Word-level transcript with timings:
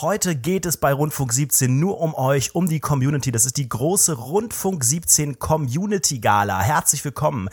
Heute 0.00 0.34
geht 0.34 0.66
es 0.66 0.76
bei 0.76 0.92
Rundfunk 0.92 1.32
17 1.32 1.78
nur 1.78 2.00
um 2.00 2.16
euch, 2.16 2.56
um 2.56 2.68
die 2.68 2.80
Community. 2.80 3.30
Das 3.30 3.46
ist 3.46 3.56
die 3.58 3.68
große 3.68 4.14
Rundfunk 4.14 4.82
17 4.82 5.38
Community 5.38 6.18
Gala. 6.18 6.60
Herzlich 6.60 7.04
willkommen. 7.04 7.48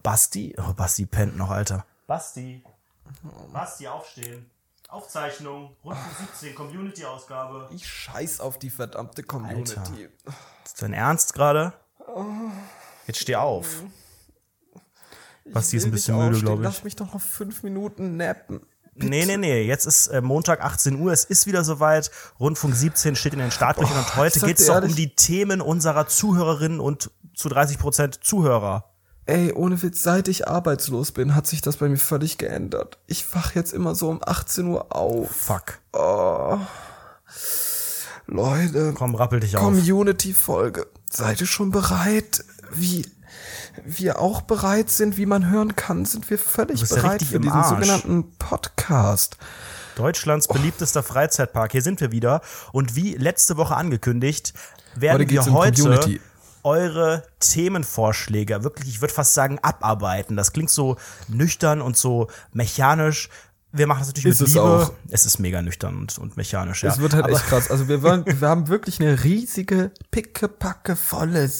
Basti, 0.00 0.54
oh, 0.58 0.74
Basti 0.74 1.06
pennt 1.06 1.36
noch, 1.36 1.50
Alter. 1.50 1.84
Basti, 2.06 2.62
Basti, 3.52 3.88
aufstehen. 3.88 4.48
Aufzeichnung, 4.90 5.74
Rundfunk 5.84 6.28
17 6.38 6.54
Community 6.54 7.04
Ausgabe. 7.04 7.68
Ich 7.74 7.84
scheiß 7.88 8.38
auf 8.38 8.60
die 8.60 8.70
verdammte 8.70 9.24
Community. 9.24 9.76
Alter. 9.76 9.92
Ist 10.64 10.80
dein 10.82 10.92
Ernst 10.92 11.34
gerade? 11.34 11.72
Jetzt 13.08 13.18
steh 13.18 13.34
auf. 13.34 13.82
Basti 15.46 15.78
ist 15.78 15.86
ein 15.86 15.90
bisschen 15.90 16.14
müde, 16.14 16.28
aufstehen. 16.28 16.46
glaube 16.46 16.62
ich. 16.62 16.64
Lass 16.64 16.84
mich 16.84 16.94
doch 16.94 17.12
noch 17.12 17.20
fünf 17.20 17.64
Minuten 17.64 18.16
nappen. 18.16 18.60
Nee, 18.94 19.24
nee, 19.24 19.36
nee. 19.36 19.62
Jetzt 19.62 19.86
ist 19.86 20.08
äh, 20.08 20.20
Montag 20.20 20.62
18 20.62 21.00
Uhr. 21.00 21.12
Es 21.12 21.24
ist 21.24 21.46
wieder 21.46 21.64
soweit. 21.64 22.10
Rundfunk 22.38 22.74
17 22.74 23.16
steht 23.16 23.32
in 23.32 23.38
den 23.38 23.50
Startlöchern 23.50 23.96
und 23.96 24.16
heute 24.16 24.36
ich 24.36 24.40
sag 24.40 24.48
geht 24.48 24.60
es 24.60 24.66
doch 24.66 24.82
um 24.82 24.94
die 24.94 25.14
Themen 25.14 25.60
unserer 25.60 26.06
Zuhörerinnen 26.06 26.78
und 26.80 27.10
zu 27.34 27.48
30 27.48 27.78
Prozent 27.78 28.22
Zuhörer. 28.22 28.84
Ey, 29.24 29.52
ohne 29.52 29.80
Witz, 29.82 30.02
seit 30.02 30.28
ich 30.28 30.48
arbeitslos 30.48 31.12
bin, 31.12 31.34
hat 31.34 31.46
sich 31.46 31.62
das 31.62 31.76
bei 31.76 31.88
mir 31.88 31.96
völlig 31.96 32.38
geändert. 32.38 32.98
Ich 33.06 33.34
wach 33.34 33.54
jetzt 33.54 33.72
immer 33.72 33.94
so 33.94 34.10
um 34.10 34.20
18 34.22 34.66
Uhr 34.66 34.94
auf. 34.94 35.30
Fuck. 35.30 35.78
Leute, 38.26 38.92
Komm, 38.94 39.14
rappel 39.14 39.40
dich 39.40 39.56
auf. 39.56 39.62
Community-Folge. 39.62 40.86
Seid 41.08 41.40
ihr 41.40 41.46
schon 41.46 41.70
bereit? 41.70 42.44
Wie 42.72 43.06
wir 43.84 44.20
auch 44.20 44.42
bereit 44.42 44.90
sind, 44.90 45.16
wie 45.16 45.26
man 45.26 45.48
hören 45.50 45.76
kann, 45.76 46.04
sind 46.04 46.28
wir 46.30 46.38
völlig 46.38 46.80
ja 46.80 46.86
bereit 46.96 47.22
für 47.22 47.40
diesen 47.40 47.52
Arsch. 47.54 47.68
sogenannten 47.70 48.36
Podcast. 48.38 49.36
Deutschlands 49.96 50.48
beliebtester 50.48 51.02
Freizeitpark. 51.02 51.72
Hier 51.72 51.82
sind 51.82 52.00
wir 52.00 52.12
wieder. 52.12 52.40
Und 52.72 52.96
wie 52.96 53.14
letzte 53.14 53.56
Woche 53.56 53.76
angekündigt, 53.76 54.54
werden 54.94 55.20
Heute 55.22 55.30
wir 55.30 55.42
um 55.46 55.52
heute 55.54 55.82
Community. 55.82 56.20
eure 56.62 57.22
Themenvorschläge 57.40 58.64
wirklich, 58.64 58.88
ich 58.88 59.00
würde 59.00 59.12
fast 59.14 59.34
sagen, 59.34 59.58
abarbeiten. 59.60 60.36
Das 60.36 60.52
klingt 60.52 60.70
so 60.70 60.96
nüchtern 61.28 61.80
und 61.82 61.96
so 61.96 62.28
mechanisch. 62.52 63.28
Wir 63.74 63.86
machen 63.86 64.00
das 64.00 64.08
natürlich 64.08 64.32
Ist 64.32 64.40
mit 64.40 64.48
es 64.48 64.54
Liebe. 64.54 64.64
auch. 64.66 64.92
Es 65.10 65.24
ist 65.24 65.38
mega 65.38 65.62
nüchtern 65.62 65.96
und, 65.96 66.18
und 66.18 66.36
mechanisch, 66.36 66.82
ja. 66.82 66.90
Es 66.90 66.98
wird 66.98 67.14
halt 67.14 67.24
Aber- 67.24 67.32
echt 67.34 67.46
krass. 67.46 67.70
Also 67.70 67.88
wir, 67.88 68.02
wollen, 68.02 68.24
wir 68.40 68.48
haben 68.48 68.68
wirklich 68.68 69.00
eine 69.00 69.24
riesige, 69.24 69.90
pickepacke 70.10 70.94
volle 70.94 71.50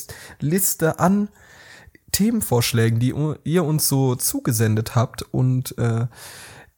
Liste 0.40 0.98
an 0.98 1.28
Themenvorschlägen, 2.12 3.00
die 3.00 3.14
ihr 3.44 3.64
uns 3.64 3.88
so 3.88 4.14
zugesendet 4.14 4.94
habt. 4.94 5.22
Und 5.22 5.76
äh, 5.78 6.06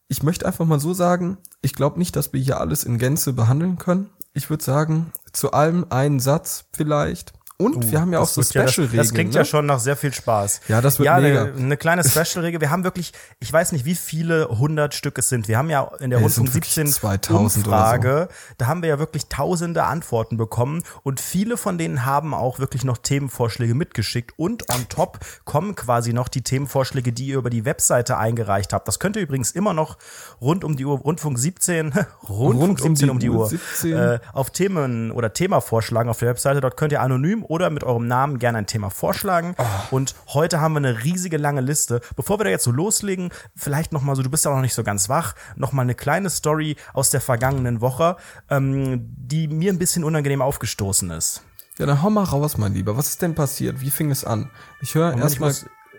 ich 0.08 0.22
möchte 0.22 0.46
einfach 0.46 0.64
mal 0.64 0.80
so 0.80 0.94
sagen, 0.94 1.38
ich 1.60 1.74
glaube 1.74 1.98
nicht, 1.98 2.16
dass 2.16 2.32
wir 2.32 2.41
hier 2.41 2.60
alles 2.60 2.84
in 2.84 2.98
Gänze 2.98 3.32
behandeln 3.32 3.78
können. 3.78 4.10
Ich 4.32 4.50
würde 4.50 4.64
sagen, 4.64 5.12
zu 5.32 5.52
allem 5.52 5.86
einen 5.91 6.20
Satz 6.20 6.66
vielleicht. 6.72 7.32
Und 7.56 7.92
wir 7.92 8.00
haben 8.00 8.12
ja 8.12 8.19
auch 8.19 8.27
so 8.27 8.41
Uh, 8.41 8.44
wird 8.44 8.55
ja- 8.55 8.62
das- 8.62 8.72
Special-Regeln. 8.72 8.98
Das 8.98 9.14
klingt 9.14 9.33
ne? 9.33 9.38
ja 9.38 9.44
schon 9.44 9.66
nach 9.66 9.78
sehr 9.78 9.97
viel 9.97 10.12
Spaß. 10.12 10.60
Ja, 10.66 10.80
das 10.80 10.98
wird 10.98 11.06
ja, 11.06 11.20
mega. 11.20 11.42
Eine, 11.44 11.52
eine 11.55 11.77
kleine 11.77 12.02
Special-Regel. 12.02 12.60
Wir 12.60 12.70
haben 12.70 12.83
wirklich, 12.83 13.12
ich 13.38 13.52
weiß 13.52 13.70
nicht, 13.70 13.84
wie 13.84 13.94
viele 13.94 14.48
hundert 14.48 14.92
Stück 14.94 15.19
es 15.19 15.28
sind. 15.28 15.47
Wir 15.47 15.56
haben 15.56 15.70
ja 15.70 15.88
in 16.00 16.10
der 16.10 16.19
Ey, 16.19 16.25
Rundfunk 16.25 16.52
wirklich 16.52 16.75
17 16.75 16.92
2000 16.92 17.66
oder 17.69 17.77
Umfrage, 17.77 18.28
da 18.58 18.66
haben 18.66 18.82
wir 18.82 18.88
ja 18.88 18.98
wirklich 18.98 19.27
tausende 19.28 19.84
Antworten 19.84 20.36
bekommen 20.36 20.82
und 21.05 21.20
viele 21.20 21.56
von 21.56 21.78
denen 21.78 22.05
haben 22.05 22.34
auch 22.34 22.58
wirklich 22.58 22.82
noch 22.82 22.98
Themenvorschläge 22.98 23.75
mitgeschickt 23.75 24.32
und 24.36 24.69
on 24.75 24.88
top 24.88 25.20
kommen 25.44 25.77
quasi 25.77 26.12
noch 26.12 26.27
die 26.28 26.42
Themenvorschläge, 26.42 27.12
die 27.12 27.27
ihr 27.27 27.36
über 27.38 27.50
die 27.50 27.64
Webseite 27.64 28.19
eingereicht 28.19 28.72
habt. 28.72 28.88
Das 28.88 28.98
könnt 28.98 29.14
ihr 29.14 29.22
übrigens 29.22 29.52
immer 29.52 29.75
noch 29.75 29.97
rund 30.41 30.64
um 30.64 30.77
die 30.77 30.84
Uhr, 30.84 30.98
Rundfunk 30.98 31.38
17, 31.38 31.92
Rundfunk 32.28 32.30
Rund 32.30 32.80
um 32.82 32.97
17 32.97 33.06
die 33.06 33.10
um 33.10 33.19
die 33.21 33.31
Uhr 33.31 33.38
Uhr, 33.42 33.47
17. 33.48 33.92
äh, 33.97 34.19
auf 34.32 34.50
Themen 34.50 35.12
oder 35.12 35.32
Thema 35.32 35.60
vorschlagen 35.60 36.09
auf 36.09 36.19
der 36.19 36.28
Webseite. 36.31 36.60
Dort 36.60 36.76
könnt 36.76 36.91
ihr 36.92 37.00
anonym 37.00 37.44
oder 37.44 37.71
mit 37.71 37.84
eurem 37.84 38.06
Namen 38.06 38.38
gerne 38.38 38.59
ein 38.59 38.66
Thema 38.66 38.91
vorschlagen. 38.91 39.55
Und 39.91 40.15
heute 40.28 40.60
haben 40.60 40.75
wir 40.75 40.78
eine 40.78 41.05
riesige 41.05 41.37
lange 41.37 41.60
Liste. 41.60 42.00
Bevor 42.16 42.38
wir 42.41 42.44
da 42.44 42.50
jetzt 42.50 42.65
so 42.65 42.71
loslegen, 42.71 43.31
vielleicht 43.56 43.93
noch 43.93 44.03
mal 44.03 44.16
so, 44.16 44.22
du 44.22 44.31
bist 44.31 44.44
ja 44.44 44.50
noch 44.55 44.60
nicht 44.60 44.75
so 44.75 44.82
ganz 44.82 45.09
wach, 45.09 45.34
noch 45.56 45.72
mal 45.72 45.83
eine 45.83 45.94
kleine 45.94 46.31
Story 46.31 46.77
aus 46.93 47.10
der 47.10 47.21
vergangenen 47.21 47.81
Woche, 47.81 48.16
ähm, 48.50 49.06
die 49.16 49.49
mir 49.49 49.72
ein 49.72 49.78
bisschen 49.78 50.04
unangenehm 50.04 50.43
aufgestoßen 50.43 51.10
ist. 51.10 51.43
Ja, 51.78 51.87
dann 51.87 52.03
hau 52.03 52.10
mal 52.10 52.25
raus, 52.25 52.56
mein 52.56 52.72
Lieber. 52.75 52.97
Was 52.97 53.09
ist 53.09 53.22
denn 53.22 53.34
passiert? 53.34 53.81
Wie 53.81 53.91
fing 53.91 54.10
es 54.10 54.25
an? 54.25 54.49
Ich 54.81 54.94
höre 54.94 55.16
erstmal 55.16 55.53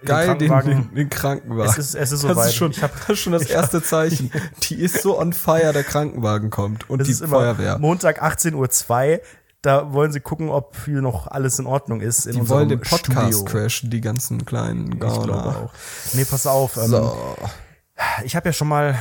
geil 0.06 0.38
den, 0.38 0.50
Krankenwagen- 0.50 0.70
den, 0.90 0.96
den 0.96 1.10
Krankenwagen. 1.10 1.70
Es 1.72 1.78
ist- 1.78 1.96
es 1.96 2.12
ist 2.14 2.24
das 2.24 2.32
soweit. 2.32 2.48
ist 2.50 2.56
schon, 2.56 2.72
Ich 2.72 2.82
hab- 2.82 2.94
das 2.98 3.10
ist 3.10 3.20
schon 3.20 3.34
das 3.34 3.44
erste 3.50 3.84
Zeichen. 3.84 4.32
Die 4.70 4.76
ist 4.76 5.02
so 5.02 5.20
on 5.20 5.34
fire, 5.34 5.74
der 5.74 5.84
Krankenwagen 5.84 6.50
kommt 6.50 6.90
und 6.90 7.00
Das 7.00 7.08
die 7.08 7.12
ist 7.14 7.22
immer 7.22 7.38
Feuerwehr. 7.38 7.78
Montag 7.80 8.24
18.02 8.24 8.54
Uhr. 9.16 9.20
Da 9.66 9.94
wollen 9.94 10.12
sie 10.12 10.20
gucken, 10.20 10.50
ob 10.50 10.76
hier 10.86 11.02
noch 11.02 11.28
alles 11.28 11.58
in 11.60 11.66
Ordnung 11.66 12.02
ist. 12.02 12.26
In 12.28 12.34
Die 12.34 12.40
unserem 12.42 12.58
wollen 12.60 12.70
den 12.70 12.82
Podcast 12.82 13.40
Studio. 13.40 13.46
crashen, 13.46 13.90
die 13.90 14.02
ganzen 14.02 14.46
kleinen 14.46 14.92
Ich 14.94 15.00
glaube 15.00 15.28
Gauner. 15.28 15.58
auch. 15.66 16.14
Nee, 16.14 16.26
pass 16.26 16.46
auf. 16.46 16.78
Ähm, 16.78 16.88
So. 16.88 17.18
Ich 18.24 18.36
habe 18.36 18.50
ja 18.50 18.54
schon 18.54 18.68
mal 18.68 18.96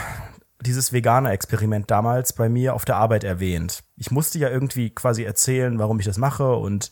dieses 0.60 0.92
vegane 0.92 1.30
Experiment 1.32 1.90
damals 1.90 2.32
bei 2.32 2.48
mir 2.48 2.74
auf 2.74 2.84
der 2.86 2.96
Arbeit 2.96 3.24
erwähnt. 3.24 3.80
Ich 3.96 4.10
musste 4.10 4.38
ja 4.38 4.48
irgendwie 4.48 4.90
quasi 4.90 5.22
erzählen, 5.24 5.78
warum 5.78 5.98
ich 6.00 6.06
das 6.06 6.16
mache 6.16 6.54
und 6.54 6.90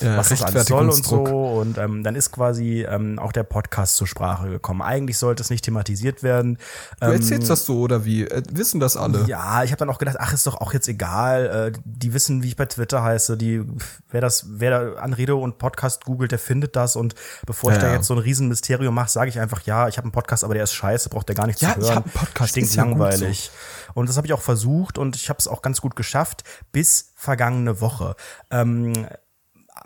Ja, 0.00 0.16
was 0.16 0.30
das 0.30 0.42
alles 0.42 0.66
soll 0.66 0.88
und 0.88 1.04
so. 1.04 1.20
Und 1.22 1.78
ähm, 1.78 2.02
dann 2.02 2.14
ist 2.16 2.32
quasi 2.32 2.82
ähm, 2.88 3.18
auch 3.18 3.32
der 3.32 3.44
Podcast 3.44 3.96
zur 3.96 4.06
Sprache 4.06 4.48
gekommen. 4.48 4.82
Eigentlich 4.82 5.18
sollte 5.18 5.42
es 5.42 5.50
nicht 5.50 5.64
thematisiert 5.64 6.22
werden. 6.22 6.58
Du 7.00 7.06
erzählst 7.06 7.48
das 7.50 7.66
so, 7.66 7.80
oder 7.80 8.04
wie? 8.04 8.24
Äh, 8.24 8.42
wissen 8.50 8.80
das 8.80 8.96
alle? 8.96 9.24
Ja, 9.26 9.62
ich 9.64 9.70
habe 9.70 9.78
dann 9.78 9.90
auch 9.90 9.98
gedacht, 9.98 10.16
ach, 10.18 10.32
ist 10.32 10.46
doch 10.46 10.60
auch 10.60 10.72
jetzt 10.72 10.88
egal. 10.88 11.72
Äh, 11.74 11.78
die 11.84 12.14
wissen, 12.14 12.42
wie 12.42 12.48
ich 12.48 12.56
bei 12.56 12.66
Twitter 12.66 13.02
heiße. 13.02 13.36
Die, 13.36 13.62
wer 14.10 14.20
das, 14.20 14.46
wer 14.48 14.70
da 14.94 15.00
Anrede 15.00 15.36
und 15.36 15.58
Podcast 15.58 16.04
googelt, 16.04 16.32
der 16.32 16.38
findet 16.38 16.74
das. 16.76 16.96
Und 16.96 17.14
bevor 17.46 17.70
ich 17.70 17.76
Ja, 17.76 17.82
da 17.82 17.88
ja. 17.88 17.94
jetzt 17.96 18.06
so 18.06 18.14
ein 18.14 18.18
Riesenmysterium 18.18 18.94
mache, 18.94 19.10
sage 19.10 19.28
ich 19.28 19.38
einfach, 19.38 19.62
ja, 19.62 19.88
ich 19.88 19.96
habe 19.98 20.06
einen 20.06 20.12
Podcast, 20.12 20.44
aber 20.44 20.54
der 20.54 20.64
ist 20.64 20.72
scheiße, 20.72 21.08
braucht 21.10 21.28
der 21.28 21.36
gar 21.36 21.46
nicht 21.46 21.60
Ja, 21.60 21.74
zu 21.74 21.80
ich 21.80 21.86
hören. 21.86 21.96
hab 21.96 22.04
einen 22.04 22.12
Podcast, 22.12 22.50
Stinkt 22.50 22.74
ja 22.74 22.84
langweilig. 22.84 23.50
Und 23.94 24.08
das 24.08 24.16
habe 24.16 24.26
ich 24.26 24.32
auch 24.32 24.40
versucht 24.40 24.96
und 24.98 25.16
ich 25.16 25.28
habe 25.28 25.38
es 25.38 25.46
auch 25.48 25.60
ganz 25.62 25.80
gut 25.80 25.96
geschafft 25.96 26.44
bis 26.72 27.12
vergangene 27.14 27.80
Woche. 27.80 28.16
Ähm, 28.50 29.06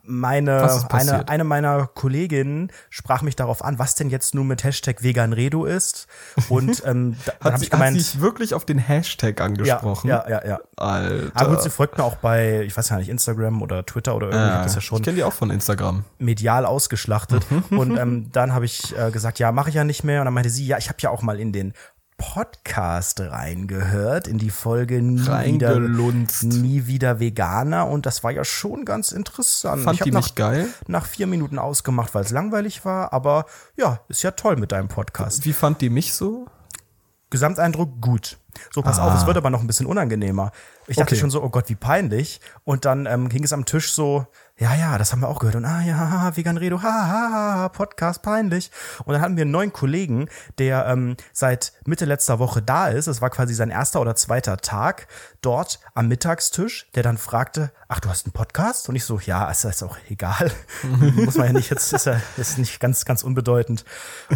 meine, 0.06 0.80
eine, 0.90 1.28
eine 1.28 1.44
meiner 1.44 1.86
Kolleginnen 1.86 2.70
sprach 2.90 3.22
mich 3.22 3.36
darauf 3.36 3.64
an, 3.64 3.78
was 3.78 3.94
denn 3.94 4.10
jetzt 4.10 4.34
nun 4.34 4.46
mit 4.46 4.64
Hashtag 4.64 5.02
Veganredo 5.02 5.64
ist. 5.64 6.06
Und 6.48 6.82
ähm, 6.86 7.16
da, 7.24 7.32
dann 7.32 7.34
Hat, 7.34 7.44
habe 7.44 7.58
sie, 7.58 7.64
ich 7.64 7.70
gemeint, 7.70 7.96
hat 7.96 8.02
sich 8.02 8.20
wirklich 8.20 8.54
auf 8.54 8.64
den 8.64 8.78
Hashtag 8.78 9.38
ja, 9.38 9.44
angesprochen? 9.46 10.08
ja, 10.08 10.28
ja, 10.28 10.46
ja. 10.46 10.60
Alter. 10.76 11.30
Aber 11.34 11.54
gut, 11.54 11.62
sie 11.62 11.70
folgt 11.70 11.98
mir 11.98 12.04
auch 12.04 12.16
bei, 12.16 12.62
ich 12.62 12.76
weiß 12.76 12.88
ja 12.90 12.98
nicht, 12.98 13.08
Instagram 13.08 13.62
oder 13.62 13.84
Twitter 13.84 14.14
oder 14.14 14.28
irgendwie, 14.28 14.46
ich 14.46 14.54
hab 14.54 14.62
das 14.64 14.74
ja 14.74 14.78
ich 14.78 14.84
schon 14.84 15.02
kenne 15.02 15.16
die 15.16 15.24
auch 15.24 15.32
von 15.32 15.50
Instagram. 15.50 16.04
medial 16.18 16.66
ausgeschlachtet. 16.66 17.46
Und 17.70 17.96
ähm, 17.96 18.30
dann 18.32 18.52
habe 18.52 18.64
ich 18.64 18.96
äh, 18.96 19.10
gesagt, 19.10 19.38
ja, 19.38 19.52
mache 19.52 19.70
ich 19.70 19.74
ja 19.74 19.84
nicht 19.84 20.04
mehr. 20.04 20.20
Und 20.20 20.26
dann 20.26 20.34
meinte 20.34 20.50
sie, 20.50 20.66
ja, 20.66 20.78
ich 20.78 20.88
habe 20.88 20.98
ja 21.00 21.10
auch 21.10 21.22
mal 21.22 21.40
in 21.40 21.52
den 21.52 21.72
Podcast 22.16 23.20
reingehört, 23.20 24.26
in 24.26 24.38
die 24.38 24.50
Folge 24.50 25.02
nie 25.02 25.20
wieder, 25.20 25.78
nie 25.80 26.86
wieder 26.86 27.20
Veganer. 27.20 27.88
Und 27.88 28.06
das 28.06 28.24
war 28.24 28.30
ja 28.30 28.44
schon 28.44 28.84
ganz 28.84 29.12
interessant. 29.12 29.82
Fand 29.82 29.98
ich 29.98 30.04
die 30.04 30.10
nach, 30.10 30.22
mich 30.22 30.34
geil? 30.34 30.68
nach 30.86 31.04
vier 31.06 31.26
Minuten 31.26 31.58
ausgemacht, 31.58 32.14
weil 32.14 32.24
es 32.24 32.30
langweilig 32.30 32.84
war. 32.84 33.12
Aber 33.12 33.46
ja, 33.76 34.00
ist 34.08 34.22
ja 34.22 34.30
toll 34.30 34.56
mit 34.56 34.72
deinem 34.72 34.88
Podcast. 34.88 35.44
Wie 35.44 35.52
fand 35.52 35.80
die 35.80 35.90
mich 35.90 36.14
so? 36.14 36.46
Gesamteindruck 37.30 38.00
gut. 38.00 38.38
So, 38.72 38.82
pass 38.82 38.98
auf, 38.98 39.14
es 39.14 39.26
wird 39.26 39.36
aber 39.36 39.50
noch 39.50 39.60
ein 39.60 39.66
bisschen 39.66 39.86
unangenehmer. 39.86 40.52
Ich 40.88 40.96
dachte 40.96 41.10
Ah. 41.10 41.12
Okay. 41.14 41.20
schon 41.20 41.30
so, 41.30 41.42
oh 41.42 41.48
Gott, 41.50 41.68
wie 41.68 41.74
peinlich. 41.74 42.40
Und 42.64 42.84
dann 42.84 43.06
ähm, 43.06 43.28
ging 43.28 43.42
es 43.44 43.52
am 43.52 43.64
Tisch 43.64 43.92
so, 43.92 44.26
ja, 44.58 44.74
ja, 44.74 44.96
das 44.98 45.12
haben 45.12 45.20
wir 45.20 45.28
auch 45.28 45.38
gehört. 45.40 45.56
Und 45.56 45.64
ah 45.64 45.82
ja, 45.82 46.34
Vegan 46.36 46.56
Redo, 46.56 46.80
ha, 46.82 46.88
ha, 46.88 47.30
ha, 47.30 47.54
ha, 47.56 47.68
Podcast, 47.68 48.22
peinlich. 48.22 48.70
Und 49.04 49.12
dann 49.12 49.20
hatten 49.20 49.36
wir 49.36 49.42
einen 49.42 49.50
neuen 49.50 49.72
Kollegen, 49.72 50.28
der 50.58 50.86
ähm, 50.86 51.16
seit 51.32 51.72
Mitte 51.84 52.04
letzter 52.04 52.38
Woche 52.38 52.62
da 52.62 52.88
ist. 52.88 53.06
Es 53.08 53.20
war 53.20 53.30
quasi 53.30 53.52
sein 53.54 53.68
erster 53.70 54.00
oder 54.00 54.14
zweiter 54.14 54.56
Tag 54.58 55.08
dort 55.42 55.80
am 55.94 56.08
Mittagstisch, 56.08 56.86
der 56.94 57.02
dann 57.02 57.18
fragte, 57.18 57.70
ach, 57.88 58.00
du 58.00 58.08
hast 58.08 58.24
einen 58.26 58.32
Podcast? 58.32 58.88
Und 58.88 58.94
ich 58.96 59.04
so, 59.04 59.18
ja, 59.18 59.50
ist 59.50 59.64
das 59.64 59.82
auch 59.82 59.96
egal. 60.08 60.50
Muss 61.16 61.36
man 61.36 61.48
ja 61.48 61.52
nicht, 61.52 61.70
jetzt 61.70 61.92
ist 61.92 62.06
er 62.06 62.20
ist 62.36 62.58
nicht 62.58 62.78
ganz, 62.80 63.04
ganz 63.04 63.24
unbedeutend. 63.24 63.84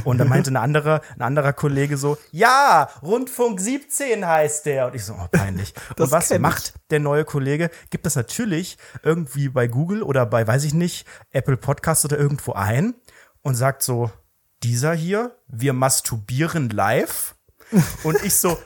Und 0.05 0.19
dann 0.19 0.29
meinte 0.29 0.51
ein 0.51 0.57
anderer, 0.57 1.01
ein 1.15 1.23
anderer 1.23 1.53
Kollege 1.53 1.97
so, 1.97 2.19
ja, 2.33 2.89
Rundfunk 3.03 3.61
17 3.61 4.10
heißt 4.17 4.67
der. 4.67 4.87
Und 4.87 4.95
ich 4.95 5.05
so, 5.05 5.15
oh, 5.15 5.29
peinlich. 5.31 5.75
Und 5.99 6.11
was 6.11 6.37
macht 6.39 6.75
der 6.91 7.01
neue 7.01 7.25
Kollege? 7.25 7.71
Gibt 7.91 8.07
das 8.07 8.17
natürlich 8.17 8.79
irgendwie 9.03 9.49
bei 9.49 9.69
Google 9.69 10.03
oder 10.03 10.27
bei, 10.27 10.47
weiß 10.47 10.65
ich 10.65 10.75
nicht, 10.75 11.07
Apple 11.31 11.57
Podcast 11.57 12.05
oder 12.05 12.19
irgendwo 12.19 12.53
ein 12.53 12.95
und 13.43 13.55
sagt 13.55 13.83
so, 13.83 14.11
dieser 14.63 14.93
hier, 14.93 15.37
wir 15.47 15.73
masturbieren 15.73 16.71
live. 16.71 17.35
Und 18.03 18.23
ich 18.25 18.35
so, 18.35 18.59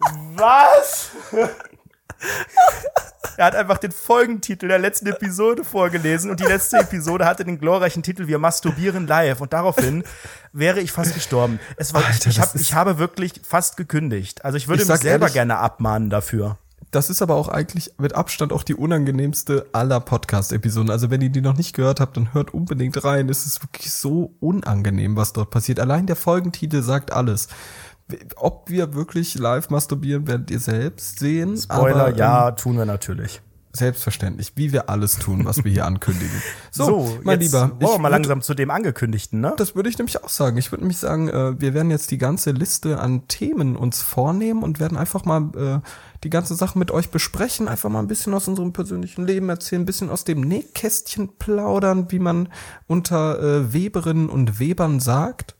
was? 0.36 1.10
Er 3.36 3.46
hat 3.46 3.54
einfach 3.54 3.78
den 3.78 3.90
Folgentitel 3.92 4.68
der 4.68 4.78
letzten 4.78 5.06
Episode 5.06 5.64
vorgelesen 5.64 6.30
und 6.30 6.40
die 6.40 6.44
letzte 6.44 6.76
Episode 6.76 7.24
hatte 7.24 7.42
den 7.42 7.58
glorreichen 7.58 8.02
Titel 8.02 8.26
Wir 8.26 8.38
masturbieren 8.38 9.06
live 9.06 9.40
und 9.40 9.54
daraufhin 9.54 10.04
wäre 10.52 10.80
ich 10.80 10.92
fast 10.92 11.14
gestorben. 11.14 11.58
Es 11.76 11.94
war, 11.94 12.04
Alter, 12.04 12.28
ich, 12.28 12.38
hab, 12.38 12.54
ich 12.54 12.74
habe 12.74 12.98
wirklich 12.98 13.40
fast 13.42 13.78
gekündigt. 13.78 14.44
Also 14.44 14.58
ich 14.58 14.68
würde 14.68 14.82
Ich 14.82 14.88
mich 14.88 14.98
selber 14.98 15.24
ehrlich- 15.24 15.32
gerne 15.34 15.56
abmahnen 15.56 16.10
dafür. 16.10 16.58
Das 16.90 17.08
ist 17.08 17.22
aber 17.22 17.36
auch 17.36 17.48
eigentlich 17.48 17.92
mit 17.98 18.14
Abstand 18.16 18.52
auch 18.52 18.64
die 18.64 18.74
unangenehmste 18.74 19.64
aller 19.72 20.00
Podcast-Episoden. 20.00 20.90
Also 20.90 21.08
wenn 21.08 21.20
ihr 21.22 21.30
die 21.30 21.40
noch 21.40 21.56
nicht 21.56 21.74
gehört 21.74 22.00
habt, 22.00 22.16
dann 22.16 22.34
hört 22.34 22.52
unbedingt 22.52 23.02
rein. 23.04 23.28
Es 23.28 23.46
ist 23.46 23.62
wirklich 23.62 23.92
so 23.92 24.34
unangenehm, 24.40 25.16
was 25.16 25.32
dort 25.32 25.50
passiert. 25.50 25.78
Allein 25.78 26.06
der 26.06 26.16
Folgentitel 26.16 26.82
sagt 26.82 27.12
alles. 27.12 27.48
Ob 28.36 28.68
wir 28.70 28.94
wirklich 28.94 29.34
live 29.36 29.70
masturbieren, 29.70 30.26
werdet 30.26 30.50
ihr 30.50 30.60
selbst 30.60 31.18
sehen. 31.18 31.56
Spoiler, 31.56 32.06
aber, 32.06 32.16
ja, 32.16 32.48
ähm, 32.48 32.56
tun 32.56 32.76
wir 32.76 32.84
natürlich. 32.86 33.40
Selbstverständlich, 33.72 34.54
wie 34.56 34.72
wir 34.72 34.90
alles 34.90 35.16
tun, 35.16 35.44
was 35.44 35.62
wir 35.62 35.70
hier 35.70 35.86
ankündigen. 35.86 36.42
So, 36.72 37.18
mein 37.22 37.40
jetzt 37.40 37.52
Lieber, 37.52 37.70
ich 37.78 37.98
mal 37.98 38.08
würd- 38.08 38.10
langsam 38.10 38.42
zu 38.42 38.54
dem 38.54 38.68
Angekündigten, 38.70 39.40
ne? 39.40 39.54
Das 39.56 39.76
würde 39.76 39.88
ich 39.88 39.96
nämlich 39.98 40.24
auch 40.24 40.28
sagen. 40.28 40.56
Ich 40.56 40.72
würde 40.72 40.82
nämlich 40.82 40.98
sagen, 40.98 41.28
äh, 41.28 41.60
wir 41.60 41.72
werden 41.72 41.90
jetzt 41.92 42.10
die 42.10 42.18
ganze 42.18 42.50
Liste 42.50 42.98
an 42.98 43.28
Themen 43.28 43.76
uns 43.76 44.02
vornehmen 44.02 44.64
und 44.64 44.80
werden 44.80 44.96
einfach 44.98 45.24
mal 45.24 45.50
äh, 45.56 45.88
die 46.24 46.30
ganze 46.30 46.56
Sache 46.56 46.78
mit 46.80 46.90
euch 46.90 47.10
besprechen, 47.10 47.68
einfach 47.68 47.90
mal 47.90 48.00
ein 48.00 48.08
bisschen 48.08 48.34
aus 48.34 48.48
unserem 48.48 48.72
persönlichen 48.72 49.24
Leben 49.24 49.48
erzählen, 49.48 49.82
ein 49.82 49.86
bisschen 49.86 50.10
aus 50.10 50.24
dem 50.24 50.40
Nähkästchen 50.40 51.36
plaudern, 51.38 52.10
wie 52.10 52.18
man 52.18 52.48
unter 52.88 53.40
äh, 53.40 53.72
Weberinnen 53.72 54.28
und 54.28 54.58
Webern 54.58 54.98
sagt. 54.98 55.54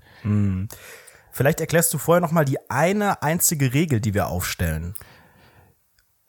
Vielleicht 1.32 1.61
erklärst 1.61 1.93
du 1.94 1.99
vorher 1.99 2.21
noch 2.21 2.32
mal 2.32 2.44
die 2.44 2.59
eine 2.71 3.23
einzige 3.23 3.73
Regel, 3.73 4.00
die 4.00 4.15
wir 4.15 4.29
aufstellen. 4.29 4.94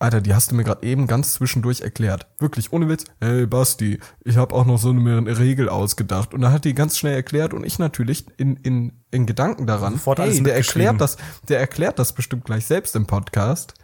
Alter, 0.01 0.19
die 0.19 0.33
hast 0.33 0.50
du 0.51 0.56
mir 0.56 0.63
gerade 0.63 0.86
eben 0.86 1.06
ganz 1.06 1.33
zwischendurch 1.33 1.81
erklärt. 1.81 2.25
Wirklich, 2.39 2.74
ohne 2.74 2.89
Witz. 2.89 3.06
Hey 3.19 3.45
Basti, 3.45 4.00
ich 4.24 4.36
habe 4.36 4.56
auch 4.56 4.65
noch 4.65 4.80
so 4.80 4.89
eine 4.89 5.38
Regel 5.38 5.69
ausgedacht. 5.69 6.33
Und 6.33 6.42
dann 6.42 6.51
hat 6.51 6.65
die 6.65 6.74
ganz 6.74 6.98
schnell 6.98 7.13
erklärt 7.13 7.53
und 7.53 7.63
ich 7.63 7.77
natürlich 7.77 8.25
in, 8.38 8.56
in, 8.57 9.03
in 9.12 9.27
Gedanken 9.27 9.68
daran, 9.68 9.94
Sofort 9.94 10.18
hey, 10.18 10.42
der 10.42 10.56
erklärt 10.56 11.00
das, 11.00 11.18
der 11.48 11.59
erklärt 11.59 12.00
das 12.00 12.13
bestimmt 12.13 12.45
gleich 12.45 12.65
selbst 12.65 12.95
im 12.95 13.06
Podcast. 13.06 13.75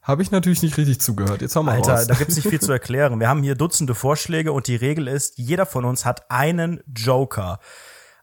Habe 0.00 0.22
ich 0.22 0.30
natürlich 0.30 0.62
nicht 0.62 0.76
richtig 0.76 1.00
zugehört. 1.00 1.42
Jetzt 1.42 1.56
hau 1.56 1.64
mal 1.64 1.74
Alter, 1.74 1.94
raus. 1.94 2.06
da 2.06 2.14
gibt's 2.14 2.36
nicht 2.36 2.48
viel 2.48 2.60
zu 2.60 2.70
erklären. 2.78 3.18
Wir 3.18 3.28
haben 3.28 3.42
hier 3.42 3.56
Dutzende 3.56 3.96
Vorschläge 3.96 4.52
und 4.52 4.68
die 4.68 4.76
Regel 4.76 5.08
ist, 5.08 5.38
jeder 5.38 5.66
von 5.66 5.84
uns 5.84 6.04
hat 6.04 6.30
einen 6.30 6.80
Joker. 6.86 7.58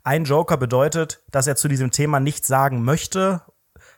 Ein 0.06 0.24
Joker 0.24 0.57
bedeutet, 0.57 1.24
dass 1.31 1.48
er 1.48 1.56
zu 1.56 1.68
diesem 1.68 1.90
Thema 1.90 2.19
nichts 2.19 2.48
sagen 2.48 2.84
möchte, 2.84 3.42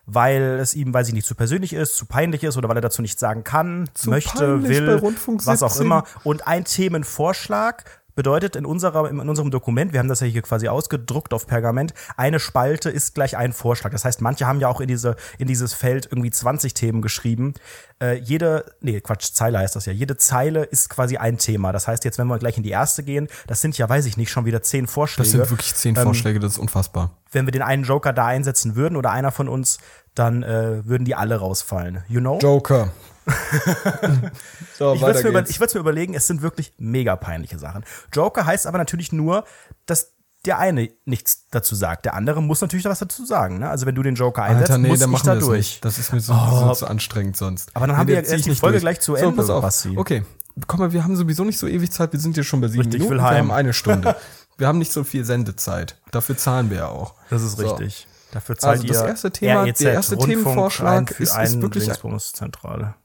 weil 0.06 0.57
es 0.62 0.74
ihm, 0.74 0.94
weiß 0.94 1.09
ich 1.09 1.13
nicht, 1.13 1.27
zu 1.27 1.36
persönlich 1.36 1.74
ist, 1.74 1.98
zu 1.98 2.06
peinlich 2.06 2.45
ist 2.45 2.56
oder 2.56 2.69
weil 2.69 2.77
er 2.77 2.81
dazu 2.81 3.01
nichts 3.01 3.19
sagen 3.19 3.44
kann, 3.44 3.89
Zu 3.94 4.09
möchte, 4.09 4.63
will, 4.63 5.01
was 5.01 5.62
auch 5.62 5.69
17. 5.69 5.86
immer. 5.86 6.06
Und 6.24 6.48
ein 6.48 6.63
Themenvorschlag 6.63 7.83
bedeutet 8.17 8.55
in 8.55 8.65
unserer, 8.65 9.09
in 9.09 9.19
unserem 9.19 9.51
Dokument, 9.51 9.93
wir 9.93 9.99
haben 9.99 10.09
das 10.09 10.21
ja 10.21 10.27
hier 10.27 10.41
quasi 10.41 10.67
ausgedruckt 10.67 11.33
auf 11.35 11.45
Pergament, 11.45 11.93
eine 12.17 12.39
Spalte 12.39 12.89
ist 12.89 13.13
gleich 13.13 13.37
ein 13.37 13.53
Vorschlag. 13.53 13.91
Das 13.91 14.03
heißt, 14.03 14.21
manche 14.21 14.47
haben 14.47 14.59
ja 14.59 14.67
auch 14.67 14.81
in 14.81 14.87
diese, 14.87 15.15
in 15.37 15.47
dieses 15.47 15.73
Feld 15.73 16.07
irgendwie 16.11 16.31
20 16.31 16.73
Themen 16.73 17.03
geschrieben. 17.03 17.53
Äh, 18.01 18.15
jede, 18.15 18.65
nee, 18.81 18.99
Quatsch, 19.01 19.33
Zeile 19.33 19.59
heißt 19.59 19.75
das 19.75 19.85
ja. 19.85 19.93
Jede 19.93 20.17
Zeile 20.17 20.63
ist 20.63 20.89
quasi 20.89 21.17
ein 21.17 21.37
Thema. 21.37 21.71
Das 21.71 21.87
heißt, 21.87 22.03
jetzt, 22.05 22.17
wenn 22.17 22.25
wir 22.27 22.39
gleich 22.39 22.57
in 22.57 22.63
die 22.63 22.71
erste 22.71 23.03
gehen, 23.03 23.27
das 23.45 23.61
sind 23.61 23.77
ja, 23.77 23.87
weiß 23.87 24.07
ich 24.07 24.17
nicht, 24.17 24.31
schon 24.31 24.45
wieder 24.45 24.63
zehn 24.63 24.87
Vorschläge. 24.87 25.23
das 25.23 25.31
sind 25.31 25.49
wirklich 25.51 25.75
zehn 25.75 25.95
Ähm, 25.95 26.03
Vorschläge, 26.03 26.39
das 26.39 26.53
ist 26.53 26.57
unfassbar. 26.57 27.11
wenn 27.31 27.45
wir 27.45 27.51
den 27.51 27.61
einen 27.61 27.83
Joker 27.83 28.13
da 28.13 28.25
einsetzen 28.25 28.75
würden 28.75 28.95
oder 28.95 29.11
einer 29.11 29.31
von 29.31 29.47
uns, 29.47 29.77
dann 30.15 30.41
äh, 30.41 30.83
würden 30.87 31.05
die 31.05 31.13
alle 31.13 31.35
rausfallen. 31.35 32.03
You 32.07 32.19
know? 32.19 32.39
Joker. 32.39 32.89
so, 34.77 34.94
Ich 34.94 35.01
würde 35.01 35.24
mir, 35.24 35.29
über, 35.29 35.50
ich 35.50 35.59
würd's 35.59 35.74
mir 35.74 35.79
überlegen, 35.79 36.13
es 36.13 36.27
sind 36.27 36.41
wirklich 36.41 36.74
mega 36.77 37.15
peinliche 37.15 37.59
Sachen. 37.59 37.83
Joker 38.13 38.45
heißt 38.45 38.68
aber 38.68 38.77
natürlich 38.77 39.12
nur, 39.12 39.44
dass 39.85 40.13
der 40.45 40.59
eine 40.59 40.89
nichts 41.06 41.47
dazu 41.51 41.75
sagt. 41.75 42.06
Der 42.06 42.13
andere 42.13 42.41
muss 42.41 42.62
natürlich 42.62 42.85
was 42.85 43.00
dazu 43.00 43.25
sagen. 43.25 43.59
Ne? 43.59 43.69
Also 43.69 43.85
wenn 43.85 43.95
du 43.95 44.03
den 44.03 44.15
Joker 44.15 44.44
einsetzt, 44.44 44.71
Alter, 44.71 44.81
nee, 44.81 44.88
muss 44.89 45.00
dann 45.00 45.12
ich 45.13 45.21
da 45.21 45.31
wir 45.31 45.35
das 45.35 45.45
durch. 45.45 45.57
nicht. 45.57 45.85
Das 45.85 45.97
ist 45.97 46.13
mir 46.13 46.19
so, 46.21 46.33
Oh. 46.33 46.68
so 46.69 46.74
zu 46.75 46.88
anstrengend 46.88 47.35
sonst. 47.35 47.71
Aber 47.74 47.88
dann 47.88 47.97
haben 47.97 48.07
wir 48.07 48.15
ja 48.15 48.21
erst 48.21 48.33
ich 48.33 48.44
die 48.44 48.50
nicht 48.51 48.59
Folge 48.59 48.79
gleich 48.79 49.00
zu 49.01 49.15
So, 49.15 49.21
Ende, 49.25 49.35
pass 49.35 49.50
auf. 49.50 49.62
Basti. 49.62 49.97
Okay, 49.97 50.24
komm 50.68 50.79
mal, 50.79 50.94
wir 50.94 51.03
haben 51.03 51.15
sowieso 51.18 51.44
nicht 51.44 51.57
so 51.59 51.68
ewig 51.68 51.91
Zeit. 51.91 52.13
Wir 52.13 52.19
sind 52.19 52.35
hier 52.35 52.44
schon 52.45 52.62
bei 52.62 52.68
sieben 52.68 52.83
Richtig, 52.83 53.01
ich 53.01 53.09
Minuten. 53.09 53.15
will 53.24 53.29
Wir 53.29 53.38
heim. 53.38 53.47
haben 53.50 53.51
eine 53.51 53.74
Stunde. 53.74 54.15
wir 54.57 54.68
haben 54.68 54.77
nicht 54.77 54.94
so 54.94 55.03
viel 55.03 55.25
Sendezeit. 55.25 55.97
Dafür 56.12 56.38
zahlen 56.38 56.69
wir 56.69 56.77
ja 56.77 56.88
auch. 56.88 57.15
Das 57.29 57.41
ist 57.41 57.57
So. 57.57 57.68
richtig. 57.68 58.07
Dafür 58.31 58.57
zahlt 58.57 58.81
Also 58.81 58.88
das 58.94 59.01
erste 59.03 59.31
Thema- 59.31 59.63
REZ, 59.63 59.79
der 59.79 59.94
erste 59.94 60.15
Rundfunk 60.15 60.44
Themenvorschlag 60.44 61.12
ist- 61.19 61.35
ist 61.38 61.62
wirklich- 61.62 61.85
Dingsbums-Zentrale. 61.85 62.95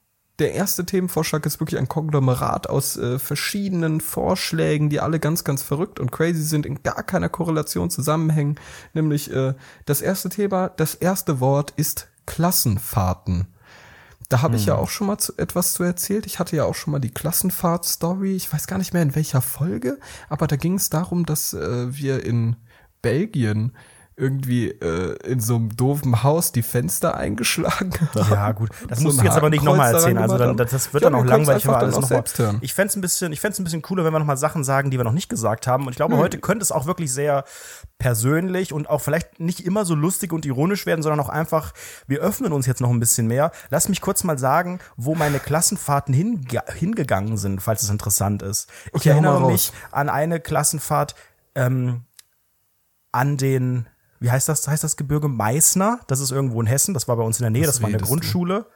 Der 0.42 0.54
erste 0.54 0.84
Themenvorschlag 0.84 1.46
ist 1.46 1.60
wirklich 1.60 1.78
ein 1.78 1.88
Konglomerat 1.88 2.68
aus 2.68 2.96
äh, 2.96 3.20
verschiedenen 3.20 4.00
Vorschlägen, 4.00 4.90
die 4.90 4.98
alle 4.98 5.20
ganz, 5.20 5.44
ganz 5.44 5.62
verrückt 5.62 6.00
und 6.00 6.10
crazy 6.10 6.42
sind, 6.42 6.66
in 6.66 6.82
gar 6.82 7.04
keiner 7.04 7.28
Korrelation 7.28 7.90
zusammenhängen. 7.90 8.58
Nämlich 8.92 9.32
äh, 9.32 9.54
das 9.86 10.00
erste 10.00 10.30
Thema, 10.30 10.68
das 10.70 10.96
erste 10.96 11.38
Wort 11.38 11.74
ist 11.76 12.08
Klassenfahrten. 12.26 13.54
Da 14.30 14.42
habe 14.42 14.56
ich 14.56 14.66
ja 14.66 14.74
auch 14.74 14.90
schon 14.90 15.06
mal 15.06 15.18
zu, 15.18 15.32
etwas 15.36 15.74
zu 15.74 15.84
erzählt. 15.84 16.26
Ich 16.26 16.40
hatte 16.40 16.56
ja 16.56 16.64
auch 16.64 16.74
schon 16.74 16.90
mal 16.90 16.98
die 16.98 17.14
Klassenfahrt-Story. 17.14 18.34
Ich 18.34 18.52
weiß 18.52 18.66
gar 18.66 18.78
nicht 18.78 18.92
mehr 18.92 19.02
in 19.02 19.14
welcher 19.14 19.42
Folge, 19.42 20.00
aber 20.28 20.48
da 20.48 20.56
ging 20.56 20.74
es 20.74 20.90
darum, 20.90 21.24
dass 21.24 21.54
äh, 21.54 21.96
wir 21.96 22.24
in 22.24 22.56
Belgien 23.00 23.76
irgendwie 24.16 24.68
äh, 24.68 25.16
in 25.26 25.40
so 25.40 25.56
einem 25.56 25.74
doofen 25.74 26.22
Haus 26.22 26.52
die 26.52 26.62
Fenster 26.62 27.16
eingeschlagen 27.16 27.92
haben. 28.14 28.30
Ja, 28.30 28.52
gut. 28.52 28.70
Das 28.88 28.98
So 28.98 29.04
musst 29.04 29.20
du 29.20 29.24
jetzt 29.24 29.36
aber 29.36 29.50
nicht 29.50 29.64
nochmal 29.64 29.94
erzählen. 29.94 30.18
Also 30.18 30.38
dann, 30.38 30.56
das 30.56 30.92
wird 30.92 31.02
Ja, 31.02 31.10
dann 31.10 31.18
auch 31.18 31.24
wir 31.24 31.30
langweilig, 31.30 31.66
aber 31.66 31.80
dann 31.80 31.94
alles 31.94 32.10
nochmal. 32.10 32.58
Ich 32.60 32.74
fänd's 32.74 32.94
ein 32.94 33.00
bisschen, 33.00 33.32
ich 33.32 33.42
ein 33.42 33.64
bisschen 33.64 33.82
cooler, 33.82 34.04
wenn 34.04 34.12
wir 34.12 34.18
nochmal 34.18 34.36
Sachen 34.36 34.64
sagen, 34.64 34.90
die 34.90 34.98
wir 34.98 35.04
noch 35.04 35.12
nicht 35.12 35.28
gesagt 35.28 35.66
haben. 35.66 35.86
Und 35.86 35.90
ich 35.92 35.96
glaube, 35.96 36.16
heute 36.18 36.38
könnte 36.38 36.62
es 36.62 36.72
auch 36.72 36.86
wirklich 36.86 37.12
sehr 37.12 37.44
persönlich 37.98 38.72
und 38.72 38.88
auch 38.90 39.00
vielleicht 39.00 39.40
nicht 39.40 39.64
immer 39.64 39.84
so 39.84 39.94
lustig 39.94 40.32
und 40.32 40.44
ironisch 40.44 40.86
werden, 40.86 41.02
sondern 41.02 41.20
auch 41.20 41.28
einfach, 41.28 41.72
wir 42.06 42.20
öffnen 42.20 42.52
uns 42.52 42.66
jetzt 42.66 42.80
noch 42.80 42.90
ein 42.90 43.00
bisschen 43.00 43.26
mehr. 43.26 43.52
Lass 43.70 43.88
mich 43.88 44.00
kurz 44.00 44.24
mal 44.24 44.38
sagen, 44.38 44.80
wo 44.96 45.14
meine 45.14 45.38
Klassenfahrten 45.38 46.12
hinge 46.12 46.42
hingegangen 46.74 47.36
sind, 47.36 47.62
falls 47.62 47.82
es 47.82 47.90
interessant 47.90 48.42
ist. 48.42 48.68
Ich 48.86 48.94
Okay, 48.94 49.08
erinnere 49.10 49.46
mich 49.46 49.72
an 49.90 50.08
eine 50.08 50.40
Klassenfahrt, 50.40 51.14
ähm, 51.54 52.02
an 53.12 53.36
den, 53.36 53.86
wie 54.22 54.30
heißt 54.30 54.48
das, 54.48 54.66
heißt 54.66 54.84
das 54.84 54.96
Gebirge 54.96 55.28
Meißner? 55.28 56.00
Das 56.06 56.20
ist 56.20 56.30
irgendwo 56.30 56.60
in 56.60 56.66
Hessen, 56.66 56.94
das 56.94 57.08
war 57.08 57.16
bei 57.16 57.22
uns 57.24 57.38
in 57.38 57.44
der 57.44 57.50
Nähe, 57.50 57.62
Was 57.62 57.74
das 57.74 57.82
war 57.82 57.88
eine? 57.88 57.98
Grundschule. 57.98 58.66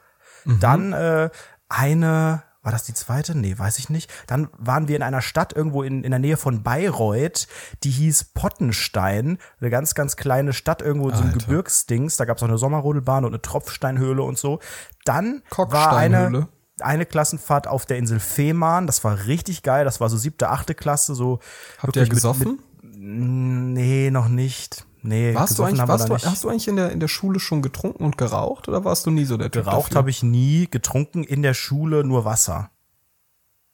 Mhm. 0.45 0.61
Dann 0.61 0.93
äh, 0.93 1.31
eine, 1.69 2.43
war 2.63 2.73
das 2.73 2.85
die 2.85 2.95
zweite? 2.95 3.37
Nee, 3.37 3.57
weiß 3.59 3.79
ich 3.79 3.91
nicht. 3.91 4.11
Dann 4.27 4.49
waren 4.59 4.89
wir 4.89 4.97
in 4.97 5.03
einer 5.03 5.23
Stadt 5.23 5.53
irgendwo 5.55 5.83
in, 5.83 6.03
in 6.05 6.11
der 6.11 6.19
Nähe 6.21 6.37
von 6.37 6.63
Bayreuth, 6.63 7.47
die 7.85 7.91
hieß 7.91 8.25
Pottenstein, 8.35 9.39
eine 9.61 9.71
ganz, 9.71 9.95
ganz 9.95 10.17
kleine 10.17 10.53
Stadt 10.53 10.83
irgendwo 10.83 11.09
in 11.09 11.15
so 11.15 11.23
einem 11.23 11.33
Alter. 11.33 11.47
Gebirgsdings. 11.47 12.17
Da 12.17 12.25
gab 12.25 12.37
es 12.39 12.43
auch 12.43 12.49
eine 12.49 12.59
Sommerrodelbahn 12.59 13.25
und 13.25 13.33
eine 13.33 13.43
Tropfsteinhöhle 13.43 14.23
und 14.23 14.39
so. 14.39 14.59
Dann 15.05 15.43
war 15.57 15.97
eine, 15.97 16.49
eine 16.81 17.07
Klassenfahrt 17.07 17.69
auf 17.69 17.87
der 17.87 17.99
Insel 17.99 18.19
Fehmarn. 18.21 18.87
Das 18.87 19.03
war 19.05 19.27
richtig 19.27 19.63
geil. 19.63 19.85
Das 19.85 20.01
war 20.01 20.09
so 20.09 20.17
siebte, 20.17 20.49
achte 20.51 20.75
Klasse. 20.75 21.15
So 21.15 21.39
Habt 21.79 21.95
ihr 21.97 22.03
wirklich 22.03 22.09
mit- 22.11 22.15
gesoffen? 22.17 22.59
Mit, 22.83 22.93
nee, 22.99 24.11
noch 24.11 24.29
nicht. 24.29 24.85
Nee, 25.03 25.35
warst 25.35 25.59
du 25.59 25.65
eigentlich, 25.65 25.87
warst 25.87 26.09
du, 26.09 26.15
nicht. 26.15 26.27
hast 26.27 26.45
du 26.45 26.49
eigentlich 26.49 26.69
in 26.69 26.77
der, 26.77 26.91
in 26.91 27.01
der 27.01 27.09
Schule 27.09 27.39
schon 27.39 27.63
getrunken 27.63 28.05
und 28.05 28.19
geraucht 28.19 28.69
oder 28.69 28.85
warst 28.85 29.07
du 29.07 29.11
nie 29.11 29.25
so 29.25 29.37
der 29.37 29.51
Typ 29.51 29.65
Geraucht 29.65 29.95
habe 29.95 30.11
ich 30.11 30.23
nie, 30.23 30.67
getrunken 30.69 31.23
in 31.23 31.43
der 31.43 31.55
Schule 31.55 32.03
nur 32.05 32.25
Wasser. 32.25 32.71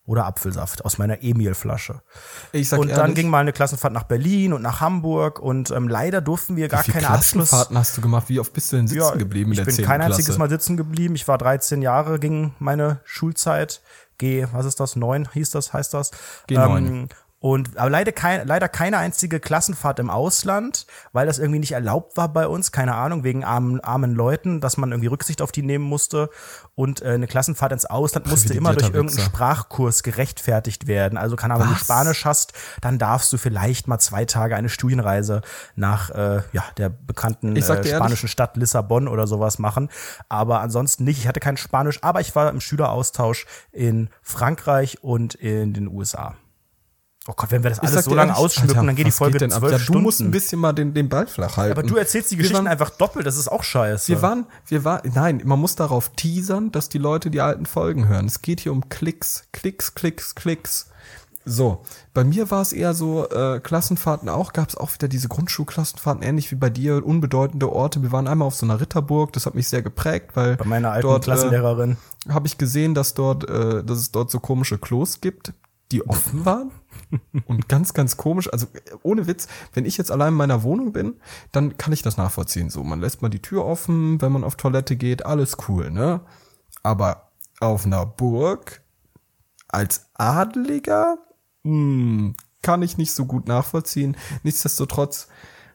Oder 0.05 0.27
Apfelsaft 0.27 0.85
aus 0.85 0.99
meiner 0.99 1.23
Emil-Flasche. 1.23 2.03
Ich 2.51 2.69
sag 2.69 2.81
Und 2.81 2.89
dann 2.89 2.99
ehrlich, 2.99 3.15
ging 3.15 3.29
mal 3.31 3.39
eine 3.39 3.53
Klassenfahrt 3.53 3.93
nach 3.93 4.03
Berlin 4.03 4.53
und 4.53 4.61
nach 4.61 4.81
Hamburg 4.81 5.39
und 5.39 5.71
ähm, 5.71 5.87
leider 5.87 6.21
durften 6.21 6.57
wir 6.57 6.67
gar 6.69 6.85
wie 6.85 6.91
keine 6.91 7.07
Abschluss. 7.09 7.51
Klassenfahrten 7.51 7.79
hast 7.79 7.97
du 7.97 8.01
gemacht? 8.01 8.29
Wie 8.29 8.41
oft 8.41 8.53
bist 8.53 8.73
du 8.73 8.77
denn 8.77 8.89
sitzen 8.89 9.01
Ja, 9.01 9.15
geblieben 9.15 9.51
in 9.51 9.53
ich 9.53 9.59
der 9.59 9.65
bin 9.67 9.75
10. 9.77 9.85
kein 9.85 10.01
Klasse? 10.01 10.17
einziges 10.17 10.39
Mal 10.39 10.51
sitzen 10.51 10.77
geblieben. 10.77 11.15
Ich 11.15 11.29
war 11.29 11.39
13 11.39 11.83
Jahre, 11.83 12.19
ging 12.19 12.53
meine 12.59 13.01
Schulzeit. 13.05 13.81
G, 14.19 14.45
was 14.53 14.67
ist 14.67 14.81
das? 14.81 14.97
9 14.97 15.29
hieß 15.33 15.51
das, 15.51 15.73
heißt 15.73 15.95
das. 15.95 16.11
G9. 16.49 16.77
Ähm, 16.79 17.09
und 17.43 17.77
aber 17.77 17.91
leider, 17.91 18.13
kein, 18.13 18.47
leider 18.47 18.69
keine 18.69 18.99
einzige 18.99 19.41
Klassenfahrt 19.41 19.99
im 19.99 20.11
Ausland, 20.11 20.87
weil 21.13 21.27
das 21.27 21.41
irgendwie 21.41 21.59
nicht 21.59 21.73
erlaubt 21.73 22.17
war 22.17 22.29
bei 22.29 22.47
uns, 22.47 22.71
keine 22.71 22.95
Ahnung, 22.95 23.25
wegen 23.25 23.43
armen, 23.43 23.81
armen 23.81 24.15
Leuten, 24.15 24.61
dass 24.61 24.77
man 24.77 24.93
irgendwie 24.93 25.09
Rücksicht 25.09 25.43
auf 25.43 25.51
die 25.51 25.63
nehmen 25.63 25.85
musste. 25.85 26.31
Und 26.77 27.03
äh, 27.03 27.09
eine 27.09 27.27
Klassenfahrt 27.27 27.73
ins 27.73 27.85
Ausland 27.85 28.29
musste 28.29 28.55
immer 28.55 28.75
durch 28.75 28.95
irgendeinen. 28.95 29.27
Sprachkurs 29.27 30.05
gerechtfertigt 30.05 30.87
werden. 30.87 31.19
Also 31.19 31.35
kann 31.35 31.51
aber, 31.51 31.65
wenn 31.65 31.71
du? 31.71 31.75
Spanisch 31.75 32.25
hast, 32.25 32.53
dann 32.81 33.01
darfst 33.01 33.33
du 33.33 33.39
vielleicht 33.39 33.89
mal 33.89 33.99
zwei 33.99 34.25
Tage 34.25 34.55
eine 34.55 34.69
Studienreise 34.69 35.43
nach 35.75 36.11
äh, 36.11 36.43
ja, 36.53 36.63
der 36.77 36.91
bekannten 36.91 37.57
äh, 37.57 37.61
ehrlich- 37.61 37.93
spanischen 37.93 38.29
Stadt 38.29 38.57
Lissabon 38.57 39.09
oder 39.09 39.27
sowas 39.27 39.59
machen. 39.59 39.89
Aber 40.29 40.61
ansonsten 40.61 41.03
nicht. 41.03 41.19
Ich 41.19 41.27
hatte 41.27 41.41
kein 41.41 41.57
Spanisch, 41.57 41.99
aber 42.05 42.21
ich 42.21 42.37
war 42.37 42.49
im 42.51 42.61
Schüleraustausch 42.61 43.47
in 43.73 44.11
Frankreich 44.23 45.03
und 45.03 45.35
in 45.35 45.73
den 45.75 45.89
USA. 45.89 46.37
Oh 47.29 47.35
Gott, 47.37 47.53
wenn 47.53 47.63
wir 47.63 47.71
das 47.71 47.79
Ich 47.79 47.89
alles 47.89 48.05
so 48.05 48.15
lange 48.15 48.37
ausschmücken, 48.37 48.77
Alter, 48.79 48.87
dann 48.87 48.97
geht 48.97 49.07
die 49.07 49.13
Folge 49.13 49.39
denn 49.39 49.53
ab? 49.53 49.61
zwölf 49.61 49.73
ja, 49.73 49.79
Stunden. 49.79 49.99
Du 50.01 50.03
musst 50.03 50.21
ein 50.21 50.33
bisschen 50.33 50.59
mal 50.59 50.73
den, 50.73 50.93
den 50.93 51.09
Ball 51.09 51.29
flach 51.29 51.57
halten. 51.57 51.79
aber 51.79 51.87
du 51.87 51.97
erzählst 51.97 52.33
die 52.33 52.35
Wir 52.37 52.39
Geschichten 52.43 52.65
waren- 52.65 52.67
einfach 52.67 52.91
doppelt, 52.91 53.27
das 53.27 53.37
ist 53.37 53.47
auch 53.47 53.63
scheiße. 53.63 54.09
Wir 54.09 54.23
waren, 54.23 54.47
wir 54.67 54.85
waren, 54.85 55.09
nein, 55.15 55.41
man 55.45 55.61
muss 55.61 55.77
darauf 55.77 56.09
teasern, 56.17 56.73
dass 56.73 56.89
die 56.89 56.99
Leute 56.99 57.31
die 57.31 57.41
alten 57.41 57.65
Folgen 57.67 58.09
hören. 58.09 58.27
Es 58.27 58.43
geht 58.43 58.59
hier 58.61 58.73
um 58.73 58.89
Klicks, 58.89 59.45
Klicks, 59.53 59.95
Klicks, 59.95 60.35
Klicks. 60.35 60.89
So, 61.45 61.83
bei 62.15 62.23
mir 62.25 62.51
war 62.53 62.63
es 62.63 62.73
eher 62.73 62.93
so, 62.95 63.29
äh, 63.29 63.61
Klassenfahrten 63.61 64.29
auch, 64.29 64.53
gab 64.53 64.69
es 64.69 64.77
auch 64.77 64.93
wieder 64.95 65.09
diese 65.09 65.27
Grundschulklassenfahrten, 65.29 66.23
ähnlich 66.23 66.51
wie 66.53 66.57
bei 66.57 66.71
dir, 66.71 67.05
unbedeutende 67.05 67.73
Orte. 67.73 68.03
Wir 68.03 68.13
waren 68.13 68.29
einmal 68.29 68.47
auf 68.47 68.55
so 68.55 68.65
einer 68.67 68.81
Ritterburg, 68.81 69.33
das 69.33 69.47
hat 69.47 69.55
mich 69.57 69.69
sehr 69.69 69.83
geprägt, 69.83 70.33
weil 70.35 70.57
Bei 70.57 70.65
meiner 70.65 70.91
alten 70.93 71.07
dort, 71.07 71.25
Klassenlehrerin. 71.25 71.97
Äh, 72.29 72.33
habe 72.33 72.47
ich 72.47 72.59
gesehen, 72.59 72.95
dass 72.95 73.15
dort, 73.15 73.49
äh, 73.49 73.83
dass 73.85 73.99
es 73.99 74.11
dort 74.13 74.31
so 74.31 74.39
komische 74.41 74.79
Klos 74.79 75.21
gibt, 75.21 75.53
die 75.91 76.07
offen 76.09 76.45
waren. 76.45 76.71
Und 77.47 77.69
ganz, 77.69 77.95
ganz 77.95 78.17
komisch. 78.17 78.53
Also 78.53 78.67
ohne 79.03 79.27
Witz, 79.27 79.49
wenn 79.75 79.85
ich 79.85 79.99
jetzt 79.99 80.11
allein 80.11 80.29
in 80.29 80.35
meiner 80.35 80.63
Wohnung 80.63 80.93
bin, 80.93 81.21
dann 81.53 81.77
kann 81.77 81.93
ich 81.93 82.03
das 82.03 82.17
nachvollziehen. 82.17 82.71
So, 82.71 82.83
man 82.85 83.01
lässt 83.01 83.23
mal 83.23 83.29
die 83.29 83.43
Tür 83.43 83.65
offen, 83.65 84.21
wenn 84.21 84.33
man 84.33 84.45
auf 84.45 84.57
Toilette 84.57 84.97
geht, 84.97 85.27
alles 85.27 85.57
cool, 85.69 85.91
ne? 85.91 86.21
Aber 86.83 87.31
auf 87.61 87.87
einer 87.87 88.07
Burg 88.07 88.83
als 89.69 90.07
Adeliger 90.15 91.19
hm, 91.65 92.35
kann 92.63 92.83
ich 92.83 92.99
nicht 92.99 93.13
so 93.13 93.27
gut 93.27 93.49
nachvollziehen. 93.49 94.17
Nichtsdestotrotz 94.43 95.29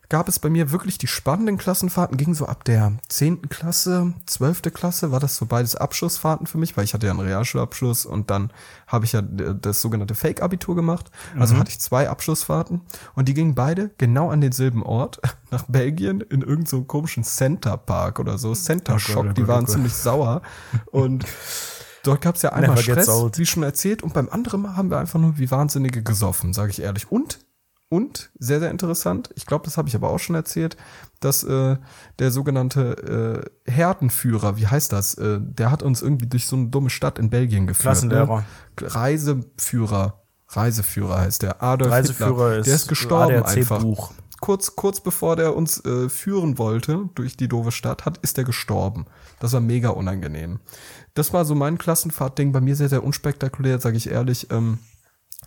gab 0.10 0.30
es 0.30 0.40
bei 0.40 0.50
mir 0.50 0.72
wirklich 0.72 0.98
die 0.98 1.08
spannenden 1.08 1.58
Klassenfahrten, 1.58 2.18
ging 2.18 2.34
so 2.34 2.46
ab 2.46 2.64
der 2.64 2.94
10. 3.10 3.50
Klasse, 3.50 4.14
12. 4.26 4.62
Klasse, 4.74 5.12
war 5.12 5.20
das 5.20 5.36
so 5.36 5.46
beides 5.46 5.76
Abschlussfahrten 5.76 6.48
für 6.48 6.58
mich, 6.58 6.78
weil 6.78 6.86
ich 6.86 6.94
hatte 6.94 7.08
ja 7.08 7.12
einen 7.12 7.22
Realschulabschluss 7.22 8.06
und 8.06 8.30
dann 8.30 8.52
habe 8.88 9.06
ich 9.06 9.12
ja 9.12 9.22
das 9.22 9.82
sogenannte 9.82 10.16
Fake-Abitur 10.16 10.76
gemacht. 10.76 11.12
Also 11.38 11.58
hatte 11.58 11.72
ich 11.72 11.80
zwei 11.80 12.10
Abschlussfahrten 12.10 12.82
und 13.16 13.28
die 13.28 13.34
gingen 13.34 13.56
beide 13.56 13.92
genau 13.98 14.30
an 14.30 14.42
denselben 14.42 14.84
Ort, 14.84 15.20
nach 15.52 15.66
Belgien, 15.68 16.22
in 16.22 16.42
irgendeinem 16.42 16.66
so 16.66 16.84
komischen 16.84 17.24
Center 17.24 17.78
Park 17.78 18.20
oder 18.20 18.38
so, 18.38 18.54
Center 18.54 18.96
Oh 18.96 19.00
Shock, 19.00 19.16
Gott, 19.16 19.26
oh 19.30 19.34
die 19.34 19.42
Gott, 19.42 19.50
oh 19.50 19.54
waren 19.54 19.66
Gott. 19.66 19.74
ziemlich 19.74 19.94
sauer 19.94 20.42
und 20.92 21.26
Dort 22.08 22.22
gab 22.22 22.36
es 22.36 22.42
ja 22.42 22.54
einmal 22.54 22.78
Never 22.78 23.02
Stress, 23.02 23.38
wie 23.38 23.46
schon 23.46 23.64
erzählt, 23.64 24.02
und 24.02 24.14
beim 24.14 24.30
anderen 24.30 24.62
Mal 24.62 24.78
haben 24.78 24.90
wir 24.90 24.98
einfach 24.98 25.20
nur 25.20 25.38
wie 25.38 25.52
Wahnsinnige 25.52 26.04
gesoffen, 26.04 26.54
sage 26.54 26.72
ich 26.72 26.82
ehrlich. 26.82 27.12
Und, 27.12 27.40
und, 27.90 28.32
sehr, 28.38 28.60
sehr 28.60 28.70
interessant, 28.70 29.30
ich 29.36 29.46
glaube, 29.46 29.66
das 29.66 29.78
habe 29.78 29.88
ich 29.88 29.96
aber 29.96 30.10
auch 30.10 30.18
schon 30.20 30.36
erzählt, 30.36 30.76
dass 31.20 31.44
äh, 31.44 31.78
der 32.20 32.32
sogenannte 32.32 33.46
äh, 33.66 33.72
Herdenführer, 33.72 34.58
wie 34.58 34.68
heißt 34.68 34.92
das, 34.92 35.14
äh, 35.16 35.40
der 35.42 35.72
hat 35.72 35.84
uns 35.84 36.02
irgendwie 36.02 36.28
durch 36.28 36.48
so 36.48 36.58
eine 36.58 36.68
dumme 36.68 36.90
Stadt 36.90 37.18
in 37.18 37.30
Belgien 37.30 37.66
geführt. 37.66 37.84
Klassenlehrer. 37.84 38.40
Ne? 38.40 38.46
Reiseführer, 38.82 40.22
Reiseführer 40.50 41.20
heißt 41.22 41.44
der, 41.44 41.64
Adolf 41.64 41.92
Reiseführer 41.92 42.30
Hitler. 42.30 42.58
ist 42.58 42.68
der 42.68 42.76
ist 42.76 42.88
gestorben 42.88 43.44
einfach 43.44 43.84
kurz, 44.40 44.76
kurz 44.76 45.02
bevor 45.02 45.36
der 45.36 45.56
uns 45.56 45.84
äh, 45.86 46.10
führen 46.10 46.58
wollte 46.58 47.10
durch 47.16 47.38
die 47.38 47.48
doofe 47.48 47.72
Stadt, 47.72 48.06
hat, 48.06 48.18
ist 48.18 48.38
der 48.38 48.44
gestorben. 48.44 49.06
Das 49.40 49.54
war 49.54 49.62
mega 49.62 49.90
unangenehm. 49.90 50.60
Das 51.14 51.34
war 51.34 51.46
so 51.46 51.56
mein 51.56 51.78
Klassenfahrtding, 51.78 52.52
bei 52.52 52.62
mir 52.62 52.76
sehr, 52.76 52.90
sehr 52.90 53.04
unspektakulär, 53.04 53.80
sage 53.80 53.98
ich 53.98 54.10
ehrlich. 54.10 54.52
Ähm, 54.52 54.80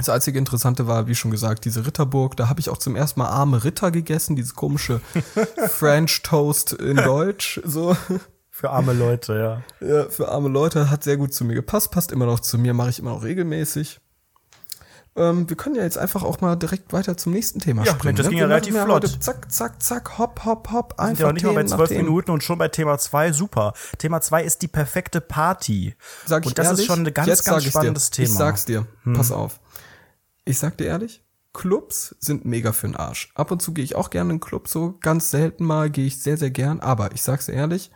das 0.01 0.09
einzige 0.15 0.39
Interessante 0.39 0.87
war, 0.87 1.07
wie 1.07 1.15
schon 1.15 1.31
gesagt, 1.31 1.65
diese 1.65 1.87
Ritterburg. 1.87 2.37
Da 2.37 2.49
habe 2.49 2.61
ich 2.61 2.69
auch 2.71 2.79
zum 2.79 2.97
ersten 2.97 3.21
Mal 3.21 3.29
arme 3.29 3.65
Ritter 3.65 3.91
gegessen, 3.91 4.37
diese 4.37 4.55
komische 4.55 5.01
French 5.69 6.23
Toast 6.23 6.73
in 6.73 6.97
Deutsch. 6.97 7.61
So 7.65 7.97
Für 8.51 8.71
arme 8.71 8.93
Leute, 8.93 9.63
ja. 9.81 9.87
ja, 9.89 10.05
für 10.11 10.29
arme 10.29 10.49
Leute 10.51 10.91
hat 10.91 11.03
sehr 11.03 11.17
gut 11.17 11.33
zu 11.33 11.45
mir 11.45 11.55
gepasst, 11.55 11.91
passt 11.93 12.13
immer 12.13 12.27
noch 12.27 12.41
zu 12.41 12.59
mir, 12.59 12.75
mache 12.75 12.91
ich 12.91 12.99
immer 12.99 13.11
noch 13.11 13.23
regelmäßig. 13.23 14.01
Ähm, 15.17 15.49
wir 15.49 15.57
können 15.57 15.75
ja 15.75 15.83
jetzt 15.83 15.99
einfach 15.99 16.23
auch 16.23 16.41
mal 16.41 16.57
direkt 16.57 16.93
weiter 16.93 17.17
zum 17.17 17.33
nächsten 17.33 17.59
Thema 17.59 17.85
Ja, 17.85 17.93
springen. 17.95 18.17
das 18.17 18.27
ne? 18.27 18.31
ging 18.31 18.39
ja 18.39 18.47
relativ 18.47 18.75
flott. 18.75 19.05
Heute 19.05 19.19
zack, 19.19 19.51
zack, 19.51 19.83
zack, 19.83 20.19
hopp, 20.19 20.45
hopp, 20.45 20.71
hopp. 20.73 20.95
Sind 20.97 21.09
Einfach 21.09 21.21
ja 21.21 21.27
noch 21.27 21.33
nicht 21.35 21.45
mal 21.45 21.51
bei 21.53 21.63
Themen 21.63 21.69
zwölf 21.69 21.89
Themen. 21.89 22.05
Minuten 22.05 22.31
und 22.31 22.45
schon 22.45 22.59
bei 22.59 22.69
Thema 22.69 22.99
2, 22.99 23.33
super. 23.33 23.73
Thema 23.99 24.21
2 24.21 24.45
ist 24.45 24.63
die 24.63 24.69
perfekte 24.69 25.21
Party. 25.21 25.95
Sag 26.27 26.45
ich 26.45 26.49
und 26.49 26.59
das 26.59 26.67
ehrlich, 26.67 26.81
ist 26.81 26.87
schon 26.87 27.07
ein 27.07 27.13
ganz, 27.15 27.29
jetzt 27.29 27.45
ganz 27.45 27.65
spannendes 27.65 28.11
dir. 28.11 28.25
Thema. 28.25 28.29
Hm. 28.29 28.33
Ich 28.33 28.39
sag's 28.39 28.65
dir, 28.65 28.87
pass 29.15 29.33
auf. 29.33 29.60
Ich 30.51 30.59
sag 30.59 30.77
dir 30.79 30.87
ehrlich, 30.87 31.25
Clubs 31.53 32.17
sind 32.19 32.45
mega 32.45 32.71
für'n 32.71 32.97
Arsch. 32.97 33.31
Ab 33.37 33.53
und 33.53 33.63
zu 33.63 33.73
gehe 33.73 33.85
ich 33.85 33.95
auch 33.95 34.11
gerne 34.11 34.31
in 34.31 34.33
einen 34.33 34.41
Club, 34.41 34.67
so 34.67 34.99
ganz 35.01 35.31
selten 35.31 35.65
mal 35.65 35.91
gehe 35.91 36.07
ich 36.07 36.21
sehr, 36.21 36.37
sehr 36.37 36.51
gern. 36.51 36.81
Aber 36.81 37.13
ich 37.13 37.23
sag's 37.23 37.47
dir 37.47 37.53
ehrlich, 37.53 37.93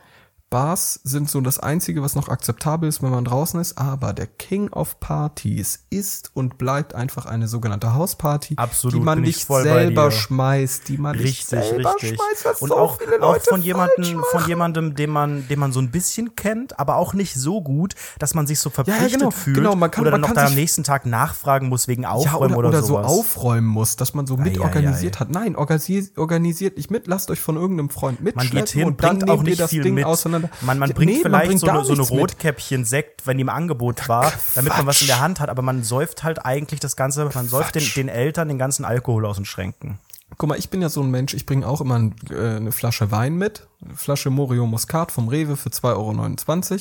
Bars 0.54 1.00
sind 1.02 1.28
so 1.28 1.40
das 1.40 1.58
Einzige, 1.58 2.00
was 2.00 2.14
noch 2.14 2.28
akzeptabel 2.28 2.88
ist, 2.88 3.02
wenn 3.02 3.10
man 3.10 3.24
draußen 3.24 3.58
ist. 3.60 3.76
Aber 3.76 4.12
der 4.12 4.28
King 4.28 4.68
of 4.72 5.00
Parties 5.00 5.84
ist 5.90 6.30
und 6.34 6.58
bleibt 6.58 6.94
einfach 6.94 7.26
eine 7.26 7.48
sogenannte 7.48 7.94
Hausparty, 7.94 8.54
Absolut, 8.56 8.94
die 8.94 9.00
man 9.04 9.20
nicht 9.20 9.44
selber 9.48 10.12
schmeißt, 10.12 10.86
die 10.86 10.96
man 10.96 11.16
nicht 11.16 11.24
Richtig, 11.24 11.48
selber 11.48 11.94
richtig. 11.94 12.10
schmeißt, 12.10 12.44
was 12.44 12.62
Und 12.62 12.68
so 12.68 12.76
auch, 12.76 13.00
viele 13.00 13.16
auch 13.16 13.32
Leute 13.32 13.50
von 13.50 13.62
jemandem, 13.62 14.22
von 14.30 14.46
jemandem, 14.46 14.94
den 14.94 15.10
man, 15.10 15.48
den 15.48 15.58
man 15.58 15.72
so 15.72 15.80
ein 15.80 15.90
bisschen 15.90 16.36
kennt, 16.36 16.78
aber 16.78 16.98
auch 16.98 17.14
nicht 17.14 17.34
so 17.34 17.60
gut, 17.60 17.96
dass 18.20 18.34
man 18.34 18.46
sich 18.46 18.60
so 18.60 18.70
verpflichtet 18.70 19.10
genau, 19.18 19.30
fühlt 19.32 19.56
genau, 19.56 19.74
man 19.74 19.90
kann- 19.90 20.02
oder 20.02 20.12
man 20.12 20.20
noch 20.20 20.28
kann 20.28 20.36
dann 20.36 20.46
am 20.46 20.54
nächsten 20.54 20.84
Tag 20.84 21.04
nachfragen 21.04 21.68
muss 21.68 21.88
wegen 21.88 22.02
Ja, 22.02 22.10
Aufräumen 22.12 22.54
oder, 22.54 22.68
oder, 22.68 22.82
so 22.84 22.96
aufräumen 23.00 23.66
muss, 23.66 23.96
dass 23.96 24.14
man 24.14 24.28
so 24.28 24.36
mit 24.36 24.60
organisiert 24.60 25.18
hat. 25.18 25.30
Nein, 25.30 25.56
organisiert, 25.56 26.76
nicht 26.76 26.92
mit, 26.92 27.08
lasst 27.08 27.28
euch 27.32 27.40
von 27.40 27.56
irgendeinem 27.56 27.90
Freund 27.90 28.20
Man 28.20 28.34
mitschleppen 28.34 28.60
geht 28.66 28.68
hin, 28.70 28.86
und 28.86 29.02
dann 29.02 29.18
bringt 29.18 29.30
auch 29.30 29.42
nicht 29.42 29.58
das 29.58 29.70
Ding 29.70 29.94
mit. 29.94 30.04
auseinander. 30.04 30.43
Man, 30.60 30.78
man 30.78 30.88
Ja, 30.90 30.94
bringt 30.94 31.10
nee, 31.10 31.16
man 31.16 31.22
vielleicht 31.22 31.46
bringt 31.48 31.60
so, 31.60 31.68
eine, 31.68 31.84
so 31.84 31.92
eine 31.92 32.00
nichts 32.00 32.12
mit. 32.12 32.20
Rotkäppchen 32.20 32.84
Sekt, 32.84 33.26
wenn 33.26 33.36
die 33.36 33.42
im 33.42 33.48
Angebot 33.48 34.08
war, 34.08 34.32
damit 34.54 34.76
man 34.76 34.86
was 34.86 35.00
in 35.00 35.06
der 35.06 35.20
Hand 35.20 35.40
hat, 35.40 35.48
aber 35.48 35.62
man 35.62 35.82
säuft 35.82 36.22
halt 36.24 36.44
eigentlich 36.44 36.80
das 36.80 36.96
Ganze, 36.96 37.30
man 37.34 37.48
säuft 37.48 37.74
den, 37.74 37.82
Quatsch. 37.82 37.96
den 37.96 38.08
Eltern 38.08 38.48
den 38.48 38.58
ganzen 38.58 38.84
Alkohol 38.84 39.26
aus 39.26 39.36
den 39.36 39.44
Schränken. 39.44 39.98
Guck 40.36 40.48
mal, 40.48 40.58
ich 40.58 40.68
bin 40.70 40.82
ja 40.82 40.88
so 40.88 41.00
ein 41.00 41.10
Mensch, 41.10 41.34
ich 41.34 41.46
bringe 41.46 41.66
auch 41.66 41.80
immer 41.80 41.96
ein, 41.96 42.14
äh, 42.30 42.56
eine 42.56 42.72
Flasche 42.72 43.10
Wein 43.10 43.36
mit. 43.36 43.68
Eine 43.84 43.94
Flasche 43.94 44.30
Morio 44.30 44.66
Muscat 44.66 45.12
vom 45.12 45.28
Rewe 45.28 45.56
für 45.56 45.68
2,29 45.68 46.72
Euro. 46.72 46.80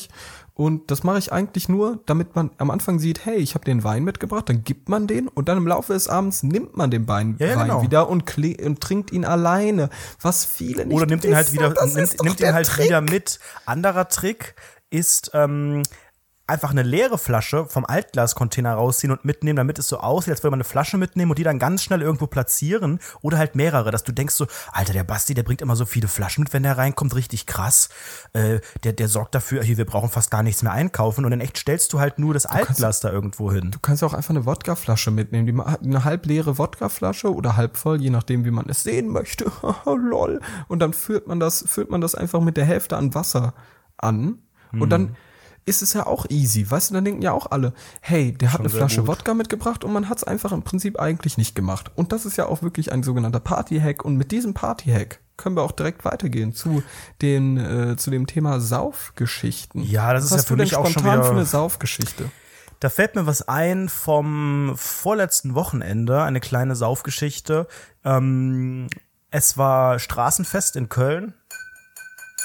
Und 0.55 0.91
das 0.91 1.03
mache 1.03 1.17
ich 1.17 1.33
eigentlich 1.33 1.67
nur, 1.67 1.99
damit 2.05 2.35
man 2.35 2.51
am 2.57 2.69
Anfang 2.69 2.99
sieht, 2.99 3.25
hey, 3.25 3.37
ich 3.37 3.55
habe 3.55 3.65
den 3.65 3.83
Wein 3.83 4.03
mitgebracht, 4.03 4.47
dann 4.49 4.63
gibt 4.63 4.87
man 4.87 5.07
den 5.07 5.27
und 5.27 5.49
dann 5.49 5.57
im 5.57 5.65
Laufe 5.65 5.93
des 5.93 6.07
Abends 6.07 6.43
nimmt 6.43 6.77
man 6.77 6.91
den 6.91 7.07
Wein, 7.07 7.35
Ja, 7.39 7.47
ja, 7.47 7.55
Wein 7.55 7.67
genau. 7.69 7.81
wieder 7.81 8.07
und, 8.07 8.37
und 8.37 8.79
trinkt 8.79 9.11
ihn 9.11 9.25
alleine. 9.25 9.89
Was 10.21 10.45
viele 10.45 10.85
nicht 10.85 10.95
Oder 10.95 11.07
nimmt 11.07 11.25
ihn 11.25 11.35
halt 11.35 11.47
wissen, 11.47 11.55
wieder, 11.59 11.69
nimmt, 11.95 12.23
nimmt 12.23 12.39
ihn 12.39 12.53
halt 12.53 12.67
Trick. 12.67 12.85
wieder 12.85 13.01
mit. 13.01 13.39
Anderer 13.65 14.07
Trick 14.09 14.53
ist 14.91 15.31
ähm, 15.33 15.81
einfach 16.45 16.71
eine 16.71 16.83
leere 16.83 17.17
Flasche 17.17 17.65
vom 17.67 17.85
Altglascontainer 17.85 18.73
rausziehen 18.73 19.11
und 19.11 19.23
mitnehmen, 19.23 19.55
damit 19.55 19.79
es 19.79 19.87
so 19.87 19.97
aussieht, 19.99 20.31
als 20.31 20.43
würde 20.43 20.51
man 20.51 20.57
eine 20.57 20.63
Flasche 20.65 20.97
mitnehmen 20.97 21.31
und 21.31 21.39
die 21.39 21.43
dann 21.43 21.57
ganz 21.57 21.83
schnell 21.83 22.01
irgendwo 22.01 22.27
platzieren 22.27 22.99
oder 23.21 23.37
halt 23.37 23.55
mehrere, 23.55 23.91
dass 23.91 24.03
du 24.03 24.11
denkst 24.11 24.35
so, 24.35 24.47
Alter, 24.73 24.91
der 24.91 25.05
Basti, 25.05 25.33
der 25.33 25.43
bringt 25.43 25.61
immer 25.61 25.77
so 25.77 25.85
viele 25.85 26.09
Flaschen 26.09 26.43
mit, 26.43 26.51
wenn 26.51 26.63
der 26.63 26.77
reinkommt, 26.77 27.15
richtig 27.15 27.45
krass. 27.45 27.87
Äh, 28.33 28.59
der, 28.83 28.91
der 28.93 29.07
sorgt 29.07 29.35
dafür, 29.35 29.63
hier, 29.63 29.77
wir 29.77 29.85
brauchen 29.85 30.09
fast 30.09 30.31
gar 30.31 30.43
nichts 30.43 30.63
mehr 30.63 30.73
einkaufen 30.73 31.23
und 31.23 31.31
in 31.31 31.39
echt 31.39 31.57
stellst 31.57 31.93
du 31.93 31.99
halt 32.01 32.19
nur 32.19 32.33
das 32.33 32.45
Altglas 32.45 32.99
da 32.99 33.09
irgendwo 33.09 33.51
hin. 33.51 33.71
Du 33.71 33.79
kannst 33.79 34.01
ja 34.01 34.07
auch 34.09 34.13
einfach 34.13 34.31
eine 34.31 34.45
Wodkaflasche 34.45 35.11
mitnehmen. 35.11 35.45
Die 35.47 35.87
eine 35.87 36.03
halb 36.03 36.25
leere 36.25 36.57
Wodkaflasche 36.57 37.33
oder 37.33 37.55
halb 37.55 37.77
voll, 37.77 38.01
je 38.01 38.09
nachdem, 38.09 38.43
wie 38.43 38.51
man 38.51 38.67
es 38.67 38.83
sehen 38.83 39.07
möchte. 39.07 39.45
Lol. 39.85 40.41
Und 40.67 40.79
dann 40.79 40.91
füllt 40.93 41.27
man 41.27 41.39
das, 41.39 41.63
füllt 41.67 41.89
man 41.89 42.01
das 42.01 42.15
einfach 42.15 42.41
mit 42.41 42.57
der 42.57 42.65
Hälfte 42.65 42.97
an 42.97 43.13
Wasser 43.15 43.53
an. 43.97 44.39
Und 44.73 44.79
Mhm. 44.79 44.89
dann 44.89 45.15
ist 45.65 45.81
es 45.81 45.93
ja 45.93 46.05
auch 46.05 46.25
easy. 46.29 46.69
Weißt 46.69 46.89
du, 46.89 46.93
dann 46.95 47.05
denken 47.05 47.21
ja 47.21 47.31
auch 47.31 47.51
alle, 47.51 47.73
hey, 48.01 48.31
der 48.33 48.51
hat 48.53 48.59
eine 48.59 48.69
sehr 48.69 48.79
Flasche 48.79 49.01
gut. 49.01 49.07
Wodka 49.07 49.33
mitgebracht 49.33 49.83
und 49.83 49.93
man 49.93 50.09
hat 50.09 50.17
es 50.17 50.23
einfach 50.23 50.51
im 50.51 50.63
Prinzip 50.63 50.99
eigentlich 50.99 51.37
nicht 51.37 51.55
gemacht. 51.55 51.91
Und 51.95 52.11
das 52.11 52.25
ist 52.25 52.37
ja 52.37 52.45
auch 52.47 52.61
wirklich 52.61 52.91
ein 52.91 53.03
sogenannter 53.03 53.39
Party-Hack. 53.39 54.03
Und 54.03 54.17
mit 54.17 54.31
diesem 54.31 54.53
Party-Hack 54.53 55.19
können 55.37 55.55
wir 55.55 55.63
auch 55.63 55.71
direkt 55.71 56.05
weitergehen 56.05 56.53
zu 56.53 56.83
den, 57.21 57.57
äh, 57.57 57.95
zu 57.97 58.11
dem 58.11 58.27
Thema 58.27 58.59
Saufgeschichten. 58.59 59.81
Ja, 59.83 60.13
das 60.13 60.23
Was 60.23 60.25
ist 60.25 60.31
ja 60.31 60.37
hast 60.37 60.47
für 60.47 60.53
du 60.53 60.57
denn 60.57 60.63
mich 60.65 60.75
auch 60.75 60.83
schon 60.85 60.91
spontan 60.93 61.13
wieder- 61.19 61.23
für 61.23 61.31
eine 61.31 61.45
Saufgeschichte? 61.45 62.29
Da 62.79 62.89
fällt 62.89 63.15
mir 63.15 63.25
was 63.25 63.47
ein 63.47 63.87
vom 63.87 64.73
vorletzten 64.75 65.55
Wochenende, 65.55 66.21
eine 66.21 66.41
kleine 66.41 66.75
Saufgeschichte. 66.75 67.67
Ähm, 68.03 68.87
es 69.31 69.57
war 69.57 69.99
Straßenfest 69.99 70.75
in 70.75 70.89
Köln. 70.89 71.33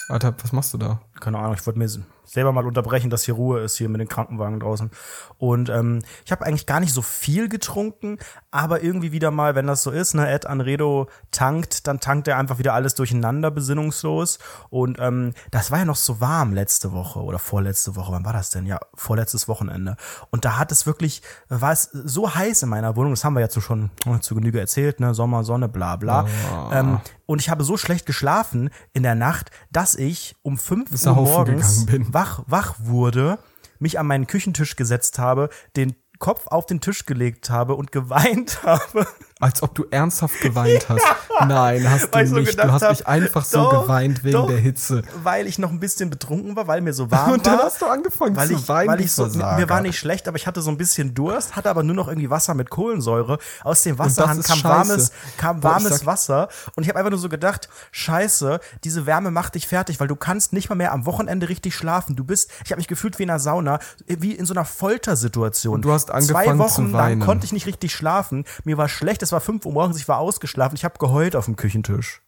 Alter, 0.08 0.34
was 0.40 0.52
machst 0.52 0.72
du 0.72 0.78
da? 0.78 1.00
Keine 1.20 1.38
Ahnung, 1.38 1.54
ich 1.58 1.66
wollte 1.66 1.80
mir 1.80 1.88
selber 2.28 2.52
mal 2.52 2.66
unterbrechen, 2.66 3.10
dass 3.10 3.24
hier 3.24 3.34
Ruhe 3.34 3.60
ist 3.60 3.76
hier 3.76 3.88
mit 3.88 4.00
den 4.00 4.08
Krankenwagen 4.08 4.60
draußen. 4.60 4.90
Und 5.38 5.68
ähm, 5.68 6.00
ich 6.24 6.32
habe 6.32 6.44
eigentlich 6.44 6.66
gar 6.66 6.80
nicht 6.80 6.92
so 6.92 7.02
viel 7.02 7.48
getrunken, 7.48 8.18
aber 8.50 8.82
irgendwie 8.82 9.12
wieder 9.12 9.30
mal, 9.30 9.54
wenn 9.54 9.66
das 9.66 9.82
so 9.82 9.90
ist, 9.90 10.14
ne, 10.14 10.30
Ed 10.30 10.46
Anredo 10.46 11.08
tankt, 11.30 11.86
dann 11.86 12.00
tankt 12.00 12.28
er 12.28 12.38
einfach 12.38 12.58
wieder 12.58 12.72
alles 12.72 12.94
durcheinander, 12.94 13.50
besinnungslos. 13.50 14.38
Und 14.70 14.98
ähm, 15.00 15.34
das 15.50 15.70
war 15.70 15.80
ja 15.80 15.84
noch 15.84 15.96
so 15.96 16.20
warm 16.20 16.54
letzte 16.54 16.92
Woche 16.92 17.20
oder 17.20 17.38
vorletzte 17.38 17.94
Woche. 17.94 18.12
Wann 18.12 18.24
war 18.24 18.32
das 18.32 18.48
denn? 18.48 18.64
Ja, 18.64 18.78
vorletztes 18.94 19.48
Wochenende. 19.48 19.96
Und 20.30 20.46
da 20.46 20.56
hat 20.56 20.72
es 20.72 20.86
wirklich, 20.86 21.22
war 21.48 21.72
es 21.72 21.90
so 21.92 22.34
heiß 22.34 22.62
in 22.62 22.70
meiner 22.70 22.96
Wohnung, 22.96 23.12
das 23.12 23.24
haben 23.24 23.34
wir 23.34 23.40
jetzt 23.40 23.54
so 23.54 23.60
schon 23.60 23.90
zu 24.20 24.34
Genüge 24.34 24.60
erzählt, 24.60 24.98
ne, 25.00 25.12
Sommer, 25.12 25.44
Sonne, 25.44 25.68
bla 25.68 25.96
bla. 25.96 26.26
Ähm, 26.72 27.00
und 27.26 27.42
ich 27.42 27.50
habe 27.50 27.64
so 27.64 27.76
schlecht 27.76 28.06
geschlafen 28.06 28.70
in 28.94 29.02
der 29.02 29.14
Nacht, 29.14 29.50
dass 29.70 29.94
ich 29.94 30.36
um 30.42 30.56
5 30.56 31.06
Uhr 31.06 31.14
morgens 31.14 31.86
wach, 32.12 32.42
wach 32.46 32.76
wurde, 32.78 33.38
mich 33.78 33.98
an 33.98 34.06
meinen 34.06 34.26
Küchentisch 34.26 34.76
gesetzt 34.76 35.18
habe, 35.18 35.50
den 35.76 35.94
Kopf 36.18 36.46
auf 36.48 36.66
den 36.66 36.80
Tisch 36.80 37.06
gelegt 37.06 37.50
habe 37.50 37.74
und 37.74 37.92
geweint 37.92 38.62
habe. 38.64 39.06
Als 39.40 39.62
ob 39.62 39.74
du 39.74 39.84
ernsthaft 39.90 40.40
geweint 40.40 40.88
hast. 40.88 41.04
Nein, 41.46 41.88
hast 41.88 42.12
Weil 42.12 42.24
du 42.24 42.30
so 42.30 42.36
nicht. 42.40 42.58
du 42.58 42.72
hast 42.72 42.82
hab, 42.82 42.90
mich 42.90 43.06
einfach 43.06 43.44
so 43.44 43.70
doch, 43.70 43.82
geweint 43.82 44.24
wegen 44.24 44.32
doch. 44.32 44.48
der 44.48 44.58
Hitze. 44.58 45.02
Weil 45.22 45.46
ich 45.46 45.58
noch 45.60 45.70
ein 45.70 45.78
bisschen 45.78 46.10
betrunken 46.10 46.56
war, 46.56 46.66
weil 46.66 46.80
mir 46.80 46.92
so 46.92 47.08
warm 47.10 47.32
Und 47.34 47.46
dann 47.46 47.58
war. 47.58 47.66
hast 47.66 47.80
du 47.80 47.86
angefangen 47.86 48.34
weil 48.34 48.48
zu 48.48 48.54
ich, 48.54 48.68
weinen, 48.68 48.88
weil 48.90 49.00
ich 49.00 49.12
so, 49.12 49.26
mir 49.26 49.68
war 49.68 49.80
nicht 49.80 49.96
schlecht, 49.98 50.26
aber 50.26 50.36
ich 50.36 50.46
hatte 50.48 50.60
so 50.60 50.70
ein 50.70 50.76
bisschen 50.76 51.14
Durst, 51.14 51.54
hatte 51.54 51.70
aber 51.70 51.84
nur 51.84 51.94
noch 51.94 52.08
irgendwie 52.08 52.30
Wasser 52.30 52.54
mit 52.54 52.68
Kohlensäure. 52.70 53.38
Aus 53.62 53.82
dem 53.82 53.96
Wasserhahn 53.98 54.42
kam 54.42 54.56
scheiße. 54.58 54.64
warmes, 54.88 55.12
kam 55.36 55.62
warmes 55.62 55.98
sag- 55.98 56.06
Wasser 56.06 56.48
und 56.74 56.82
ich 56.82 56.88
habe 56.88 56.98
einfach 56.98 57.10
nur 57.10 57.20
so 57.20 57.28
gedacht, 57.28 57.68
Scheiße, 57.92 58.58
diese 58.82 59.06
Wärme 59.06 59.30
macht 59.30 59.54
dich 59.54 59.68
fertig, 59.68 60.00
weil 60.00 60.08
du 60.08 60.16
kannst 60.16 60.52
nicht 60.52 60.68
mal 60.68 60.74
mehr 60.74 60.92
am 60.92 61.06
Wochenende 61.06 61.48
richtig 61.48 61.74
schlafen. 61.76 62.16
Du 62.16 62.24
bist, 62.24 62.50
ich 62.64 62.72
habe 62.72 62.78
mich 62.78 62.88
gefühlt 62.88 63.18
wie 63.18 63.22
in 63.22 63.30
einer 63.30 63.38
Sauna, 63.38 63.78
wie 64.06 64.32
in 64.32 64.46
so 64.46 64.54
einer 64.54 64.64
Foltersituation. 64.64 65.74
Und 65.76 65.82
du 65.82 65.92
hast 65.92 66.06
Zwei 66.08 66.14
angefangen 66.14 66.58
Wochen 66.58 66.86
zu 66.90 66.96
lang 66.96 67.20
konnte 67.20 67.44
ich 67.46 67.52
nicht 67.52 67.66
richtig 67.66 67.94
schlafen. 67.94 68.44
Mir 68.64 68.76
war 68.78 68.88
schlecht, 68.88 69.22
es 69.28 69.32
war 69.32 69.40
5 69.40 69.64
Uhr 69.66 69.72
morgens, 69.72 69.98
ich 69.98 70.08
war 70.08 70.18
ausgeschlafen, 70.18 70.74
ich 70.76 70.84
habe 70.84 70.98
geheult 70.98 71.36
auf 71.36 71.44
dem 71.46 71.56
Küchentisch. 71.56 72.22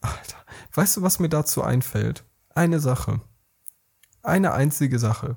Alter, 0.00 0.36
weißt 0.74 0.96
du, 0.96 1.02
was 1.02 1.18
mir 1.18 1.28
dazu 1.28 1.62
einfällt? 1.62 2.24
Eine 2.54 2.80
Sache. 2.80 3.20
Eine 4.22 4.52
einzige 4.52 4.98
Sache. 4.98 5.36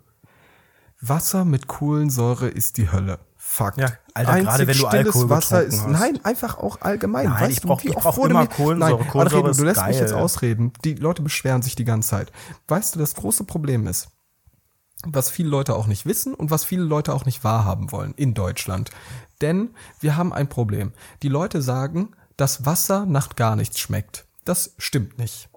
Wasser 1.02 1.46
mit 1.46 1.68
Kohlensäure 1.68 2.48
ist 2.48 2.78
die 2.78 2.92
Hölle. 2.92 3.20
Fakt. 3.38 3.78
Ja, 3.78 3.92
Alter, 4.16 4.40
gerade 4.42 4.68
wenn 4.68 4.78
du 4.78 4.88
Alkohol 4.88 5.30
Wasser 5.30 5.64
ist. 5.64 5.82
hast. 5.82 5.88
Nein, 5.88 6.20
einfach 6.24 6.58
auch 6.58 6.82
allgemein. 6.82 7.26
Nein, 7.30 7.42
weißt 7.42 7.52
ich 7.52 7.60
du, 7.62 7.68
brauch- 7.68 7.84
immer 8.26 8.42
mir- 8.42 8.48
Kohlensäure. 8.48 9.00
Nein, 9.00 9.10
Kohlensäure 9.10 9.22
Alfredo, 9.24 9.50
ist 9.50 9.60
du 9.60 9.64
lässt 9.66 9.78
mich 9.86 9.98
geil. 9.98 10.02
jetzt 10.02 10.14
ausreden. 10.14 10.74
Die 10.84 10.96
Leute 10.96 11.22
beschweren 11.22 11.62
sich 11.62 11.76
die 11.76 11.86
ganze 11.86 12.10
Zeit. 12.10 12.32
Weißt 12.68 12.96
du, 12.96 13.00
das 13.00 13.14
große 13.14 13.44
Problem 13.44 13.86
ist, 13.88 14.08
was 15.06 15.30
viele 15.30 15.50
Leute 15.50 15.76
auch 15.76 15.86
nicht 15.86 16.08
wissen 16.08 16.34
und 16.34 16.50
was 16.50 16.64
viele 16.66 16.84
Leute 16.84 17.14
auch 17.14 17.26
nicht 17.26 17.44
wahrhaben 17.44 17.92
wollen 17.92 18.14
in 18.16 18.34
Deutschland. 18.34 18.90
Denn 19.42 19.72
wir 20.00 20.18
haben 20.18 20.34
ein 20.34 20.50
Problem. 20.50 20.94
Die 21.24 21.30
Leute 21.30 21.62
sagen, 21.62 22.12
dass 22.38 22.66
Wasser 22.66 23.06
nach 23.06 23.36
gar 23.36 23.56
nichts 23.56 23.80
schmeckt. 23.80 24.26
Das 24.44 24.76
stimmt 24.78 25.18
nicht. 25.18 25.50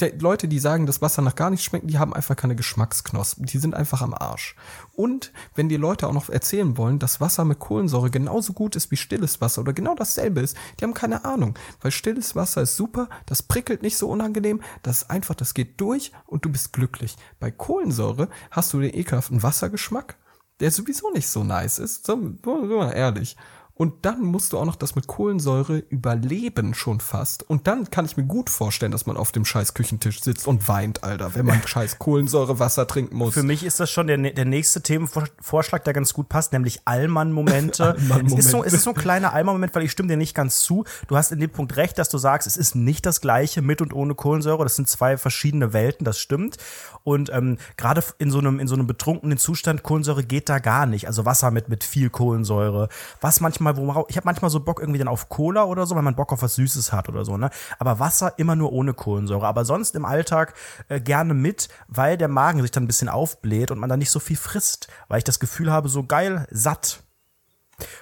Die 0.00 0.10
Leute, 0.20 0.46
die 0.46 0.60
sagen, 0.60 0.86
dass 0.86 1.02
Wasser 1.02 1.22
nach 1.22 1.34
gar 1.34 1.50
nichts 1.50 1.64
schmeckt, 1.64 1.90
die 1.90 1.98
haben 1.98 2.14
einfach 2.14 2.36
keine 2.36 2.54
Geschmacksknospen. 2.54 3.46
Die 3.46 3.58
sind 3.58 3.74
einfach 3.74 4.00
am 4.00 4.14
Arsch. 4.14 4.54
Und 4.92 5.32
wenn 5.56 5.68
die 5.68 5.76
Leute 5.76 6.06
auch 6.06 6.12
noch 6.12 6.28
erzählen 6.28 6.76
wollen, 6.76 7.00
dass 7.00 7.20
Wasser 7.20 7.44
mit 7.44 7.58
Kohlensäure 7.58 8.08
genauso 8.08 8.52
gut 8.52 8.76
ist 8.76 8.92
wie 8.92 8.96
stilles 8.96 9.40
Wasser 9.40 9.62
oder 9.62 9.72
genau 9.72 9.96
dasselbe 9.96 10.40
ist, 10.40 10.56
die 10.78 10.84
haben 10.84 10.94
keine 10.94 11.24
Ahnung. 11.24 11.58
Weil 11.80 11.90
stilles 11.90 12.36
Wasser 12.36 12.62
ist 12.62 12.76
super, 12.76 13.08
das 13.26 13.42
prickelt 13.42 13.82
nicht 13.82 13.98
so 13.98 14.08
unangenehm, 14.08 14.60
das 14.84 15.02
ist 15.02 15.10
einfach, 15.10 15.34
das 15.34 15.52
geht 15.52 15.80
durch 15.80 16.12
und 16.26 16.44
du 16.44 16.50
bist 16.50 16.72
glücklich. 16.72 17.16
Bei 17.40 17.50
Kohlensäure 17.50 18.28
hast 18.52 18.72
du 18.72 18.80
den 18.80 18.94
ekelhaften 18.94 19.42
Wassergeschmack, 19.42 20.16
der 20.60 20.70
sowieso 20.70 21.10
nicht 21.10 21.28
so 21.28 21.44
nice 21.44 21.78
ist, 21.78 22.06
so, 22.06 22.34
so 22.44 22.82
ehrlich. 22.82 23.36
Und 23.78 24.04
dann 24.04 24.22
musst 24.22 24.52
du 24.52 24.58
auch 24.58 24.64
noch 24.64 24.74
das 24.74 24.96
mit 24.96 25.06
Kohlensäure 25.06 25.78
überleben 25.78 26.74
schon 26.74 26.98
fast. 26.98 27.48
Und 27.48 27.68
dann 27.68 27.88
kann 27.90 28.04
ich 28.06 28.16
mir 28.16 28.24
gut 28.24 28.50
vorstellen, 28.50 28.90
dass 28.90 29.06
man 29.06 29.16
auf 29.16 29.30
dem 29.30 29.44
scheiß 29.44 29.72
Küchentisch 29.72 30.20
sitzt 30.20 30.48
und 30.48 30.66
weint, 30.66 31.04
Alter, 31.04 31.36
wenn 31.36 31.46
man 31.46 31.62
scheiß 31.66 32.00
Kohlensäurewasser 32.00 32.88
trinken 32.88 33.16
muss. 33.16 33.34
Für 33.34 33.44
mich 33.44 33.62
ist 33.62 33.78
das 33.78 33.88
schon 33.88 34.08
der, 34.08 34.18
der 34.18 34.44
nächste 34.44 34.82
Themenvorschlag, 34.82 35.84
der 35.84 35.92
ganz 35.92 36.12
gut 36.12 36.28
passt, 36.28 36.52
nämlich 36.52 36.80
Allmann-Momente. 36.86 37.94
Allmann-Momente. 37.94 38.34
es, 38.36 38.46
ist 38.46 38.50
so, 38.50 38.64
es 38.64 38.72
ist 38.72 38.82
so 38.82 38.90
ein 38.90 38.96
kleiner 38.96 39.32
Allmann-Moment, 39.32 39.72
weil 39.76 39.84
ich 39.84 39.92
stimme 39.92 40.08
dir 40.08 40.16
nicht 40.16 40.34
ganz 40.34 40.60
zu. 40.62 40.82
Du 41.06 41.16
hast 41.16 41.30
in 41.30 41.38
dem 41.38 41.50
Punkt 41.50 41.76
recht, 41.76 41.98
dass 41.98 42.08
du 42.08 42.18
sagst, 42.18 42.48
es 42.48 42.56
ist 42.56 42.74
nicht 42.74 43.06
das 43.06 43.20
gleiche 43.20 43.62
mit 43.62 43.80
und 43.80 43.94
ohne 43.94 44.16
Kohlensäure. 44.16 44.64
Das 44.64 44.74
sind 44.74 44.88
zwei 44.88 45.16
verschiedene 45.16 45.72
Welten, 45.72 46.04
das 46.04 46.18
stimmt. 46.18 46.56
Und 47.04 47.30
ähm, 47.32 47.58
gerade 47.76 48.02
in 48.18 48.32
so 48.32 48.40
einem 48.40 48.58
in 48.58 48.66
so 48.66 48.74
einem 48.74 48.88
betrunkenen 48.88 49.38
Zustand 49.38 49.84
Kohlensäure 49.84 50.24
geht 50.24 50.48
da 50.48 50.58
gar 50.58 50.84
nicht. 50.86 51.06
Also 51.06 51.24
Wasser 51.24 51.52
mit 51.52 51.68
mit 51.68 51.84
viel 51.84 52.10
Kohlensäure. 52.10 52.88
Was 53.20 53.40
manchmal, 53.40 53.67
wo 53.76 53.84
man, 53.84 54.04
ich 54.08 54.16
habe 54.16 54.24
manchmal 54.24 54.50
so 54.50 54.60
Bock 54.60 54.80
irgendwie 54.80 54.98
dann 54.98 55.08
auf 55.08 55.28
Cola 55.28 55.64
oder 55.64 55.86
so, 55.86 55.94
weil 55.94 56.02
man 56.02 56.16
Bock 56.16 56.32
auf 56.32 56.42
was 56.42 56.54
Süßes 56.54 56.92
hat 56.92 57.08
oder 57.08 57.24
so. 57.24 57.36
Ne? 57.36 57.50
Aber 57.78 57.98
Wasser 57.98 58.38
immer 58.38 58.56
nur 58.56 58.72
ohne 58.72 58.94
Kohlensäure. 58.94 59.46
Aber 59.46 59.64
sonst 59.64 59.94
im 59.94 60.04
Alltag 60.04 60.54
äh, 60.88 61.00
gerne 61.00 61.34
mit, 61.34 61.68
weil 61.88 62.16
der 62.16 62.28
Magen 62.28 62.62
sich 62.62 62.70
dann 62.70 62.84
ein 62.84 62.88
bisschen 62.88 63.08
aufbläht 63.08 63.70
und 63.70 63.78
man 63.78 63.88
dann 63.88 63.98
nicht 63.98 64.10
so 64.10 64.20
viel 64.20 64.36
frisst, 64.36 64.88
weil 65.08 65.18
ich 65.18 65.24
das 65.24 65.40
Gefühl 65.40 65.70
habe, 65.72 65.88
so 65.88 66.04
geil 66.04 66.46
satt. 66.50 67.02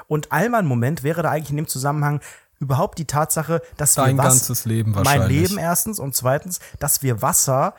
Und 0.07 0.33
Allmann-Moment 0.33 1.03
wäre 1.03 1.23
da 1.23 1.31
eigentlich 1.31 1.51
in 1.51 1.57
dem 1.57 1.69
Zusammenhang 1.69 2.21
überhaupt 2.59 2.99
die 2.99 3.07
Tatsache, 3.07 3.61
dass 3.77 3.95
Dein 3.95 4.17
wir 4.17 4.25
was, 4.25 4.35
ganzes 4.35 4.65
Leben 4.65 4.93
mein 4.93 5.05
wahrscheinlich. 5.05 5.49
Leben 5.49 5.59
erstens 5.59 5.99
und 5.99 6.15
zweitens, 6.15 6.61
dass 6.79 7.03
wir 7.03 7.23
Wasser 7.23 7.75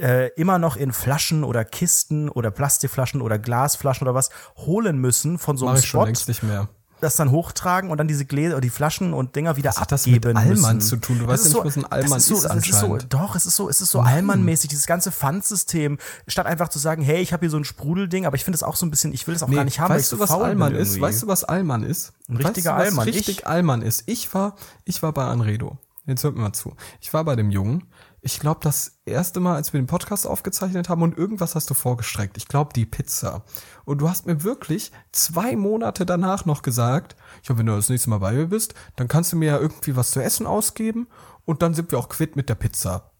äh, 0.00 0.28
immer 0.36 0.58
noch 0.58 0.76
in 0.76 0.92
Flaschen 0.92 1.44
oder 1.44 1.64
Kisten 1.64 2.28
oder 2.28 2.50
Plastikflaschen 2.50 3.20
oder 3.20 3.38
Glasflaschen 3.38 4.06
oder 4.06 4.14
was 4.14 4.30
holen 4.56 4.98
müssen 4.98 5.38
von 5.38 5.56
so 5.56 5.64
Mach 5.66 5.72
einem 5.72 5.80
ich 5.80 5.86
schon 5.88 6.00
Spot, 6.00 6.06
längst 6.06 6.28
nicht 6.28 6.42
mehr. 6.44 6.68
das 7.00 7.16
dann 7.16 7.30
hochtragen 7.32 7.90
und 7.90 7.98
dann 7.98 8.06
diese 8.08 8.24
Gläser 8.24 8.54
oder 8.54 8.60
die 8.60 8.70
Flaschen 8.70 9.12
und 9.12 9.34
Dinger 9.36 9.56
wieder 9.56 9.72
hat 9.74 9.90
das 9.92 10.06
mit 10.06 10.24
abgeben 10.24 10.36
Allmann 10.38 10.80
zu 10.80 10.96
tun? 10.98 11.18
Du 11.18 11.26
Das 11.26 11.32
weißt 11.40 11.46
ist 11.46 11.52
ja 11.54 11.64
nicht, 11.64 11.66
was 11.66 11.84
ein 11.84 11.92
Allmann 11.92 12.10
das 12.12 12.26
so, 12.26 12.34
ist 12.36 12.44
das 12.44 12.56
ist 12.56 12.64
so, 12.66 12.76
anscheinend. 12.86 13.12
Doch, 13.14 13.34
es 13.36 13.46
ist 13.46 13.56
so, 13.56 13.68
es 13.68 13.80
ist 13.80 13.90
so 13.90 14.00
Allmann-mäßig, 14.00 14.68
dieses 14.68 14.86
ganze 14.86 15.10
Pfandsystem, 15.10 15.98
statt 16.28 16.46
einfach 16.46 16.68
zu 16.68 16.78
sagen, 16.78 17.02
hey, 17.02 17.20
ich 17.20 17.32
habe 17.32 17.40
hier 17.40 17.50
so 17.50 17.56
ein 17.56 17.64
Sprudelding, 17.64 18.24
aber 18.26 18.36
ich 18.36 18.44
finde 18.44 18.54
es 18.56 18.62
auch 18.62 18.76
so 18.76 18.86
ein 18.86 18.90
bisschen, 18.90 19.12
ich 19.12 19.26
will 19.26 19.34
es 19.34 19.42
auch 19.42 19.50
gar 19.50 19.64
nicht 19.64 19.80
haben, 19.80 19.92
ich 19.92 19.98
weißt 19.98 20.10
so 20.10 20.16
du, 20.16 20.22
was 20.22 20.30
Allmann 20.30 20.74
ist? 20.74 20.88
irgendwie. 20.90 21.00
Weißt 21.02 21.22
du, 21.22 21.26
was 21.26 21.44
Allmann 21.44 21.82
ist? 21.82 22.12
Ein 22.28 22.36
richtiger 22.36 22.76
weißt 22.76 22.92
du, 22.92 22.96
was 22.96 22.98
Allmann. 23.00 23.08
richtig 23.08 23.28
Ich- 23.38 23.46
Allmann 23.46 23.82
ist. 23.82 24.04
Ich 24.06 24.32
war, 24.34 24.54
ich 24.84 25.02
war 25.02 25.12
bei 25.12 25.24
Anredo. 25.24 25.76
Jetzt 26.06 26.24
hört 26.24 26.34
mir 26.36 26.40
mal 26.42 26.52
zu. 26.54 26.74
Ich 27.00 27.12
war 27.12 27.22
bei 27.24 27.36
dem 27.36 27.50
Jungen. 27.50 27.84
Ich 28.20 28.40
glaube, 28.40 28.60
das 28.62 28.98
erste 29.04 29.38
Mal, 29.38 29.54
als 29.54 29.72
wir 29.72 29.80
den 29.80 29.86
Podcast 29.86 30.26
aufgezeichnet 30.26 30.88
haben 30.88 31.02
und 31.02 31.16
irgendwas 31.16 31.54
hast 31.54 31.70
du 31.70 31.74
vorgestreckt. 31.74 32.36
Ich 32.36 32.48
glaube, 32.48 32.72
die 32.74 32.84
Pizza. 32.84 33.44
Und 33.84 33.98
du 34.00 34.08
hast 34.08 34.26
mir 34.26 34.42
wirklich 34.42 34.90
zwei 35.12 35.54
Monate 35.54 36.04
danach 36.04 36.44
noch 36.44 36.62
gesagt, 36.62 37.14
ja, 37.44 37.56
wenn 37.56 37.66
du 37.66 37.76
das 37.76 37.88
nächste 37.88 38.10
Mal 38.10 38.18
bei 38.18 38.32
mir 38.32 38.46
bist, 38.46 38.74
dann 38.96 39.06
kannst 39.06 39.32
du 39.32 39.36
mir 39.36 39.46
ja 39.46 39.58
irgendwie 39.58 39.94
was 39.96 40.10
zu 40.10 40.20
essen 40.20 40.46
ausgeben 40.46 41.06
und 41.44 41.62
dann 41.62 41.74
sind 41.74 41.92
wir 41.92 41.98
auch 41.98 42.08
quitt 42.08 42.34
mit 42.34 42.48
der 42.48 42.56
Pizza. 42.56 43.12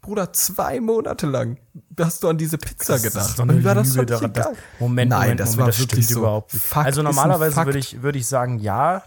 Bruder, 0.00 0.32
zwei 0.32 0.80
Monate 0.80 1.26
lang 1.26 1.58
hast 1.98 2.22
du 2.22 2.28
an 2.28 2.38
diese 2.38 2.56
Pizza 2.56 2.94
Das 2.94 3.02
gedacht. 3.02 3.28
ist 3.28 3.38
doch 3.38 3.42
eine 3.48 3.62
war 3.64 3.74
das 3.74 3.94
Lüge 3.94 4.06
daran, 4.06 4.30
egal. 4.30 4.54
Moment, 4.78 5.10
Nein, 5.10 5.20
Moment, 5.20 5.40
das 5.40 5.50
Moment, 5.50 5.60
war 5.60 5.66
das 5.68 5.80
wirklich 5.80 6.08
so. 6.08 6.20
überhaupt 6.20 6.54
nicht. 6.54 6.64
Fakt 6.64 6.86
also 6.86 7.02
normalerweise 7.02 7.56
würde 7.66 7.78
ich, 7.78 8.00
würde 8.00 8.18
ich 8.18 8.26
sagen, 8.26 8.58
ja, 8.60 9.02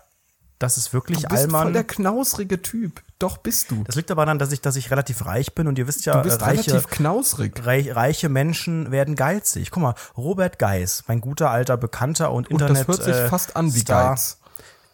das 0.62 0.78
ist 0.78 0.94
wirklich 0.94 1.24
Du 1.24 1.28
bist 1.28 1.44
voll 1.50 1.56
Allmann. 1.56 1.74
der 1.74 1.84
knausrige 1.84 2.62
Typ. 2.62 3.02
Doch 3.20 3.38
bist 3.38 3.72
du. 3.72 3.84
Das 3.84 3.96
liegt 3.96 4.10
aber 4.12 4.26
daran, 4.26 4.40
dass 4.40 4.52
ich, 4.52 4.62
dass 4.62 4.76
ich 4.76 4.92
relativ 4.92 5.26
reich 5.26 5.54
bin 5.56 5.68
und 5.68 5.78
ihr 5.78 5.88
wisst 5.88 6.06
ja, 6.06 6.14
Du 6.18 6.24
bist 6.24 6.42
äh, 6.42 6.46
reiche, 6.46 6.72
relativ 6.72 6.90
knausrig. 6.90 7.66
reich, 7.66 7.96
reiche 7.96 8.30
Menschen 8.30 8.92
werden 8.92 9.16
geizig. 9.16 9.72
Guck 9.72 9.84
mal, 9.84 9.96
Robert 10.18 10.60
Geis, 10.60 11.04
mein 11.08 11.22
guter 11.22 11.50
alter 11.52 11.78
Bekannter 11.78 12.32
und 12.32 12.48
Und 12.48 12.62
Internet 12.62 12.78
das 12.78 12.88
hört 12.88 13.04
sich 13.04 13.16
äh, 13.16 13.28
fast 13.30 13.56
an 13.56 13.74
wie 13.74 13.80
Star, 13.80 14.12
Geiz. 14.12 14.38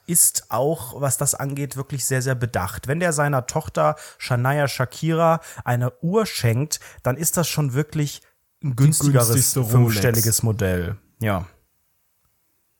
ist 0.07 0.45
auch, 0.49 0.99
was 1.01 1.17
das 1.17 1.35
angeht, 1.35 1.75
wirklich 1.77 2.05
sehr, 2.05 2.21
sehr 2.21 2.35
bedacht. 2.35 2.87
Wenn 2.87 2.99
der 2.99 3.13
seiner 3.13 3.45
Tochter 3.45 3.95
Shania 4.17 4.67
Shakira 4.67 5.41
eine 5.63 5.91
Uhr 6.01 6.25
schenkt, 6.25 6.79
dann 7.03 7.17
ist 7.17 7.37
das 7.37 7.47
schon 7.47 7.73
wirklich 7.73 8.21
ein 8.63 8.75
günstigeres 8.75 9.53
fünfstelliges 9.53 10.43
Modell. 10.43 10.97
Ja. 11.19 11.45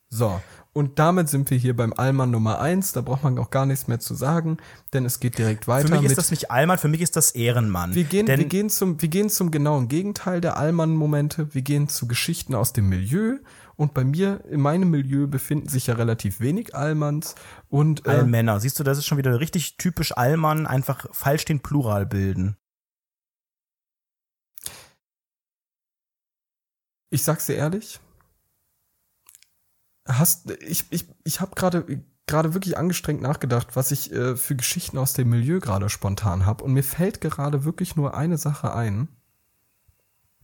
So. 0.10 0.42
Und 0.78 1.00
damit 1.00 1.28
sind 1.28 1.50
wir 1.50 1.58
hier 1.58 1.76
beim 1.76 1.92
Allmann 1.92 2.30
Nummer 2.30 2.60
eins. 2.60 2.92
Da 2.92 3.02
braucht 3.02 3.24
man 3.24 3.40
auch 3.40 3.50
gar 3.50 3.66
nichts 3.66 3.88
mehr 3.88 4.00
zu 4.00 4.14
sagen, 4.14 4.58
denn 4.94 5.06
es 5.06 5.20
geht 5.20 5.40
direkt 5.40 5.68
weiter 5.68 5.88
Für 5.88 5.96
mich 5.96 6.04
ist 6.04 6.20
das 6.20 6.30
nicht 6.30 6.52
Allmann, 6.52 6.78
für 6.78 6.88
mich 6.88 7.02
ist 7.02 7.16
das 7.16 7.32
Ehrenmann. 7.32 7.96
wir 7.96 8.04
gehen, 8.04 8.28
Denn 8.28 8.40
wir 8.40 8.46
gehen 8.46 8.70
zum, 8.70 9.02
wir 9.02 9.10
gehen 9.10 9.32
zum 9.32 9.50
genauen 9.50 9.88
Gegenteil 9.88 10.40
der 10.40 10.56
Allmann-Momente. 10.58 11.56
Wir 11.56 11.64
gehen 11.64 11.90
zu 11.90 12.08
Geschichten 12.08 12.54
aus 12.54 12.74
dem 12.74 12.90
Milieu. 12.90 13.40
Und 13.76 13.96
bei 13.96 14.04
mir, 14.04 14.46
in 14.52 14.62
meinem 14.62 14.92
Milieu, 14.92 15.26
befinden 15.26 15.68
sich 15.68 15.88
ja 15.88 15.96
relativ 15.96 16.42
wenig 16.42 16.76
Allmanns. 16.76 17.34
Und 17.70 18.06
äh, 18.06 18.12
Allmänner. 18.12 18.60
Siehst 18.60 18.78
du, 18.80 18.84
das 18.84 19.00
ist 19.00 19.08
schon 19.08 19.18
wieder 19.18 19.40
richtig 19.40 19.78
typisch 19.78 20.16
Allmann, 20.16 20.68
einfach 20.68 21.08
falsch 21.12 21.46
den 21.46 21.60
Plural 21.60 22.06
bilden. 22.06 22.56
ich 27.10 27.24
sag's 27.24 27.46
dir 27.46 27.56
ehrlich, 27.56 28.00
hast 30.08 30.52
ich 30.62 30.86
ich 30.90 31.06
ich 31.24 31.42
habe 31.42 31.56
gerade 31.56 32.02
gerade 32.28 32.54
wirklich 32.54 32.78
angestrengt 32.78 33.22
nachgedacht, 33.22 33.76
was 33.76 33.92
ich 33.92 34.12
äh, 34.12 34.36
für 34.36 34.56
Geschichten 34.56 34.98
aus 34.98 35.14
dem 35.14 35.30
Milieu 35.30 35.60
gerade 35.60 35.90
spontan 35.90 36.46
habe 36.46 36.64
und 36.64 36.74
mir 36.74 36.84
fällt 36.84 37.22
gerade 37.22 37.64
wirklich 37.64 37.96
nur 37.96 38.16
eine 38.16 38.38
Sache 38.38 38.74
ein, 38.74 39.08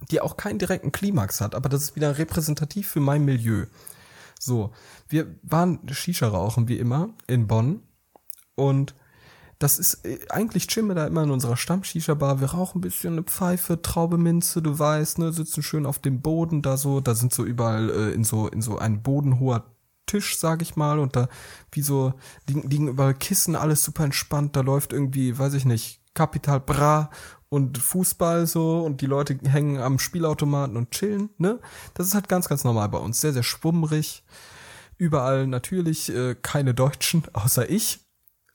die 0.10 0.22
auch 0.22 0.38
keinen 0.38 0.60
direkten 0.60 0.92
Klimax 0.92 1.42
hat, 1.42 1.56
aber 1.56 1.70
das 1.70 1.84
ist 1.84 1.96
wieder 1.96 2.18
repräsentativ 2.18 2.88
für 2.88 3.02
mein 3.02 3.26
Milieu. 3.26 3.66
So, 4.40 4.74
wir 5.08 5.36
waren 5.44 5.80
Shisha 5.90 6.28
rauchen 6.28 6.68
wie 6.68 6.78
immer 6.78 7.10
in 7.28 7.48
Bonn 7.48 7.84
und 8.56 8.96
das 9.64 9.80
ist 9.80 10.06
äh, 10.06 10.20
eigentlich 10.30 10.68
chillen 10.68 10.88
wir 10.88 10.96
da 10.96 11.08
immer 11.08 11.24
in 11.24 11.32
unserer 11.32 11.56
Stamm-Shisha-Bar. 11.56 12.42
Wir 12.42 12.52
rauchen 12.52 12.80
ein 12.80 12.82
bisschen 12.82 13.14
eine 13.14 13.24
Pfeife, 13.24 13.82
Traube 13.82 14.18
Minze, 14.18 14.62
du 14.62 14.78
weißt, 14.78 15.20
ne, 15.20 15.32
sitzen 15.32 15.64
schön 15.64 15.86
auf 15.86 16.00
dem 16.00 16.22
Boden 16.22 16.62
da 16.62 16.76
so. 16.76 17.00
Da 17.00 17.16
sind 17.16 17.34
so 17.34 17.46
überall 17.46 17.90
äh, 17.90 18.12
in 18.12 18.26
so 18.26 18.48
in 18.50 18.62
so 18.62 18.78
ein 18.78 19.02
bodenhoher 19.02 19.64
Tisch, 20.06 20.38
sag 20.38 20.62
ich 20.62 20.76
mal, 20.76 21.00
und 21.00 21.16
da 21.16 21.30
wie 21.72 21.82
so 21.82 22.14
liegen, 22.48 22.70
liegen 22.70 22.88
überall 22.90 23.14
Kissen, 23.14 23.56
alles 23.56 23.84
super 23.84 24.04
entspannt. 24.04 24.56
Da 24.58 24.62
läuft 24.62 24.92
irgendwie, 24.92 25.40
weiß 25.40 25.54
ich 25.54 25.64
nicht, 25.64 26.02
Capital 26.14 26.60
Bra 26.60 27.10
und 27.48 27.78
Fußball 27.78 28.46
so 28.48 28.82
und 28.82 29.00
die 29.00 29.06
Leute 29.06 29.40
hängen 29.46 29.80
am 29.80 29.98
Spielautomaten 29.98 30.76
und 30.76 30.92
chillen, 30.92 31.30
ne? 31.38 31.60
Das 31.94 32.08
ist 32.08 32.16
halt 32.16 32.28
ganz, 32.28 32.50
ganz 32.50 32.66
normal 32.66 32.90
bei 32.90 32.98
uns. 32.98 33.22
Sehr, 33.22 33.32
sehr 33.32 33.44
schwummrig 33.44 34.24
Überall 34.98 35.48
natürlich 35.48 36.14
äh, 36.16 36.36
keine 36.36 36.74
Deutschen, 36.74 37.24
außer 37.34 37.70
ich. 37.70 38.03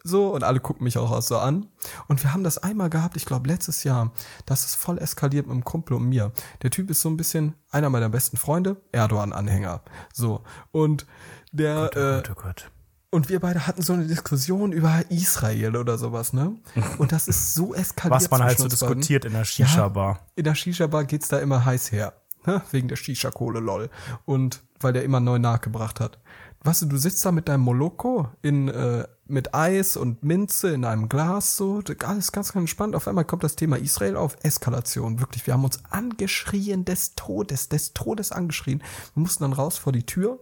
So, 0.05 0.29
und 0.33 0.45
alle 0.45 0.61
gucken 0.61 0.85
mich 0.85 0.97
auch 0.97 1.21
so 1.23 1.39
an. 1.39 1.67
Und 2.07 2.23
wir 2.23 2.33
haben 2.33 2.45
das 2.45 2.59
einmal 2.59 2.89
gehabt, 2.89 3.17
ich 3.17 3.27
glaube 3.27 3.49
letztes 3.49 3.85
Jahr, 3.85 4.13
das 4.47 4.65
ist 4.65 4.77
voll 4.77 4.99
eskaliert 4.99 5.47
mit 5.47 5.53
einem 5.55 5.65
Kumpel 5.65 5.97
und 5.97 6.09
mir. 6.09 6.33
Der 6.63 6.71
Typ 6.71 6.91
ist 6.91 7.01
so 7.01 7.09
ein 7.09 7.17
bisschen 7.17 7.55
einer 7.71 7.91
meiner 7.91 8.09
besten 8.09 8.37
Freunde, 8.37 8.77
Erdogan-Anhänger. 8.93 9.83
So, 10.13 10.43
und 10.71 11.07
der, 11.53 11.91
Gott, 11.93 11.97
oh 11.97 12.01
äh, 12.01 12.15
Gott, 12.17 12.31
oh 12.31 12.41
Gott. 12.43 12.71
und 13.11 13.29
wir 13.29 13.41
beide 13.41 13.67
hatten 13.67 13.83
so 13.83 13.93
eine 13.93 14.07
Diskussion 14.07 14.73
über 14.73 15.03
Israel 15.11 15.77
oder 15.77 15.99
sowas, 15.99 16.33
ne? 16.33 16.57
Und 16.99 17.13
das 17.13 17.27
ist 17.27 17.55
so 17.55 17.75
eskaliert. 17.75 18.21
Was 18.21 18.31
man 18.31 18.43
halt 18.43 18.59
so 18.59 18.69
diskutiert 18.69 19.25
in 19.25 19.33
der 19.33 19.45
Shisha-Bar. 19.45 20.21
In 20.37 20.45
der 20.45 20.55
Shisha-Bar 20.55 21.05
geht's 21.05 21.29
da 21.29 21.39
immer 21.39 21.65
heiß 21.65 21.91
her. 21.93 22.15
Ne? 22.47 22.63
Wegen 22.71 22.89
der 22.89 22.97
Shisha-Kohle, 22.97 23.61
lol. 23.61 23.91
Und 24.25 24.63
weil 24.81 24.93
der 24.93 25.03
immer 25.03 25.21
neu 25.21 25.39
nachgebracht 25.39 26.01
hat. 26.01 26.19
Weißt 26.63 26.83
du, 26.83 26.87
du 26.87 26.97
sitzt 26.97 27.25
da 27.25 27.31
mit 27.31 27.49
deinem 27.49 27.61
Moloko 27.63 28.29
in, 28.43 28.69
äh, 28.69 29.07
mit 29.27 29.55
Eis 29.55 29.97
und 29.97 30.25
Minze 30.25 30.71
in 30.71 30.85
einem 30.85 31.09
Glas, 31.09 31.57
so, 31.57 31.77
alles 31.77 31.99
ganz, 31.99 32.33
ganz 32.33 32.55
entspannt. 32.55 32.97
Auf 32.97 33.07
einmal 33.07 33.25
kommt 33.25 33.45
das 33.45 33.55
Thema 33.55 33.77
Israel 33.77 34.17
auf. 34.17 34.37
Eskalation, 34.43 35.21
wirklich. 35.21 35.47
Wir 35.47 35.55
haben 35.55 35.65
uns 35.65 35.81
angeschrien 35.91 36.85
des 36.85 37.15
Todes, 37.15 37.69
des 37.69 37.95
Todes 37.95 38.33
angeschrien. 38.33 38.83
Wir 39.15 39.21
mussten 39.21 39.45
dann 39.45 39.53
raus 39.53 39.79
vor 39.79 39.93
die 39.93 40.05
Tür 40.07 40.41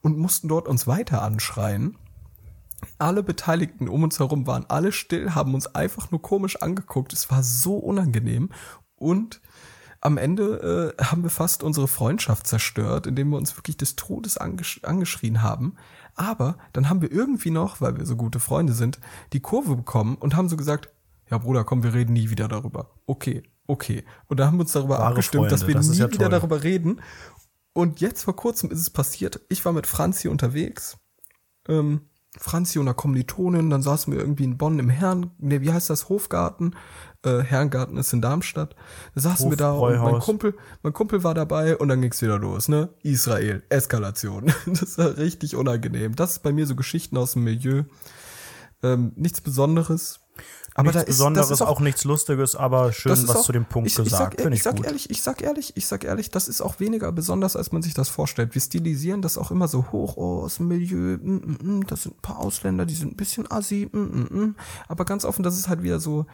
und 0.00 0.16
mussten 0.16 0.48
dort 0.48 0.68
uns 0.68 0.86
weiter 0.86 1.22
anschreien. 1.22 1.98
Alle 2.98 3.24
Beteiligten 3.24 3.88
um 3.88 4.04
uns 4.04 4.20
herum 4.20 4.46
waren 4.46 4.64
alle 4.68 4.92
still, 4.92 5.34
haben 5.34 5.54
uns 5.54 5.74
einfach 5.74 6.12
nur 6.12 6.22
komisch 6.22 6.62
angeguckt. 6.62 7.12
Es 7.12 7.30
war 7.30 7.42
so 7.42 7.76
unangenehm. 7.76 8.50
Und 8.94 9.40
am 10.00 10.16
Ende 10.16 10.94
äh, 10.98 11.02
haben 11.02 11.22
wir 11.22 11.30
fast 11.30 11.62
unsere 11.62 11.88
Freundschaft 11.88 12.46
zerstört, 12.46 13.06
indem 13.06 13.30
wir 13.30 13.36
uns 13.36 13.56
wirklich 13.56 13.76
des 13.76 13.96
Todes 13.96 14.38
angesch 14.38 14.80
angeschrien 14.84 15.42
haben. 15.42 15.74
Aber 16.14 16.58
dann 16.72 16.88
haben 16.88 17.02
wir 17.02 17.10
irgendwie 17.10 17.50
noch, 17.50 17.80
weil 17.80 17.96
wir 17.96 18.06
so 18.06 18.16
gute 18.16 18.40
Freunde 18.40 18.72
sind, 18.72 19.00
die 19.32 19.40
Kurve 19.40 19.76
bekommen 19.76 20.16
und 20.16 20.36
haben 20.36 20.48
so 20.48 20.56
gesagt, 20.56 20.88
ja 21.30 21.38
Bruder, 21.38 21.64
komm, 21.64 21.82
wir 21.82 21.94
reden 21.94 22.12
nie 22.12 22.30
wieder 22.30 22.48
darüber. 22.48 22.90
Okay, 23.06 23.42
okay. 23.66 24.04
Und 24.26 24.40
da 24.40 24.46
haben 24.46 24.56
wir 24.56 24.62
uns 24.62 24.72
darüber 24.72 24.98
Wahre 24.98 25.06
abgestimmt, 25.06 25.50
dass 25.50 25.60
Freunde, 25.60 25.74
wir 25.74 25.74
das 25.74 25.88
nie 25.88 25.98
ja 25.98 26.12
wieder 26.12 26.28
darüber 26.28 26.62
reden. 26.62 27.00
Und 27.72 28.00
jetzt 28.00 28.22
vor 28.22 28.36
kurzem 28.36 28.70
ist 28.70 28.80
es 28.80 28.90
passiert. 28.90 29.40
Ich 29.48 29.64
war 29.64 29.72
mit 29.72 29.86
Franzi 29.86 30.28
unterwegs. 30.28 30.96
Ähm, 31.68 32.02
Franzi 32.40 32.78
und 32.78 32.86
einer 32.86 32.94
Kommilitonin, 32.94 33.70
dann 33.70 33.82
saßen 33.82 34.12
wir 34.12 34.20
irgendwie 34.20 34.44
in 34.44 34.58
Bonn 34.58 34.78
im 34.78 34.88
Herrn, 34.88 35.32
ne, 35.38 35.60
wie 35.60 35.72
heißt 35.72 35.90
das, 35.90 36.08
Hofgarten? 36.08 36.74
Äh, 37.24 37.40
Herrengarten 37.40 37.96
ist 37.96 38.12
in 38.12 38.22
Darmstadt. 38.22 38.76
Da 39.14 39.20
saßen 39.22 39.50
wir 39.50 39.56
da 39.56 39.72
und 39.72 39.98
mein. 39.98 40.20
Kumpel, 40.20 40.54
mein 40.82 40.92
Kumpel 40.92 41.24
war 41.24 41.34
dabei 41.34 41.76
und 41.76 41.88
dann 41.88 42.00
ging's 42.00 42.22
wieder 42.22 42.38
los, 42.38 42.68
ne? 42.68 42.90
Israel, 43.02 43.62
Eskalation. 43.68 44.52
Das 44.66 44.98
war 44.98 45.16
richtig 45.16 45.56
unangenehm. 45.56 46.14
Das 46.14 46.32
ist 46.32 46.42
bei 46.44 46.52
mir 46.52 46.66
so 46.66 46.76
Geschichten 46.76 47.16
aus 47.16 47.32
dem 47.32 47.44
Milieu. 47.44 47.82
Ähm, 48.82 49.12
nichts 49.16 49.40
Besonderes. 49.40 50.20
Aber 50.78 50.92
nichts 50.92 50.94
da 50.94 51.00
ist, 51.00 51.06
Besonderes, 51.06 51.48
das 51.48 51.60
ist 51.60 51.66
auch, 51.66 51.80
nichts 51.80 52.04
Lustiges, 52.04 52.54
aber 52.54 52.92
schön 52.92 53.10
was 53.10 53.28
auch- 53.28 53.42
zu 53.42 53.50
dem 53.52 53.64
Punkt 53.64 53.88
ich, 53.88 53.98
ich 53.98 54.04
gesagt. 54.04 54.34
Sag, 54.34 54.40
Finde 54.40 54.54
ich 54.54 54.60
ich 54.60 54.62
sag 54.62 54.84
ehrlich, 54.84 55.10
ich 55.10 55.22
sag 55.22 55.42
ehrlich, 55.42 55.72
ich 55.76 55.86
sag 55.86 56.04
ehrlich, 56.04 56.30
das 56.30 56.46
ist 56.46 56.60
auch 56.60 56.78
weniger 56.78 57.10
besonders, 57.10 57.56
als 57.56 57.72
man 57.72 57.82
sich 57.82 57.94
das 57.94 58.08
vorstellt. 58.08 58.54
Wir 58.54 58.62
stilisieren 58.62 59.20
das 59.20 59.38
auch 59.38 59.50
immer 59.50 59.66
so 59.66 59.90
hoch 59.90 60.16
oh, 60.16 60.42
aus 60.42 60.58
dem 60.58 60.68
Milieu. 60.68 61.18
Mm, 61.20 61.34
mm, 61.34 61.58
mm, 61.78 61.86
das 61.88 62.04
sind 62.04 62.16
ein 62.16 62.22
paar 62.22 62.38
Ausländer, 62.38 62.86
die 62.86 62.94
sind 62.94 63.12
ein 63.14 63.16
bisschen 63.16 63.50
assi. 63.50 63.88
Mm, 63.90 63.98
mm, 63.98 64.28
mm. 64.30 64.56
Aber 64.86 65.04
ganz 65.04 65.24
offen, 65.24 65.42
das 65.42 65.58
ist 65.58 65.68
halt 65.68 65.82
wieder 65.82 65.98
so 65.98 66.26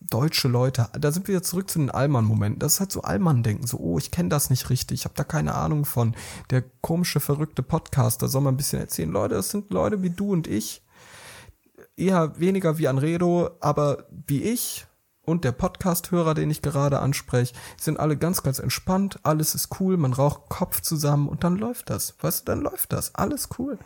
deutsche 0.00 0.48
Leute. 0.48 0.88
Da 0.98 1.10
sind 1.10 1.26
wir 1.26 1.34
wieder 1.34 1.42
zurück 1.42 1.68
zu 1.68 1.78
den 1.80 1.90
Allmann-Momenten. 1.90 2.60
Das 2.60 2.74
ist 2.74 2.80
halt 2.80 2.92
so 2.92 3.02
Allmann-Denken. 3.02 3.66
So, 3.66 3.78
oh, 3.78 3.98
ich 3.98 4.10
kenne 4.10 4.28
das 4.28 4.50
nicht 4.50 4.70
richtig. 4.70 5.00
Ich 5.00 5.04
habe 5.04 5.14
da 5.16 5.24
keine 5.24 5.54
Ahnung 5.54 5.84
von. 5.84 6.14
Der 6.50 6.62
komische, 6.80 7.20
verrückte 7.20 7.62
Podcaster 7.62 8.28
soll 8.28 8.42
mal 8.42 8.50
ein 8.50 8.56
bisschen 8.56 8.78
erzählen. 8.80 9.10
Leute, 9.10 9.34
das 9.34 9.50
sind 9.50 9.70
Leute 9.70 10.02
wie 10.02 10.10
du 10.10 10.32
und 10.32 10.46
ich 10.46 10.83
eher 11.96 12.38
weniger 12.38 12.78
wie 12.78 12.88
Anredo, 12.88 13.50
aber 13.60 14.06
wie 14.10 14.42
ich 14.42 14.86
und 15.22 15.44
der 15.44 15.52
Podcast-Hörer, 15.52 16.34
den 16.34 16.50
ich 16.50 16.62
gerade 16.62 17.00
anspreche, 17.00 17.54
sind 17.80 17.98
alle 17.98 18.16
ganz, 18.16 18.42
ganz 18.42 18.58
entspannt. 18.58 19.18
Alles 19.22 19.54
ist 19.54 19.80
cool, 19.80 19.96
man 19.96 20.12
raucht 20.12 20.48
Kopf 20.48 20.80
zusammen 20.80 21.28
und 21.28 21.44
dann 21.44 21.56
läuft 21.56 21.90
das. 21.90 22.14
Weißt 22.20 22.40
du, 22.40 22.52
dann 22.52 22.60
läuft 22.60 22.92
das. 22.92 23.14
Alles 23.14 23.48
cool. 23.58 23.78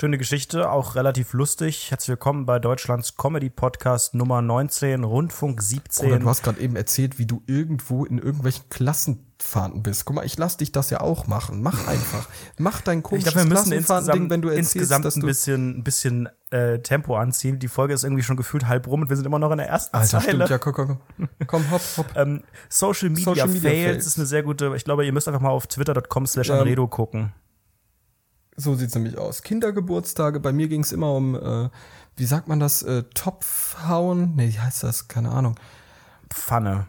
Schöne 0.00 0.16
Geschichte, 0.16 0.70
auch 0.70 0.94
relativ 0.94 1.34
lustig. 1.34 1.90
Herzlich 1.90 2.08
willkommen 2.08 2.46
bei 2.46 2.58
Deutschlands 2.58 3.18
Comedy-Podcast 3.18 4.14
Nummer 4.14 4.40
19, 4.40 5.04
Rundfunk 5.04 5.60
17. 5.60 6.06
Oder 6.06 6.18
du 6.18 6.26
hast 6.26 6.42
gerade 6.42 6.58
eben 6.58 6.74
erzählt, 6.74 7.18
wie 7.18 7.26
du 7.26 7.42
irgendwo 7.46 8.06
in 8.06 8.16
irgendwelchen 8.16 8.64
Klassenfahrten 8.70 9.82
bist. 9.82 10.06
Guck 10.06 10.16
mal, 10.16 10.24
ich 10.24 10.38
lass 10.38 10.56
dich 10.56 10.72
das 10.72 10.88
ja 10.88 11.02
auch 11.02 11.26
machen. 11.26 11.60
Mach 11.60 11.86
einfach. 11.86 12.26
Mach 12.56 12.80
dein 12.80 13.00
ich 13.00 13.04
komisches 13.04 13.34
glaube, 13.34 13.46
wir 13.46 13.50
müssen 13.50 13.72
Klassenfahrtending, 13.72 14.22
insgesamt, 14.22 14.30
wenn 14.30 14.40
du 14.40 14.48
erzählst, 14.48 14.74
insgesamt 14.76 15.04
dass 15.04 15.16
ein 15.16 15.20
du 15.20 15.26
bisschen, 15.26 15.78
ein 15.80 15.84
bisschen 15.84 16.28
äh, 16.50 16.78
Tempo 16.78 17.16
anziehen. 17.16 17.58
Die 17.58 17.68
Folge 17.68 17.92
ist 17.92 18.02
irgendwie 18.02 18.22
schon 18.22 18.38
gefühlt 18.38 18.68
halb 18.68 18.86
rum 18.86 19.02
und 19.02 19.10
wir 19.10 19.16
sind 19.16 19.26
immer 19.26 19.38
noch 19.38 19.50
in 19.50 19.58
der 19.58 19.68
ersten 19.68 19.94
Alter, 19.94 20.20
Zeile. 20.20 20.46
stimmt, 20.46 20.48
ja, 20.48 20.56
komm, 20.56 20.72
komm, 20.72 20.98
komm. 21.18 21.28
Komm, 21.46 21.70
hopp, 21.70 21.82
hopp. 21.98 22.06
Ähm, 22.16 22.42
Social 22.70 23.10
Media, 23.10 23.24
Social 23.24 23.48
Media 23.48 23.68
Fails, 23.70 23.84
Fails. 23.84 24.06
ist 24.06 24.16
eine 24.16 24.24
sehr 24.24 24.44
gute, 24.44 24.72
ich 24.74 24.84
glaube, 24.84 25.04
ihr 25.04 25.12
müsst 25.12 25.28
einfach 25.28 25.42
mal 25.42 25.50
auf 25.50 25.66
twitter.com 25.66 26.26
slash 26.26 26.48
Ähm, 26.48 26.56
Anredo 26.56 26.88
gucken. 26.88 27.34
So 28.60 28.74
sieht's 28.74 28.94
nämlich 28.94 29.16
aus. 29.16 29.42
Kindergeburtstage, 29.42 30.38
bei 30.40 30.52
mir 30.52 30.68
ging's 30.68 30.92
immer 30.92 31.14
um, 31.14 31.34
äh, 31.34 31.70
wie 32.16 32.26
sagt 32.26 32.46
man 32.48 32.60
das, 32.60 32.82
äh, 32.82 33.04
Topfhauen? 33.14 34.34
Nee, 34.36 34.48
wie 34.48 34.60
heißt 34.60 34.82
das? 34.82 35.08
Keine 35.08 35.30
Ahnung. 35.30 35.54
Pfanne. 36.28 36.86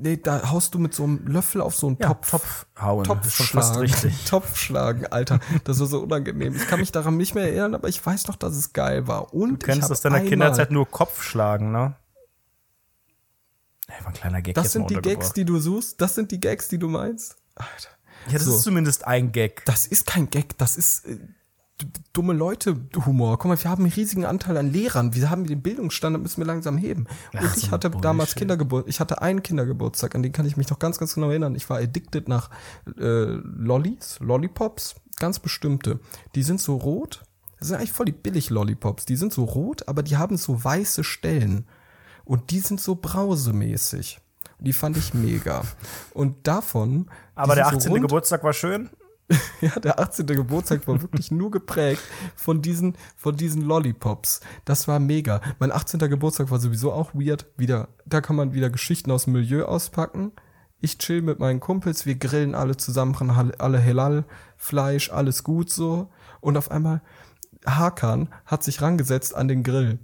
Nee, 0.00 0.16
da 0.18 0.50
haust 0.50 0.74
du 0.74 0.78
mit 0.78 0.94
so 0.94 1.02
einem 1.04 1.26
Löffel 1.26 1.60
auf 1.60 1.74
so 1.74 1.86
einen 1.88 1.96
Ja, 2.00 2.08
Topf. 2.08 2.30
Topf 2.30 2.66
hauen. 2.80 3.04
Topf 3.04 3.26
ist 3.26 3.34
schon 3.34 3.46
fast 3.46 3.74
schlagen. 3.74 3.80
richtig. 3.80 4.24
Topf 4.28 4.56
schlagen, 4.56 5.06
Alter. 5.06 5.40
Das 5.64 5.80
war 5.80 5.86
so 5.86 6.00
unangenehm. 6.00 6.54
Ich 6.54 6.66
kann 6.68 6.80
mich 6.80 6.92
daran 6.92 7.16
nicht 7.16 7.34
mehr 7.34 7.44
erinnern, 7.44 7.74
aber 7.74 7.88
ich 7.88 8.04
weiß 8.04 8.28
noch, 8.28 8.36
dass 8.36 8.54
es 8.56 8.72
geil 8.72 9.06
war. 9.06 9.34
Und 9.34 9.62
Du 9.62 9.66
kennst 9.66 9.90
aus 9.90 10.00
deiner 10.00 10.20
Kinderzeit 10.20 10.70
nur 10.70 10.88
Kopfschlagen, 10.88 11.72
ne? 11.72 11.94
Ey, 13.88 14.04
war 14.04 14.08
ein 14.12 14.14
kleiner 14.14 14.40
Gag 14.40 14.54
Das 14.54 14.72
sind 14.72 14.88
die 14.88 14.94
Gags, 14.96 15.32
die 15.32 15.44
du 15.44 15.58
suchst. 15.58 16.00
Das 16.00 16.14
sind 16.14 16.30
die 16.30 16.40
Gags, 16.40 16.68
die 16.68 16.78
du 16.78 16.88
meinst. 16.88 17.36
Alter. 17.54 17.88
Ja, 18.26 18.34
das 18.34 18.44
So. 18.44 18.56
ist 18.56 18.62
zumindest 18.62 19.06
ein 19.06 19.32
Gag. 19.32 19.64
Das 19.64 19.86
ist 19.86 20.06
kein 20.06 20.30
Gag, 20.30 20.56
das 20.58 20.76
ist 20.76 21.06
äh, 21.06 21.18
dumme 22.12 22.32
Leute 22.32 22.76
Humor. 23.06 23.38
Guck 23.38 23.48
mal, 23.48 23.62
wir 23.62 23.70
haben 23.70 23.84
einen 23.84 23.92
riesigen 23.92 24.24
Anteil 24.24 24.56
an 24.56 24.72
Lehrern. 24.72 25.14
Wir 25.14 25.30
haben 25.30 25.46
den 25.46 25.62
Bildungsstandard 25.62 26.22
müssen 26.22 26.38
wir 26.40 26.46
langsam 26.46 26.78
heben. 26.78 27.06
Und 27.32 27.40
Ach, 27.42 27.56
ich 27.56 27.64
so 27.64 27.70
hatte 27.72 27.90
Bullshit. 27.90 28.04
damals 28.04 28.34
Kindergeburt, 28.34 28.88
ich 28.88 29.00
hatte 29.00 29.20
einen 29.22 29.42
Kindergeburtstag, 29.42 30.14
an 30.14 30.22
den 30.22 30.32
kann 30.32 30.46
ich 30.46 30.56
mich 30.56 30.68
noch 30.70 30.78
ganz 30.78 30.98
ganz 30.98 31.14
genau 31.14 31.30
erinnern. 31.30 31.54
Ich 31.56 31.68
war 31.68 31.78
addicted 31.78 32.28
nach 32.28 32.50
äh, 32.98 33.24
Lollis, 33.42 34.18
Lollipops, 34.20 34.94
ganz 35.18 35.38
bestimmte. 35.40 35.98
Die 36.34 36.42
sind 36.42 36.60
so 36.60 36.76
rot. 36.76 37.22
Das 37.58 37.68
sind 37.68 37.76
eigentlich 37.76 37.92
voll 37.92 38.06
die 38.06 38.12
billig 38.12 38.50
Lollipops. 38.50 39.04
Die 39.06 39.16
sind 39.16 39.32
so 39.32 39.44
rot, 39.44 39.86
aber 39.88 40.02
die 40.02 40.16
haben 40.16 40.36
so 40.36 40.62
weiße 40.62 41.04
Stellen. 41.04 41.66
Und 42.24 42.50
die 42.50 42.60
sind 42.60 42.80
so 42.80 42.96
brausemäßig. 42.96 44.20
Die 44.62 44.72
fand 44.72 44.96
ich 44.96 45.12
mega. 45.12 45.62
Und 46.14 46.46
davon. 46.46 47.10
Aber 47.34 47.54
der 47.54 47.64
sind 47.64 47.76
18. 47.76 47.80
so 47.80 47.90
rund, 47.90 48.02
Geburtstag 48.02 48.44
war 48.44 48.52
schön. 48.52 48.90
ja, 49.60 49.70
der 49.80 49.98
18. 49.98 50.26
Geburtstag 50.26 50.86
war 50.86 51.00
wirklich 51.02 51.30
nur 51.30 51.50
geprägt 51.50 52.02
von 52.36 52.62
diesen, 52.62 52.96
von 53.16 53.36
diesen 53.36 53.62
Lollipops. 53.62 54.40
Das 54.64 54.86
war 54.88 55.00
mega. 55.00 55.40
Mein 55.58 55.72
18. 55.72 55.98
Geburtstag 56.00 56.50
war 56.50 56.60
sowieso 56.60 56.92
auch 56.92 57.14
weird. 57.14 57.46
Wieder, 57.56 57.88
da 58.06 58.20
kann 58.20 58.36
man 58.36 58.52
wieder 58.52 58.70
Geschichten 58.70 59.10
aus 59.10 59.24
dem 59.24 59.32
Milieu 59.32 59.64
auspacken. 59.64 60.32
Ich 60.80 60.98
chill 60.98 61.22
mit 61.22 61.38
meinen 61.38 61.60
Kumpels, 61.60 62.06
wir 62.06 62.16
grillen 62.16 62.56
alle 62.56 62.76
zusammen, 62.76 63.14
alle 63.58 63.84
Halal, 63.84 64.24
Fleisch, 64.56 65.10
alles 65.10 65.44
gut 65.44 65.70
so. 65.70 66.10
Und 66.40 66.56
auf 66.56 66.72
einmal, 66.72 67.02
Hakan 67.64 68.28
hat 68.46 68.64
sich 68.64 68.82
rangesetzt 68.82 69.34
an 69.34 69.48
den 69.48 69.62
Grill. 69.62 69.98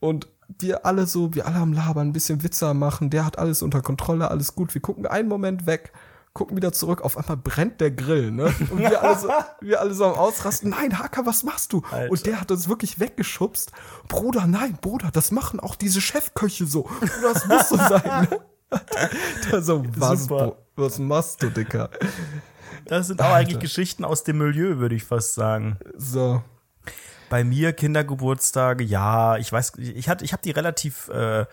Und 0.00 0.28
wir 0.48 0.86
alle 0.86 1.06
so, 1.06 1.34
wir 1.34 1.46
alle 1.46 1.56
am 1.56 1.72
Labern, 1.72 2.08
ein 2.08 2.12
bisschen 2.12 2.42
Witze 2.42 2.68
am 2.68 2.78
machen, 2.78 3.10
der 3.10 3.24
hat 3.24 3.38
alles 3.38 3.62
unter 3.62 3.82
Kontrolle, 3.82 4.30
alles 4.30 4.54
gut. 4.54 4.74
Wir 4.74 4.80
gucken 4.80 5.06
einen 5.06 5.28
Moment 5.28 5.66
weg, 5.66 5.92
gucken 6.32 6.56
wieder 6.56 6.72
zurück, 6.72 7.02
auf 7.02 7.18
einmal 7.18 7.36
brennt 7.36 7.80
der 7.80 7.90
Grill, 7.90 8.30
ne? 8.30 8.54
Und 8.70 8.78
wir 8.78 9.02
alle 9.02 9.18
so, 9.18 9.28
wir 9.60 9.80
alle 9.80 9.94
so 9.94 10.06
am 10.06 10.14
Ausrasten, 10.14 10.70
nein, 10.70 10.98
Haka, 10.98 11.26
was 11.26 11.42
machst 11.42 11.72
du? 11.72 11.82
Alter. 11.90 12.10
Und 12.10 12.26
der 12.26 12.40
hat 12.40 12.50
uns 12.50 12.68
wirklich 12.68 12.98
weggeschubst. 12.98 13.72
Bruder, 14.08 14.46
nein, 14.46 14.78
Bruder, 14.80 15.10
das 15.12 15.30
machen 15.30 15.60
auch 15.60 15.74
diese 15.74 16.00
Chefköche 16.00 16.66
so. 16.66 16.88
Das 17.22 17.46
muss 17.46 17.68
so 17.68 17.76
sein, 17.88 18.28
ne? 18.30 18.40
Da 19.50 19.60
so, 19.62 19.82
was, 19.96 20.22
Super. 20.22 20.46
Bro, 20.46 20.56
was 20.76 20.98
machst 20.98 21.42
du, 21.42 21.50
Dicker? 21.50 21.90
Das 22.86 23.06
sind 23.06 23.20
auch 23.20 23.26
Alter. 23.26 23.36
eigentlich 23.36 23.58
Geschichten 23.58 24.04
aus 24.04 24.24
dem 24.24 24.38
Milieu, 24.38 24.78
würde 24.78 24.94
ich 24.94 25.04
fast 25.04 25.34
sagen. 25.34 25.78
So. 25.96 26.42
Bei 27.28 27.44
mir 27.44 27.72
Kindergeburtstage, 27.72 28.84
ja, 28.84 29.36
ich 29.36 29.52
weiß, 29.52 29.72
ich 29.76 30.08
hatte, 30.08 30.24
ich 30.24 30.32
habe 30.32 30.42
die 30.42 30.50
relativ 30.50 31.08
äh, 31.08 31.46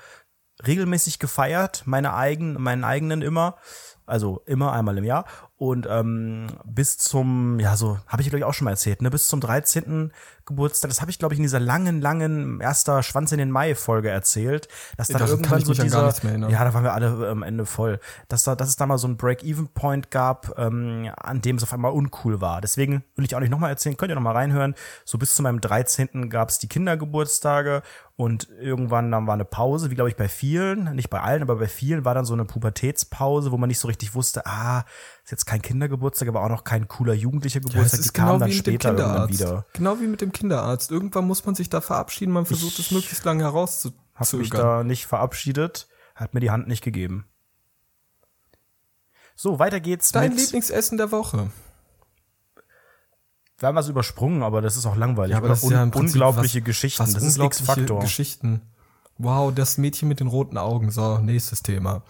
regelmäßig 0.66 1.20
gefeiert, 1.20 1.84
meine 1.86 2.14
eigenen, 2.14 2.62
meinen 2.62 2.84
eigenen 2.84 3.22
immer. 3.22 3.58
Also 4.06 4.42
immer 4.46 4.72
einmal 4.72 4.98
im 4.98 5.04
Jahr. 5.04 5.26
Und 5.58 5.88
ähm, 5.90 6.48
bis 6.66 6.98
zum, 6.98 7.62
ja, 7.62 7.78
so, 7.78 7.98
habe 8.08 8.22
ich 8.22 8.28
glaube 8.28 8.40
ich 8.40 8.44
auch 8.44 8.54
schon 8.54 8.66
mal 8.66 8.72
erzählt, 8.72 9.02
ne, 9.02 9.10
bis 9.10 9.30
zum 9.30 9.40
13. 9.40 10.12
Geburtstag, 10.46 10.90
das 10.90 11.00
habe 11.00 11.10
ich, 11.10 11.18
glaube 11.18 11.34
ich, 11.34 11.40
in 11.40 11.44
dieser 11.44 11.62
langen, 11.62 12.02
langen 12.02 12.60
erster 12.60 13.02
Schwanz 13.04 13.32
in 13.32 13.38
den 13.38 13.52
Mai-Folge 13.52 14.10
erzählt, 14.10 14.68
dass 14.98 15.08
dann 15.08 15.20
kann 15.20 15.30
irgendwann 15.30 15.62
so 15.64 15.74
dieser, 15.74 16.14
ja, 16.50 16.64
da 16.64 16.74
waren 16.74 16.84
wir 16.84 16.94
alle 16.94 17.30
am 17.30 17.42
Ende 17.42 17.66
voll, 17.66 18.00
dass 18.28 18.44
da, 18.44 18.56
dass 18.56 18.68
es 18.68 18.76
da 18.76 18.86
mal 18.86 18.98
so 18.98 19.08
ein 19.08 19.16
Break-Even-Point 19.16 20.12
gab, 20.12 20.60
ähm, 20.60 21.10
an 21.16 21.42
dem 21.42 21.56
es 21.56 21.64
auf 21.64 21.74
einmal 21.74 21.94
uncool 21.94 22.42
war. 22.42 22.60
Deswegen 22.60 23.06
will 23.16 23.24
ich 23.24 23.34
auch 23.34 23.40
nicht 23.40 23.50
nochmal 23.50 23.70
erzählen, 23.70 23.96
könnt 23.96 24.12
ihr 24.12 24.16
nochmal 24.16 24.36
reinhören. 24.36 24.76
So 25.06 25.18
bis 25.18 25.36
zu 25.36 25.42
meinem 25.42 25.62
13. 25.62 26.30
gab 26.30 26.50
es 26.50 26.60
die 26.60 26.68
Kindergeburtstage 26.68 27.82
und 28.18 28.48
irgendwann 28.62 29.12
dann 29.12 29.28
war 29.28 29.34
eine 29.34 29.46
Pause, 29.46 29.90
wie 29.90 29.96
glaube 29.96 30.10
ich 30.10 30.16
bei 30.16 30.30
vielen, 30.30 30.96
nicht 30.96 31.10
bei 31.10 31.22
allen, 31.22 31.42
aber 31.42 31.56
bei 31.56 31.68
vielen 31.68 32.06
war 32.06 32.14
dann 32.14 32.26
so 32.26 32.34
eine 32.34 32.46
Pubertätspause, 32.46 33.52
wo 33.52 33.58
man 33.58 33.68
nicht 33.68 33.80
so 33.80 33.88
richtig 33.88 34.16
wusste, 34.16 34.46
ah, 34.46 34.86
ist 35.26 35.32
jetzt 35.32 35.46
kein 35.46 35.62
Kindergeburtstag, 35.62 36.28
aber 36.28 36.44
auch 36.44 36.50
noch 36.50 36.64
kein 36.64 36.88
cooler 36.88 37.14
jugendlicher 37.14 37.60
Ja, 37.60 37.68
Geburtstag. 37.68 37.86
es 37.86 37.92
die 38.02 38.06
ist 38.08 38.14
kamen 38.14 38.28
genau 38.34 38.40
dann 38.40 38.52
später 38.52 38.90
irgendwann 38.92 39.30
wieder. 39.30 39.66
Genau 39.74 40.00
wie 40.00 40.08
mit 40.08 40.22
dem 40.22 40.32
Kinderarzt. 40.32 40.92
Irgendwann 40.92 41.26
muss 41.26 41.44
man 41.46 41.56
sich 41.56 41.68
da 41.70 41.82
verabschieden, 41.82 42.32
man 42.32 42.46
versucht 42.46 42.78
es 42.80 42.92
möglichst 42.92 43.26
lange 43.26 43.44
Hab 43.44 43.52
mich 43.54 43.56
herauszuzögern. 43.56 44.62
da 44.62 44.84
nicht 44.84 45.08
verabschiedet, 45.08 45.88
hat 46.16 46.34
mir 46.36 46.40
die 46.42 46.52
Hand 46.52 46.68
nicht 46.68 46.84
gegeben. 46.84 47.26
So, 49.36 49.60
weiter 49.60 49.80
geht's 49.80 50.12
Dein 50.12 50.32
mit. 50.32 50.40
Lieblingsessen 50.40 50.98
der 50.98 51.12
Woche. 51.12 51.52
Wir 53.58 53.68
haben 53.68 53.76
was 53.76 53.90
übersprungen, 53.90 54.44
aber 54.44 54.62
das 54.62 54.78
ist 54.78 54.86
auch 54.86 54.96
langweilig. 54.96 55.36
aber 55.36 55.48
das 55.48 55.60
ist 55.60 55.66
Un 55.66 55.72
ja 55.72 55.84
unglaubliche 55.84 56.60
was- 56.60 56.66
Geschichten. 56.66 57.02
was 57.04 57.14
das 57.14 57.24
ist 57.24 57.34
unglaubliche 57.40 57.64
X-Faktor. 57.64 58.00
Geschichten. 58.02 58.62
Wow, 59.18 59.54
das 59.54 59.78
Mädchen 59.78 60.10
mit 60.10 60.20
den 60.20 60.28
roten 60.28 60.58
Augen. 60.58 60.92
So, 60.92 61.18
nächstes 61.20 61.64
Thema. 61.64 62.04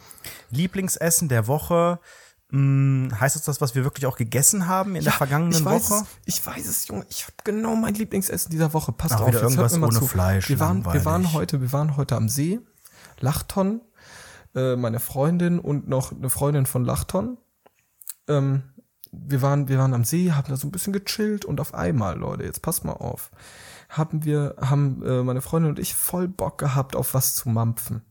Lieblingsessen 0.49 1.29
der 1.29 1.47
Woche. 1.47 1.99
Hm, 2.51 3.09
heißt 3.19 3.35
das 3.35 3.43
das, 3.43 3.59
was 3.59 3.73
wir 3.75 3.83
wirklich 3.83 4.05
auch 4.05 4.17
gegessen 4.17 4.67
haben 4.67 4.95
in 4.95 5.03
der 5.03 5.13
vergangenen 5.13 5.53
ich 5.53 5.65
weiß 5.65 5.89
Woche? 5.89 6.03
Es, 6.25 6.35
ich 6.35 6.45
weiß 6.45 6.67
es, 6.67 6.87
Junge. 6.87 7.05
Ich 7.09 7.23
habe 7.23 7.33
genau 7.43 7.75
mein 7.75 7.95
Lieblingsessen 7.95 8.51
dieser 8.51 8.73
Woche. 8.73 8.91
Passt 8.91 9.15
Ach, 9.15 9.21
auf, 9.21 9.27
wieder 9.27 9.41
jetzt 9.41 9.43
hört 9.43 9.51
irgendwas 9.51 9.73
mir 9.73 9.79
mal 9.79 9.87
ohne 9.87 9.99
zu. 9.99 10.07
Fleisch, 10.07 10.49
Wir 10.49 10.59
waren, 10.59 10.85
wir 10.85 11.05
waren 11.05 11.33
heute, 11.33 11.61
wir 11.61 11.73
waren 11.73 11.97
heute 11.97 12.15
am 12.15 12.29
See. 12.29 12.59
Lachton, 13.19 13.81
äh, 14.53 14.75
meine 14.75 14.99
Freundin 14.99 15.59
und 15.59 15.87
noch 15.87 16.11
eine 16.11 16.29
Freundin 16.29 16.65
von 16.65 16.85
Lachton. 16.85 17.37
Ähm, 18.27 18.63
wir 19.11 19.41
waren, 19.41 19.67
wir 19.67 19.77
waren 19.77 19.93
am 19.93 20.03
See, 20.03 20.31
haben 20.31 20.49
da 20.49 20.57
so 20.57 20.67
ein 20.67 20.71
bisschen 20.71 20.93
gechillt 20.93 21.45
und 21.45 21.59
auf 21.61 21.73
einmal, 21.73 22.17
Leute, 22.17 22.43
jetzt 22.43 22.61
passt 22.61 22.83
mal 22.83 22.93
auf, 22.93 23.31
haben 23.89 24.25
wir, 24.25 24.55
haben 24.59 25.01
äh, 25.05 25.23
meine 25.23 25.41
Freundin 25.41 25.71
und 25.71 25.79
ich 25.79 25.95
voll 25.95 26.27
Bock 26.27 26.57
gehabt, 26.57 26.95
auf 26.95 27.13
was 27.13 27.35
zu 27.35 27.49
mampfen. 27.49 28.01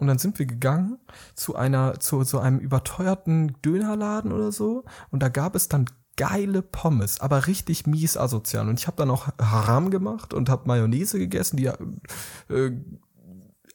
Und 0.00 0.06
dann 0.06 0.18
sind 0.18 0.38
wir 0.38 0.46
gegangen 0.46 0.98
zu 1.34 1.54
einer, 1.54 2.00
zu 2.00 2.24
so 2.24 2.38
einem 2.38 2.58
überteuerten 2.58 3.56
Dönerladen 3.62 4.32
oder 4.32 4.50
so. 4.50 4.84
Und 5.10 5.22
da 5.22 5.28
gab 5.28 5.54
es 5.54 5.68
dann 5.68 5.86
geile 6.16 6.62
Pommes, 6.62 7.20
aber 7.20 7.46
richtig 7.46 7.86
mies 7.86 8.16
asozial. 8.16 8.68
Und 8.68 8.78
ich 8.78 8.86
habe 8.86 8.96
dann 8.96 9.10
auch 9.10 9.28
Haram 9.40 9.90
gemacht 9.90 10.34
und 10.34 10.48
habe 10.48 10.66
Mayonnaise 10.66 11.18
gegessen, 11.18 11.56
die 11.56 11.66
äh, 11.66 12.72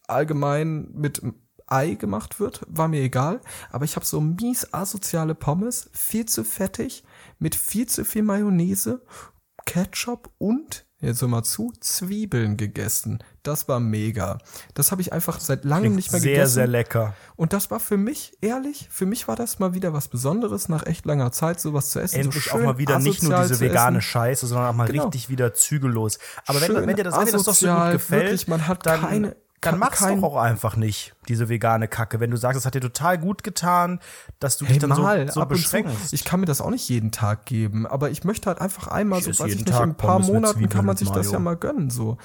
allgemein 0.07 0.91
mit 0.93 1.21
Ei 1.67 1.95
gemacht 1.95 2.39
wird, 2.39 2.61
war 2.67 2.87
mir 2.87 3.01
egal. 3.01 3.41
Aber 3.71 3.85
ich 3.85 3.95
habe 3.95 4.05
so 4.05 4.21
mies 4.21 4.73
asoziale 4.73 5.33
Pommes, 5.33 5.89
viel 5.93 6.25
zu 6.25 6.43
fettig, 6.43 7.03
mit 7.39 7.55
viel 7.55 7.87
zu 7.87 8.05
viel 8.05 8.23
Mayonnaise, 8.23 9.01
Ketchup 9.65 10.29
und, 10.37 10.85
jetzt 11.01 11.21
hör 11.21 11.27
mal 11.27 11.43
zu, 11.43 11.71
Zwiebeln 11.79 12.57
gegessen. 12.57 13.19
Das 13.43 13.67
war 13.67 13.79
mega. 13.79 14.39
Das 14.73 14.91
habe 14.91 15.01
ich 15.01 15.13
einfach 15.13 15.39
seit 15.39 15.65
langem 15.65 15.95
nicht 15.95 16.11
mehr 16.11 16.21
sehr, 16.21 16.31
gegessen. 16.33 16.53
sehr 16.53 16.67
lecker. 16.67 17.15
Und 17.35 17.53
das 17.53 17.69
war 17.69 17.79
für 17.79 17.97
mich, 17.97 18.33
ehrlich, 18.41 18.87
für 18.91 19.05
mich 19.05 19.27
war 19.27 19.35
das 19.35 19.59
mal 19.59 19.73
wieder 19.73 19.93
was 19.93 20.07
Besonderes, 20.07 20.67
nach 20.69 20.85
echt 20.85 21.05
langer 21.05 21.31
Zeit 21.31 21.59
sowas 21.59 21.91
zu 21.91 21.99
essen. 21.99 22.21
Endlich 22.21 22.45
so 22.45 22.51
auch 22.51 22.59
mal 22.61 22.77
wieder 22.77 22.97
nicht 22.99 23.21
nur 23.23 23.39
diese 23.41 23.59
vegane. 23.59 24.01
Scheiße, 24.01 24.47
sondern 24.47 24.67
auch 24.69 24.73
mal 24.73 24.87
Genau. 24.87 25.03
richtig 25.03 25.29
wieder 25.29 25.53
zügellos. 25.53 26.17
Aber 26.47 26.59
wenn, 26.61 26.67
Schön 26.67 26.87
wenn 26.87 26.95
dir 26.95 27.03
das, 27.03 27.15
wenn 27.17 27.25
dir 27.25 27.31
das 27.33 27.43
doch 27.43 27.53
so 27.53 27.67
gut 27.67 27.91
gefällt, 27.91 28.23
wirklich, 28.23 28.47
man 28.47 28.67
hat 28.67 28.85
dann, 28.85 29.01
keine- 29.01 29.35
dann 29.61 29.79
mach's 29.79 29.99
kein- 29.99 30.21
doch 30.21 30.33
auch 30.33 30.37
einfach 30.37 30.75
nicht, 30.75 31.13
diese 31.27 31.49
vegane 31.49 31.87
Kacke. 31.87 32.19
Wenn 32.19 32.29
du 32.31 32.37
sagst, 32.37 32.59
es 32.59 32.65
hat 32.65 32.75
dir 32.75 32.81
total 32.81 33.17
gut 33.17 33.43
getan, 33.43 33.99
dass 34.39 34.57
du 34.57 34.65
Hey, 34.65 34.73
dich 34.73 34.81
dann 34.81 34.89
mal, 34.91 35.27
so, 35.27 35.33
so 35.33 35.41
und 35.41 35.47
zu. 35.47 35.53
beschränkst. 35.55 36.13
Ich 36.13 36.23
kann 36.23 36.39
mir 36.39 36.45
das 36.45 36.61
auch 36.61 36.69
nicht 36.69 36.87
jeden 36.89 37.11
Tag 37.11 37.45
geben, 37.45 37.87
aber 37.87 38.09
ich 38.11 38.23
möchte 38.23 38.47
halt 38.47 38.61
einfach 38.61 38.87
einmal 38.87 39.19
Ich 39.19 39.25
so, 39.25 39.31
weiß 39.43 39.51
ich 39.53 39.65
nicht, 39.65 39.69
in 39.69 39.75
ein 39.75 39.95
paar 39.95 40.19
Monaten 40.19 40.69
kann 40.69 40.85
man 40.85 40.97
sich 40.97 41.09
das 41.09 41.31
ja 41.31 41.39
mal 41.39 41.55
gönnen, 41.55 41.89
so. 41.89 42.17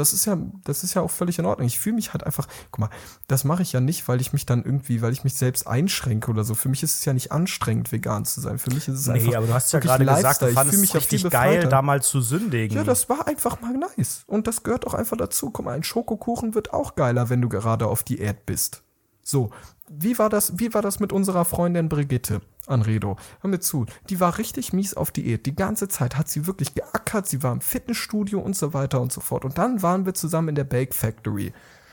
Das 0.00 0.12
ist 0.12 0.24
ja, 0.24 0.36
das 0.64 0.82
ist 0.82 0.94
ja 0.94 1.02
auch 1.02 1.10
völlig 1.10 1.38
in 1.38 1.46
Ordnung. 1.46 1.66
Ich 1.66 1.78
fühle 1.78 1.94
mich 1.96 2.12
halt 2.12 2.24
einfach, 2.24 2.48
guck 2.70 2.80
mal, 2.80 2.90
das 3.28 3.44
mache 3.44 3.62
ich 3.62 3.72
ja 3.72 3.80
nicht, 3.80 4.08
weil 4.08 4.20
ich 4.20 4.32
mich 4.32 4.46
dann 4.46 4.64
irgendwie, 4.64 5.02
weil 5.02 5.12
ich 5.12 5.22
mich 5.24 5.34
selbst 5.34 5.66
einschränke 5.66 6.30
oder 6.30 6.42
so. 6.42 6.54
Für 6.54 6.68
mich 6.68 6.82
ist 6.82 6.94
es 6.98 7.04
ja 7.04 7.12
nicht 7.12 7.30
anstrengend, 7.32 7.92
vegan 7.92 8.24
zu 8.24 8.40
sein. 8.40 8.58
Für 8.58 8.70
mich 8.70 8.88
ist 8.88 8.98
es 9.00 9.08
einfach. 9.08 9.28
Nee, 9.28 9.36
aber 9.36 9.46
du 9.46 9.54
hast 9.54 9.72
ja 9.72 9.78
gerade 9.78 10.04
gesagt, 10.04 10.42
du 10.42 10.48
Ich 10.48 10.54
fandest 10.54 10.74
es 10.76 10.80
mich 10.80 10.94
richtig 10.94 11.22
geil, 11.30 11.56
befreiter. 11.56 11.68
da 11.68 11.82
mal 11.82 12.02
zu 12.02 12.20
sündigen. 12.20 12.76
Ja, 12.76 12.84
das 12.84 13.08
war 13.08 13.26
einfach 13.26 13.60
mal 13.60 13.74
nice. 13.74 14.24
Und 14.26 14.46
das 14.46 14.62
gehört 14.62 14.86
auch 14.86 14.94
einfach 14.94 15.16
dazu. 15.16 15.50
Guck 15.50 15.64
mal, 15.64 15.72
ein 15.72 15.84
Schokokuchen 15.84 16.54
wird 16.54 16.72
auch 16.72 16.94
geiler, 16.94 17.30
wenn 17.30 17.42
du 17.42 17.48
gerade 17.48 17.86
auf 17.86 18.02
Diät 18.02 18.46
bist. 18.46 18.82
So, 19.22 19.50
wie 19.88 20.18
war 20.18 20.30
das, 20.30 20.58
wie 20.58 20.72
war 20.72 20.82
das 20.82 21.00
mit 21.00 21.12
unserer 21.12 21.44
Freundin 21.44 21.88
Brigitte 21.88 22.40
Anredo? 22.66 23.16
Hör 23.40 23.50
mir 23.50 23.60
zu, 23.60 23.86
die 24.08 24.20
war 24.20 24.38
richtig 24.38 24.72
mies 24.72 24.94
auf 24.94 25.10
Diät. 25.10 25.46
Die 25.46 25.54
ganze 25.54 25.88
Zeit 25.88 26.16
hat 26.16 26.28
sie 26.28 26.46
wirklich 26.46 26.74
geackert, 26.74 27.26
sie 27.26 27.42
war 27.42 27.52
im 27.52 27.60
Fitnessstudio 27.60 28.40
und 28.40 28.56
so 28.56 28.74
weiter 28.74 29.00
und 29.00 29.12
so 29.12 29.20
fort. 29.20 29.44
Und 29.44 29.58
dann 29.58 29.82
waren 29.82 30.06
wir 30.06 30.14
zusammen 30.14 30.50
in 30.50 30.54
der 30.54 30.64
Bake 30.64 30.94
Factory. 30.94 31.52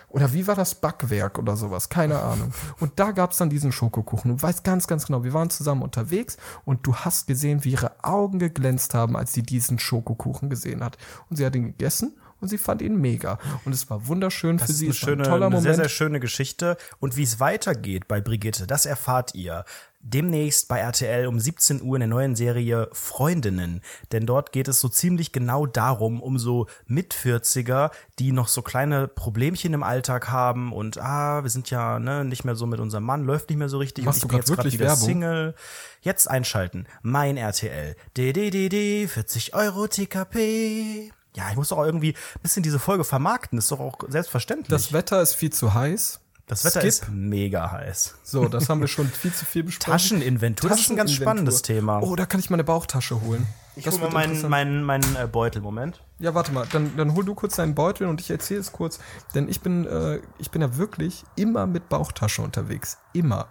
Oder 0.09 0.33
wie 0.33 0.47
war 0.47 0.55
das 0.55 0.75
Backwerk 0.75 1.37
oder 1.37 1.57
sowas? 1.57 1.89
Keine 1.89 2.19
Ahnung. 2.21 2.53
Und 2.79 2.93
da 2.99 3.11
gab's 3.11 3.37
dann 3.37 3.49
diesen 3.49 3.71
Schokokuchen. 3.71 4.37
Du 4.37 4.41
weißt 4.41 4.63
ganz, 4.63 4.87
ganz 4.87 5.05
genau, 5.05 5.23
wir 5.23 5.33
waren 5.33 5.49
zusammen 5.49 5.81
unterwegs 5.81 6.37
und 6.65 6.85
du 6.87 6.95
hast 6.95 7.27
gesehen, 7.27 7.63
wie 7.63 7.71
ihre 7.71 8.03
Augen 8.03 8.39
geglänzt 8.39 8.93
haben, 8.93 9.17
als 9.17 9.33
sie 9.33 9.43
diesen 9.43 9.79
Schokokuchen 9.79 10.49
gesehen 10.49 10.83
hat. 10.83 10.97
Und 11.29 11.37
sie 11.37 11.45
hat 11.45 11.55
ihn 11.55 11.65
gegessen 11.65 12.13
und 12.41 12.47
sie 12.49 12.57
fand 12.57 12.81
ihn 12.81 12.95
mega. 12.95 13.39
Und 13.65 13.73
es 13.73 13.89
war 13.89 14.07
wunderschön 14.07 14.57
Das 14.57 14.67
für 14.67 14.71
ist 14.73 14.77
sie. 14.79 14.85
eine, 14.85 14.91
Es 14.93 15.01
war 15.01 15.09
schöne, 15.09 15.23
ein 15.23 15.29
toller 15.29 15.45
eine 15.47 15.55
Moment. 15.55 15.63
sehr, 15.63 15.75
sehr 15.75 15.89
schöne 15.89 16.19
Geschichte. 16.19 16.77
Und 16.99 17.17
wie 17.17 17.23
es 17.23 17.39
weitergeht 17.39 18.07
bei 18.07 18.21
Brigitte, 18.21 18.67
das 18.67 18.85
erfahrt 18.85 19.33
ihr 19.35 19.65
demnächst 19.99 20.69
bei 20.69 20.79
RTL 20.79 21.27
um 21.27 21.37
17 21.39 21.81
Uhr 21.81 21.95
in 21.97 22.01
der 22.01 22.07
neuen 22.07 22.35
Serie 22.35 22.87
Freundinnen. 22.93 23.81
Denn 24.13 24.25
dort 24.25 24.51
geht 24.53 24.67
es 24.69 24.79
so 24.79 24.87
ziemlich 24.87 25.31
genau 25.33 25.65
darum, 25.65 26.21
um 26.21 26.37
so 26.39 26.67
Mit-40er, 26.85 27.91
die 28.19 28.31
noch 28.31 28.47
so 28.47 28.61
kleine 28.61 29.07
Problemchen 29.09 29.73
im 29.73 29.83
Alltag 29.83 30.29
haben 30.29 30.71
und 30.71 30.97
ah, 30.99 31.43
wir 31.43 31.49
sind 31.49 31.69
ja 31.71 31.99
ne, 31.99 32.23
nicht 32.23 32.45
mehr 32.45 32.55
so 32.55 32.65
mit 32.67 32.79
unserem 32.79 33.03
Mann, 33.03 33.25
läuft 33.25 33.49
nicht 33.49 33.57
mehr 33.57 33.69
so 33.69 33.79
richtig 33.79 34.05
Machst 34.05 34.23
und 34.23 34.31
du 34.31 34.37
ich 34.37 34.45
bin 34.45 34.47
jetzt 34.47 34.47
gerade 34.47 34.57
wirklich 34.59 34.73
wieder 34.75 34.85
Werbung? 34.89 35.05
Single. 35.05 35.55
Jetzt 36.01 36.29
einschalten. 36.29 36.85
Mein 37.01 37.35
RTL. 37.35 37.95
DDDD, 38.15 39.07
40 39.09 39.55
Euro 39.55 39.87
TKP. 39.87 41.11
Ja, 41.37 41.51
ich 41.51 41.55
muss 41.55 41.69
doch 41.69 41.77
auch 41.77 41.85
irgendwie 41.85 42.13
ein 42.13 42.41
bisschen 42.41 42.63
diese 42.63 42.79
Folge 42.79 43.03
vermarkten. 43.03 43.59
Ist 43.59 43.71
doch 43.71 43.79
auch 43.79 43.99
selbstverständlich. 44.07 44.69
Das 44.69 44.91
Wetter 44.91 45.21
ist 45.21 45.35
viel 45.35 45.53
zu 45.53 45.75
heiß. 45.75 46.19
Das 46.47 46.63
Wetter 46.63 46.79
Skip. 46.79 46.89
ist 46.89 47.09
mega 47.09 47.71
heiß. 47.71 48.15
So, 48.23 48.47
das 48.47 48.69
haben 48.69 48.79
wir 48.79 48.87
schon 48.87 49.07
viel 49.07 49.33
zu 49.33 49.45
viel 49.45 49.63
besprochen. 49.63 49.91
Tascheninventur, 49.91 50.69
das 50.69 50.79
ist 50.79 50.89
ein 50.89 50.95
ganz 50.95 51.11
spannendes 51.11 51.61
Thema. 51.61 51.99
Oh, 52.01 52.15
da 52.15 52.25
kann 52.25 52.39
ich 52.39 52.49
meine 52.49 52.63
Bauchtasche 52.63 53.21
holen. 53.21 53.45
ich 53.75 53.83
das 53.83 53.95
hole 53.95 54.03
wird 54.03 54.13
mal 54.13 54.27
meinen, 54.27 54.49
meinen, 54.49 54.83
meinen 54.83 55.15
äh, 55.17 55.27
Beutel, 55.27 55.61
Moment. 55.61 56.01
Ja, 56.19 56.33
warte 56.33 56.53
mal, 56.53 56.65
dann, 56.71 56.95
dann 56.95 57.13
hol 57.13 57.25
du 57.25 57.35
kurz 57.35 57.57
deinen 57.57 57.75
Beutel 57.75 58.07
und 58.07 58.21
ich 58.21 58.31
erzähle 58.31 58.61
es 58.61 58.71
kurz, 58.71 58.99
denn 59.35 59.49
ich 59.49 59.59
bin, 59.59 59.85
äh, 59.85 60.21
ich 60.39 60.49
bin 60.49 60.61
ja 60.61 60.77
wirklich 60.77 61.25
immer 61.35 61.67
mit 61.67 61.89
Bauchtasche 61.89 62.41
unterwegs. 62.41 62.97
Immer. 63.13 63.47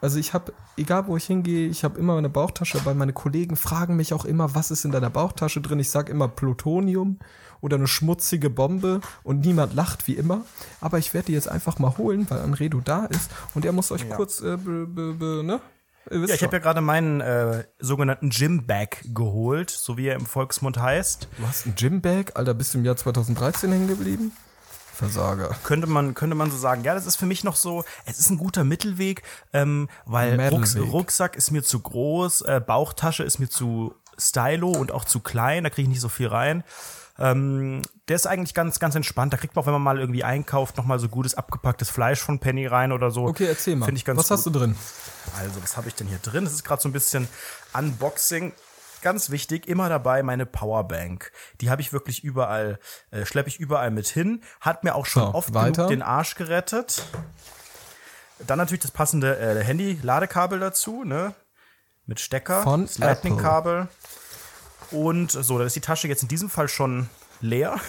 Also 0.00 0.18
ich 0.18 0.32
habe, 0.32 0.52
egal 0.76 1.06
wo 1.06 1.16
ich 1.16 1.24
hingehe, 1.24 1.68
ich 1.68 1.84
habe 1.84 1.98
immer 1.98 2.16
eine 2.16 2.30
Bauchtasche, 2.30 2.84
weil 2.84 2.94
meine 2.94 3.12
Kollegen 3.12 3.56
fragen 3.56 3.96
mich 3.96 4.14
auch 4.14 4.24
immer, 4.24 4.54
was 4.54 4.70
ist 4.70 4.84
in 4.84 4.92
deiner 4.92 5.10
Bauchtasche 5.10 5.60
drin. 5.60 5.78
Ich 5.78 5.90
sage 5.90 6.10
immer 6.10 6.28
Plutonium 6.28 7.18
oder 7.60 7.76
eine 7.76 7.86
schmutzige 7.86 8.48
Bombe 8.48 9.00
und 9.22 9.44
niemand 9.44 9.74
lacht 9.74 10.06
wie 10.06 10.14
immer. 10.14 10.42
Aber 10.80 10.98
ich 10.98 11.12
werde 11.12 11.26
die 11.26 11.32
jetzt 11.32 11.48
einfach 11.48 11.78
mal 11.78 11.98
holen, 11.98 12.26
weil 12.30 12.40
Anredo 12.40 12.80
da 12.82 13.04
ist 13.06 13.30
und 13.54 13.64
er 13.64 13.72
muss 13.72 13.92
euch 13.92 14.08
kurz, 14.08 14.40
äh, 14.40 14.56
be, 14.56 14.86
be, 14.86 15.14
be, 15.14 15.42
ne? 15.44 15.60
Ja, 16.10 16.34
ich 16.34 16.42
habe 16.42 16.56
ja 16.56 16.62
gerade 16.62 16.80
meinen 16.80 17.20
äh, 17.20 17.64
sogenannten 17.78 18.30
Gym-Bag 18.30 19.04
geholt, 19.14 19.68
so 19.68 19.98
wie 19.98 20.06
er 20.06 20.16
im 20.16 20.24
Volksmund 20.24 20.80
heißt. 20.80 21.28
du 21.38 21.46
hast 21.46 21.66
ein 21.66 21.74
Gymbag, 21.76 22.36
Alter, 22.36 22.54
bist 22.54 22.72
du 22.72 22.78
im 22.78 22.84
Jahr 22.84 22.96
2013 22.96 23.70
hängen 23.70 23.86
geblieben? 23.86 24.32
Versager. 25.00 25.56
Könnte 25.64 25.86
man, 25.86 26.14
könnte 26.14 26.36
man 26.36 26.50
so 26.50 26.56
sagen. 26.56 26.84
Ja, 26.84 26.94
das 26.94 27.06
ist 27.06 27.16
für 27.16 27.26
mich 27.26 27.42
noch 27.42 27.56
so, 27.56 27.84
es 28.04 28.18
ist 28.18 28.30
ein 28.30 28.38
guter 28.38 28.64
Mittelweg, 28.64 29.22
ähm, 29.52 29.88
weil 30.04 30.40
Rucks. 30.48 30.76
Rucksack 30.76 31.36
ist 31.36 31.50
mir 31.50 31.62
zu 31.62 31.80
groß, 31.80 32.42
äh, 32.42 32.60
Bauchtasche 32.64 33.24
ist 33.24 33.38
mir 33.38 33.48
zu 33.48 33.94
stylo 34.18 34.70
und 34.70 34.92
auch 34.92 35.04
zu 35.04 35.20
klein, 35.20 35.64
da 35.64 35.70
kriege 35.70 35.82
ich 35.84 35.88
nicht 35.88 36.00
so 36.02 36.08
viel 36.08 36.28
rein. 36.28 36.62
Ähm, 37.18 37.82
der 38.08 38.16
ist 38.16 38.26
eigentlich 38.26 38.54
ganz, 38.54 38.78
ganz 38.80 38.94
entspannt. 38.94 39.32
Da 39.32 39.36
kriegt 39.36 39.54
man 39.54 39.62
auch, 39.62 39.66
wenn 39.66 39.74
man 39.74 39.82
mal 39.82 39.98
irgendwie 39.98 40.24
einkauft, 40.24 40.78
noch 40.78 40.84
mal 40.84 40.98
so 40.98 41.08
gutes 41.08 41.34
abgepacktes 41.34 41.90
Fleisch 41.90 42.20
von 42.20 42.38
Penny 42.38 42.66
rein 42.66 42.92
oder 42.92 43.10
so. 43.10 43.24
Okay, 43.26 43.44
erzähl 43.44 43.76
mal. 43.76 43.84
Finde 43.84 43.98
ich 43.98 44.04
ganz 44.06 44.18
Was 44.18 44.28
gut. 44.28 44.36
hast 44.38 44.46
du 44.46 44.50
drin? 44.50 44.74
Also, 45.38 45.62
was 45.62 45.76
habe 45.76 45.88
ich 45.88 45.94
denn 45.94 46.06
hier 46.06 46.18
drin? 46.18 46.44
Das 46.44 46.54
ist 46.54 46.64
gerade 46.64 46.80
so 46.80 46.88
ein 46.88 46.92
bisschen 46.92 47.28
Unboxing. 47.74 48.52
Ganz 49.02 49.30
wichtig, 49.30 49.66
immer 49.66 49.88
dabei 49.88 50.22
meine 50.22 50.46
Powerbank. 50.46 51.32
Die 51.60 51.70
habe 51.70 51.80
ich 51.82 51.92
wirklich 51.92 52.22
überall, 52.24 52.78
äh, 53.10 53.24
schleppe 53.24 53.48
ich 53.48 53.58
überall 53.58 53.90
mit 53.90 54.06
hin. 54.08 54.42
Hat 54.60 54.84
mir 54.84 54.94
auch 54.94 55.06
schon 55.06 55.22
So, 55.24 55.34
oft 55.34 55.54
weiter. 55.54 55.72
genug 55.72 55.88
den 55.90 56.02
Arsch 56.02 56.34
gerettet. 56.34 57.02
Dann 58.46 58.58
natürlich 58.58 58.82
das 58.82 58.90
passende 58.90 59.38
äh, 59.38 59.62
Handy-Ladekabel 59.64 60.58
dazu, 60.60 61.04
ne? 61.04 61.34
Mit 62.06 62.20
Stecker, 62.20 62.62
Von 62.62 62.86
das 62.86 62.98
Lightning-Kabel. 62.98 63.88
Und 64.90 65.30
so, 65.30 65.58
da 65.58 65.64
ist 65.64 65.76
die 65.76 65.80
Tasche 65.80 66.08
jetzt 66.08 66.22
in 66.22 66.28
diesem 66.28 66.50
Fall 66.50 66.68
schon 66.68 67.08
leer. 67.40 67.80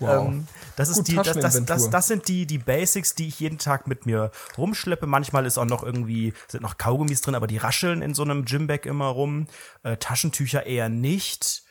Wow. 0.00 0.28
ähm, 0.28 0.46
das, 0.76 0.88
ist 0.88 0.96
Gut, 0.96 1.08
die, 1.08 1.16
das, 1.16 1.38
das, 1.38 1.64
das, 1.64 1.90
das 1.90 2.06
sind 2.06 2.28
die, 2.28 2.46
die 2.46 2.58
Basics, 2.58 3.14
die 3.14 3.28
ich 3.28 3.40
jeden 3.40 3.58
Tag 3.58 3.86
mit 3.86 4.06
mir 4.06 4.30
rumschleppe. 4.56 5.06
Manchmal 5.06 5.46
ist 5.46 5.58
auch 5.58 5.64
noch 5.64 5.82
irgendwie, 5.82 6.32
sind 6.48 6.62
noch 6.62 6.78
Kaugummis 6.78 7.20
drin, 7.20 7.34
aber 7.34 7.46
die 7.46 7.58
rascheln 7.58 8.02
in 8.02 8.14
so 8.14 8.22
einem 8.22 8.44
Gymbag 8.44 8.86
immer 8.86 9.06
rum. 9.06 9.46
Äh, 9.82 9.96
Taschentücher 9.96 10.66
eher 10.66 10.88
nicht. 10.88 11.62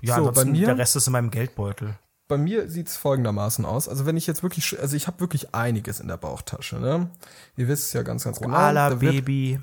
Ja, 0.00 0.16
So, 0.16 0.32
bei 0.32 0.44
mir- 0.44 0.66
der 0.66 0.78
Rest 0.78 0.96
ist 0.96 1.06
in 1.06 1.12
meinem 1.12 1.30
Geldbeutel. 1.30 1.98
Bei 2.26 2.38
mir 2.38 2.70
sieht's 2.70 2.96
folgendermaßen 2.96 3.66
aus. 3.66 3.86
Also 3.86 4.06
wenn 4.06 4.16
ich 4.16 4.26
jetzt 4.26 4.42
wirklich, 4.42 4.78
also 4.80 4.96
ich 4.96 5.06
habe 5.06 5.20
wirklich 5.20 5.54
einiges 5.54 6.00
in 6.00 6.08
der 6.08 6.16
Bauchtasche. 6.16 6.76
Ne? 6.76 7.10
Ihr 7.56 7.68
wisst 7.68 7.88
es 7.88 7.92
ja 7.92 8.02
ganz, 8.02 8.24
ganz 8.24 8.40
genau. 8.40 8.56
Koala, 8.56 8.90
Da 8.90 9.00
wird, 9.00 9.12
Baby. 9.16 9.60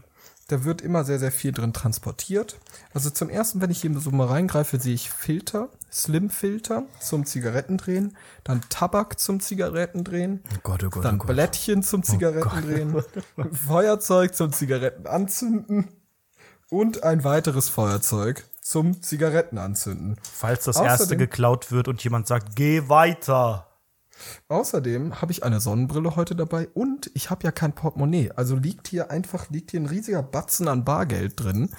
Da 0.52 0.66
wird 0.66 0.82
immer 0.82 1.04
sehr, 1.06 1.18
sehr 1.18 1.32
viel 1.32 1.52
drin 1.54 1.72
transportiert. 1.72 2.58
Also 2.94 3.10
zum 3.10 3.30
ersten, 3.30 3.62
wenn 3.62 3.72
ich 3.72 3.82
hier 3.82 3.98
so 4.00 4.12
mal 4.12 4.28
reingreife, 4.28 4.80
sehe 4.80 4.94
ich 4.94 5.10
Filter, 5.10 5.70
Slim-Filter 5.92 6.84
zum 7.00 7.26
Zigarettendrehen, 7.26 8.18
dann 8.44 8.62
Tabak 8.70 9.18
zum 9.20 9.40
Zigarettendrehen, 9.40 10.44
Oh 10.54 10.60
Gott, 10.64 10.84
oh 10.84 10.90
Gott, 10.90 11.06
dann 11.06 11.16
oh 11.16 11.20
Gott. 11.20 11.28
Blättchen 11.28 11.84
zum 11.84 12.04
Zigarettendrehen, 12.04 13.02
Feuerzeug 13.66 14.36
zum 14.36 14.52
Zigarettenanzünden 14.52 15.88
und 16.70 17.04
ein 17.04 17.24
weiteres 17.24 17.70
Feuerzeug 17.70 18.44
zum 18.62 19.02
Zigarettenanzünden. 19.02 20.18
Falls 20.22 20.66
das 20.66 20.78
Außerdem- 20.78 20.86
erste 20.86 21.18
geklaut 21.18 21.72
wird 21.72 21.88
und 21.88 22.04
jemand 22.04 22.28
sagt, 22.28 22.56
geh 22.56 22.90
weiter. 22.90 23.68
Außerdem 24.48 25.22
habe 25.22 25.32
ich 25.32 25.44
eine 25.44 25.60
Sonnenbrille 25.60 26.16
heute 26.16 26.36
dabei 26.36 26.68
und 26.74 27.12
ich 27.14 27.30
habe 27.30 27.44
ja 27.44 27.52
kein 27.52 27.74
Portemonnaie. 27.74 28.32
Also 28.36 28.56
liegt 28.56 28.88
hier 28.88 29.12
einfach, 29.12 29.50
liegt 29.50 29.72
hier 29.72 29.80
ein 29.80 29.86
riesiger 29.86 30.24
Batzen 30.24 30.68
an 30.68 30.86
Bargeld 30.86 31.40
drin. 31.40 31.70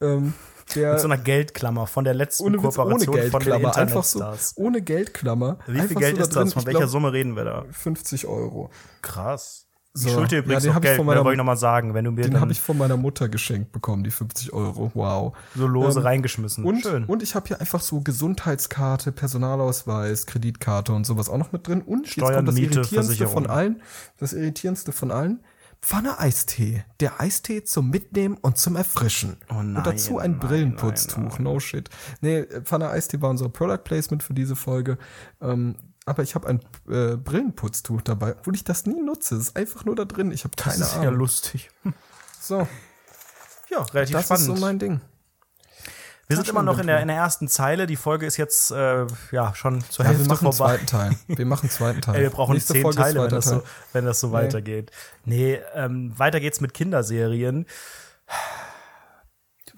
Ähm, 0.00 0.34
der 0.74 0.92
Mit 0.92 1.00
so 1.00 1.06
einer 1.06 1.18
Geldklammer 1.18 1.86
von 1.86 2.04
der 2.04 2.14
letzten 2.14 2.44
ohne, 2.44 2.62
Witz, 2.62 2.76
Kooperation 2.76 3.14
ohne 3.14 3.30
von 3.30 3.42
den 3.42 3.66
einfach 3.66 4.04
so, 4.04 4.24
ohne 4.56 4.82
Geldklammer. 4.82 5.58
Wie 5.66 5.80
viel 5.80 5.96
Geld 5.96 6.16
so 6.16 6.22
ist 6.22 6.36
da 6.36 6.44
das? 6.44 6.54
Von 6.54 6.66
welcher 6.66 6.80
glaub, 6.80 6.90
Summe 6.90 7.12
reden 7.12 7.36
wir 7.36 7.44
da? 7.44 7.64
50 7.70 8.26
Euro. 8.26 8.70
Krass. 9.02 9.66
So. 9.94 10.08
Ich 10.08 10.14
schulde 10.14 10.28
dir 10.28 10.38
übrigens 10.38 10.64
Ja, 10.64 10.70
den 10.70 10.74
noch 10.74 10.76
ich 10.76 10.82
Geld, 10.88 10.98
ne, 10.98 11.04
meiner- 11.04 11.24
wollte 11.24 11.34
ich 11.34 11.38
nochmal 11.38 11.56
sagen, 11.58 11.92
wenn 11.92 12.04
du 12.06 12.12
mir 12.12 12.22
Den 12.22 12.40
habe 12.40 12.50
ich 12.50 12.60
von 12.62 12.78
meiner 12.78 12.96
Mutter 12.96 13.28
geschenkt 13.28 13.72
bekommen, 13.72 14.04
die 14.04 14.10
50 14.10 14.52
Euro. 14.54 14.90
Wow. 14.94 15.36
so 15.54 15.66
lose 15.66 15.98
ähm, 16.00 16.06
reingeschmissen. 16.06 16.64
Und, 16.64 16.80
Schön. 16.80 17.04
und 17.04 17.22
ich 17.22 17.34
habe 17.34 17.48
hier 17.48 17.60
einfach 17.60 17.80
so 17.82 18.00
Gesundheitskarte, 18.00 19.12
Personalausweis, 19.12 20.24
Kreditkarte 20.26 20.92
und 20.94 21.04
sowas 21.04 21.28
auch 21.28 21.36
noch 21.36 21.52
mit 21.52 21.66
drin. 21.68 21.82
Und 21.82 22.08
Steuern, 22.08 22.28
jetzt 22.28 22.36
kommt 22.36 22.48
das 22.48 22.54
Miete, 22.54 22.74
Irritierendste 22.78 23.28
von 23.28 23.46
allen. 23.46 23.82
Das 24.18 24.32
Irritierendste 24.32 24.92
von 24.92 25.10
allen. 25.10 25.40
Pfanne 25.82 26.18
Eistee. 26.20 26.84
Der 27.00 27.20
Eistee 27.20 27.64
zum 27.64 27.90
Mitnehmen 27.90 28.38
und 28.40 28.56
zum 28.56 28.76
Erfrischen. 28.76 29.36
Oh 29.50 29.54
nein, 29.56 29.76
und 29.76 29.86
dazu 29.86 30.18
ein 30.18 30.30
nein, 30.32 30.40
Brillenputztuch. 30.40 31.38
No 31.40 31.58
shit. 31.58 31.90
Nee, 32.20 32.44
Pfanne 32.62 32.88
Eistee 32.88 33.20
war 33.20 33.30
unser 33.30 33.48
Product 33.48 33.82
Placement 33.84 34.22
für 34.22 34.32
diese 34.32 34.54
Folge. 34.56 34.96
Ähm, 35.40 35.74
aber 36.06 36.22
ich 36.22 36.34
habe 36.34 36.48
ein 36.48 36.60
äh, 36.88 37.16
Brillenputztuch 37.16 38.02
dabei, 38.02 38.32
obwohl 38.38 38.54
ich 38.54 38.64
das 38.64 38.86
nie 38.86 39.00
nutze. 39.00 39.36
Es 39.36 39.48
ist 39.48 39.56
einfach 39.56 39.84
nur 39.84 39.94
da 39.96 40.04
drin. 40.04 40.32
Ich 40.32 40.44
habe 40.44 40.54
das 40.56 40.64
keine 40.64 40.84
ist 40.84 40.94
ja 40.94 41.00
Ahnung. 41.02 41.14
lustig. 41.16 41.70
so, 42.40 42.66
Ja, 43.70 43.82
relativ 43.82 44.16
das 44.16 44.24
spannend. 44.24 44.48
ist 44.48 44.54
so 44.56 44.60
mein 44.60 44.78
Ding. 44.78 45.00
wir 46.28 46.36
sind 46.36 46.48
immer 46.48 46.62
noch 46.62 46.78
in 46.78 46.86
der, 46.86 47.00
in 47.00 47.08
der 47.08 47.16
ersten 47.18 47.46
Zeile. 47.48 47.86
Die 47.86 47.96
Folge 47.96 48.26
ist 48.26 48.36
jetzt 48.36 48.70
äh, 48.72 49.06
ja 49.30 49.54
schon 49.54 49.80
zur 49.88 50.04
Ja, 50.04 50.10
wir 50.10 50.16
Hälfte 50.16 50.28
machen 50.28 50.46
einen 50.46 50.52
vorbei. 50.54 50.72
zweiten 50.76 50.86
Teil. 50.86 51.16
Wir 51.28 51.46
machen 51.46 51.62
einen 51.62 51.70
zweiten 51.70 52.00
Teil. 52.00 52.14
Ey, 52.16 52.22
wir 52.22 52.30
brauchen 52.30 52.54
Nächste 52.54 52.72
zehn 52.72 52.82
Folge 52.82 52.98
ist 52.98 53.04
Teile, 53.04 53.22
wenn 53.22 53.30
das, 53.30 53.44
so, 53.44 53.62
wenn 53.92 54.04
das 54.04 54.20
so 54.20 54.26
Nee. 54.28 54.32
weitergeht. 54.34 54.90
Nee, 55.24 55.60
ähm, 55.74 56.18
weiter 56.18 56.40
geht's 56.40 56.60
mit 56.60 56.74
Kinderserien. 56.74 57.66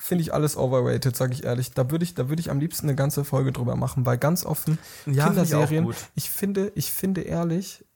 Finde 0.04 0.20
ich 0.20 0.34
alles 0.34 0.54
overrated, 0.58 1.16
sage 1.16 1.32
ich 1.32 1.44
ehrlich. 1.44 1.72
Da 1.72 1.90
würde 1.90 2.04
ich, 2.04 2.12
da 2.14 2.28
würde 2.28 2.38
ich 2.38 2.50
am 2.50 2.60
liebsten 2.60 2.86
eine 2.86 2.94
ganze 2.94 3.24
Folge 3.24 3.52
drüber 3.52 3.74
machen, 3.74 4.04
weil 4.04 4.18
ganz 4.18 4.44
offen 4.44 4.76
Ja, 5.06 5.12
ich 5.12 5.24
Kinderserien. 5.24 5.84
gut. 5.86 5.96
Ich 6.14 6.28
finde, 6.28 6.72
ich 6.74 6.92
finde 6.92 7.22
ehrlich, 7.22 7.86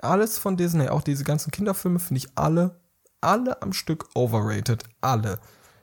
alles 0.00 0.38
von 0.38 0.56
Disney, 0.56 0.86
auch 0.90 1.02
diese 1.02 1.24
ganzen 1.24 1.50
Kinderfilme, 1.50 1.98
finde 1.98 2.18
ich 2.18 2.28
alle, 2.36 2.78
alle 3.20 3.62
am 3.62 3.72
Stück 3.72 4.06
overrated, 4.14 4.84
alle. 5.00 5.40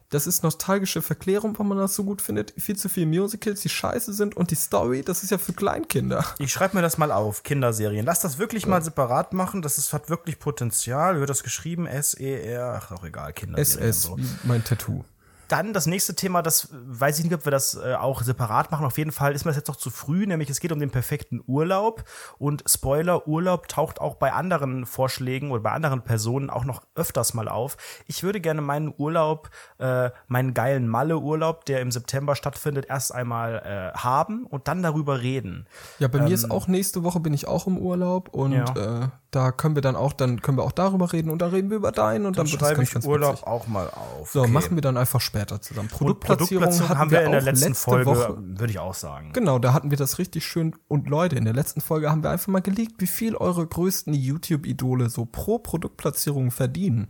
Das 0.09 0.25
ist 0.25 0.41
nostalgische 0.41 1.01
Verklärung, 1.01 1.59
wenn 1.59 1.67
man 1.67 1.79
das 1.79 1.95
so 1.95 2.05
gut 2.05 2.21
findet. 2.21 2.53
Viel 2.57 2.77
zu 2.77 2.87
viele 2.87 3.07
Musicals, 3.07 3.59
die 3.59 3.67
scheiße 3.67 4.13
sind 4.13 4.37
und 4.37 4.51
die 4.51 4.55
Story, 4.55 5.03
das 5.03 5.21
ist 5.23 5.31
ja 5.31 5.37
für 5.37 5.51
Kleinkinder. 5.51 6.23
Ich 6.39 6.53
schreibe 6.53 6.77
mir 6.77 6.81
das 6.81 6.97
mal 6.97 7.11
auf, 7.11 7.43
Kinderserien. 7.43 8.05
Lass 8.05 8.21
das 8.21 8.37
wirklich 8.37 8.67
mal 8.67 8.81
separat 8.81 9.33
machen. 9.33 9.61
Das 9.61 9.77
ist, 9.77 9.91
hat 9.91 10.09
wirklich 10.09 10.39
Potenzial. 10.39 11.19
Wird 11.19 11.29
das 11.29 11.43
geschrieben? 11.43 11.87
S-E-R, 11.87 12.81
ach, 12.81 12.91
auch 12.93 13.03
egal, 13.03 13.33
Kinderserien. 13.33 13.89
SS, 13.89 14.03
so. 14.03 14.17
mein 14.45 14.63
Tattoo. 14.63 15.03
Dann 15.47 15.73
das 15.73 15.85
nächste 15.85 16.15
Thema, 16.15 16.41
das 16.41 16.69
weiß 16.71 17.19
ich 17.19 17.25
nicht, 17.25 17.33
ob 17.33 17.45
wir 17.45 17.51
das 17.51 17.75
äh, 17.75 17.95
auch 17.95 18.21
separat 18.21 18.71
machen. 18.71 18.85
Auf 18.85 18.97
jeden 18.97 19.11
Fall 19.11 19.33
ist 19.33 19.45
mir 19.45 19.49
das 19.49 19.57
jetzt 19.57 19.67
noch 19.67 19.75
zu 19.75 19.89
früh, 19.89 20.25
nämlich 20.25 20.49
es 20.49 20.59
geht 20.59 20.71
um 20.71 20.79
den 20.79 20.91
perfekten 20.91 21.41
Urlaub. 21.47 22.03
Und 22.37 22.63
Spoiler, 22.67 23.27
Urlaub 23.27 23.67
taucht 23.67 24.01
auch 24.01 24.15
bei 24.15 24.33
anderen 24.33 24.85
Vorschlägen 24.85 25.51
oder 25.51 25.61
bei 25.61 25.71
anderen 25.71 26.01
Personen 26.01 26.49
auch 26.49 26.65
noch 26.65 26.81
öfters 26.95 27.33
mal 27.33 27.47
auf. 27.47 27.77
Ich 28.07 28.23
würde 28.23 28.41
gerne 28.41 28.61
meinen 28.61 28.93
Urlaub, 28.97 29.49
äh, 29.77 30.09
meinen 30.27 30.53
geilen 30.53 30.87
Malle-Urlaub, 30.87 31.65
der 31.65 31.81
im 31.81 31.91
September 31.91 32.35
stattfindet, 32.35 32.87
erst 32.89 33.13
einmal 33.13 33.93
äh, 33.95 33.97
haben 33.97 34.45
und 34.45 34.67
dann 34.67 34.83
darüber 34.83 35.21
reden. 35.21 35.67
Ja, 35.99 36.07
bei 36.07 36.21
mir 36.21 36.33
ist 36.33 36.51
auch 36.51 36.67
nächste 36.67 37.03
Woche 37.03 37.19
bin 37.19 37.33
ich 37.33 37.47
auch 37.47 37.67
im 37.67 37.77
Urlaub 37.77 38.29
und 38.29 38.53
Ähm, 38.53 38.65
Ja. 38.75 39.11
Da 39.31 39.51
können 39.51 39.75
wir 39.75 39.81
dann 39.81 39.95
auch, 39.95 40.13
dann 40.13 40.41
können 40.41 40.57
wir 40.57 40.63
auch 40.63 40.71
darüber 40.71 41.11
reden 41.11 41.29
und 41.29 41.39
dann 41.41 41.49
reden 41.51 41.69
wir 41.69 41.77
über 41.77 41.91
deinen 41.91 42.25
und 42.25 42.37
dann, 42.37 42.45
Dann 42.45 42.51
wird 42.53 42.61
das 42.61 42.75
ganz, 42.75 42.91
ganz 42.93 43.05
Urlaub 43.05 43.33
witzig. 43.33 43.47
auch 43.47 43.67
mal 43.67 43.89
auf. 43.89 44.31
So, 44.31 44.41
Okay. 44.43 44.51
machen 44.51 44.75
wir 44.75 44.81
dann 44.81 44.95
einfach 44.97 45.19
später 45.21 45.59
zusammen. 45.61 45.89
Produktplatzierung, 45.89 46.63
Produktplatzierung 46.63 46.89
hatten 46.89 46.99
haben 46.99 47.11
wir 47.11 47.21
in 47.23 47.31
der 47.31 47.41
letzten 47.41 47.67
letzte 47.69 47.83
Folge, 47.89 48.05
Woche. 48.11 48.35
würde 48.39 48.71
ich 48.71 48.79
auch 48.79 48.93
sagen. 48.93 49.33
Genau, 49.33 49.59
da 49.59 49.73
hatten 49.73 49.91
wir 49.91 49.97
das 49.97 50.17
richtig 50.17 50.45
schön. 50.45 50.75
Und 50.87 51.07
Leute, 51.09 51.35
in 51.35 51.43
der 51.45 51.53
letzten 51.53 51.81
Folge 51.81 52.09
haben 52.09 52.23
wir 52.23 52.29
einfach 52.29 52.47
mal 52.47 52.61
gelegt, 52.61 52.93
wie 52.99 53.07
viel 53.07 53.35
eure 53.35 53.67
größten 53.67 54.13
YouTube-Idole 54.13 55.09
so 55.09 55.25
pro 55.25 55.59
Produktplatzierung 55.59 56.51
verdienen. 56.51 57.07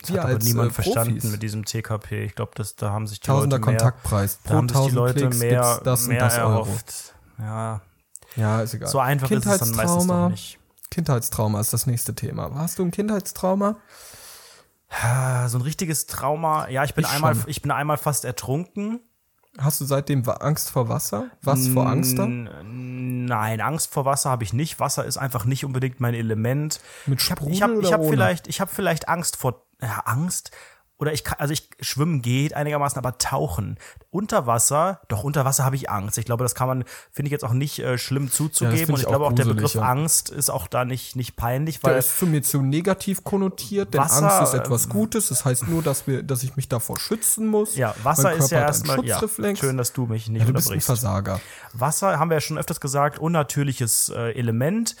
Das 0.00 0.10
hat 0.10 0.18
aber 0.20 0.38
niemand 0.38 0.70
äh, 0.70 0.74
verstanden 0.74 1.30
mit 1.30 1.42
diesem 1.42 1.64
TKP. 1.64 2.24
Ich 2.24 2.34
glaube, 2.34 2.52
da 2.76 2.90
haben 2.90 3.06
sich 3.06 3.20
die 3.20 3.26
Tausender 3.26 3.58
Leute 3.58 3.70
mehr, 3.70 3.78
Kontaktpreis. 3.78 4.38
da 4.42 4.48
Pro 4.50 4.56
haben 4.56 4.68
sich 4.68 4.76
die 4.76 4.82
1000 4.82 4.94
Leute 4.96 5.20
Klicks 5.20 5.38
mehr, 5.38 5.80
das 5.84 6.02
und 6.02 6.08
mehr 6.08 6.20
das 6.20 6.38
Euro. 6.38 6.48
erhofft. 6.50 7.14
Ja, 7.38 7.80
Ja, 8.36 8.60
ist 8.62 8.74
egal. 8.74 8.88
so 8.88 8.98
einfach 8.98 9.30
ist 9.30 9.46
es 9.46 9.58
dann 9.58 9.70
meistens 9.72 10.06
doch 10.06 10.28
nicht. 10.30 10.58
Kindheitstrauma 10.94 11.58
ist 11.60 11.72
das 11.72 11.86
nächste 11.86 12.14
Thema. 12.14 12.52
Hast 12.54 12.78
du 12.78 12.84
ein 12.84 12.92
Kindheitstrauma? 12.92 13.76
So 15.48 15.58
ein 15.58 15.62
richtiges 15.62 16.06
Trauma. 16.06 16.68
Ja, 16.68 16.84
ich 16.84 16.94
bin 16.94 17.04
Ich 17.04 17.10
einmal, 17.10 17.34
schon. 17.34 17.44
ich 17.48 17.62
bin 17.62 17.72
einmal 17.72 17.96
fast 17.96 18.24
ertrunken. 18.24 19.00
Hast 19.58 19.80
du 19.80 19.84
seitdem 19.84 20.28
Angst 20.28 20.70
vor 20.70 20.88
Wasser? 20.88 21.26
Was 21.42 21.66
vor 21.68 21.88
Angst 21.88 22.16
da? 22.18 22.24
N- 22.24 23.24
Nein, 23.24 23.60
Angst 23.60 23.92
vor 23.92 24.04
Wasser 24.04 24.30
habe 24.30 24.44
ich 24.44 24.52
nicht. 24.52 24.78
Wasser 24.78 25.04
ist 25.04 25.16
einfach 25.16 25.44
nicht 25.46 25.64
unbedingt 25.64 25.98
mein 26.00 26.14
Element. 26.14 26.80
Mit 27.06 27.20
Ich 27.20 27.30
habe 27.30 27.40
Sprudel 27.40 27.54
ich 27.56 27.62
hab, 27.62 27.70
ich 27.82 27.92
hab 27.92 28.04
vielleicht, 28.04 28.46
ich 28.46 28.60
hab 28.60 28.70
vielleicht 28.70 29.08
Angst 29.08 29.36
vor 29.36 29.64
ja, 29.80 30.00
Angst. 30.04 30.52
Oder 30.96 31.12
ich 31.12 31.24
kann, 31.24 31.38
also 31.40 31.52
ich 31.52 31.68
schwimmen 31.80 32.22
geht 32.22 32.54
einigermaßen, 32.54 32.96
aber 32.98 33.18
tauchen. 33.18 33.78
Unter 34.10 34.46
Wasser, 34.46 35.00
doch 35.08 35.24
unter 35.24 35.44
Wasser 35.44 35.64
habe 35.64 35.74
ich 35.74 35.90
Angst. 35.90 36.18
Ich 36.18 36.24
glaube, 36.24 36.44
das 36.44 36.54
kann 36.54 36.68
man, 36.68 36.84
finde 37.10 37.28
ich 37.28 37.32
jetzt 37.32 37.44
auch 37.44 37.52
nicht 37.52 37.80
äh, 37.80 37.98
schlimm 37.98 38.30
zuzugeben. 38.30 38.76
find 38.76 38.88
Und 38.90 38.94
ich 38.96 39.00
ich 39.02 39.08
glaube 39.08 39.26
auch 39.26 39.32
der 39.32 39.44
Begriff 39.44 39.74
ja. 39.74 39.82
Angst 39.82 40.30
ist 40.30 40.50
auch 40.50 40.68
da 40.68 40.84
nicht, 40.84 41.16
nicht 41.16 41.34
peinlich, 41.34 41.80
Der 41.80 41.90
weil 41.90 41.98
ist 41.98 42.16
zu 42.18 42.26
mir 42.26 42.42
zu 42.42 42.62
negativ 42.62 43.24
konnotiert, 43.24 43.92
denn 43.92 44.02
Wasser, 44.02 44.32
Angst 44.40 44.54
ist 44.54 44.60
etwas 44.60 44.88
Gutes. 44.88 45.28
Das 45.28 45.44
heißt 45.44 45.66
nur, 45.66 45.82
dass 45.82 46.06
wir, 46.06 46.22
dass 46.22 46.44
ich 46.44 46.54
mich 46.54 46.68
davor 46.68 46.98
schützen 47.00 47.48
muss. 47.48 47.74
ja, 47.74 47.92
Wasser 48.04 48.32
ist 48.32 48.52
ja 48.52 48.60
erstmal, 48.60 49.04
ja, 49.04 49.18
Schutzreflex. 49.18 49.58
schön, 49.58 49.76
dass 49.76 49.92
du 49.92 50.06
mich 50.06 50.28
nicht 50.28 50.42
ja, 50.42 50.46
du 50.46 50.52
bist 50.52 50.68
ein 50.68 50.74
unterbrichst. 50.74 50.86
Versager. 50.86 51.40
Wasser, 51.72 52.20
haben 52.20 52.30
wir 52.30 52.36
ja 52.36 52.40
schon 52.40 52.56
öfters 52.56 52.80
gesagt, 52.80 53.18
unnatürliches 53.18 54.10
äh, 54.10 54.30
Element. 54.38 54.94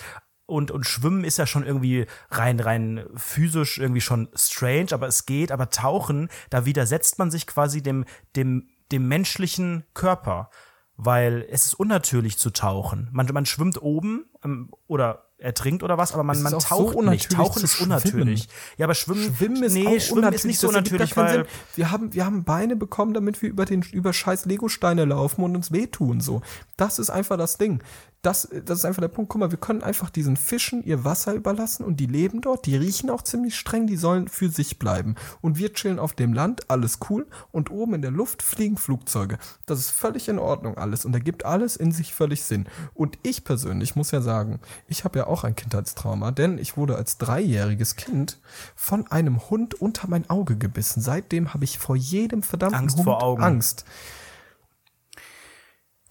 Und, 0.46 0.70
und 0.70 0.84
Schwimmen 0.84 1.24
ist 1.24 1.38
ja 1.38 1.46
schon 1.46 1.64
irgendwie 1.64 2.06
rein, 2.30 2.60
rein 2.60 3.06
physisch 3.16 3.78
irgendwie 3.78 4.02
schon 4.02 4.28
strange, 4.34 4.88
aber 4.92 5.06
es 5.06 5.26
geht. 5.26 5.50
Aber 5.50 5.70
Tauchen, 5.70 6.28
da 6.50 6.66
widersetzt 6.66 7.18
man 7.18 7.30
sich 7.30 7.46
quasi 7.46 7.82
dem, 7.82 8.04
dem, 8.36 8.68
dem 8.92 9.08
menschlichen 9.08 9.84
Körper. 9.94 10.50
Weil 10.96 11.44
es 11.50 11.64
ist 11.64 11.74
unnatürlich 11.74 12.38
zu 12.38 12.50
tauchen. 12.50 13.08
Man, 13.10 13.26
man 13.32 13.46
schwimmt 13.46 13.82
oben 13.82 14.26
ähm, 14.44 14.70
oder 14.86 15.24
ertrinkt 15.38 15.82
oder 15.82 15.98
was, 15.98 16.12
aber 16.12 16.22
man, 16.22 16.40
man 16.42 16.54
auch 16.54 16.60
so 16.60 16.68
taucht 16.68 16.86
nicht. 16.88 16.96
unnatürlich 16.96 17.28
Tauchen 17.28 17.64
ist 17.64 17.80
unnatürlich. 17.80 18.48
Ja, 18.78 18.86
aber 18.86 18.94
Schwimmen, 18.94 19.34
Schwimmen 19.36 19.62
ist 19.62 19.74
nee, 19.74 20.00
Schwimmen 20.00 20.18
unnatürlich. 20.18 20.34
ist 20.34 20.44
nicht 20.44 20.58
so 20.58 20.68
Das 20.68 20.76
ergibt 20.76 20.92
natürlich, 20.92 21.14
gar 21.14 21.26
keinen 21.26 21.38
weil 21.40 21.46
wir 21.74 21.90
haben, 21.90 22.14
wir 22.14 22.24
haben 22.24 22.44
Beine 22.44 22.76
bekommen, 22.76 23.12
damit 23.14 23.42
wir 23.42 23.50
über 23.50 23.64
den 23.64 23.82
über 23.82 24.12
scheiß 24.12 24.46
Lego-Steine 24.46 25.04
laufen 25.04 25.42
und 25.44 25.54
uns 25.54 25.72
wehtun. 25.72 26.20
So, 26.20 26.42
das 26.76 26.98
ist 26.98 27.10
einfach 27.10 27.36
das 27.36 27.58
Ding. 27.58 27.82
Das, 28.24 28.48
das 28.64 28.80
ist 28.80 28.84
einfach 28.84 29.00
der 29.00 29.08
Punkt. 29.08 29.30
Guck 29.30 29.40
mal, 29.40 29.50
wir 29.50 29.58
können 29.58 29.82
einfach 29.82 30.10
diesen 30.10 30.36
Fischen 30.36 30.84
ihr 30.84 31.04
Wasser 31.04 31.34
überlassen 31.34 31.84
und 31.84 31.98
die 31.98 32.06
leben 32.06 32.40
dort. 32.40 32.66
Die 32.66 32.76
riechen 32.76 33.10
auch 33.10 33.22
ziemlich 33.22 33.56
streng. 33.56 33.86
Die 33.86 33.96
sollen 33.96 34.28
für 34.28 34.48
sich 34.48 34.78
bleiben. 34.78 35.14
Und 35.40 35.58
wir 35.58 35.72
chillen 35.72 35.98
auf 35.98 36.12
dem 36.12 36.32
Land, 36.32 36.70
alles 36.70 36.98
cool. 37.08 37.26
Und 37.52 37.70
oben 37.70 37.94
in 37.94 38.02
der 38.02 38.10
Luft 38.10 38.42
fliegen 38.42 38.76
Flugzeuge. 38.76 39.38
Das 39.66 39.78
ist 39.78 39.90
völlig 39.90 40.28
in 40.28 40.38
Ordnung 40.38 40.76
alles 40.76 41.04
und 41.04 41.14
ergibt 41.14 41.44
alles 41.44 41.76
in 41.76 41.92
sich 41.92 42.12
völlig 42.12 42.44
Sinn. 42.44 42.66
Und 42.94 43.18
ich 43.22 43.44
persönlich 43.44 43.96
muss 43.96 44.10
ja 44.10 44.20
sagen 44.20 44.34
sagen, 44.34 44.60
ich 44.88 45.04
habe 45.04 45.18
ja 45.18 45.26
auch 45.26 45.44
ein 45.44 45.54
Kindheitstrauma, 45.54 46.30
denn 46.30 46.58
ich 46.58 46.76
wurde 46.76 46.96
als 46.96 47.18
dreijähriges 47.18 47.96
Kind 47.96 48.38
von 48.74 49.06
einem 49.10 49.48
Hund 49.50 49.74
unter 49.74 50.08
mein 50.08 50.28
Auge 50.30 50.56
gebissen. 50.56 51.00
Seitdem 51.00 51.54
habe 51.54 51.64
ich 51.64 51.78
vor 51.78 51.96
jedem 51.96 52.42
verdammten 52.42 52.80
Angst 52.80 52.96
Hund 52.96 53.04
vor 53.04 53.22
Augen. 53.22 53.42
Angst. 53.42 53.84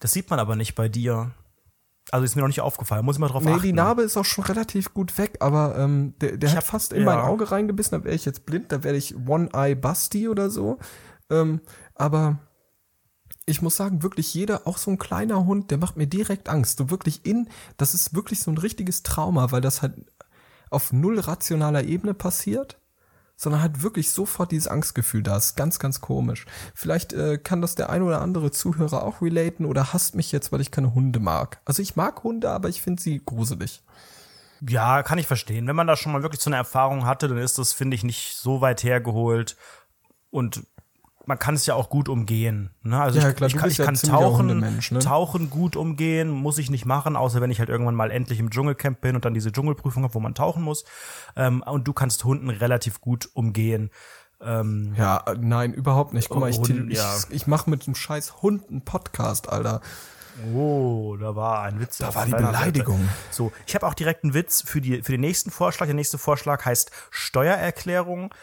Das 0.00 0.12
sieht 0.12 0.30
man 0.30 0.38
aber 0.38 0.56
nicht 0.56 0.74
bei 0.74 0.88
dir. 0.88 1.32
Also 2.14 2.24
ist 2.26 2.36
mir 2.36 2.42
noch 2.42 2.48
nicht 2.48 2.60
aufgefallen, 2.60 3.04
muss 3.04 3.16
ich 3.16 3.20
mal 3.20 3.26
drauf 3.26 3.42
Nee, 3.42 3.50
achten. 3.50 3.62
die 3.62 3.72
Narbe 3.72 4.02
ist 4.02 4.16
auch 4.16 4.24
schon 4.24 4.44
relativ 4.44 4.94
gut 4.94 5.18
weg, 5.18 5.38
aber 5.40 5.76
ähm, 5.76 6.14
der, 6.20 6.36
der 6.36 6.48
Ich 6.48 6.54
hat 6.54 6.62
hab- 6.62 6.70
fast 6.70 6.92
in 6.92 7.00
ja. 7.00 7.06
mein 7.06 7.18
Auge 7.18 7.50
reingebissen, 7.50 7.98
da 7.98 8.04
wäre 8.04 8.14
ich 8.14 8.24
jetzt 8.24 8.46
blind, 8.46 8.70
da 8.70 8.84
wäre 8.84 8.94
ich 8.94 9.16
One-Eye-Busty 9.26 10.28
oder 10.28 10.48
so. 10.48 10.78
Ähm, 11.28 11.60
aber 11.96 12.38
ich 13.46 13.62
muss 13.62 13.74
sagen, 13.74 14.04
wirklich 14.04 14.32
jeder, 14.32 14.68
auch 14.68 14.78
so 14.78 14.92
ein 14.92 14.98
kleiner 14.98 15.44
Hund, 15.44 15.72
der 15.72 15.78
macht 15.78 15.96
mir 15.96 16.06
direkt 16.06 16.48
Angst. 16.48 16.78
So 16.78 16.88
wirklich 16.88 17.26
in, 17.26 17.48
das 17.78 17.94
ist 17.94 18.14
wirklich 18.14 18.40
so 18.40 18.52
ein 18.52 18.58
richtiges 18.58 19.02
Trauma, 19.02 19.50
weil 19.50 19.60
das 19.60 19.82
halt 19.82 19.94
auf 20.70 20.92
null 20.92 21.18
rationaler 21.18 21.82
Ebene 21.82 22.14
passiert, 22.14 22.78
sondern 23.36 23.62
halt 23.62 23.82
wirklich 23.82 24.10
sofort 24.10 24.52
dieses 24.52 24.68
Angstgefühl 24.68 25.22
da 25.22 25.36
ist. 25.36 25.56
Ganz, 25.56 25.78
ganz 25.78 26.00
komisch. 26.00 26.46
Vielleicht 26.74 27.12
äh, 27.12 27.38
kann 27.38 27.60
das 27.60 27.74
der 27.74 27.90
ein 27.90 28.02
oder 28.02 28.20
andere 28.20 28.50
Zuhörer 28.50 29.02
auch 29.02 29.22
relaten 29.22 29.64
oder 29.64 29.92
hasst 29.92 30.14
mich 30.14 30.32
jetzt, 30.32 30.52
weil 30.52 30.60
ich 30.60 30.70
keine 30.70 30.94
Hunde 30.94 31.20
mag. 31.20 31.60
Also 31.64 31.82
ich 31.82 31.96
mag 31.96 32.22
Hunde, 32.22 32.50
aber 32.50 32.68
ich 32.68 32.82
finde 32.82 33.02
sie 33.02 33.20
gruselig. 33.24 33.82
Ja, 34.68 35.02
kann 35.02 35.18
ich 35.18 35.26
verstehen. 35.26 35.66
Wenn 35.66 35.76
man 35.76 35.86
da 35.86 35.96
schon 35.96 36.12
mal 36.12 36.22
wirklich 36.22 36.40
so 36.40 36.48
eine 36.48 36.56
Erfahrung 36.56 37.04
hatte, 37.04 37.28
dann 37.28 37.38
ist 37.38 37.58
das, 37.58 37.72
finde 37.72 37.96
ich, 37.96 38.04
nicht 38.04 38.36
so 38.36 38.60
weit 38.60 38.82
hergeholt. 38.82 39.56
Und 40.30 40.64
man 41.26 41.38
kann 41.38 41.54
es 41.54 41.66
ja 41.66 41.74
auch 41.74 41.88
gut 41.88 42.08
umgehen. 42.08 42.70
Ne? 42.82 43.00
Also 43.00 43.18
Ja, 43.18 43.30
ich, 43.30 43.36
klar, 43.36 43.48
ich 43.48 43.56
kann, 43.56 43.70
ich 43.70 43.78
ja 43.78 43.84
kann 43.84 43.94
tauchen, 43.94 44.48
Hundemensch, 44.50 44.90
ne? 44.90 44.98
tauchen 44.98 45.50
gut 45.50 45.76
umgehen, 45.76 46.28
muss 46.28 46.58
ich 46.58 46.70
nicht 46.70 46.86
machen, 46.86 47.16
außer 47.16 47.40
wenn 47.40 47.50
ich 47.50 47.58
halt 47.58 47.68
irgendwann 47.68 47.94
mal 47.94 48.10
endlich 48.10 48.38
im 48.38 48.50
Dschungelcamp 48.50 49.00
bin 49.00 49.14
und 49.16 49.24
dann 49.24 49.34
diese 49.34 49.52
Dschungelprüfung 49.52 50.02
habe, 50.02 50.14
wo 50.14 50.20
man 50.20 50.34
tauchen 50.34 50.62
muss. 50.62 50.84
Ähm, 51.36 51.62
und 51.62 51.88
du 51.88 51.92
kannst 51.92 52.24
Hunden 52.24 52.50
relativ 52.50 53.00
gut 53.00 53.28
umgehen. 53.34 53.90
Ähm, 54.40 54.94
Ja, 54.96 55.24
nein, 55.38 55.72
überhaupt 55.72 56.12
nicht. 56.12 56.28
Guck 56.28 56.40
mal, 56.40 56.50
ich, 56.50 56.58
Hund, 56.58 56.90
ich, 56.90 56.98
ja. 56.98 57.16
ich 57.30 57.46
mache 57.46 57.70
mit 57.70 57.86
dem 57.86 57.94
scheiß 57.94 58.42
Hund 58.42 58.68
einen 58.68 58.82
Podcast, 58.82 59.48
Alter. 59.48 59.80
Oh, 60.52 61.16
da 61.18 61.36
war 61.36 61.62
ein 61.62 61.78
Witz. 61.80 61.98
Da 61.98 62.14
war 62.14 62.26
die 62.26 62.32
Beleidigung. 62.32 62.98
Seite. 62.98 63.12
So, 63.30 63.52
ich 63.66 63.74
habe 63.74 63.86
auch 63.86 63.94
direkt 63.94 64.24
einen 64.24 64.34
Witz 64.34 64.62
für, 64.66 64.80
die, 64.80 65.02
für 65.02 65.12
den 65.12 65.20
nächsten 65.20 65.50
Vorschlag. 65.50 65.86
Der 65.86 65.94
nächste 65.94 66.18
Vorschlag 66.18 66.64
heißt 66.64 66.90
Steuererklärung. 67.10 68.34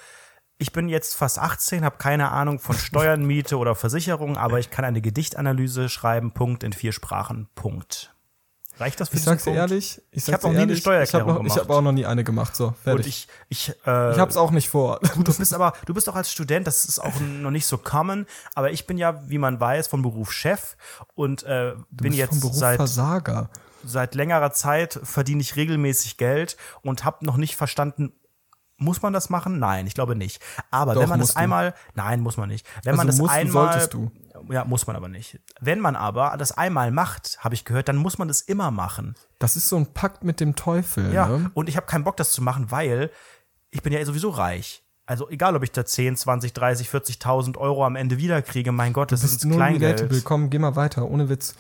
Ich 0.61 0.71
bin 0.73 0.89
jetzt 0.89 1.15
fast 1.15 1.39
18, 1.39 1.83
habe 1.83 1.97
keine 1.97 2.29
Ahnung 2.31 2.59
von 2.59 2.75
Steuern, 2.77 3.25
Miete 3.25 3.57
oder 3.57 3.73
Versicherung, 3.73 4.37
aber 4.37 4.59
ich 4.59 4.69
kann 4.69 4.85
eine 4.85 5.01
Gedichtanalyse 5.01 5.89
schreiben, 5.89 6.33
Punkt, 6.33 6.61
in 6.63 6.71
vier 6.71 6.91
Sprachen, 6.91 7.47
Punkt. 7.55 8.13
Reicht 8.77 8.99
das 8.99 9.09
für 9.09 9.15
Ich 9.15 9.21
diesen 9.21 9.31
sag's 9.33 9.43
Punkt? 9.45 9.57
ehrlich, 9.57 10.01
ich 10.11 10.23
sag's 10.23 10.33
hab 10.35 10.41
dir 10.41 10.47
noch 10.49 10.53
nie 10.57 10.61
eine 10.61 10.75
Steuererklärung 10.77 11.29
ich 11.29 11.33
hab 11.33 11.39
noch, 11.39 11.45
Ich 11.47 11.53
gemacht. 11.53 11.59
habe 11.69 11.73
auch 11.77 11.81
noch 11.81 11.91
nie 11.91 12.05
eine 12.05 12.23
gemacht. 12.23 12.55
So, 12.55 12.67
Und 12.67 12.77
fertig. 12.77 13.27
ich, 13.49 13.69
ich, 13.69 13.69
äh, 13.87 14.11
ich 14.11 14.19
hab's 14.19 14.37
auch 14.37 14.51
nicht 14.51 14.69
vor. 14.69 14.99
Du 15.15 15.23
bist 15.35 15.51
aber, 15.53 15.73
du 15.87 15.93
bist 15.95 16.07
auch 16.07 16.15
als 16.15 16.31
Student, 16.31 16.67
das 16.67 16.85
ist 16.85 16.99
auch 16.99 17.19
noch 17.19 17.51
nicht 17.51 17.65
so 17.65 17.79
common, 17.79 18.27
aber 18.53 18.69
ich 18.71 18.85
bin 18.85 18.99
ja, 18.99 19.19
wie 19.29 19.39
man 19.39 19.59
weiß, 19.59 19.87
vom 19.87 20.03
Beruf 20.03 20.31
Chef 20.31 20.77
und 21.15 21.41
äh, 21.43 21.73
bin 21.89 22.13
jetzt 22.13 22.29
vom 22.29 22.39
Beruf 22.41 22.55
seit 22.55 22.75
Versager. 22.77 23.49
seit 23.83 24.13
längerer 24.13 24.51
Zeit 24.53 24.99
verdiene 25.03 25.41
ich 25.41 25.55
regelmäßig 25.55 26.17
Geld 26.17 26.55
und 26.83 27.03
habe 27.03 27.25
noch 27.25 27.37
nicht 27.37 27.55
verstanden, 27.55 28.13
muss 28.81 29.01
man 29.01 29.13
das 29.13 29.29
machen? 29.29 29.59
Nein, 29.59 29.87
ich 29.87 29.93
glaube 29.93 30.15
nicht. 30.15 30.41
Aber 30.71 30.93
Doch, 30.93 31.01
wenn 31.03 31.09
man 31.09 31.19
musst 31.19 31.29
es 31.31 31.35
du. 31.35 31.39
einmal, 31.39 31.73
nein, 31.95 32.19
muss 32.21 32.35
man 32.37 32.49
nicht. 32.49 32.65
Wenn 32.83 32.91
Also 32.91 32.97
man 32.97 33.07
das 33.07 33.17
musst 33.17 33.31
einmal, 33.33 33.71
solltest 33.71 33.93
du. 33.93 34.11
ja, 34.51 34.65
muss 34.65 34.87
man 34.87 34.95
aber 34.95 35.07
nicht. 35.07 35.39
Wenn 35.59 35.79
man 35.79 35.95
aber 35.95 36.35
das 36.37 36.51
einmal 36.57 36.91
macht, 36.91 37.37
habe 37.39 37.55
ich 37.55 37.63
gehört, 37.63 37.87
dann 37.87 37.97
muss 37.97 38.17
man 38.17 38.27
das 38.27 38.41
immer 38.41 38.71
machen. 38.71 39.15
Das 39.39 39.55
ist 39.55 39.69
so 39.69 39.77
ein 39.77 39.93
Pakt 39.93 40.23
mit 40.23 40.39
dem 40.39 40.55
Teufel, 40.55 41.13
Ja. 41.13 41.27
ne? 41.27 41.51
Und 41.53 41.69
ich 41.69 41.77
habe 41.77 41.85
keinen 41.87 42.03
Bock, 42.03 42.17
das 42.17 42.31
zu 42.31 42.41
machen, 42.41 42.71
weil 42.71 43.09
ich 43.69 43.81
bin 43.83 43.93
ja 43.93 44.03
sowieso 44.03 44.29
reich. 44.29 44.83
Also 45.05 45.29
egal, 45.29 45.55
ob 45.55 45.63
ich 45.63 45.71
da 45.71 45.85
10, 45.85 46.15
20, 46.15 46.53
30, 46.53 46.87
40.000 46.89 47.57
Euro 47.57 47.85
am 47.85 47.95
Ende 47.95 48.17
wiederkriege, 48.17 48.71
mein 48.71 48.93
Gott, 48.93 49.11
das 49.11 49.23
ist 49.23 49.43
null 49.45 49.57
Kleingeld. 49.57 50.23
Komm, 50.23 50.49
geh 50.49 50.59
mal 50.59 50.75
weiter, 50.75 51.09
ohne 51.09 51.27
Witz. 51.29 51.55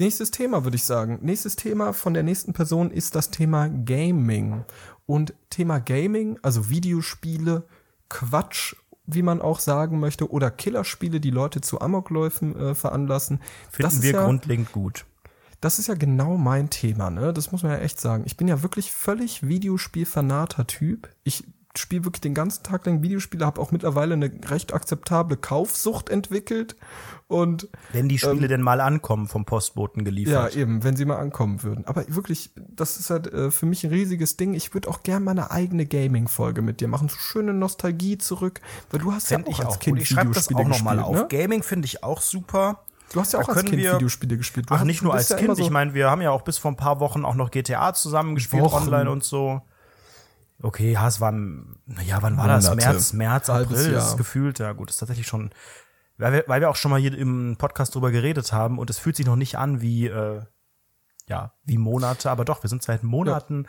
Nächstes 0.00 0.30
Thema 0.30 0.64
würde 0.64 0.76
ich 0.76 0.84
sagen. 0.84 1.18
Nächstes 1.22 1.56
Thema 1.56 1.92
von 1.92 2.14
der 2.14 2.22
nächsten 2.22 2.52
Person 2.52 2.90
ist 2.90 3.14
das 3.16 3.30
Thema 3.30 3.68
Gaming. 3.68 4.64
Und 5.08 5.32
Thema 5.48 5.78
Gaming, 5.80 6.38
also 6.42 6.68
Videospiele, 6.68 7.64
Quatsch, 8.10 8.76
wie 9.06 9.22
man 9.22 9.40
auch 9.40 9.58
sagen 9.58 10.00
möchte, 10.00 10.30
oder 10.30 10.50
Killerspiele, 10.50 11.18
die 11.18 11.30
Leute 11.30 11.62
zu 11.62 11.80
Amokläufen 11.80 12.54
äh, 12.54 12.74
veranlassen. 12.74 13.40
Finden 13.70 14.02
wir 14.02 14.12
ja, 14.12 14.24
grundlegend 14.26 14.70
gut. 14.70 15.06
das 15.62 15.78
ist 15.78 15.88
ja 15.88 15.94
genau 15.94 16.36
mein 16.36 16.68
Thema, 16.68 17.08
ne? 17.08 17.32
Das 17.32 17.50
muss 17.52 17.62
man 17.62 17.72
ja 17.72 17.78
echt 17.78 17.98
sagen. 17.98 18.24
Ich 18.26 18.36
bin 18.36 18.48
ja 18.48 18.62
wirklich 18.62 18.92
völlig 18.92 19.48
Videospiel-fanater 19.48 20.66
Typ. 20.66 21.08
Ich 21.24 21.44
spiele 21.78 22.04
wirklich 22.04 22.20
den 22.20 22.34
ganzen 22.34 22.62
Tag 22.62 22.84
lang 22.86 23.02
Videospiele, 23.02 23.44
habe 23.46 23.60
auch 23.60 23.70
mittlerweile 23.72 24.14
eine 24.14 24.30
recht 24.50 24.72
akzeptable 24.74 25.36
Kaufsucht 25.36 26.08
entwickelt 26.10 26.76
und 27.26 27.68
Wenn 27.92 28.08
die 28.08 28.18
Spiele 28.18 28.48
denn 28.48 28.62
mal 28.62 28.80
ankommen, 28.80 29.28
vom 29.28 29.44
Postboten 29.44 30.00
ja, 30.00 30.04
geliefert. 30.04 30.56
eben, 30.56 30.82
wenn 30.84 30.96
sie 30.96 31.04
mal 31.04 31.16
ankommen 31.18 31.62
würden. 31.62 31.84
Aber 31.86 32.04
wirklich, 32.08 32.50
das 32.56 32.98
ist 32.98 33.10
halt 33.10 33.26
äh, 33.32 33.50
für 33.50 33.66
mich 33.66 33.84
ein 33.84 33.90
riesiges 33.90 34.36
Ding. 34.36 34.54
Ich 34.54 34.72
würde 34.74 34.88
auch 34.88 35.02
gerne 35.02 35.24
mal 35.24 35.32
eine 35.32 35.50
eigene 35.50 35.84
Gaming-Folge 35.86 36.62
mit 36.62 36.80
dir 36.80 36.88
machen. 36.88 37.08
So 37.08 37.16
schöne 37.18 37.52
Nostalgie 37.52 38.16
zurück, 38.18 38.60
weil 38.90 39.00
du 39.00 39.12
hast 39.12 39.28
Fänd 39.28 39.46
ja 39.46 39.54
auch 39.54 39.58
als 39.60 39.68
auch 39.68 39.78
Kind 39.78 39.96
gut. 39.96 40.02
Ich 40.02 40.08
schreibe 40.08 40.30
das 40.32 40.48
Videospiele 40.48 40.60
auch 40.74 40.78
nochmal 40.78 40.96
gespielt, 40.96 41.22
auf. 41.24 41.30
ne? 41.32 41.38
Gaming 41.38 41.62
finde 41.62 41.86
ich 41.86 42.02
auch 42.02 42.20
super. 42.22 42.80
Du 43.12 43.20
hast 43.20 43.32
ja 43.32 43.38
Da 43.40 43.44
auch 43.46 43.48
als 43.56 43.64
Kind 43.64 43.76
wir- 43.78 43.94
Videospiele 43.94 44.36
gespielt. 44.36 44.68
Du 44.70 44.74
Ach, 44.74 44.80
hast- 44.80 44.86
nicht 44.86 45.02
nur 45.02 45.14
als 45.14 45.28
ja 45.30 45.36
Kind. 45.36 45.56
so- 45.56 45.62
Ich 45.62 45.70
meine, 45.70 45.94
wir 45.94 46.10
haben 46.10 46.20
ja 46.22 46.30
auch 46.30 46.42
bis 46.42 46.58
vor 46.58 46.70
ein 46.70 46.76
paar 46.76 47.00
Wochen 47.00 47.24
auch 47.24 47.34
noch 47.34 47.50
GTA 47.50 47.92
zusammengespielt, 47.94 48.62
Wochen. 48.62 48.84
online 48.84 49.10
und 49.10 49.24
so. 49.24 49.62
Okay, 50.60 50.92
ja, 50.92 51.06
es 51.06 51.20
war, 51.20 51.32
ja, 51.32 52.20
wann 52.22 52.36
war 52.36 52.48
das? 52.48 52.68
Monate. 52.68 52.88
März, 52.88 53.12
März, 53.12 53.48
Halbes 53.48 53.78
April, 53.78 53.92
das 53.92 54.02
Jahr. 54.02 54.10
ist 54.10 54.16
gefühlt, 54.16 54.58
ja 54.58 54.72
gut, 54.72 54.90
ist 54.90 54.96
tatsächlich 54.96 55.26
schon, 55.26 55.50
weil 56.16 56.32
wir, 56.32 56.44
weil 56.48 56.60
wir 56.60 56.68
auch 56.68 56.76
schon 56.76 56.90
mal 56.90 56.98
hier 57.00 57.16
im 57.16 57.56
Podcast 57.58 57.94
drüber 57.94 58.10
geredet 58.10 58.52
haben 58.52 58.78
und 58.78 58.90
es 58.90 58.98
fühlt 58.98 59.14
sich 59.16 59.26
noch 59.26 59.36
nicht 59.36 59.56
an 59.56 59.80
wie, 59.80 60.06
äh, 60.08 60.42
ja, 61.28 61.52
wie 61.64 61.78
Monate, 61.78 62.30
aber 62.30 62.44
doch, 62.44 62.62
wir 62.64 62.70
sind 62.70 62.82
seit 62.82 63.02
Monaten 63.04 63.66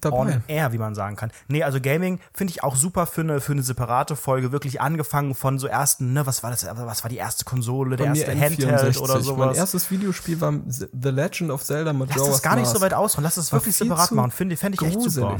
Dabei. 0.00 0.16
on 0.16 0.42
air, 0.48 0.72
wie 0.72 0.78
man 0.78 0.94
sagen 0.96 1.14
kann. 1.16 1.30
Nee, 1.46 1.62
also 1.62 1.80
Gaming 1.80 2.18
finde 2.34 2.50
ich 2.50 2.64
auch 2.64 2.74
super 2.76 3.06
für 3.06 3.20
eine, 3.22 3.40
für 3.40 3.52
eine 3.52 3.62
separate 3.62 4.16
Folge, 4.16 4.50
wirklich 4.52 4.80
angefangen 4.80 5.34
von 5.36 5.58
so 5.60 5.68
ersten, 5.68 6.12
ne, 6.12 6.26
was 6.26 6.42
war 6.42 6.50
das, 6.50 6.66
was 6.66 7.02
war 7.04 7.08
die 7.08 7.16
erste 7.16 7.44
Konsole, 7.44 7.96
der 7.96 8.08
erste 8.08 8.32
Handheld 8.32 8.96
N64. 8.96 8.98
oder 9.00 9.14
Mein 9.14 9.22
sowas. 9.22 9.56
erstes 9.56 9.90
Videospiel 9.90 10.40
war 10.40 10.52
The 10.68 11.08
Legend 11.08 11.50
of 11.50 11.64
Zelda 11.64 11.92
Lass 11.92 12.08
Majora's 12.08 12.30
das 12.30 12.42
gar 12.42 12.56
nicht 12.56 12.66
so 12.66 12.72
Mask. 12.74 12.82
weit 12.82 12.94
ausholen, 12.94 13.22
lass 13.24 13.36
das 13.36 13.52
wirklich 13.52 13.74
separat 13.76 14.10
machen, 14.10 14.32
finde 14.32 14.56
fänd 14.56 14.74
ich 14.74 14.82
echt 14.86 15.00
super. 15.00 15.36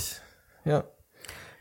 Ja. 0.67 0.85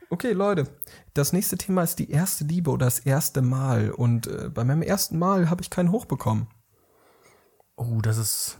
Okay, 0.09 0.33
Leute. 0.33 0.67
Das 1.13 1.31
nächste 1.33 1.57
Thema 1.57 1.83
ist 1.83 1.97
die 1.99 2.11
erste 2.11 2.43
Liebe 2.43 2.69
oder 2.71 2.85
das 2.85 2.99
erste 2.99 3.41
Mal. 3.41 3.91
Und 3.91 4.27
äh, 4.27 4.49
bei 4.49 4.63
meinem 4.63 4.81
ersten 4.81 5.17
Mal 5.17 5.49
habe 5.49 5.61
ich 5.61 5.69
keinen 5.69 5.91
Hoch 5.91 6.05
bekommen. 6.05 6.47
Oh, 7.77 7.99
das 8.01 8.17
ist, 8.17 8.57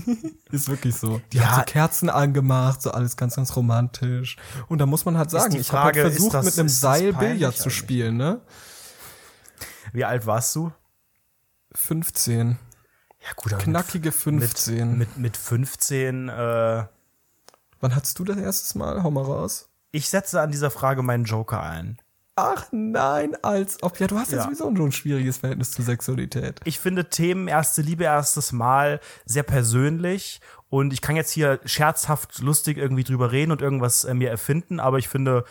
Ist 0.50 0.68
wirklich 0.68 0.96
so. 0.96 1.20
Die 1.32 1.36
Ja. 1.38 1.56
hat 1.58 1.68
so 1.68 1.72
Kerzen 1.72 2.08
angemacht, 2.10 2.80
so 2.80 2.90
alles 2.92 3.16
ganz, 3.16 3.36
ganz 3.36 3.54
romantisch. 3.56 4.36
Und 4.68 4.78
da 4.78 4.86
muss 4.86 5.04
man 5.04 5.18
halt 5.18 5.30
sagen, 5.30 5.54
ich 5.56 5.72
habe 5.72 5.84
halt 5.84 5.96
versucht, 5.96 6.34
das- 6.34 6.44
mit 6.46 6.58
einem 6.58 6.68
Seil 6.68 7.12
Billard 7.12 7.56
zu 7.56 7.70
spielen, 7.70 8.16
ne? 8.16 8.40
wie 9.92 10.04
alt 10.04 10.26
warst 10.26 10.54
du? 10.56 10.72
15. 11.74 12.58
Ja, 13.20 13.28
gut, 13.36 13.52
aber 13.52 13.62
Knackige 13.62 14.08
mit, 14.08 14.14
15. 14.14 14.98
mit, 14.98 15.16
mit 15.18 15.36
15, 15.36 16.28
äh, 16.28 16.84
Wann 17.80 17.94
hattest 17.94 18.18
du 18.18 18.24
das 18.24 18.38
erstes 18.38 18.74
Mal? 18.74 19.02
Hau 19.02 19.10
mal 19.10 19.24
raus. 19.24 19.68
Ich 19.94 20.08
setze 20.08 20.40
an 20.40 20.50
dieser 20.50 20.70
Frage 20.70 21.02
meinen 21.02 21.24
Joker 21.24 21.62
ein. 21.62 21.98
Ach 22.36 22.66
nein, 22.72 23.36
als 23.42 23.80
ob. 23.80 24.00
Ja, 24.00 24.08
du 24.08 24.18
hast 24.18 24.32
ja, 24.32 24.38
Ja. 24.38 24.44
sowieso 24.44 24.64
schon 24.64 24.86
ein 24.86 24.92
schwieriges 24.92 25.36
Verhältnis 25.38 25.70
zur 25.70 25.84
Sexualität. 25.84 26.60
Ich 26.64 26.80
finde 26.80 27.08
Themen 27.08 27.46
erste 27.46 27.80
Liebe, 27.80 28.02
erstes 28.02 28.50
Mal 28.50 28.98
sehr 29.24 29.44
persönlich 29.44 30.40
und 30.68 30.92
ich 30.92 31.00
kann 31.00 31.14
jetzt 31.14 31.30
hier 31.30 31.60
scherzhaft, 31.64 32.40
lustig 32.40 32.76
irgendwie 32.76 33.04
drüber 33.04 33.30
reden 33.30 33.52
und 33.52 33.62
irgendwas 33.62 34.02
äh, 34.02 34.14
mir 34.14 34.30
erfinden, 34.30 34.80
aber 34.80 34.98
ich 34.98 35.08
finde, 35.08 35.44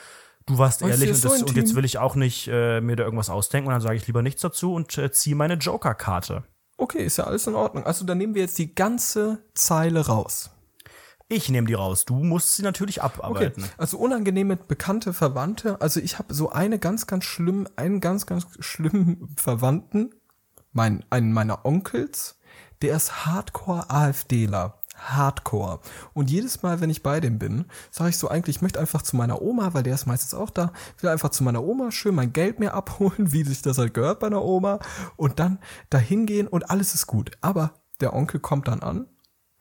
du 0.46 0.58
warst 0.58 0.82
ich 0.82 0.90
ehrlich 0.90 1.08
und, 1.08 1.16
es 1.16 1.22
so 1.22 1.30
das, 1.30 1.44
und 1.44 1.56
jetzt 1.56 1.74
will 1.76 1.86
ich 1.86 2.00
auch 2.00 2.16
nicht 2.16 2.50
äh, 2.50 2.82
mir 2.82 2.98
da 2.98 3.06
irgendwas 3.06 3.30
ausdenken 3.30 3.68
und 3.70 3.74
dann 3.74 3.82
sage 3.82 3.96
ich 3.96 4.06
lieber 4.08 4.22
nichts 4.22 4.42
dazu 4.42 4.74
und 4.74 4.98
äh, 4.98 5.10
ziehe 5.10 5.38
meine 5.38 5.54
Joker-Karte. 5.54 6.44
Okay, 6.76 7.06
ist 7.06 7.18
ja 7.18 7.24
alles 7.24 7.48
in 7.48 7.56
Ordnung. 7.56 7.86
Also 7.86 8.04
dann 8.04 8.18
nehmen 8.18 8.36
wir 8.36 8.42
jetzt 8.42 8.58
die 8.58 8.76
ganze 8.76 9.42
Zeile 9.54 10.06
raus. 10.06 10.50
Ich 11.30 11.50
nehme 11.50 11.68
die 11.68 11.74
raus. 11.74 12.06
Du 12.06 12.16
musst 12.16 12.56
sie 12.56 12.64
natürlich 12.64 13.02
Okay, 13.04 13.20
abarbeiten. 13.20 13.66
also 13.78 13.98
unangenehme 13.98 14.56
bekannte 14.58 15.14
Verwandte. 15.14 15.82
Also 15.82 16.00
ich 16.00 16.20
habe 16.20 16.34
so 16.34 16.52
eine 16.52 16.80
ganz, 16.80 17.08
ganz 17.08 17.24
schlimm, 17.24 17.68
einen 17.76 18.02
ganz, 18.02 18.26
ganz 18.26 18.46
schlimmen 18.60 19.34
Verwandten, 19.38 20.14
mein, 20.72 21.06
einen 21.10 21.34
meiner 21.34 21.66
Onkels, 21.66 22.40
der 22.82 22.96
ist 22.98 23.26
Hardcore 23.26 23.90
AfDler. 23.90 24.80
Hardcore. 24.96 25.80
Und 26.14 26.30
jedes 26.30 26.62
Mal, 26.62 26.80
wenn 26.80 26.90
ich 26.90 27.02
bei 27.02 27.20
dem 27.20 27.40
bin, 27.40 27.66
sage 27.90 28.12
ich 28.12 28.18
so 28.18 28.28
eigentlich, 28.28 28.58
ich 28.58 28.62
möchte 28.62 28.80
einfach 28.80 29.02
zu 29.02 29.16
meiner 29.16 29.42
Oma, 29.42 29.74
weil 29.74 29.84
der 29.84 29.96
ist 29.96 30.06
meistens 30.06 30.34
auch 30.34 30.50
da, 30.52 30.72
will 31.00 31.10
einfach 31.10 31.30
zu 31.30 31.44
meiner 31.44 31.64
Oma 31.64 31.92
schön 31.92 32.14
mein 32.16 32.32
Geld 32.32 32.60
mir 32.60 32.74
abholen, 32.76 33.32
wie 33.34 33.44
sich 33.44 33.62
das 33.62 33.78
halt 33.78 33.94
gehört 33.94 34.20
bei 34.20 34.28
einer 34.28 34.44
Oma, 34.44 34.80
und 35.16 35.40
dann 35.40 35.60
dahin 35.90 36.26
gehen 36.26 36.48
und 36.48 36.70
alles 36.70 36.94
ist 36.94 37.08
gut. 37.08 37.32
Aber 37.42 37.74
der 38.02 38.14
Onkel 38.14 38.40
kommt 38.40 38.68
dann 38.68 38.82
an, 38.84 39.08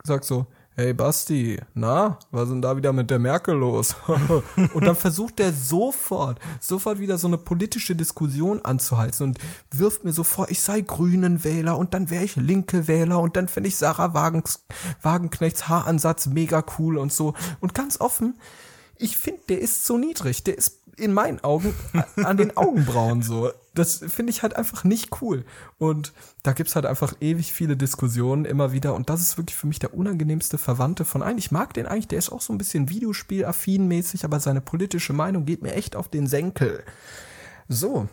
sagt 0.04 0.24
so, 0.24 0.46
hey 0.74 0.94
Basti, 0.94 1.60
na, 1.74 2.18
was 2.30 2.44
ist 2.44 2.50
denn 2.50 2.62
da 2.62 2.76
wieder 2.76 2.92
mit 2.92 3.10
der 3.10 3.18
Merkel 3.18 3.54
los? 3.54 3.94
und 4.74 4.84
dann 4.84 4.96
versucht 4.96 5.38
er 5.40 5.52
sofort, 5.52 6.38
sofort 6.60 6.98
wieder 6.98 7.18
so 7.18 7.26
eine 7.26 7.38
politische 7.38 7.94
Diskussion 7.94 8.64
anzuheizen 8.64 9.28
und 9.28 9.38
wirft 9.70 10.04
mir 10.04 10.12
so 10.12 10.24
vor, 10.24 10.50
ich 10.50 10.60
sei 10.62 10.80
grünen 10.80 11.44
Wähler 11.44 11.76
und 11.76 11.92
dann 11.92 12.08
wäre 12.08 12.24
ich 12.24 12.36
linke 12.36 12.88
Wähler 12.88 13.20
und 13.20 13.36
dann 13.36 13.48
fände 13.48 13.68
ich 13.68 13.76
Sarah 13.76 14.14
Wagens, 14.14 14.64
Wagenknechts 15.02 15.68
Haaransatz 15.68 16.26
mega 16.26 16.64
cool 16.78 16.96
und 16.96 17.12
so. 17.12 17.34
Und 17.60 17.74
ganz 17.74 18.00
offen, 18.00 18.38
ich 18.96 19.16
finde, 19.16 19.40
der 19.48 19.60
ist 19.60 19.84
zu 19.84 19.98
niedrig. 19.98 20.44
Der 20.44 20.56
ist 20.56 20.81
in 21.02 21.12
meinen 21.12 21.42
Augen 21.42 21.74
an 22.16 22.36
den 22.36 22.56
Augenbrauen 22.56 23.22
so. 23.22 23.50
Das 23.74 24.04
finde 24.06 24.30
ich 24.30 24.42
halt 24.42 24.56
einfach 24.56 24.84
nicht 24.84 25.20
cool. 25.20 25.44
Und 25.78 26.12
da 26.42 26.52
gibt's 26.52 26.76
halt 26.76 26.86
einfach 26.86 27.14
ewig 27.20 27.52
viele 27.52 27.76
Diskussionen 27.76 28.44
immer 28.44 28.72
wieder. 28.72 28.94
Und 28.94 29.10
das 29.10 29.20
ist 29.20 29.38
wirklich 29.38 29.56
für 29.56 29.66
mich 29.66 29.78
der 29.78 29.94
unangenehmste 29.94 30.58
Verwandte 30.58 31.04
von 31.04 31.22
allen. 31.22 31.38
Ich 31.38 31.50
mag 31.50 31.74
den 31.74 31.86
eigentlich, 31.86 32.08
der 32.08 32.18
ist 32.18 32.30
auch 32.30 32.40
so 32.40 32.52
ein 32.52 32.58
bisschen 32.58 32.88
Videospiel-affin 32.88 33.88
mäßig, 33.88 34.24
aber 34.24 34.40
seine 34.40 34.60
politische 34.60 35.12
Meinung 35.12 35.44
geht 35.44 35.62
mir 35.62 35.74
echt 35.74 35.96
auf 35.96 36.08
den 36.08 36.26
Senkel. 36.26 36.84
So, 37.68 38.08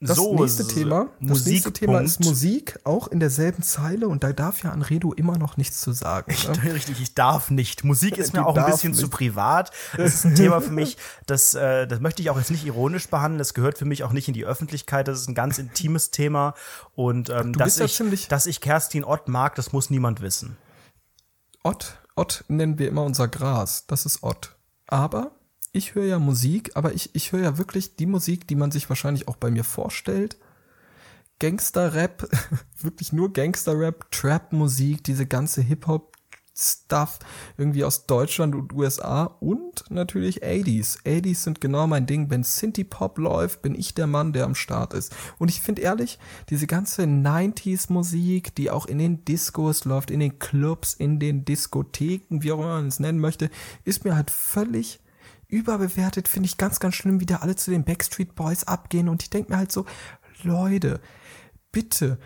das 0.00 0.16
so, 0.16 0.34
nächste 0.34 0.66
Thema, 0.66 1.08
das 1.20 1.28
Musik 1.28 1.52
nächste 1.52 1.72
Thema 1.74 1.92
Punkt. 1.94 2.06
ist 2.06 2.24
Musik, 2.24 2.78
auch 2.84 3.08
in 3.08 3.20
derselben 3.20 3.62
Zeile 3.62 4.08
und 4.08 4.24
da 4.24 4.32
darf 4.32 4.62
ja 4.62 4.70
Anredo 4.70 5.12
immer 5.12 5.36
noch 5.36 5.58
nichts 5.58 5.80
zu 5.80 5.92
sagen. 5.92 6.34
Ne? 6.64 6.72
Richtig, 6.74 7.02
ich 7.02 7.14
darf 7.14 7.50
nicht. 7.50 7.84
Musik 7.84 8.16
ist 8.16 8.32
mir 8.34 8.46
auch 8.46 8.56
ein 8.56 8.64
bisschen 8.64 8.94
zu 8.94 9.02
nicht. 9.02 9.12
privat. 9.12 9.70
Das 9.96 10.14
ist 10.14 10.24
ein 10.24 10.34
Thema 10.34 10.62
für 10.62 10.70
mich, 10.70 10.96
das, 11.26 11.52
äh, 11.54 11.86
das 11.86 12.00
möchte 12.00 12.22
ich 12.22 12.30
auch 12.30 12.38
jetzt 12.38 12.50
nicht 12.50 12.64
ironisch 12.64 13.08
behandeln. 13.08 13.38
Das 13.38 13.52
gehört 13.52 13.76
für 13.76 13.84
mich 13.84 14.02
auch 14.02 14.12
nicht 14.12 14.26
in 14.26 14.34
die 14.34 14.46
Öffentlichkeit. 14.46 15.06
Das 15.06 15.20
ist 15.20 15.28
ein 15.28 15.34
ganz 15.34 15.58
intimes 15.58 16.10
Thema. 16.10 16.54
Und 16.94 17.28
ähm, 17.28 17.52
dass, 17.52 17.78
ja 17.78 17.84
ich, 17.84 18.28
dass 18.28 18.46
ich 18.46 18.62
Kerstin 18.62 19.04
Ott 19.04 19.28
mag, 19.28 19.54
das 19.54 19.72
muss 19.72 19.90
niemand 19.90 20.22
wissen. 20.22 20.56
Ott, 21.62 21.98
Ott 22.16 22.44
nennen 22.48 22.78
wir 22.78 22.88
immer 22.88 23.04
unser 23.04 23.28
Gras, 23.28 23.86
das 23.86 24.06
ist 24.06 24.22
Ott. 24.22 24.56
Aber 24.86 25.32
ich 25.72 25.94
höre 25.94 26.06
ja 26.06 26.18
Musik, 26.18 26.72
aber 26.74 26.94
ich, 26.94 27.14
ich 27.14 27.32
höre 27.32 27.42
ja 27.42 27.58
wirklich 27.58 27.96
die 27.96 28.06
Musik, 28.06 28.46
die 28.48 28.56
man 28.56 28.70
sich 28.70 28.88
wahrscheinlich 28.88 29.28
auch 29.28 29.36
bei 29.36 29.50
mir 29.50 29.64
vorstellt. 29.64 30.36
Gangster-Rap, 31.38 32.28
wirklich 32.80 33.12
nur 33.12 33.32
Gangster-Rap, 33.32 34.10
Trap-Musik, 34.10 35.04
diese 35.04 35.26
ganze 35.26 35.62
Hip-Hop-Stuff 35.62 37.20
irgendwie 37.56 37.84
aus 37.84 38.06
Deutschland 38.06 38.56
und 38.56 38.72
USA 38.72 39.24
und 39.38 39.84
natürlich 39.90 40.42
80s. 40.42 41.04
80s 41.04 41.36
sind 41.36 41.60
genau 41.60 41.86
mein 41.86 42.04
Ding. 42.06 42.28
Wenn 42.30 42.42
Synthie-Pop 42.42 43.16
läuft, 43.18 43.62
bin 43.62 43.76
ich 43.76 43.94
der 43.94 44.08
Mann, 44.08 44.32
der 44.32 44.46
am 44.46 44.56
Start 44.56 44.92
ist. 44.92 45.14
Und 45.38 45.50
ich 45.50 45.62
finde 45.62 45.82
ehrlich, 45.82 46.18
diese 46.50 46.66
ganze 46.66 47.04
90s-Musik, 47.04 48.56
die 48.56 48.72
auch 48.72 48.86
in 48.86 48.98
den 48.98 49.24
Discos 49.24 49.84
läuft, 49.84 50.10
in 50.10 50.20
den 50.20 50.40
Clubs, 50.40 50.94
in 50.94 51.20
den 51.20 51.44
Diskotheken, 51.44 52.42
wie 52.42 52.50
auch 52.50 52.58
immer 52.58 52.74
man 52.74 52.88
es 52.88 52.98
nennen 52.98 53.20
möchte, 53.20 53.50
ist 53.84 54.04
mir 54.04 54.16
halt 54.16 54.32
völlig 54.32 55.00
überbewertet, 55.50 56.28
finde 56.28 56.46
ich 56.46 56.56
ganz, 56.56 56.80
ganz 56.80 56.94
schlimm, 56.94 57.20
wie 57.20 57.26
da 57.26 57.36
alle 57.36 57.56
zu 57.56 57.70
den 57.70 57.84
Backstreet 57.84 58.34
Boys 58.34 58.64
abgehen 58.64 59.08
und 59.08 59.22
ich 59.22 59.30
denke 59.30 59.52
mir 59.52 59.58
halt 59.58 59.72
so, 59.72 59.86
Leute, 60.42 61.00
bitte, 61.72 62.18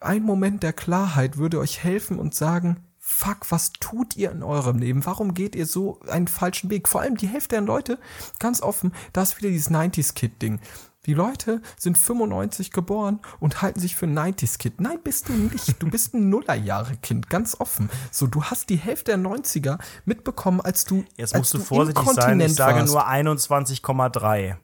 ein 0.00 0.22
Moment 0.22 0.62
der 0.62 0.72
Klarheit 0.72 1.36
würde 1.36 1.58
euch 1.58 1.84
helfen 1.84 2.18
und 2.18 2.34
sagen, 2.34 2.84
fuck, 2.98 3.50
was 3.50 3.72
tut 3.72 4.16
ihr 4.16 4.30
in 4.30 4.42
eurem 4.42 4.78
Leben? 4.78 5.04
Warum 5.04 5.34
geht 5.34 5.54
ihr 5.54 5.66
so 5.66 6.00
einen 6.08 6.28
falschen 6.28 6.70
Weg? 6.70 6.88
Vor 6.88 7.00
allem 7.00 7.16
die 7.16 7.28
Hälfte 7.28 7.56
der 7.56 7.60
Leute, 7.60 7.98
ganz 8.38 8.62
offen, 8.62 8.92
da 9.12 9.22
ist 9.22 9.38
wieder 9.38 9.50
dieses 9.50 9.70
90s-Kid-Ding. 9.70 10.60
Die 11.06 11.14
Leute 11.14 11.60
sind 11.78 11.98
95 11.98 12.70
geboren 12.70 13.18
und 13.40 13.60
halten 13.60 13.80
sich 13.80 13.96
für 13.96 14.06
ein 14.06 14.16
90s-Kid. 14.16 14.80
Nein, 14.80 14.98
bist 15.02 15.28
du 15.28 15.32
nicht. 15.32 15.82
Du 15.82 15.90
bist 15.90 16.14
ein 16.14 16.28
Nullerjahre-Kind, 16.30 17.28
ganz 17.28 17.56
offen. 17.58 17.90
So, 18.12 18.28
du 18.28 18.44
hast 18.44 18.70
die 18.70 18.76
Hälfte 18.76 19.16
der 19.16 19.18
90er 19.18 19.78
mitbekommen, 20.04 20.60
als 20.60 20.84
du 20.84 21.04
Jetzt 21.16 21.36
musst 21.36 21.54
du 21.54 21.58
du 21.58 21.64
vorsichtig 21.64 22.08
sein. 22.12 22.38
Ich 22.40 22.54
sage 22.54 22.80
warst. 22.80 22.92
nur 22.92 23.08
21,3. 23.08 24.56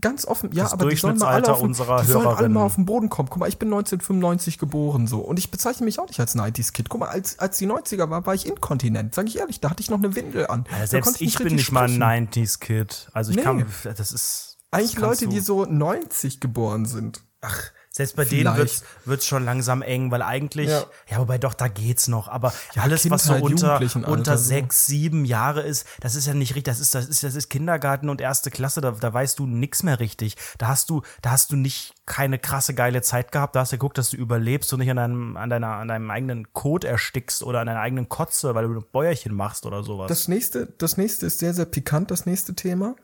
Ganz 0.00 0.24
offen, 0.24 0.52
ja, 0.52 0.62
Das 0.62 0.72
aber 0.74 0.88
die 0.88 0.94
sollen 0.96 1.18
mal 1.18 1.26
alle 1.26 1.42
Durchschnittsalter 1.42 1.54
auf 1.54 1.62
unserer 1.62 2.00
die 2.02 2.06
sollen 2.06 2.26
alle 2.28 2.48
mal 2.48 2.62
auf 2.62 2.76
den 2.76 2.86
Boden 2.86 3.10
kommen. 3.10 3.28
Guck 3.28 3.40
mal, 3.40 3.48
ich 3.48 3.58
bin 3.58 3.68
1995 3.68 4.58
geboren 4.58 5.08
so 5.08 5.18
und 5.18 5.40
ich 5.40 5.50
bezeichne 5.50 5.84
mich 5.84 5.98
auch 5.98 6.06
nicht 6.06 6.20
als 6.20 6.36
90s-Kid. 6.36 6.88
Guck 6.88 7.00
mal, 7.00 7.08
als, 7.08 7.40
als 7.40 7.58
die 7.58 7.66
90er 7.66 8.08
war, 8.08 8.24
war 8.24 8.34
ich 8.34 8.46
inkontinent. 8.46 9.14
Sag 9.16 9.26
ich 9.26 9.38
ehrlich, 9.38 9.58
da 9.60 9.70
hatte 9.70 9.82
ich 9.82 9.90
noch 9.90 9.98
eine 9.98 10.14
Windel 10.14 10.46
an. 10.46 10.64
Ja, 10.78 10.86
selbst 10.86 11.08
konnte 11.08 11.24
ich 11.24 11.36
bin 11.36 11.56
nicht 11.56 11.72
mal 11.72 11.88
sprechen. 11.88 12.02
ein 12.04 12.28
90s-Kid. 12.28 13.08
Also 13.12 13.32
ich 13.32 13.38
Nee. 13.38 13.42
kann, 13.42 13.66
das 13.82 14.12
ist. 14.12 14.49
Eigentlich 14.70 14.98
Leute, 14.98 15.24
du- 15.26 15.30
die 15.30 15.40
so 15.40 15.64
90 15.64 16.40
geboren 16.40 16.84
sind. 16.86 17.22
Ach, 17.42 17.70
selbst 17.90 18.16
bei 18.16 18.24
denen 18.24 18.42
Vielleicht. 18.42 18.58
wird's, 18.58 18.84
wird's 19.06 19.26
schon 19.26 19.44
langsam 19.46 19.80
eng, 19.82 20.10
weil 20.10 20.20
eigentlich, 20.22 20.68
ja, 20.68 20.84
Ja. 21.08 21.18
wobei 21.18 21.38
doch, 21.38 21.54
da 21.54 21.68
geht's 21.68 22.06
noch. 22.06 22.28
Aber 22.28 22.52
alles, 22.76 23.10
was 23.10 23.24
so 23.24 23.32
Kindheit, 23.34 23.96
unter, 23.96 24.08
unter 24.08 24.38
sechs, 24.38 24.84
sieben 24.86 25.24
Jahre 25.24 25.62
ist, 25.62 25.86
das 26.00 26.14
ist 26.14 26.26
ja 26.26 26.34
nicht 26.34 26.50
richtig. 26.50 26.64
Das 26.64 26.78
ist, 26.80 26.94
das 26.94 27.08
ist, 27.08 27.24
das 27.24 27.34
ist 27.34 27.48
Kindergarten 27.48 28.10
und 28.10 28.20
erste 28.20 28.50
Klasse. 28.50 28.80
Da, 28.82 28.90
da 28.92 29.12
weißt 29.12 29.38
du 29.38 29.46
nix 29.46 29.82
mehr 29.82 29.98
richtig. 30.00 30.36
Da 30.58 30.68
hast 30.68 30.90
du, 30.90 31.00
da 31.22 31.30
hast 31.30 31.50
du 31.50 31.56
nicht 31.56 31.94
keine 32.06 32.38
krasse 32.38 32.74
geile 32.74 33.00
Zeit 33.02 33.32
gehabt. 33.32 33.56
Da 33.56 33.60
hast 33.60 33.72
du 33.72 33.76
geguckt, 33.76 33.96
dass 33.98 34.10
du 34.10 34.18
überlebst 34.18 34.70
und 34.74 34.80
nicht 34.80 34.90
an 34.90 34.96
deinem, 34.98 35.36
an 35.38 35.48
deiner, 35.50 35.76
an 35.76 35.88
deinem 35.88 36.10
eigenen 36.10 36.52
Kot 36.52 36.84
erstickst 36.84 37.42
oder 37.42 37.60
an 37.60 37.66
deiner 37.66 37.80
eigenen 37.80 38.08
Kotze, 38.10 38.54
weil 38.54 38.68
du 38.68 38.74
ein 38.80 38.84
Bäuerchen 38.92 39.34
machst 39.34 39.64
oder 39.66 39.82
sowas. 39.82 40.08
Das 40.08 40.28
nächste, 40.28 40.66
das 40.66 40.96
nächste 40.98 41.24
ist 41.26 41.38
sehr, 41.38 41.54
sehr 41.54 41.64
pikant, 41.64 42.10
das 42.10 42.26
nächste 42.26 42.54
Thema. 42.54 42.94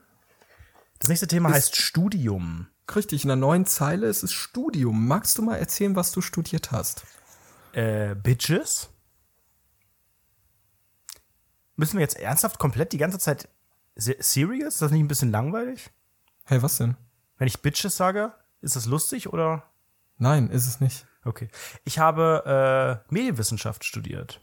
Nächste 1.09 1.27
Thema 1.27 1.49
heißt 1.51 1.75
Studium. 1.75 2.67
Richtig, 2.95 3.23
in 3.23 3.27
der 3.27 3.35
neuen 3.35 3.65
Zeile 3.65 4.07
ist 4.07 4.23
es 4.23 4.31
Studium. 4.33 5.07
Magst 5.07 5.37
du 5.37 5.41
mal 5.41 5.57
erzählen, 5.57 5.95
was 5.95 6.11
du 6.11 6.21
studiert 6.21 6.71
hast? 6.71 7.03
Äh, 7.73 8.15
Bitches? 8.15 8.89
Müssen 11.75 11.97
wir 11.97 12.01
jetzt 12.01 12.17
ernsthaft 12.17 12.57
komplett 12.59 12.93
die 12.93 12.97
ganze 12.97 13.19
Zeit 13.19 13.49
se- 13.95 14.15
serious? 14.19 14.75
Ist 14.75 14.81
das 14.81 14.91
nicht 14.91 15.01
ein 15.01 15.07
bisschen 15.07 15.31
langweilig? 15.31 15.91
Hey, 16.45 16.61
was 16.61 16.77
denn? 16.77 16.95
Wenn 17.37 17.47
ich 17.47 17.61
Bitches 17.61 17.95
sage, 17.97 18.33
ist 18.61 18.75
das 18.75 18.85
lustig 18.85 19.31
oder? 19.31 19.63
Nein, 20.17 20.49
ist 20.49 20.65
es 20.67 20.79
nicht. 20.79 21.05
Okay. 21.23 21.49
Ich 21.83 21.99
habe 21.99 23.03
äh, 23.07 23.13
Medienwissenschaft 23.13 23.83
studiert. 23.83 24.41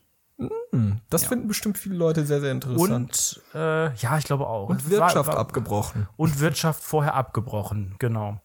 Das 1.10 1.26
finden 1.26 1.46
bestimmt 1.46 1.78
viele 1.78 1.94
Leute 1.94 2.26
sehr, 2.26 2.40
sehr 2.40 2.50
interessant. 2.52 3.40
Und 3.54 3.54
äh, 3.54 3.94
ja, 3.94 4.18
ich 4.18 4.24
glaube 4.24 4.46
auch. 4.46 4.68
Und 4.68 4.90
Wirtschaft 4.90 5.16
War- 5.16 5.26
war- 5.28 5.38
abgebrochen. 5.38 6.08
Und 6.16 6.40
Wirtschaft 6.40 6.82
vorher 6.82 7.14
abgebrochen, 7.14 7.94
genau. 7.98 8.40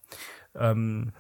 Ähm, 0.56 1.12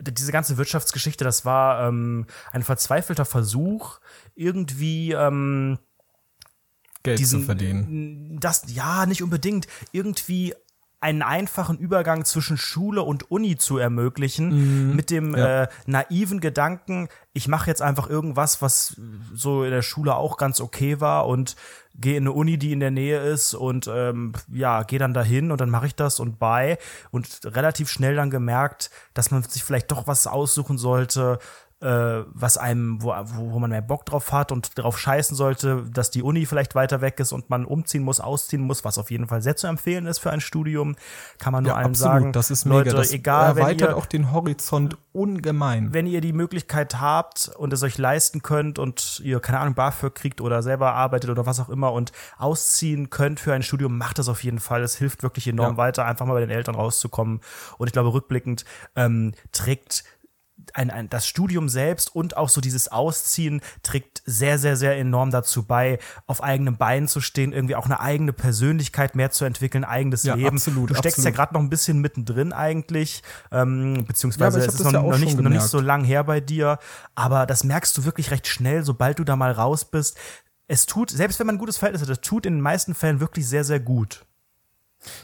diese 0.00 0.32
ganze 0.32 0.56
Wirtschaftsgeschichte, 0.56 1.24
das 1.24 1.44
war 1.44 1.88
ähm, 1.88 2.26
ein 2.52 2.62
verzweifelter 2.62 3.24
Versuch, 3.24 3.98
irgendwie 4.34 5.12
ähm, 5.12 5.78
Geld 7.02 7.18
diesen, 7.18 7.40
zu 7.40 7.46
verdienen. 7.46 8.38
Das, 8.40 8.62
ja, 8.72 9.06
nicht 9.06 9.22
unbedingt. 9.22 9.66
Irgendwie 9.92 10.54
einen 11.04 11.20
einfachen 11.20 11.76
Übergang 11.76 12.24
zwischen 12.24 12.56
Schule 12.56 13.02
und 13.02 13.30
Uni 13.30 13.56
zu 13.56 13.76
ermöglichen, 13.76 14.96
mit 14.96 15.10
dem 15.10 15.32
Mhm. 15.32 15.36
ja. 15.36 15.62
äh, 15.64 15.68
naiven 15.84 16.40
Gedanken, 16.40 17.08
ich 17.34 17.46
mache 17.46 17.68
jetzt 17.68 17.82
einfach 17.82 18.08
irgendwas, 18.08 18.62
was 18.62 18.96
so 19.34 19.64
in 19.64 19.70
der 19.70 19.82
Schule 19.82 20.14
auch 20.16 20.38
ganz 20.38 20.60
okay 20.62 21.00
war 21.00 21.26
und 21.26 21.56
gehe 21.96 22.16
in 22.16 22.24
eine 22.24 22.32
Uni, 22.32 22.58
die 22.58 22.72
in 22.72 22.80
der 22.80 22.90
Nähe 22.90 23.20
ist 23.20 23.54
und 23.54 23.88
ähm, 23.92 24.32
ja, 24.50 24.82
gehe 24.82 24.98
dann 24.98 25.14
dahin 25.14 25.52
und 25.52 25.60
dann 25.60 25.70
mache 25.70 25.86
ich 25.86 25.94
das 25.94 26.20
und 26.20 26.38
bei 26.38 26.78
und 27.10 27.40
relativ 27.44 27.90
schnell 27.90 28.16
dann 28.16 28.30
gemerkt, 28.30 28.90
dass 29.12 29.30
man 29.30 29.42
sich 29.42 29.62
vielleicht 29.62 29.90
doch 29.92 30.06
was 30.06 30.26
aussuchen 30.26 30.78
sollte, 30.78 31.38
was 31.84 32.56
einem, 32.56 33.02
wo, 33.02 33.14
wo, 33.34 33.58
man 33.58 33.70
mehr 33.70 33.82
Bock 33.82 34.06
drauf 34.06 34.32
hat 34.32 34.52
und 34.52 34.78
darauf 34.78 34.98
scheißen 34.98 35.36
sollte, 35.36 35.84
dass 35.92 36.10
die 36.10 36.22
Uni 36.22 36.46
vielleicht 36.46 36.74
weiter 36.74 37.00
weg 37.00 37.20
ist 37.20 37.32
und 37.32 37.50
man 37.50 37.66
umziehen 37.66 38.02
muss, 38.02 38.20
ausziehen 38.20 38.62
muss, 38.62 38.84
was 38.84 38.96
auf 38.96 39.10
jeden 39.10 39.26
Fall 39.26 39.42
sehr 39.42 39.56
zu 39.56 39.66
empfehlen 39.66 40.06
ist 40.06 40.18
für 40.18 40.30
ein 40.30 40.40
Studium, 40.40 40.96
kann 41.38 41.52
man 41.52 41.64
nur 41.64 41.76
allen 41.76 41.94
sagen. 41.94 42.32
Das 42.32 42.50
ist 42.50 42.64
Leute, 42.64 42.90
mega. 42.90 42.96
Das 42.96 43.12
egal, 43.12 43.48
erweitert 43.58 43.90
ihr, 43.90 43.96
auch 43.96 44.06
den 44.06 44.32
Horizont 44.32 44.96
ungemein. 45.12 45.92
wenn 45.92 46.06
ihr 46.06 46.20
die 46.20 46.32
Möglichkeit 46.32 47.00
habt 47.00 47.50
und 47.56 47.72
es 47.72 47.82
euch 47.82 47.98
leisten 47.98 48.42
könnt 48.42 48.78
und 48.78 49.20
ihr, 49.22 49.40
keine 49.40 49.60
Ahnung, 49.60 49.74
BAföG 49.74 50.14
kriegt 50.14 50.40
oder 50.40 50.62
selber 50.62 50.94
arbeitet 50.94 51.30
oder 51.30 51.44
was 51.46 51.60
auch 51.60 51.68
immer 51.68 51.92
und 51.92 52.12
ausziehen 52.38 53.10
könnt 53.10 53.40
für 53.40 53.52
ein 53.52 53.62
Studium, 53.62 53.98
macht 53.98 54.18
das 54.18 54.28
auf 54.28 54.42
jeden 54.42 54.58
Fall. 54.58 54.82
Es 54.82 54.96
hilft 54.96 55.22
wirklich 55.22 55.46
enorm 55.46 55.72
Ja. 55.72 55.76
weiter, 55.76 56.04
einfach 56.06 56.26
mal 56.26 56.34
bei 56.34 56.40
den 56.40 56.50
Eltern 56.50 56.74
rauszukommen. 56.74 57.40
Und 57.78 57.86
ich 57.86 57.92
glaube, 57.92 58.12
rückblickend 58.12 58.64
ähm, 58.96 59.32
trägt 59.52 60.04
ein, 60.72 60.90
ein, 60.90 61.08
das 61.08 61.26
Studium 61.26 61.68
selbst 61.68 62.14
und 62.14 62.36
auch 62.36 62.48
so 62.48 62.60
dieses 62.60 62.88
Ausziehen 62.88 63.60
trägt 63.82 64.22
sehr, 64.24 64.58
sehr, 64.58 64.76
sehr 64.76 64.96
enorm 64.96 65.30
dazu 65.30 65.64
bei, 65.64 65.98
auf 66.26 66.42
eigenen 66.42 66.76
Beinen 66.76 67.08
zu 67.08 67.20
stehen, 67.20 67.52
irgendwie 67.52 67.76
auch 67.76 67.86
eine 67.86 68.00
eigene 68.00 68.32
Persönlichkeit 68.32 69.14
mehr 69.16 69.30
zu 69.30 69.44
entwickeln, 69.44 69.84
eigenes 69.84 70.22
Ja, 70.22 70.34
Leben. 70.34 70.56
absolut, 70.56 70.90
du 70.90 70.94
steckst 70.94 71.18
ja 71.18 71.22
absolut. 71.22 71.36
gerade 71.36 71.54
noch 71.54 71.60
ein 71.60 71.70
bisschen 71.70 72.00
mittendrin 72.00 72.52
eigentlich, 72.52 73.22
ähm, 73.50 73.96
Ja, 73.96 74.02
beziehungsweise 74.02 74.60
ich 74.60 74.66
es 74.66 74.74
ist 74.74 74.84
noch, 74.84 74.92
ja 74.92 75.02
noch, 75.02 75.18
nicht, 75.18 75.38
noch 75.38 75.50
nicht 75.50 75.62
so 75.62 75.80
lang 75.80 76.04
her 76.04 76.24
bei 76.24 76.40
dir, 76.40 76.78
aber 77.14 77.46
das 77.46 77.64
merkst 77.64 77.96
du 77.98 78.04
wirklich 78.04 78.30
recht 78.30 78.46
schnell, 78.46 78.84
sobald 78.84 79.18
du 79.18 79.24
da 79.24 79.36
mal 79.36 79.52
raus 79.52 79.84
bist. 79.84 80.16
Es 80.66 80.86
tut, 80.86 81.10
selbst 81.10 81.38
wenn 81.38 81.46
man 81.46 81.56
ein 81.56 81.58
gutes 81.58 81.76
Verhältnis 81.76 82.02
hat, 82.02 82.08
es 82.08 82.20
tut 82.20 82.46
in 82.46 82.54
den 82.54 82.62
meisten 82.62 82.94
Fällen 82.94 83.20
wirklich 83.20 83.46
sehr, 83.46 83.64
sehr 83.64 83.80
gut. 83.80 84.24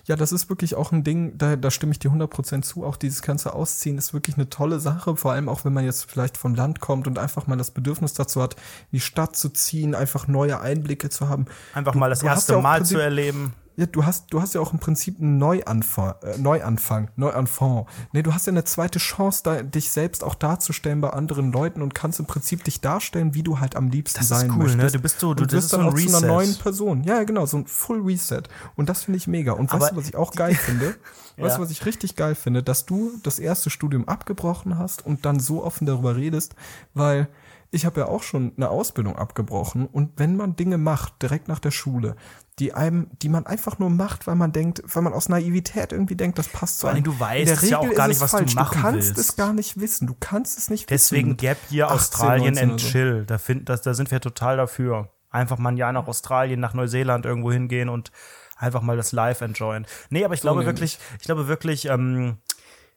Ja, 0.04 0.16
das 0.16 0.32
ist 0.32 0.48
wirklich 0.48 0.74
auch 0.74 0.92
ein 0.92 1.04
Ding, 1.04 1.36
da, 1.38 1.56
da 1.56 1.70
stimme 1.70 1.92
ich 1.92 1.98
dir 1.98 2.10
100% 2.10 2.62
zu. 2.62 2.84
Auch 2.84 2.96
dieses 2.96 3.22
ganze 3.22 3.54
Ausziehen 3.54 3.98
ist 3.98 4.12
wirklich 4.12 4.36
eine 4.36 4.48
tolle 4.48 4.80
Sache, 4.80 5.16
vor 5.16 5.32
allem 5.32 5.48
auch 5.48 5.64
wenn 5.64 5.72
man 5.72 5.84
jetzt 5.84 6.10
vielleicht 6.10 6.36
vom 6.36 6.54
Land 6.54 6.80
kommt 6.80 7.06
und 7.06 7.18
einfach 7.18 7.46
mal 7.46 7.56
das 7.56 7.70
Bedürfnis 7.70 8.14
dazu 8.14 8.42
hat, 8.42 8.54
in 8.54 8.98
die 8.98 9.00
Stadt 9.00 9.36
zu 9.36 9.48
ziehen, 9.50 9.94
einfach 9.94 10.28
neue 10.28 10.60
Einblicke 10.60 11.10
zu 11.10 11.28
haben. 11.28 11.46
Einfach 11.74 11.94
mal 11.94 12.10
das 12.10 12.22
erste 12.22 12.54
ja 12.54 12.60
Mal 12.60 12.84
zu 12.84 12.98
erleben. 12.98 13.54
Ja, 13.80 13.86
du 13.86 14.04
hast, 14.04 14.26
du 14.30 14.42
hast 14.42 14.54
ja 14.54 14.60
auch 14.60 14.74
im 14.74 14.78
Prinzip 14.78 15.18
einen 15.18 15.38
Neuanfang, 15.38 16.14
äh, 16.22 16.36
Neuanfang, 16.36 17.10
Neuanfang. 17.16 17.86
Nee, 18.12 18.22
du 18.22 18.34
hast 18.34 18.46
ja 18.46 18.52
eine 18.52 18.64
zweite 18.64 18.98
Chance, 18.98 19.40
da, 19.42 19.62
dich 19.62 19.90
selbst 19.90 20.22
auch 20.22 20.34
darzustellen 20.34 21.00
bei 21.00 21.08
anderen 21.08 21.50
Leuten 21.50 21.80
und 21.80 21.94
kannst 21.94 22.20
im 22.20 22.26
Prinzip 22.26 22.62
dich 22.62 22.82
darstellen, 22.82 23.34
wie 23.34 23.42
du 23.42 23.58
halt 23.58 23.76
am 23.76 23.88
liebsten 23.88 24.18
Das 24.18 24.28
sein 24.28 24.48
ist 24.48 24.52
cool, 24.52 24.64
möchtest. 24.64 24.76
ne? 24.82 24.90
Du 24.90 24.98
bist 24.98 25.20
so, 25.20 25.32
du 25.32 25.44
und 25.44 25.50
das 25.50 25.56
wirst 25.56 25.64
ist 25.64 25.70
so 25.70 25.76
dann 25.78 25.86
ein 25.86 25.92
auch 25.94 25.98
zu 25.98 26.16
einer 26.18 26.26
neuen 26.26 26.48
Reset. 26.50 26.62
Person. 26.62 27.04
Ja, 27.04 27.22
genau, 27.24 27.46
so 27.46 27.56
ein 27.56 27.66
Full 27.66 28.02
Reset. 28.02 28.42
Und 28.76 28.90
das 28.90 29.04
finde 29.04 29.16
ich 29.16 29.26
mega. 29.26 29.52
Und 29.52 29.72
Aber 29.72 29.80
weißt 29.80 29.92
du, 29.92 29.96
was 29.96 30.08
ich 30.08 30.14
auch 30.16 30.32
geil 30.32 30.54
finde? 30.56 30.94
Ja. 31.38 31.44
Weißt 31.46 31.56
du, 31.56 31.62
was 31.62 31.70
ich 31.70 31.86
richtig 31.86 32.16
geil 32.16 32.34
finde? 32.34 32.62
Dass 32.62 32.84
du 32.84 33.12
das 33.22 33.38
erste 33.38 33.70
Studium 33.70 34.06
abgebrochen 34.06 34.78
hast 34.78 35.06
und 35.06 35.24
dann 35.24 35.40
so 35.40 35.64
offen 35.64 35.86
darüber 35.86 36.16
redest, 36.16 36.54
weil 36.92 37.28
ich 37.70 37.86
habe 37.86 38.00
ja 38.00 38.08
auch 38.08 38.22
schon 38.22 38.52
eine 38.56 38.68
Ausbildung 38.68 39.16
abgebrochen 39.16 39.86
und 39.86 40.18
wenn 40.18 40.36
man 40.36 40.56
Dinge 40.56 40.76
macht, 40.76 41.22
direkt 41.22 41.46
nach 41.48 41.60
der 41.60 41.70
Schule, 41.70 42.16
die 42.60 42.74
einem, 42.74 43.08
die 43.22 43.28
man 43.28 43.46
einfach 43.46 43.78
nur 43.78 43.90
macht, 43.90 44.26
weil 44.26 44.36
man 44.36 44.52
denkt, 44.52 44.82
weil 44.84 45.02
man 45.02 45.12
aus 45.14 45.28
Naivität 45.28 45.92
irgendwie 45.92 46.14
denkt, 46.14 46.38
das 46.38 46.48
passt 46.48 46.78
zu 46.78 46.86
einem. 46.86 47.02
du 47.02 47.18
weißt 47.18 47.40
In 47.40 47.46
der 47.46 47.54
es 47.54 47.68
ja 47.70 47.78
Regel 47.78 47.92
auch 47.92 47.96
gar 47.96 48.06
ist 48.06 48.10
nicht, 48.10 48.20
was 48.20 48.30
du 48.30 48.36
falsch. 48.36 48.54
machen 48.54 48.76
Du 48.76 48.80
kannst 48.82 49.08
willst. 49.08 49.18
es 49.30 49.36
gar 49.36 49.52
nicht 49.52 49.80
wissen. 49.80 50.06
Du 50.06 50.14
kannst 50.20 50.58
es 50.58 50.70
nicht 50.70 50.88
Deswegen 50.90 51.28
wissen. 51.30 51.36
Gap 51.38 51.58
Year 51.70 51.86
18, 51.86 51.96
Australien 51.96 52.54
19 52.54 52.70
and 52.70 52.80
so. 52.80 52.86
Chill. 52.88 53.24
Da, 53.26 53.38
find, 53.38 53.68
das, 53.68 53.82
da 53.82 53.94
sind 53.94 54.10
wir 54.10 54.20
total 54.20 54.56
dafür. 54.58 55.08
Einfach 55.30 55.58
mal 55.58 55.70
ein 55.70 55.76
Jahr 55.76 55.92
nach 55.92 56.06
Australien, 56.06 56.60
nach 56.60 56.74
Neuseeland 56.74 57.24
irgendwo 57.24 57.50
hingehen 57.50 57.88
und 57.88 58.12
einfach 58.56 58.82
mal 58.82 58.96
das 58.96 59.12
Live 59.12 59.40
enjoyen. 59.40 59.86
Nee, 60.10 60.24
aber 60.24 60.34
ich 60.34 60.40
glaube 60.42 60.60
nämlich. 60.60 60.76
wirklich, 60.76 60.98
ich 61.18 61.24
glaube 61.24 61.48
wirklich, 61.48 61.86
ähm, 61.86 62.38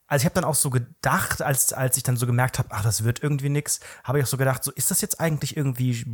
also 0.07 0.23
ich 0.23 0.25
habe 0.25 0.35
dann 0.35 0.43
auch 0.43 0.55
so 0.55 0.69
gedacht, 0.69 1.41
als, 1.41 1.71
als 1.73 1.95
ich 1.97 2.03
dann 2.03 2.17
so 2.17 2.25
gemerkt 2.25 2.59
habe, 2.59 2.69
ach, 2.71 2.83
das 2.83 3.03
wird 3.03 3.23
irgendwie 3.23 3.49
nix, 3.49 3.79
habe 4.03 4.19
ich 4.19 4.25
auch 4.25 4.29
so 4.29 4.37
gedacht, 4.37 4.63
so 4.63 4.71
ist 4.71 4.91
das 4.91 4.99
jetzt 5.01 5.19
eigentlich 5.19 5.55
irgendwie 5.55 6.05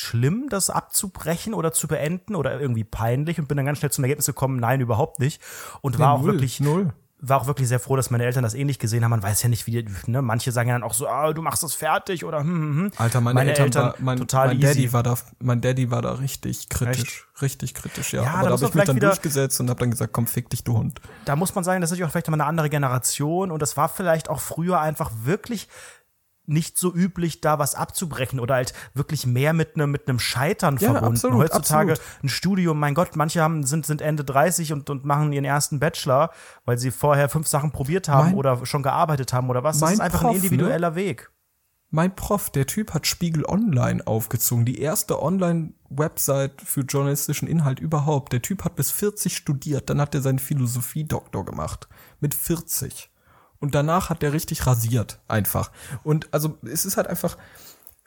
schlimm, 0.00 0.46
das 0.50 0.70
abzubrechen 0.70 1.54
oder 1.54 1.72
zu 1.72 1.86
beenden 1.88 2.34
oder 2.34 2.58
irgendwie 2.60 2.84
peinlich 2.84 3.38
und 3.38 3.46
bin 3.48 3.56
dann 3.56 3.66
ganz 3.66 3.78
schnell 3.78 3.92
zum 3.92 4.04
Ergebnis 4.04 4.26
gekommen, 4.26 4.58
nein, 4.58 4.80
überhaupt 4.80 5.18
nicht. 5.20 5.40
Und 5.82 5.98
war 5.98 6.12
auch 6.12 6.22
null, 6.22 6.32
wirklich 6.32 6.60
null. 6.60 6.92
war 7.22 7.38
auch 7.42 7.46
wirklich 7.46 7.68
sehr 7.68 7.78
froh, 7.80 7.96
dass 7.96 8.10
meine 8.10 8.24
Eltern 8.24 8.42
das 8.42 8.54
ähnlich 8.54 8.78
gesehen 8.78 9.04
haben. 9.04 9.10
Man 9.10 9.22
weiß 9.22 9.42
ja 9.42 9.50
nicht, 9.50 9.66
wie, 9.66 9.82
die- 9.82 10.10
ne, 10.10 10.22
manche 10.22 10.52
sagen 10.52 10.70
ja 10.70 10.74
dann 10.74 10.82
auch 10.82 10.94
so, 10.94 11.06
ah, 11.06 11.30
du 11.34 11.42
machst 11.42 11.62
das 11.62 11.74
fertig 11.74 12.24
oder 12.24 12.40
hm, 12.40 12.46
hm, 12.48 12.76
hm. 12.76 12.90
Alter, 12.96 13.20
meine, 13.20 13.50
Eltern, 13.54 13.74
war, 13.74 13.94
mein, 13.98 14.18
total 14.18 14.48
mein 14.48 14.56
easy. 14.60 14.66
Daddy 14.68 14.92
war 14.94 15.02
da, 15.02 15.14
mein 15.38 15.60
Daddy 15.60 15.90
war 15.90 16.00
da 16.00 16.12
richtig 16.12 16.70
kritisch, 16.70 17.28
richtig 17.42 17.74
kritisch, 17.74 18.14
ja. 18.14 18.22
Ja, 18.22 18.32
da 18.32 18.38
Aber 18.38 18.48
da 18.48 18.54
habe 18.54 18.64
ich 18.64 18.74
mich 18.74 18.84
dann 18.84 18.96
wieder- 18.96 19.08
durchgesetzt 19.08 19.60
und 19.60 19.68
habe 19.68 19.80
dann 19.80 19.90
gesagt, 19.90 20.14
komm, 20.14 20.26
fick 20.26 20.48
dich, 20.48 20.64
du 20.64 20.78
Hund. 20.78 20.98
da 21.26 21.36
muss 21.36 21.54
man 21.54 21.62
sagen, 21.62 21.82
das 21.82 21.88
ist 21.90 21.92
natürlich 21.92 22.08
auch 22.08 22.12
vielleicht 22.12 22.28
mal 22.30 22.34
eine 22.40 22.46
andere 22.46 22.70
Generation 22.70 23.50
und 23.50 23.60
das 23.60 23.76
war 23.76 23.90
vielleicht 23.90 24.30
auch 24.30 24.40
früher 24.40 24.80
einfach 24.80 25.10
wirklich 25.24 25.68
nicht 26.50 26.76
so 26.76 26.92
üblich, 26.92 27.40
da 27.40 27.58
was 27.58 27.74
abzubrechen 27.74 28.40
oder 28.40 28.56
halt 28.56 28.74
wirklich 28.94 29.26
mehr 29.26 29.52
mit 29.52 29.76
einem 29.76 29.90
mit 29.90 30.08
einem 30.08 30.18
Scheitern 30.18 30.76
Ja, 30.78 30.90
verbunden. 30.90 31.14
absolut, 31.14 31.38
Heutzutage 31.44 31.92
absolut. 31.92 32.24
ein 32.24 32.28
Studium, 32.28 32.78
mein 32.78 32.94
Gott, 32.94 33.16
manche 33.16 33.40
haben, 33.40 33.64
sind, 33.64 33.86
sind 33.86 34.02
Ende 34.02 34.24
30 34.24 34.72
und, 34.72 34.90
und 34.90 35.04
machen 35.04 35.32
ihren 35.32 35.44
ersten 35.44 35.80
Bachelor, 35.80 36.30
weil 36.64 36.76
sie 36.78 36.90
vorher 36.90 37.28
fünf 37.28 37.46
Sachen 37.46 37.72
probiert 37.72 38.08
haben 38.08 38.30
Mein- 38.30 38.34
oder 38.34 38.66
schon 38.66 38.82
gearbeitet 38.82 39.32
haben 39.32 39.48
oder 39.48 39.62
was. 39.64 39.78
Das 39.78 39.92
ist 39.92 40.00
einfach 40.00 40.20
Prof, 40.20 40.30
ein 40.30 40.36
individueller 40.36 40.94
Weg. 40.94 41.30
Mein 41.92 42.14
Prof, 42.14 42.50
der 42.50 42.66
Typ 42.66 42.94
hat 42.94 43.06
Spiegel 43.08 43.44
Online 43.44 44.06
aufgezogen, 44.06 44.64
die 44.64 44.80
erste 44.80 45.20
Online-Website 45.20 46.60
für 46.62 46.82
journalistischen 46.82 47.48
Inhalt 47.48 47.80
überhaupt. 47.80 48.32
Der 48.32 48.42
Typ 48.42 48.64
hat 48.64 48.76
bis 48.76 48.90
40 48.92 49.36
studiert, 49.36 49.90
dann 49.90 50.00
hat 50.00 50.14
er 50.14 50.20
seinen 50.22 50.38
Philosophie-Doktor 50.38 51.44
gemacht. 51.44 51.88
Mit 52.20 52.34
40. 52.34 53.09
Und 53.60 53.74
danach 53.74 54.08
hat 54.10 54.22
er 54.22 54.32
richtig 54.32 54.66
rasiert, 54.66 55.20
einfach. 55.28 55.70
Und 56.02 56.28
also 56.32 56.58
es 56.62 56.84
ist 56.86 56.96
halt 56.96 57.06
einfach 57.06 57.36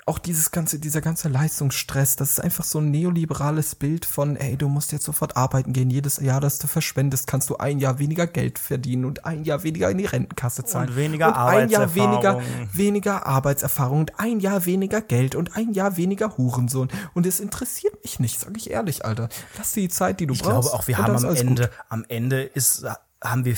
auch 0.05 0.19
dieses 0.19 0.51
ganze, 0.51 0.79
dieser 0.79 0.99
ganze 0.99 1.29
Leistungsstress, 1.29 2.17
das 2.17 2.31
ist 2.31 2.39
einfach 2.41 2.65
so 2.65 2.79
ein 2.79 2.91
neoliberales 2.91 3.75
Bild 3.75 4.05
von, 4.05 4.35
ey, 4.35 4.57
du 4.57 4.67
musst 4.67 4.91
jetzt 4.91 5.05
sofort 5.05 5.37
arbeiten 5.37 5.71
gehen, 5.71 5.89
jedes 5.89 6.17
Jahr, 6.17 6.41
das 6.41 6.59
du 6.59 6.67
verschwendest, 6.67 7.25
kannst 7.25 7.49
du 7.49 7.55
ein 7.55 7.79
Jahr 7.79 7.99
weniger 7.99 8.27
Geld 8.27 8.59
verdienen 8.59 9.05
und 9.05 9.25
ein 9.25 9.45
Jahr 9.45 9.63
weniger 9.63 9.89
in 9.89 9.97
die 9.99 10.05
Rentenkasse 10.05 10.65
zahlen. 10.65 10.89
Und 10.89 10.95
weniger 10.97 11.27
ein 11.47 11.69
Jahr 11.69 11.95
weniger, 11.95 12.31
Arbeitserfahrung. 12.31 12.69
weniger 12.73 13.25
Arbeitserfahrung 13.25 13.99
und 13.99 14.19
ein 14.19 14.39
Jahr 14.41 14.65
weniger 14.65 14.99
Geld 14.99 15.35
und 15.35 15.55
ein 15.55 15.71
Jahr 15.71 15.95
weniger 15.95 16.35
Hurensohn. 16.37 16.89
Und 17.13 17.25
es 17.25 17.39
interessiert 17.39 18.03
mich 18.03 18.19
nicht, 18.19 18.41
sag 18.41 18.57
ich 18.57 18.71
ehrlich, 18.71 19.05
Alter. 19.05 19.29
Lass 19.57 19.71
dir 19.71 19.81
die 19.83 19.89
Zeit, 19.89 20.19
die 20.19 20.27
du 20.27 20.33
Ich 20.33 20.41
brauchst. 20.41 20.69
glaube 20.69 20.83
auch, 20.83 20.87
wir 20.87 20.99
und 20.99 21.03
haben 21.05 21.15
am 21.25 21.35
Ende, 21.35 21.61
gut. 21.67 21.71
am 21.87 22.05
Ende 22.09 22.43
ist, 22.43 22.85
haben 23.23 23.45
wir 23.45 23.55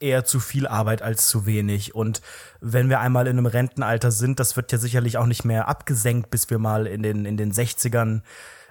eher 0.00 0.24
zu 0.24 0.40
viel 0.40 0.66
Arbeit 0.66 1.02
als 1.02 1.28
zu 1.28 1.46
wenig. 1.46 1.94
Und 1.94 2.20
wenn 2.60 2.88
wir 2.88 3.00
einmal 3.00 3.26
in 3.26 3.38
einem 3.38 3.46
Rentenalter 3.46 4.10
sind, 4.10 4.40
das 4.40 4.56
wird 4.56 4.72
ja 4.72 4.78
sicherlich 4.78 5.18
auch 5.18 5.26
nicht 5.26 5.44
mehr 5.44 5.68
abgesenkt, 5.68 6.30
bis 6.30 6.50
wir 6.50 6.58
mal 6.58 6.86
in 6.86 7.02
den, 7.02 7.24
in 7.24 7.36
den 7.36 7.52
60ern 7.52 8.22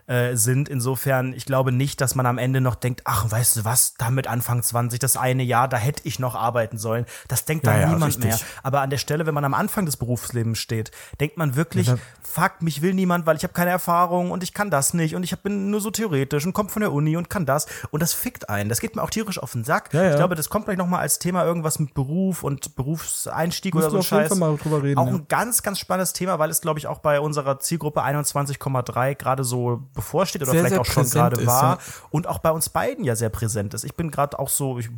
äh, 0.08 0.36
sind. 0.36 0.70
Insofern, 0.70 1.34
ich 1.34 1.46
glaube 1.46 1.72
nicht, 1.72 2.00
dass 2.02 2.16
man 2.16 2.26
am 2.26 2.38
Ende 2.38 2.62
noch 2.62 2.76
denkt, 2.76 3.02
ach, 3.04 3.30
weißt 3.30 3.58
du 3.58 3.66
was, 3.66 3.94
damit 3.96 4.28
Anfang 4.28 4.64
20, 4.64 5.00
das 5.00 5.18
eine 5.18 5.44
Jahr, 5.44 5.68
da 5.68 5.78
hätte 5.78 6.02
ich 6.06 6.18
noch 6.20 6.36
arbeiten 6.36 6.78
sollen. 6.78 7.06
Das 7.28 7.46
denkt 7.46 7.68
dann 7.68 7.76
Ja, 7.76 7.82
ja, 7.82 7.88
niemand 7.88 8.06
richtig. 8.16 8.26
mehr. 8.26 8.40
Aber 8.64 8.82
an 8.82 8.90
der 8.90 8.98
Stelle, 8.98 9.26
wenn 9.26 9.34
man 9.34 9.44
am 9.46 9.54
Anfang 9.54 9.86
des 9.86 9.98
Berufslebens 9.98 10.60
steht, 10.60 10.92
denkt 11.20 11.38
man 11.38 11.56
wirklich, 11.56 11.88
Ja, 11.88 11.98
fuck, 12.22 12.62
mich 12.62 12.82
will 12.82 12.94
niemand, 12.94 13.26
weil 13.26 13.36
ich 13.38 13.44
habe 13.44 13.54
keine 13.54 13.70
Erfahrung 13.72 14.32
und 14.32 14.44
ich 14.44 14.54
kann 14.54 14.70
das 14.72 14.94
nicht 14.94 15.16
und 15.16 15.24
ich 15.24 15.38
bin 15.40 15.70
nur 15.70 15.82
so 15.82 15.92
theoretisch 15.92 16.46
und 16.46 16.54
komme 16.54 16.70
von 16.70 16.82
der 16.82 16.94
Uni 16.94 17.18
und 17.18 17.30
kann 17.30 17.46
das 17.46 17.68
und 17.92 18.02
das 18.02 18.14
fickt 18.14 18.50
einen. 18.50 18.70
Das 18.70 18.80
geht 18.80 18.96
mir 18.96 19.04
auch 19.04 19.10
tierisch 19.10 19.40
auf 19.40 19.52
den 19.52 19.64
Sack. 19.64 19.94
Ja, 19.94 20.04
ja. 20.04 20.10
Ich 20.12 20.16
glaube, 20.16 20.36
das 20.36 20.50
kommt 20.50 20.66
gleich 20.66 20.78
noch 20.78 20.88
mal 20.88 21.00
als 21.00 21.20
Thema 21.20 21.44
irgendwas 21.44 21.80
mit 21.80 21.94
Beruf 21.94 22.44
und 22.44 22.76
Berufseinstieg 22.76 23.76
oder 23.76 23.86
Müssen 23.92 24.02
so 24.04 24.12
wir 24.12 24.18
ein 24.20 24.28
Scheiß. 24.30 24.38
Mal 24.38 24.56
drüber 24.58 24.84
reden, 24.84 24.98
Auch 25.00 25.08
ja. 25.08 25.14
ein 25.14 25.28
ganz, 25.28 25.64
ganz 25.64 25.80
spannendes 25.80 26.14
Thema, 26.14 26.40
weil 26.40 26.50
es, 26.50 26.62
glaube 26.62 26.80
ich, 26.80 26.88
auch 26.88 27.00
bei 27.00 27.20
unserer 27.20 27.60
Zielgruppe 27.60 28.04
21,3 28.04 29.16
gerade 29.16 29.44
so 29.44 29.84
bevorsteht 29.98 30.42
oder 30.42 30.52
Sehr, 30.52 30.62
vielleicht 30.62 30.74
sehr 30.74 30.82
auch 30.82 30.86
schon 30.86 31.10
gerade 31.10 31.42
ist, 31.42 31.48
war 31.48 31.76
ja. 31.76 31.80
und 32.12 32.28
auch 32.28 32.40
bei 32.40 32.52
uns 32.52 32.70
beiden 32.70 33.04
ja 33.04 33.16
sehr 33.18 33.30
präsent 33.30 33.74
ist. 33.74 33.84
Ich 33.84 33.96
bin 33.96 34.10
gerade 34.12 34.40
auch 34.40 34.50
so, 34.50 34.80
ich 34.80 34.90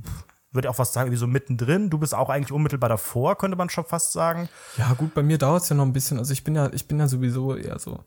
würde 0.52 0.70
auch 0.70 0.78
was 0.78 0.94
sagen, 0.94 1.12
wie 1.12 1.16
so 1.16 1.26
mittendrin. 1.28 1.90
Du 1.90 1.98
bist 1.98 2.14
auch 2.14 2.30
eigentlich 2.30 2.52
unmittelbar 2.52 2.90
davor, 2.90 3.38
könnte 3.38 3.58
man 3.58 3.70
schon 3.70 3.86
fast 3.86 4.12
sagen. 4.12 4.50
Ja, 4.78 4.94
gut, 4.94 5.14
bei 5.16 5.24
mir 5.24 5.38
dauert 5.40 5.64
es 5.64 5.70
ja 5.70 5.76
noch 5.76 5.86
ein 5.86 5.94
bisschen. 5.94 6.20
Also 6.20 6.34
ich 6.34 6.44
bin 6.44 6.56
ja, 6.56 6.70
ich 6.72 6.88
bin 6.88 7.00
ja 7.00 7.08
sowieso 7.08 7.56
eher 7.56 7.80
so 7.80 8.04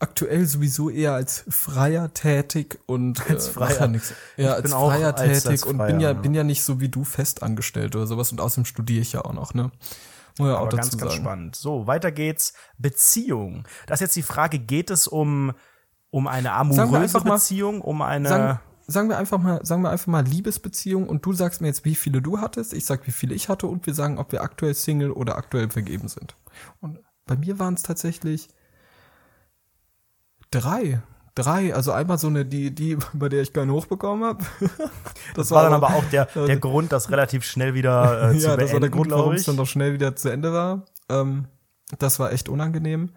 aktuell 0.00 0.46
sowieso 0.46 0.90
eher 0.90 1.14
als 1.14 1.44
Freier 1.48 2.12
tätig 2.14 2.78
und 2.86 3.20
Als 3.30 3.48
äh, 3.48 3.52
Freier. 3.52 3.80
Ja, 3.80 3.86
nix. 3.88 4.12
Ja 4.36 4.52
als 4.54 4.70
Freier 4.72 5.16
als- 5.18 5.20
tätig 5.42 5.46
als 5.46 5.62
und 5.64 5.76
Freier, 5.78 5.86
bin 5.88 6.00
ja, 6.00 6.08
ja. 6.10 6.12
bin 6.14 6.34
ja 6.34 6.44
nicht 6.44 6.62
so 6.62 6.80
wie 6.80 6.88
du 6.88 7.04
fest 7.04 7.42
angestellt 7.42 7.96
oder 7.96 8.06
sowas 8.06 8.30
und 8.32 8.40
außerdem 8.40 8.64
studiere 8.64 9.02
ich 9.02 9.12
ja 9.12 9.24
auch 9.24 9.32
noch, 9.32 9.54
ne? 9.54 9.70
Muss 10.38 10.48
ja 10.50 10.54
auch 10.56 10.68
Aber 10.68 10.76
dazu 10.76 10.90
ganz, 10.90 10.98
ganz 10.98 11.12
sagen. 11.14 11.24
spannend. 11.24 11.56
So, 11.56 11.88
weiter 11.88 12.12
geht's. 12.12 12.52
Beziehung. 12.78 13.66
Das 13.88 13.96
ist 13.96 14.02
jetzt 14.02 14.16
die 14.16 14.22
Frage, 14.22 14.60
geht 14.60 14.90
es 14.90 15.08
um, 15.08 15.52
um 16.10 16.26
eine 16.26 16.52
amoröse 16.52 16.98
einfach 16.98 17.24
mal- 17.24 17.34
Beziehung, 17.34 17.80
um 17.80 18.02
eine. 18.02 18.28
Sagen, 18.28 18.60
sagen 18.86 19.08
wir 19.10 19.18
einfach 19.18 19.38
mal, 19.38 19.64
sagen 19.64 19.82
wir 19.82 19.90
einfach 19.90 20.06
mal 20.06 20.24
Liebesbeziehung 20.24 21.08
und 21.08 21.24
du 21.24 21.32
sagst 21.32 21.60
mir 21.60 21.68
jetzt, 21.68 21.84
wie 21.84 21.94
viele 21.94 22.22
du 22.22 22.40
hattest, 22.40 22.72
ich 22.72 22.86
sag, 22.86 23.06
wie 23.06 23.12
viele 23.12 23.34
ich 23.34 23.48
hatte 23.48 23.66
und 23.66 23.86
wir 23.86 23.94
sagen, 23.94 24.18
ob 24.18 24.32
wir 24.32 24.42
aktuell 24.42 24.74
Single 24.74 25.12
oder 25.12 25.36
aktuell 25.36 25.70
vergeben 25.70 26.08
sind. 26.08 26.36
Und 26.80 26.98
bei 27.26 27.36
mir 27.36 27.58
waren 27.58 27.74
es 27.74 27.82
tatsächlich 27.82 28.48
drei. 30.50 31.02
Drei, 31.34 31.72
also 31.72 31.92
einmal 31.92 32.18
so 32.18 32.26
eine, 32.26 32.44
die, 32.44 32.74
die, 32.74 32.96
bei 33.12 33.28
der 33.28 33.42
ich 33.42 33.52
keinen 33.52 33.70
hochbekommen 33.70 34.24
habe. 34.24 34.44
das 35.34 35.50
war 35.50 35.62
dann 35.62 35.74
aber 35.74 35.88
auch 35.88 36.04
der, 36.06 36.24
der 36.34 36.58
Grund, 36.58 36.90
das 36.90 37.10
relativ 37.10 37.44
schnell 37.44 37.74
wieder 37.74 38.30
äh, 38.32 38.38
zu 38.38 38.48
ja, 38.48 38.56
beenden, 38.56 38.60
das 38.60 38.72
war 38.72 38.80
der 38.80 38.90
Grund, 38.90 39.10
warum 39.10 39.34
es 39.34 39.44
dann 39.44 39.56
doch 39.56 39.66
schnell 39.66 39.92
wieder 39.92 40.16
zu 40.16 40.30
Ende 40.30 40.52
war. 40.52 40.86
Ähm, 41.08 41.46
das 41.98 42.18
war 42.18 42.32
echt 42.32 42.48
unangenehm. 42.48 43.10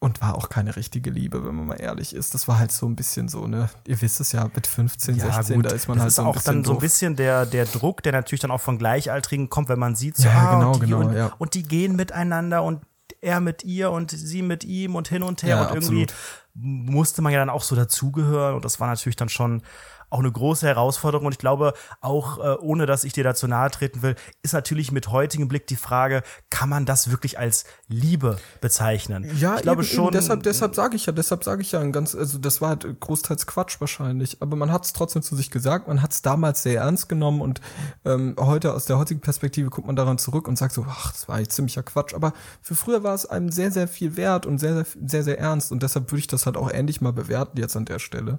Und 0.00 0.20
war 0.20 0.36
auch 0.36 0.48
keine 0.48 0.76
richtige 0.76 1.10
Liebe, 1.10 1.44
wenn 1.44 1.56
man 1.56 1.66
mal 1.66 1.80
ehrlich 1.80 2.14
ist. 2.14 2.32
Das 2.32 2.46
war 2.46 2.60
halt 2.60 2.70
so 2.70 2.86
ein 2.86 2.94
bisschen 2.94 3.28
so, 3.28 3.48
ne? 3.48 3.68
Ihr 3.84 4.00
wisst 4.00 4.20
es 4.20 4.30
ja, 4.30 4.48
mit 4.54 4.68
15, 4.68 5.18
16, 5.18 5.62
da 5.62 5.70
ist 5.70 5.88
man 5.88 5.96
das 5.96 6.02
halt 6.02 6.08
ist 6.10 6.14
so 6.16 6.22
ein 6.22 6.28
auch 6.28 6.34
bisschen 6.34 6.54
dann 6.54 6.64
so 6.64 6.72
ein 6.74 6.78
bisschen 6.78 7.16
der, 7.16 7.46
der 7.46 7.64
Druck, 7.64 8.04
der 8.04 8.12
natürlich 8.12 8.40
dann 8.40 8.52
auch 8.52 8.60
von 8.60 8.78
Gleichaltrigen 8.78 9.50
kommt, 9.50 9.68
wenn 9.68 9.80
man 9.80 9.96
sieht, 9.96 10.16
so, 10.16 10.28
Ja, 10.28 10.34
ah, 10.34 10.54
genau, 10.54 10.72
und, 10.74 10.82
die, 10.82 10.86
genau, 10.86 11.00
und, 11.00 11.16
ja. 11.16 11.32
und 11.38 11.54
die 11.54 11.64
gehen 11.64 11.96
miteinander 11.96 12.62
und 12.62 12.84
er 13.20 13.40
mit 13.40 13.64
ihr 13.64 13.90
und 13.90 14.12
sie 14.12 14.42
mit 14.42 14.62
ihm 14.62 14.94
und 14.94 15.08
hin 15.08 15.24
und 15.24 15.42
her 15.42 15.56
Ja, 15.56 15.62
und 15.62 15.74
irgendwie 15.74 16.04
absolut. 16.04 16.14
musste 16.54 17.20
man 17.20 17.32
ja 17.32 17.40
dann 17.40 17.50
auch 17.50 17.62
so 17.64 17.74
dazugehören 17.74 18.54
und 18.54 18.64
das 18.64 18.78
war 18.78 18.86
natürlich 18.86 19.16
dann 19.16 19.28
schon 19.28 19.62
auch 20.10 20.20
eine 20.20 20.32
große 20.32 20.66
Herausforderung 20.66 21.26
und 21.26 21.32
ich 21.32 21.38
glaube 21.38 21.74
auch, 22.00 22.38
äh, 22.38 22.56
ohne 22.60 22.86
dass 22.86 23.04
ich 23.04 23.12
dir 23.12 23.24
dazu 23.24 23.46
nahe 23.46 23.70
treten 23.70 24.02
will, 24.02 24.16
ist 24.42 24.54
natürlich 24.54 24.92
mit 24.92 25.10
heutigem 25.10 25.48
Blick 25.48 25.66
die 25.66 25.76
Frage, 25.76 26.22
kann 26.50 26.68
man 26.68 26.86
das 26.86 27.10
wirklich 27.10 27.38
als 27.38 27.64
Liebe 27.88 28.38
bezeichnen? 28.60 29.30
Ja, 29.38 29.56
ich 29.56 29.62
glaube 29.62 29.82
eben, 29.82 29.90
schon. 29.90 30.04
Eben. 30.06 30.12
Deshalb, 30.12 30.42
deshalb 30.42 30.74
sage 30.74 30.96
ich 30.96 31.06
ja, 31.06 31.12
deshalb 31.12 31.44
sage 31.44 31.62
ich 31.62 31.72
ja 31.72 31.80
ein 31.80 31.92
ganz, 31.92 32.14
also 32.14 32.38
das 32.38 32.60
war 32.60 32.70
halt 32.70 33.00
großteils 33.00 33.46
Quatsch 33.46 33.80
wahrscheinlich, 33.80 34.40
aber 34.40 34.56
man 34.56 34.72
hat 34.72 34.84
es 34.84 34.92
trotzdem 34.92 35.22
zu 35.22 35.36
sich 35.36 35.50
gesagt, 35.50 35.88
man 35.88 36.02
hat 36.02 36.12
es 36.12 36.22
damals 36.22 36.62
sehr 36.62 36.80
ernst 36.80 37.08
genommen 37.08 37.40
und 37.40 37.60
ähm, 38.04 38.36
heute 38.38 38.74
aus 38.74 38.86
der 38.86 38.98
heutigen 38.98 39.20
Perspektive 39.20 39.70
guckt 39.70 39.86
man 39.86 39.96
daran 39.96 40.18
zurück 40.18 40.48
und 40.48 40.56
sagt 40.56 40.72
so, 40.72 40.86
ach, 40.88 41.12
das 41.12 41.28
war 41.28 41.36
eigentlich 41.36 41.50
ziemlicher 41.50 41.82
Quatsch, 41.82 42.14
aber 42.14 42.32
für 42.62 42.74
früher 42.74 43.02
war 43.02 43.14
es 43.14 43.26
einem 43.26 43.50
sehr, 43.50 43.70
sehr 43.70 43.88
viel 43.88 44.16
wert 44.16 44.46
und 44.46 44.58
sehr, 44.58 44.74
sehr, 44.74 44.86
sehr, 45.04 45.22
sehr 45.22 45.38
ernst 45.38 45.72
und 45.72 45.82
deshalb 45.82 46.10
würde 46.10 46.20
ich 46.20 46.26
das 46.26 46.46
halt 46.46 46.56
auch 46.56 46.70
ähnlich 46.72 47.00
mal 47.00 47.12
bewerten 47.12 47.58
jetzt 47.58 47.76
an 47.76 47.84
der 47.84 47.98
Stelle. 47.98 48.38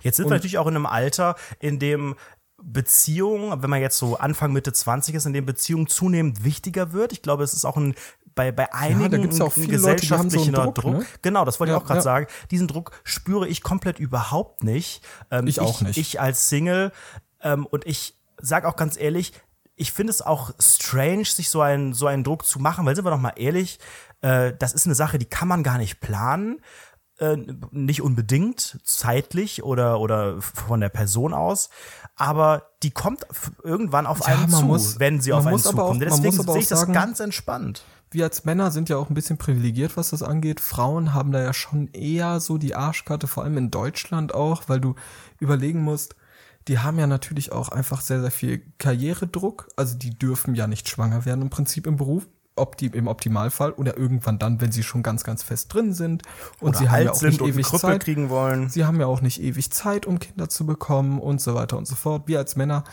Jetzt 0.00 0.16
sind 0.16 0.26
wir 0.26 0.34
natürlich 0.36 0.58
auch 0.58 0.66
in 0.66 0.76
einem 0.76 0.86
Alter, 0.86 1.01
in 1.58 1.78
dem 1.78 2.14
Beziehung, 2.62 3.62
wenn 3.62 3.70
man 3.70 3.80
jetzt 3.80 3.98
so 3.98 4.16
Anfang 4.16 4.52
Mitte 4.52 4.72
20 4.72 5.16
ist, 5.16 5.26
in 5.26 5.32
dem 5.32 5.46
Beziehung 5.46 5.88
zunehmend 5.88 6.44
wichtiger 6.44 6.92
wird. 6.92 7.12
Ich 7.12 7.22
glaube, 7.22 7.42
es 7.42 7.54
ist 7.54 7.64
auch 7.64 7.76
ein 7.76 7.94
bei, 8.34 8.50
bei 8.50 8.72
einigen 8.72 9.30
ja 9.30 9.44
auch 9.44 9.52
viele 9.52 9.76
Leute, 9.76 9.78
so 9.78 9.88
gesellschaftlicher 9.88 10.52
Druck, 10.52 10.84
ne? 10.84 11.06
Genau, 11.20 11.44
das 11.44 11.60
wollte 11.60 11.72
Ja, 11.72 11.76
ich 11.76 11.82
auch 11.82 11.86
gerade 11.86 11.98
ja. 11.98 12.02
sagen. 12.02 12.26
Diesen 12.50 12.66
Druck 12.66 12.92
spüre 13.04 13.46
ich 13.46 13.62
komplett 13.62 13.98
überhaupt 13.98 14.64
nicht. 14.64 15.02
Ähm, 15.30 15.46
Ich 15.46 15.60
auch 15.60 15.82
nicht. 15.82 15.98
Ich 15.98 16.20
als 16.20 16.48
Single 16.48 16.92
ähm, 17.42 17.66
und 17.66 17.86
ich 17.86 18.16
sage 18.40 18.68
auch 18.68 18.76
ganz 18.76 18.98
ehrlich, 18.98 19.32
ich 19.76 19.92
finde 19.92 20.10
es 20.12 20.22
auch 20.22 20.52
strange, 20.58 21.24
sich 21.24 21.48
so 21.48 21.60
einen, 21.60 21.92
so 21.92 22.06
einen 22.06 22.24
Druck 22.24 22.44
zu 22.46 22.58
machen, 22.58 22.86
weil 22.86 22.94
sind 22.94 23.04
wir 23.04 23.10
doch 23.10 23.18
mal 23.18 23.32
ehrlich, 23.36 23.78
äh, 24.20 24.52
das 24.58 24.72
ist 24.72 24.86
eine 24.86 24.94
Sache, 24.94 25.18
die 25.18 25.24
kann 25.26 25.48
man 25.48 25.62
gar 25.62 25.78
nicht 25.78 26.00
planen. 26.00 26.60
Äh, 27.18 27.36
nicht 27.70 28.00
unbedingt 28.02 28.80
zeitlich 28.84 29.62
oder, 29.62 30.00
oder 30.00 30.40
von 30.40 30.80
der 30.80 30.88
Person 30.88 31.34
aus, 31.34 31.68
aber 32.16 32.70
die 32.82 32.90
kommt 32.90 33.26
irgendwann 33.62 34.06
auf 34.06 34.20
Ja, 34.20 34.34
einen 34.38 34.48
zu, 34.50 34.64
muss- 34.64 34.98
wenn 34.98 35.20
sie 35.20 35.32
auf 35.34 35.46
einen 35.46 35.56
auch- 35.56 35.60
zukommt. 35.60 35.90
man 35.90 36.00
Deswegen 36.00 36.32
sehe 36.32 36.48
auch 36.48 36.56
ich 36.56 36.68
das 36.68 36.80
sagen- 36.80 36.92
ganz 36.94 37.20
entspannt. 37.20 37.84
wir 38.10 38.24
als 38.24 38.44
Männer 38.46 38.70
sind 38.70 38.88
ja 38.88 38.96
auch 38.96 39.08
ein 39.10 39.14
bisschen 39.14 39.36
privilegiert, 39.38 39.96
was 39.96 40.10
das 40.10 40.22
angeht. 40.22 40.58
Frauen 40.60 41.12
haben 41.14 41.32
da 41.32 41.40
ja 41.42 41.52
schon 41.52 41.88
eher 41.92 42.40
so 42.40 42.56
die 42.58 42.74
Arschkarte, 42.74 43.26
vor 43.28 43.44
allem 43.44 43.56
in 43.58 43.70
Deutschland 43.70 44.34
auch, 44.34 44.64
weil 44.68 44.80
du 44.80 44.94
überlegen 45.38 45.82
musst, 45.82 46.16
die 46.68 46.78
haben 46.78 46.98
ja 46.98 47.06
natürlich 47.06 47.52
auch 47.52 47.68
einfach 47.70 48.00
sehr, 48.00 48.20
sehr 48.22 48.30
viel 48.30 48.62
Karrieredruck. 48.78 49.68
Also 49.76 49.96
die 49.98 50.16
dürfen 50.18 50.54
ja 50.54 50.66
nicht 50.66 50.88
schwanger 50.88 51.24
werden 51.24 51.42
im 51.42 51.50
Prinzip 51.50 51.86
im 51.86 51.96
Beruf. 51.96 52.26
Opti 52.56 52.86
im 52.86 53.06
Optimalfall 53.08 53.72
oder 53.72 53.96
irgendwann 53.96 54.38
dann, 54.38 54.60
wenn 54.60 54.72
sie 54.72 54.82
schon 54.82 55.02
ganz, 55.02 55.24
ganz 55.24 55.42
fest 55.42 55.72
drin 55.72 55.94
sind 55.94 56.22
und 56.60 56.70
Oder 56.70 56.78
sie 56.78 56.88
haben 56.88 56.94
alt 56.96 57.04
ja 57.06 57.12
auch 57.12 57.22
nicht 57.22 57.40
ewig 57.40 57.66
Zeit. 57.66 58.04
kriegen 58.04 58.28
wollen. 58.30 58.68
Sie 58.68 58.84
haben 58.84 59.00
ja 59.00 59.06
auch 59.06 59.20
nicht 59.22 59.40
ewig 59.42 59.70
Zeit, 59.72 60.06
um 60.06 60.18
Kinder 60.18 60.48
zu 60.48 60.66
bekommen 60.66 61.18
und 61.18 61.40
so 61.40 61.54
weiter 61.54 61.78
und 61.78 61.86
so 61.86 61.94
fort. 61.94 62.24
Wir 62.26 62.38
als 62.38 62.56
Männer 62.56 62.84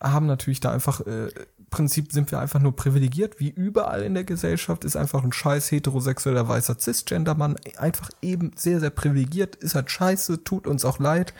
haben 0.00 0.26
natürlich 0.26 0.60
da 0.60 0.72
einfach, 0.72 1.00
äh, 1.06 1.26
im 1.28 1.66
Prinzip 1.70 2.10
sind 2.12 2.30
wir 2.30 2.38
einfach 2.40 2.60
nur 2.60 2.74
privilegiert. 2.74 3.38
Wie 3.38 3.48
überall 3.50 4.02
in 4.02 4.14
der 4.14 4.24
Gesellschaft 4.24 4.84
ist 4.84 4.96
einfach 4.96 5.22
ein 5.24 5.32
scheiß 5.32 5.70
heterosexueller 5.70 6.48
weißer 6.48 6.78
Cisgender-Mann 6.78 7.56
einfach 7.78 8.10
eben 8.20 8.50
sehr, 8.56 8.80
sehr 8.80 8.90
privilegiert, 8.90 9.56
ist 9.56 9.74
halt 9.74 9.90
scheiße, 9.90 10.42
tut 10.44 10.66
uns 10.66 10.84
auch 10.84 10.98
leid. 10.98 11.32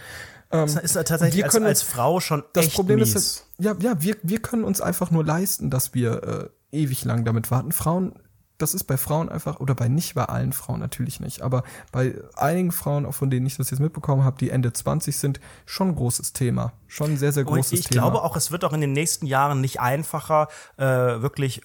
Das 0.50 0.76
ist 0.76 0.94
ja 0.94 1.02
tatsächlich 1.02 1.38
wir 1.38 1.44
als, 1.46 1.54
können- 1.54 1.66
als 1.66 1.80
Frau 1.82 2.20
schon 2.20 2.44
Das 2.52 2.66
echt 2.66 2.74
Problem 2.74 2.98
mies. 2.98 3.14
ist, 3.14 3.46
ja, 3.58 3.74
ja, 3.80 4.02
wir, 4.02 4.16
wir 4.22 4.40
können 4.42 4.64
uns 4.64 4.82
einfach 4.82 5.10
nur 5.10 5.24
leisten, 5.24 5.70
dass 5.70 5.94
wir 5.94 6.22
äh, 6.22 6.48
ewig 6.72 7.04
lang 7.04 7.24
damit 7.24 7.50
warten. 7.50 7.72
Frauen, 7.72 8.14
das 8.58 8.74
ist 8.74 8.84
bei 8.84 8.96
Frauen 8.96 9.28
einfach, 9.28 9.60
oder 9.60 9.74
bei 9.74 9.88
nicht 9.88 10.14
bei 10.14 10.24
allen 10.24 10.52
Frauen 10.52 10.80
natürlich 10.80 11.20
nicht, 11.20 11.42
aber 11.42 11.64
bei 11.90 12.14
einigen 12.36 12.72
Frauen, 12.72 13.06
auch 13.06 13.14
von 13.14 13.28
denen 13.28 13.46
ich 13.46 13.56
das 13.56 13.70
jetzt 13.70 13.80
mitbekommen 13.80 14.24
habe, 14.24 14.38
die 14.38 14.50
Ende 14.50 14.72
20 14.72 15.16
sind, 15.16 15.40
schon 15.66 15.88
ein 15.88 15.94
großes 15.96 16.32
Thema. 16.32 16.72
Schon 16.86 17.12
ein 17.12 17.16
sehr, 17.16 17.32
sehr 17.32 17.44
großes 17.44 17.72
Und 17.72 17.78
ich 17.78 17.86
Thema. 17.86 18.02
glaube 18.02 18.22
auch, 18.22 18.36
es 18.36 18.50
wird 18.50 18.64
auch 18.64 18.72
in 18.72 18.80
den 18.80 18.92
nächsten 18.92 19.26
Jahren 19.26 19.60
nicht 19.60 19.80
einfacher, 19.80 20.48
äh, 20.76 20.84
wirklich 20.84 21.62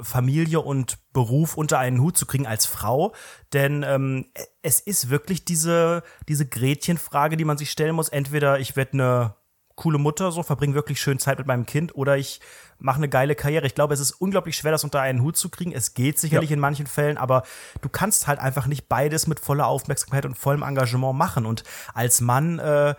Familie 0.00 0.60
und 0.60 0.98
Beruf 1.12 1.56
unter 1.56 1.78
einen 1.78 2.00
Hut 2.00 2.16
zu 2.16 2.24
kriegen 2.24 2.46
als 2.46 2.64
Frau. 2.64 3.12
Denn 3.52 3.82
ähm, 3.82 4.26
es 4.62 4.80
ist 4.80 5.10
wirklich 5.10 5.44
diese, 5.44 6.02
diese 6.28 6.46
Gretchenfrage, 6.46 7.36
die 7.36 7.44
man 7.44 7.58
sich 7.58 7.70
stellen 7.70 7.94
muss. 7.94 8.08
Entweder 8.08 8.58
ich 8.58 8.76
werde 8.76 8.92
eine 8.94 9.34
coole 9.80 9.98
Mutter, 9.98 10.30
so 10.30 10.42
verbringe 10.42 10.74
wirklich 10.74 11.00
schön 11.00 11.18
Zeit 11.18 11.38
mit 11.38 11.46
meinem 11.46 11.66
Kind, 11.66 11.94
oder 11.96 12.16
ich 12.16 12.40
mache 12.78 12.96
eine 12.98 13.08
geile 13.08 13.34
Karriere. 13.34 13.66
Ich 13.66 13.74
glaube, 13.74 13.92
es 13.94 14.00
ist 14.00 14.12
unglaublich 14.12 14.56
schwer, 14.56 14.72
das 14.72 14.84
unter 14.84 15.00
einen 15.00 15.22
Hut 15.22 15.36
zu 15.36 15.48
kriegen. 15.48 15.72
Es 15.72 15.94
geht 15.94 16.18
sicherlich 16.18 16.50
Ja. 16.50 16.54
in 16.54 16.60
manchen 16.60 16.86
Fällen, 16.86 17.16
aber 17.18 17.42
du 17.80 17.88
kannst 17.88 18.26
halt 18.26 18.38
einfach 18.38 18.66
nicht 18.66 18.88
beides 18.88 19.26
mit 19.26 19.40
voller 19.40 19.66
Aufmerksamkeit 19.66 20.24
und 20.26 20.36
vollem 20.38 20.62
Engagement 20.62 21.18
machen. 21.18 21.46
Und 21.46 21.64
als 21.94 22.20
Mann 22.20 22.58
äh, 22.58 22.94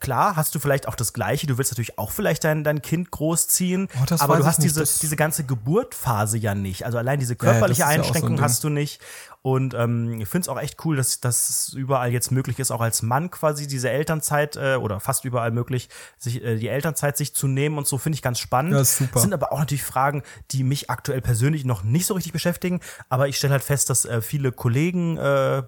klar, 0.00 0.36
hast 0.36 0.54
du 0.54 0.58
vielleicht 0.58 0.88
auch 0.88 0.94
das 0.96 1.12
Gleiche. 1.12 1.46
Du 1.46 1.58
willst 1.58 1.72
natürlich 1.72 1.98
auch 1.98 2.10
vielleicht 2.10 2.44
dein, 2.44 2.64
dein 2.64 2.82
Kind 2.82 3.10
großziehen, 3.10 3.88
Oh, 3.94 4.14
aber 4.18 4.36
du 4.38 4.44
hast 4.46 4.58
nicht. 4.58 4.76
diese, 4.76 4.98
diese 5.00 5.16
ganze 5.16 5.44
Geburtphase 5.44 6.38
ja 6.38 6.54
nicht. 6.54 6.84
Also 6.84 6.98
allein 6.98 7.18
diese 7.20 7.34
Ja, 7.34 7.44
ja, 7.44 7.52
körperliche 7.52 7.82
das 7.82 7.90
ist 7.90 7.96
ja 7.96 8.02
so 8.02 8.08
Einschränkung 8.08 8.40
hast 8.40 8.64
du 8.64 8.68
nicht. 8.68 9.00
Und 9.46 9.74
ähm, 9.74 10.20
ich 10.20 10.28
finde 10.28 10.46
es 10.46 10.48
auch 10.48 10.60
echt 10.60 10.84
cool, 10.84 10.96
dass 10.96 11.20
das 11.20 11.72
überall 11.72 12.12
jetzt 12.12 12.32
möglich 12.32 12.58
ist, 12.58 12.72
auch 12.72 12.80
als 12.80 13.02
Mann 13.02 13.30
quasi 13.30 13.68
diese 13.68 13.88
Elternzeit 13.88 14.56
äh, 14.56 14.74
oder 14.74 14.98
fast 14.98 15.24
überall 15.24 15.52
möglich, 15.52 15.88
sich 16.18 16.42
äh, 16.42 16.56
die 16.56 16.66
Elternzeit 16.66 17.16
sich 17.16 17.32
zu 17.32 17.46
nehmen 17.46 17.78
und 17.78 17.86
so 17.86 17.96
finde 17.96 18.16
ich 18.16 18.22
ganz 18.22 18.40
spannend. 18.40 18.72
Ja, 18.72 18.82
super. 18.82 19.20
Sind 19.20 19.32
aber 19.32 19.52
auch 19.52 19.60
natürlich 19.60 19.84
Fragen, 19.84 20.24
die 20.50 20.64
mich 20.64 20.90
aktuell 20.90 21.20
persönlich 21.20 21.64
noch 21.64 21.84
nicht 21.84 22.06
so 22.06 22.14
richtig 22.14 22.32
beschäftigen. 22.32 22.80
Aber 23.08 23.28
ich 23.28 23.36
stelle 23.36 23.52
halt 23.52 23.62
fest, 23.62 23.88
dass 23.88 24.04
äh, 24.04 24.20
viele 24.20 24.50
Kollegen, 24.50 25.16
äh, 25.16 25.62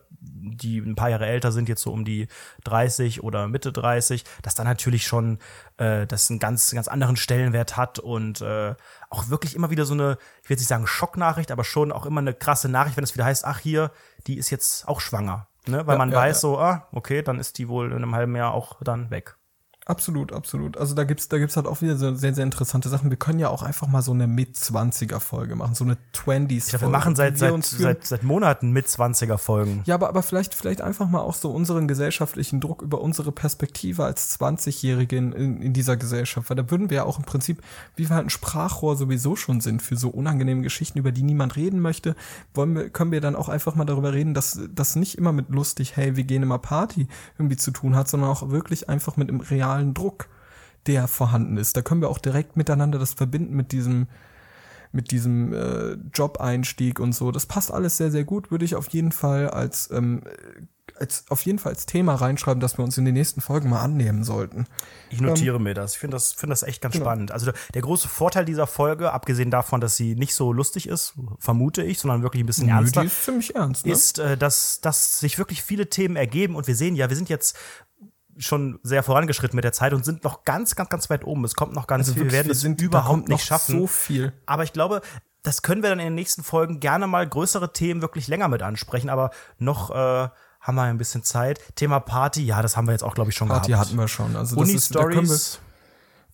die 0.57 0.79
ein 0.79 0.95
paar 0.95 1.11
Jahre 1.11 1.27
älter 1.27 1.53
sind, 1.53 1.69
jetzt 1.69 1.83
so 1.83 1.93
um 1.93 2.05
die 2.05 2.29
30 2.65 3.23
oder 3.23 3.49
Mitte 3.49 3.73
30, 3.73 4.25
dass 4.43 4.55
da 4.55 4.65
natürlich 4.65 5.07
schon 5.07 5.39
äh, 5.77 6.07
das 6.07 6.31
einen 6.31 6.39
ganz, 6.39 6.71
ganz 6.73 6.89
anderen 6.89 7.17
Stellenwert 7.17 7.77
hat 7.77 7.99
und 7.99 8.41
äh, 8.41 8.75
auch 9.11 9.29
wirklich 9.29 9.55
immer 9.55 9.71
wieder 9.71 9.85
so 9.85 9.95
eine, 9.95 10.19
ich 10.43 10.49
will 10.49 10.55
jetzt 10.55 10.61
nicht 10.61 10.69
sagen 10.69 10.87
Schocknachricht, 10.87 11.51
aber 11.51 11.65
schon 11.65 11.93
auch 11.93 12.07
immer 12.07 12.21
eine 12.21 12.35
krasse 12.35 12.69
Nachricht, 12.69 12.97
wenn 12.97 13.05
es 13.05 13.15
wieder 13.15 13.25
heißt, 13.25 13.45
ach 13.45 13.59
hier, 13.59 13.91
die 14.27 14.39
ist 14.39 14.51
jetzt 14.51 14.87
auch 14.89 15.01
schwanger. 15.01 15.47
Ne? 15.67 15.87
Weil 15.87 15.95
Ja, 15.95 15.99
man 15.99 16.11
ja, 16.11 16.17
weiß 16.17 16.37
ja. 16.37 16.41
so, 16.41 16.59
ah, 16.59 16.89
okay, 16.93 17.23
dann 17.23 17.39
ist 17.39 17.59
die 17.59 17.69
wohl 17.69 17.89
in 17.89 17.97
einem 17.97 18.15
halben 18.15 18.37
Jahr 18.37 18.53
auch 18.53 18.83
dann 18.83 19.11
weg. 19.11 19.38
Absolut, 19.89 20.34
absolut. 20.34 20.76
Also 20.76 20.95
da 20.95 21.05
gibt's, 21.05 21.30
da 21.30 21.39
gibt's 21.39 21.57
halt 21.57 21.66
auch 21.66 21.80
wieder 21.80 21.97
so 21.97 22.14
sehr, 22.14 22.34
sehr 22.34 22.45
interessante 22.45 22.91
Sachen. 22.91 23.09
Wir 23.09 23.16
können 23.16 23.39
ja 23.39 23.49
auch 23.49 23.62
einfach 23.62 23.89
mal 23.89 24.03
so 24.03 24.12
eine 24.12 24.26
Mit-20er-Folge 24.26 25.57
machen, 25.57 25.74
so 25.74 25.82
eine 25.82 25.97
20s-Folge. 26.14 26.55
Ich 26.57 26.68
glaube, 26.68 26.84
wir 26.84 26.89
machen 26.91 27.16
seit, 27.16 27.41
wir 27.41 27.51
seit, 27.53 27.64
seit, 27.64 28.05
seit 28.05 28.22
Monaten 28.22 28.70
mit 28.72 28.86
20er 28.86 29.39
Folgen. 29.39 29.80
Ja, 29.86 29.95
aber, 29.95 30.11
aber 30.11 30.22
vielleicht, 30.22 30.55
vielleicht 30.55 30.82
einfach 30.82 31.09
mal 31.09 31.20
auch 31.20 31.32
so 31.32 31.51
unseren 31.51 31.89
gesellschaftlichen 31.89 32.61
Druck 32.61 32.82
über 32.82 33.01
unsere 33.01 33.32
Perspektive 33.32 34.05
als 34.05 34.39
20-Jährige 34.39 35.16
in, 35.16 35.32
in, 35.32 35.62
in 35.62 35.72
dieser 35.72 35.97
Gesellschaft. 35.97 36.51
Weil 36.51 36.59
da 36.59 36.70
würden 36.70 36.91
wir 36.91 36.99
ja 36.99 37.05
auch 37.05 37.18
im 37.18 37.24
Prinzip, 37.24 37.62
wie 37.97 38.11
wir 38.11 38.14
halt 38.14 38.26
ein 38.26 38.30
Sprachrohr 38.30 38.95
sowieso 38.95 39.36
schon 39.36 39.62
sind 39.62 39.80
für 39.80 39.97
so 39.97 40.11
unangenehme 40.11 40.61
Geschichten, 40.61 40.99
über 40.99 41.12
die 41.12 41.22
niemand 41.22 41.57
reden 41.57 41.80
möchte, 41.80 42.14
wollen 42.53 42.74
wir, 42.74 42.91
können 42.91 43.11
wir 43.11 43.22
dann 43.22 43.34
auch 43.34 43.49
einfach 43.49 43.74
mal 43.74 43.86
darüber 43.86 44.12
reden, 44.12 44.34
dass 44.34 44.61
das 44.70 44.97
nicht 44.97 45.16
immer 45.16 45.32
mit 45.32 45.49
lustig, 45.49 45.97
hey, 45.97 46.14
wir 46.14 46.24
gehen 46.24 46.43
immer 46.43 46.59
Party 46.59 47.09
irgendwie 47.39 47.57
zu 47.57 47.70
tun 47.70 47.97
hat, 47.97 48.11
sondern 48.11 48.28
auch 48.28 48.51
wirklich 48.51 48.91
einfach 48.91 49.16
mit 49.16 49.30
dem 49.30 49.41
realen 49.41 49.78
Druck, 49.95 50.29
der 50.87 51.07
vorhanden 51.07 51.57
ist. 51.57 51.76
Da 51.76 51.83
können 51.83 52.01
wir 52.01 52.09
auch 52.09 52.18
direkt 52.18 52.57
miteinander 52.57 52.99
das 52.99 53.12
verbinden 53.12 53.55
mit 53.55 53.72
diesem, 53.72 54.09
mit 54.93 55.11
diesem 55.11 55.53
äh, 55.53 55.93
Job-Einstieg 56.14 56.99
und 56.99 57.12
so. 57.14 57.31
Das 57.31 57.47
passt 57.47 57.72
alles 57.72 57.97
sehr, 57.97 58.11
sehr 58.11 58.24
gut. 58.24 58.51
Würde 58.51 58.64
ich 58.64 58.74
auf 58.74 58.89
jeden 58.89 59.12
Fall 59.12 59.51
als, 59.51 59.91
ähm, 59.91 60.22
als 60.99 61.24
auf 61.29 61.43
jeden 61.43 61.59
Fall 61.59 61.72
als 61.72 61.85
Thema 61.85 62.14
reinschreiben, 62.14 62.61
dass 62.61 62.79
wir 62.79 62.85
uns 62.85 62.97
in 62.97 63.05
den 63.05 63.14
nächsten 63.14 63.41
Folgen 63.43 63.68
mal 63.68 63.83
annehmen 63.83 64.24
sollten. 64.24 64.66
Ich 65.11 65.20
notiere 65.20 65.61
mir 65.61 65.74
das. 65.74 65.93
Ich 65.93 65.99
finde 65.99 66.16
das, 66.16 66.33
finde 66.33 66.53
das 66.53 66.62
echt 66.62 66.81
ganz 66.81 66.97
spannend. 66.97 67.33
Also 67.33 67.53
der, 67.74 67.83
große 67.83 68.09
Vorteil 68.09 68.47
dieser 68.47 68.66
Folge, 68.66 69.12
abgesehen 69.12 69.51
davon, 69.51 69.81
dass 69.81 69.97
sie 69.97 70.14
nicht 70.14 70.35
so 70.35 70.53
lustig 70.53 70.89
ist, 70.89 71.14
vermute 71.39 71.83
ich, 71.83 71.99
sondern 71.99 72.22
wirklich 72.22 72.43
ein 72.43 72.47
bisschen 72.47 72.68
ernster, 72.68 73.03
die 73.03 73.07
ist 73.09 73.24
ziemlich 73.24 73.55
ernst, 73.55 73.87
ne? 73.87 73.93
ist, 73.93 74.18
äh, 74.18 74.37
dass, 74.37 74.81
dass 74.81 75.20
sich 75.20 75.39
wirklich 75.39 75.62
viele 75.62 75.91
Themen 75.91 76.16
ergeben 76.16 76.57
und 76.57 76.66
wir 76.66 76.74
sehen 76.74 76.97
ja, 76.97 77.09
wir 77.09 77.16
sind 77.16 77.29
jetzt 77.29 77.57
schon 78.39 78.78
sehr 78.82 79.03
vorangeschritten 79.03 79.57
mit 79.57 79.64
der 79.64 79.72
Zeit 79.72 79.93
und 79.93 80.05
sind 80.05 80.24
noch 80.24 80.45
ganz, 80.45 80.74
ganz, 80.74 80.89
ganz 80.89 81.11
weit 81.11 81.24
oben. 81.24 81.45
Es 81.45 81.55
kommt 81.55 81.74
noch 81.74 81.86
ganz 81.86 82.12
viel. 82.12 82.24
Wir 82.24 82.32
werden 82.32 82.51
es 82.51 82.62
da 82.62 82.68
überhaupt 82.68 83.28
nicht 83.28 83.45
schaffen. 83.45 83.80
So 83.80 83.86
viel. 83.86 84.32
Aber 84.47 84.62
ich 84.64 84.72
glaube, 84.72 85.03
das 85.43 85.62
können 85.62 85.82
wir 85.82 85.91
dann 85.91 85.99
in 85.99 86.07
den 86.07 86.14
nächsten 86.14 86.43
Folgen 86.43 86.80
gerne 86.80 87.07
mal 87.07 87.26
größere 87.28 87.72
Themen 87.72 88.03
wirklich 88.03 88.28
länger 88.28 88.49
mit 88.49 88.62
ansprechen. 88.62 89.09
Aber 89.09 89.30
noch 89.59 89.91
äh, 89.91 90.28
haben 90.61 90.74
wir 90.74 90.82
ein 90.82 90.99
bisschen 90.99 91.22
Zeit. 91.22 91.61
Thema 91.76 92.01
Party, 92.01 92.45
ja, 92.45 92.62
das 92.62 92.76
haben 92.76 92.86
wir 92.86 92.93
jetzt 92.93 93.05
auch, 93.05 93.14
glaube 93.14 93.30
ich, 93.30 93.36
schon 93.36 93.49
Party 93.49 93.72
gehabt. 93.72 93.89
hatten 93.89 93.99
wir 93.99 94.09
schon. 94.09 94.36
Also 94.36 94.57
wir, 94.57 94.62
Uni-Stories, 94.62 95.61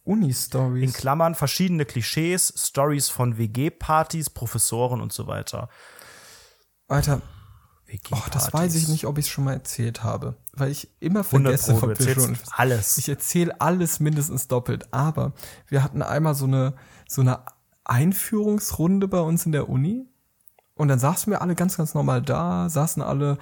in 0.05 0.13
Uni-Stories. 0.13 0.93
Klammern, 0.93 1.35
verschiedene 1.35 1.85
Klischees, 1.85 2.53
Stories 2.57 3.09
von 3.09 3.39
WG-Partys, 3.39 4.31
Professoren 4.31 5.01
und 5.01 5.13
so 5.13 5.27
weiter. 5.27 5.69
Alter, 6.89 7.23
oh, 8.11 8.19
das 8.33 8.53
weiß 8.53 8.75
ich 8.75 8.89
nicht, 8.89 9.07
ob 9.07 9.19
ich 9.19 9.27
es 9.27 9.31
schon 9.31 9.45
mal 9.45 9.53
erzählt 9.53 10.03
habe. 10.03 10.37
Weil 10.53 10.71
ich 10.71 10.89
immer 11.01 11.21
100 11.21 11.61
vergesse, 11.61 11.89
erzählst 11.89 12.27
schon 12.27 12.39
alles. 12.53 12.99
Ich 12.99 13.09
erzähle 13.09 13.61
alles 13.61 14.01
mindestens 14.01 14.49
doppelt. 14.49 14.93
Aber 14.93 15.33
wir 15.69 15.83
hatten 15.83 16.03
einmal 16.03 16.35
so 16.35 16.47
eine, 16.47 16.75
so 17.09 17.21
eine 17.21 17.41
Einführungsrunde 17.85 19.09
bei 19.09 19.21
uns 19.21 19.47
in 19.47 19.53
der 19.53 19.69
Uni. 19.69 20.07
Und 20.77 20.89
dann 20.89 20.99
saßen 20.99 21.31
wir 21.31 21.41
alle 21.41 21.55
ganz, 21.55 21.77
ganz 21.77 21.95
normal 21.95 22.21
da, 22.21 22.69
saßen 22.69 23.03
alle 23.03 23.39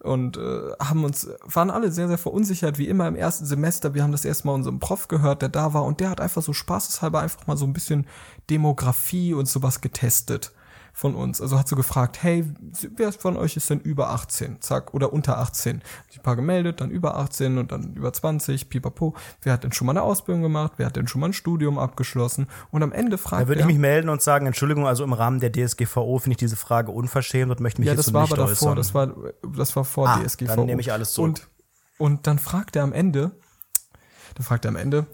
und 0.00 0.36
äh, 0.36 0.70
haben 0.80 1.04
uns, 1.04 1.28
waren 1.42 1.70
alle 1.70 1.90
sehr, 1.90 2.06
sehr 2.06 2.18
verunsichert, 2.18 2.78
wie 2.78 2.86
immer 2.86 3.08
im 3.08 3.16
ersten 3.16 3.44
Semester. 3.44 3.94
Wir 3.94 4.04
haben 4.04 4.12
das 4.12 4.24
erste 4.24 4.46
Mal 4.46 4.54
unserem 4.54 4.78
Prof 4.78 5.08
gehört, 5.08 5.42
der 5.42 5.48
da 5.48 5.74
war, 5.74 5.84
und 5.84 5.98
der 5.98 6.10
hat 6.10 6.20
einfach 6.20 6.42
so 6.42 6.52
spaßeshalber 6.52 7.20
einfach 7.20 7.46
mal 7.48 7.56
so 7.56 7.66
ein 7.66 7.72
bisschen 7.72 8.06
Demografie 8.48 9.34
und 9.34 9.48
sowas 9.48 9.80
getestet. 9.80 10.52
Von 10.96 11.14
uns. 11.14 11.42
Also 11.42 11.58
hat 11.58 11.68
so 11.68 11.76
gefragt, 11.76 12.22
hey, 12.22 12.42
wer 12.96 13.12
von 13.12 13.36
euch 13.36 13.54
ist 13.58 13.68
denn 13.68 13.80
über 13.80 14.08
18? 14.12 14.62
Zack, 14.62 14.94
oder 14.94 15.12
unter 15.12 15.36
18. 15.36 15.82
Die 16.14 16.18
paar 16.20 16.36
gemeldet, 16.36 16.80
dann 16.80 16.90
über 16.90 17.18
18 17.18 17.58
und 17.58 17.70
dann 17.70 17.92
über 17.92 18.14
20, 18.14 18.70
pipapo. 18.70 19.14
Wer 19.42 19.52
hat 19.52 19.62
denn 19.62 19.72
schon 19.72 19.86
mal 19.86 19.92
eine 19.92 20.00
Ausbildung 20.00 20.40
gemacht? 20.40 20.72
Wer 20.78 20.86
hat 20.86 20.96
denn 20.96 21.06
schon 21.06 21.20
mal 21.20 21.26
ein 21.28 21.32
Studium 21.34 21.78
abgeschlossen? 21.78 22.46
Und 22.70 22.82
am 22.82 22.92
Ende 22.92 23.18
fragt 23.18 23.42
Da 23.42 23.48
würde 23.48 23.60
ich 23.60 23.66
mich 23.66 23.76
melden 23.76 24.08
und 24.08 24.22
sagen, 24.22 24.46
Entschuldigung, 24.46 24.86
also 24.86 25.04
im 25.04 25.12
Rahmen 25.12 25.38
der 25.38 25.52
DSGVO 25.52 26.18
finde 26.18 26.32
ich 26.32 26.38
diese 26.38 26.56
Frage 26.56 26.90
unverschämt 26.92 27.50
und 27.50 27.60
möchte 27.60 27.82
mich 27.82 27.88
ja, 27.88 27.94
das 27.94 28.14
war 28.14 28.22
nicht 28.22 28.32
aber 28.32 28.46
davor, 28.46 28.68
äußern. 28.68 28.76
das 28.76 28.94
war, 28.94 29.14
das 29.54 29.76
war 29.76 29.84
vor 29.84 30.08
Ah, 30.08 30.22
DSGVO. 30.24 30.56
dann 30.56 30.64
nehme 30.64 30.80
ich 30.80 30.92
alles 30.92 31.12
zurück. 31.12 31.28
Und, 31.28 31.48
und 31.98 32.26
dann 32.26 32.38
fragt 32.38 32.74
er 32.74 32.84
am 32.84 32.94
Ende, 32.94 33.32
dann 34.34 34.44
fragt 34.46 34.64
er 34.64 34.70
am 34.70 34.76
Ende, 34.76 35.04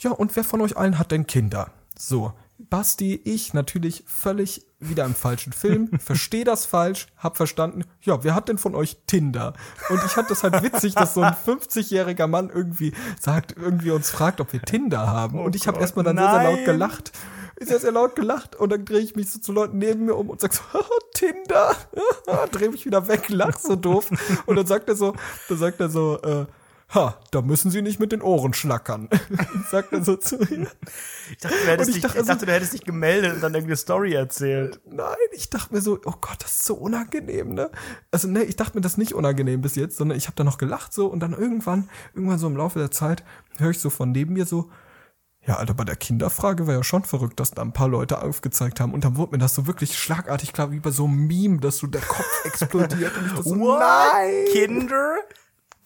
ja, 0.00 0.10
und 0.10 0.36
wer 0.36 0.44
von 0.44 0.60
euch 0.60 0.76
allen 0.76 0.98
hat 0.98 1.12
denn 1.12 1.26
Kinder? 1.26 1.70
So, 1.98 2.34
Basti, 2.58 3.14
ich 3.24 3.54
natürlich 3.54 4.04
völlig 4.06 4.66
wieder 4.88 5.04
im 5.04 5.14
falschen 5.14 5.52
Film, 5.52 5.88
verstehe 5.98 6.44
das 6.44 6.66
falsch, 6.66 7.06
hab 7.18 7.36
verstanden, 7.36 7.84
ja, 8.02 8.22
wer 8.24 8.34
hat 8.34 8.48
denn 8.48 8.58
von 8.58 8.74
euch 8.74 8.96
Tinder? 9.06 9.54
Und 9.88 10.02
ich 10.04 10.12
fand 10.12 10.30
das 10.30 10.42
halt 10.42 10.62
witzig, 10.62 10.94
dass 10.94 11.14
so 11.14 11.22
ein 11.22 11.34
50-jähriger 11.34 12.26
Mann 12.26 12.50
irgendwie 12.50 12.92
sagt, 13.20 13.54
irgendwie 13.56 13.90
uns 13.90 14.10
fragt, 14.10 14.40
ob 14.40 14.52
wir 14.52 14.62
Tinder 14.62 15.06
haben. 15.06 15.38
Und 15.40 15.56
ich 15.56 15.66
habe 15.66 15.80
erstmal 15.80 16.04
dann 16.04 16.16
sehr, 16.16 16.30
sehr 16.30 16.42
laut 16.42 16.56
nein. 16.56 16.64
gelacht. 16.64 17.12
Sehr, 17.60 17.78
sehr 17.78 17.92
laut 17.92 18.16
gelacht 18.16 18.56
und 18.56 18.70
dann 18.70 18.84
drehe 18.84 18.98
ich 18.98 19.14
mich 19.14 19.30
so 19.30 19.38
zu 19.38 19.52
Leuten 19.52 19.78
neben 19.78 20.06
mir 20.06 20.16
um 20.16 20.28
und 20.28 20.40
sag 20.40 20.52
so, 20.52 20.62
Tinder, 21.14 21.76
drehe 22.50 22.68
mich 22.68 22.84
wieder 22.84 23.06
weg, 23.06 23.28
lach 23.28 23.56
so 23.56 23.76
doof. 23.76 24.10
Und 24.46 24.56
dann 24.56 24.66
sagt 24.66 24.88
er 24.88 24.96
so, 24.96 25.14
dann 25.48 25.58
sagt 25.58 25.78
er 25.78 25.88
so, 25.88 26.20
äh, 26.22 26.46
ha, 26.92 27.18
da 27.30 27.42
müssen 27.42 27.70
Sie 27.70 27.82
nicht 27.82 28.00
mit 28.00 28.12
den 28.12 28.22
Ohren 28.22 28.54
schlackern. 28.54 29.08
sagt 29.70 29.92
er 29.92 30.04
so 30.04 30.16
zu 30.16 30.36
mir. 30.36 30.68
Ich 31.30 31.38
dachte, 31.38 31.56
du 31.56 31.70
hättest, 31.70 31.88
ich 31.88 31.94
dich, 31.94 32.02
dachte, 32.02 32.20
ich 32.20 32.26
dachte, 32.26 32.46
du 32.46 32.52
hättest 32.52 32.72
dich 32.72 32.84
gemeldet 32.84 33.34
und 33.34 33.40
dann 33.42 33.54
irgendeine 33.54 33.76
Story 33.76 34.14
erzählt. 34.14 34.80
Nein, 34.84 35.16
ich 35.32 35.50
dachte 35.50 35.74
mir 35.74 35.80
so, 35.80 35.98
oh 36.04 36.14
Gott, 36.20 36.36
das 36.40 36.52
ist 36.52 36.64
so 36.64 36.74
unangenehm, 36.74 37.54
ne? 37.54 37.70
Also 38.10 38.28
ne, 38.28 38.44
ich 38.44 38.56
dachte 38.56 38.76
mir 38.76 38.82
das 38.82 38.96
nicht 38.96 39.14
unangenehm 39.14 39.60
bis 39.60 39.76
jetzt, 39.76 39.96
sondern 39.96 40.18
ich 40.18 40.26
habe 40.26 40.36
da 40.36 40.44
noch 40.44 40.58
gelacht 40.58 40.92
so 40.92 41.06
und 41.06 41.20
dann 41.20 41.32
irgendwann, 41.32 41.88
irgendwann 42.14 42.38
so 42.38 42.46
im 42.46 42.56
Laufe 42.56 42.78
der 42.78 42.90
Zeit 42.90 43.24
höre 43.58 43.70
ich 43.70 43.80
so 43.80 43.90
von 43.90 44.12
neben 44.12 44.34
mir 44.34 44.46
so, 44.46 44.70
ja, 45.46 45.56
Alter, 45.56 45.74
bei 45.74 45.84
der 45.84 45.96
Kinderfrage 45.96 46.66
war 46.66 46.74
ja 46.74 46.82
schon 46.82 47.04
verrückt, 47.04 47.38
dass 47.38 47.50
da 47.50 47.60
ein 47.60 47.72
paar 47.72 47.88
Leute 47.88 48.22
aufgezeigt 48.22 48.80
haben 48.80 48.94
und 48.94 49.04
dann 49.04 49.16
wurde 49.16 49.32
mir 49.32 49.38
das 49.38 49.54
so 49.54 49.66
wirklich 49.66 49.98
schlagartig 49.98 50.52
klar, 50.54 50.70
wie 50.72 50.80
bei 50.80 50.90
so 50.90 51.04
einem 51.04 51.26
Meme, 51.26 51.58
dass 51.58 51.78
so 51.78 51.86
der 51.86 52.00
Kopf 52.00 52.26
explodiert 52.44 53.16
und 53.18 53.26
ich 53.26 53.32
das 53.34 53.44
so, 53.44 53.58
What? 53.58 53.80
nein! 53.80 54.44
Kinder? 54.52 55.16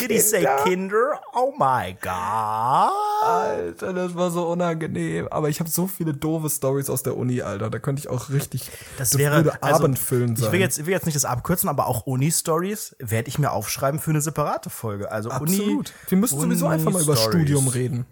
Did 0.00 0.12
he 0.12 0.20
say 0.20 0.46
Kinder? 0.62 1.18
Oh 1.34 1.52
my 1.58 1.96
God. 2.00 2.92
Alter, 3.20 3.92
das 3.92 4.14
war 4.14 4.30
so 4.30 4.46
unangenehm. 4.48 5.26
Aber 5.28 5.48
ich 5.48 5.58
habe 5.58 5.68
so 5.68 5.88
viele 5.88 6.14
doofe 6.14 6.48
Stories 6.48 6.88
aus 6.88 7.02
der 7.02 7.16
Uni, 7.16 7.42
Alter. 7.42 7.68
Da 7.68 7.80
könnte 7.80 7.98
ich 7.98 8.08
auch 8.08 8.30
richtig. 8.30 8.70
Das 8.96 9.18
wäre 9.18 9.36
würde 9.36 9.60
also, 9.60 9.76
abendfüllend 9.76 10.38
sein. 10.38 10.46
Ich 10.46 10.52
will 10.52 10.60
jetzt, 10.60 10.78
ich 10.78 10.86
will 10.86 10.92
jetzt 10.92 11.06
nicht 11.06 11.16
das 11.16 11.24
abkürzen, 11.24 11.68
aber 11.68 11.88
auch 11.88 12.06
Uni-Stories 12.06 12.94
werde 13.00 13.28
ich 13.28 13.40
mir 13.40 13.50
aufschreiben 13.50 13.98
für 13.98 14.10
eine 14.10 14.20
separate 14.20 14.70
Folge. 14.70 15.10
Also 15.10 15.30
Uni. 15.30 15.56
Absolut. 15.56 15.92
Wir 16.08 16.18
müssen 16.18 16.40
sowieso 16.40 16.68
einfach 16.68 16.92
mal 16.92 17.02
über. 17.02 17.16
Studium 17.16 17.66
reden. 17.66 18.06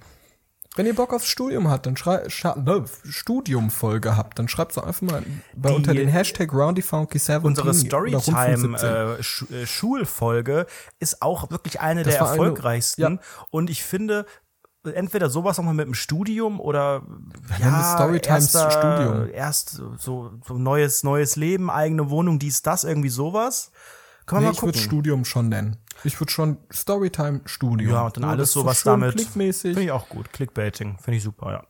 Wenn 0.76 0.86
ihr 0.86 0.94
Bock 0.94 1.12
aufs 1.12 1.26
Studium 1.26 1.68
habt, 1.68 1.86
dann 1.86 1.96
schreibt 1.96 2.30
ne, 2.64 2.84
Studiumfolge 3.08 4.16
habt, 4.16 4.38
dann 4.38 4.48
schreibt 4.48 4.76
doch 4.76 4.84
einfach 4.86 5.02
mal 5.02 5.22
bei 5.54 5.70
Die- 5.70 5.74
unter 5.74 5.94
den 5.94 6.08
Hashtag 6.08 6.50
RoundyFunky17 6.52 7.40
Unsere 7.42 7.68
oder 7.68 7.78
Rundfunk 7.78 8.22
17. 8.22 8.76
Storytime 8.76 9.16
äh, 9.50 9.62
äh, 9.62 9.66
Schulfolge 9.66 10.66
ist 11.00 11.22
auch 11.22 11.50
wirklich 11.50 11.80
eine 11.80 12.02
der 12.02 12.20
war 12.20 12.28
eine- 12.30 12.38
erfolgreichsten. 12.38 13.00
ja. 13.02 13.18
Und 13.50 13.70
ich 13.70 13.82
finde, 13.82 14.26
entweder 14.84 15.28
sowas 15.30 15.56
nochmal 15.58 15.74
mit 15.74 15.86
dem 15.86 15.94
Studium 15.94 16.60
oder 16.60 17.02
wir 17.58 17.82
Storytimes 17.94 18.50
Studium. 18.50 19.28
Erst 19.32 19.80
so, 19.98 20.30
so 20.46 20.54
neues, 20.58 21.02
neues 21.02 21.36
Leben, 21.36 21.70
eigene 21.70 22.10
Wohnung, 22.10 22.38
dies, 22.38 22.62
das, 22.62 22.84
irgendwie 22.84 23.08
sowas. 23.08 23.72
Kann 24.26 24.36
man 24.36 24.42
Nee, 24.42 24.48
mal 24.48 24.52
ich 24.54 24.62
würde. 24.62 24.78
Studium 24.78 25.24
schon 25.24 25.48
nennen. 25.48 25.76
Ich 26.04 26.20
würde 26.20 26.32
schon 26.32 26.58
Storytime 26.72 27.40
Studium. 27.46 27.92
Ja, 27.92 28.06
und 28.06 28.16
dann 28.16 28.24
alles 28.24 28.52
so 28.52 28.64
was 28.64 28.82
damit. 28.82 29.14
Klickmäßig. 29.16 29.74
Finde 29.74 29.84
ich 29.84 29.90
auch 29.92 30.08
gut. 30.08 30.32
Clickbaiting. 30.32 30.98
Finde 30.98 31.16
ich 31.18 31.22
super, 31.22 31.52
ja. 31.52 31.64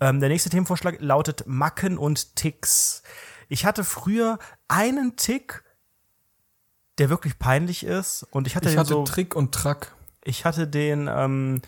Ähm, 0.00 0.20
der 0.20 0.28
nächste 0.28 0.50
Themenvorschlag 0.50 0.96
lautet 1.00 1.44
Macken 1.46 1.98
und 1.98 2.36
Ticks. 2.36 3.02
Ich 3.48 3.64
hatte 3.64 3.82
früher 3.84 4.38
einen 4.68 5.16
Tick, 5.16 5.64
der 6.98 7.10
wirklich 7.10 7.38
peinlich 7.38 7.84
ist. 7.84 8.22
Und 8.30 8.46
ich 8.46 8.56
hatte 8.56 8.68
Ich 8.68 8.74
den 8.74 8.80
hatte 8.80 8.90
so, 8.90 9.04
Trick 9.04 9.34
und 9.34 9.52
Track. 9.54 9.94
ich 10.22 10.44
hatte 10.44 10.68
den 10.68 11.08
ähm, 11.12 11.60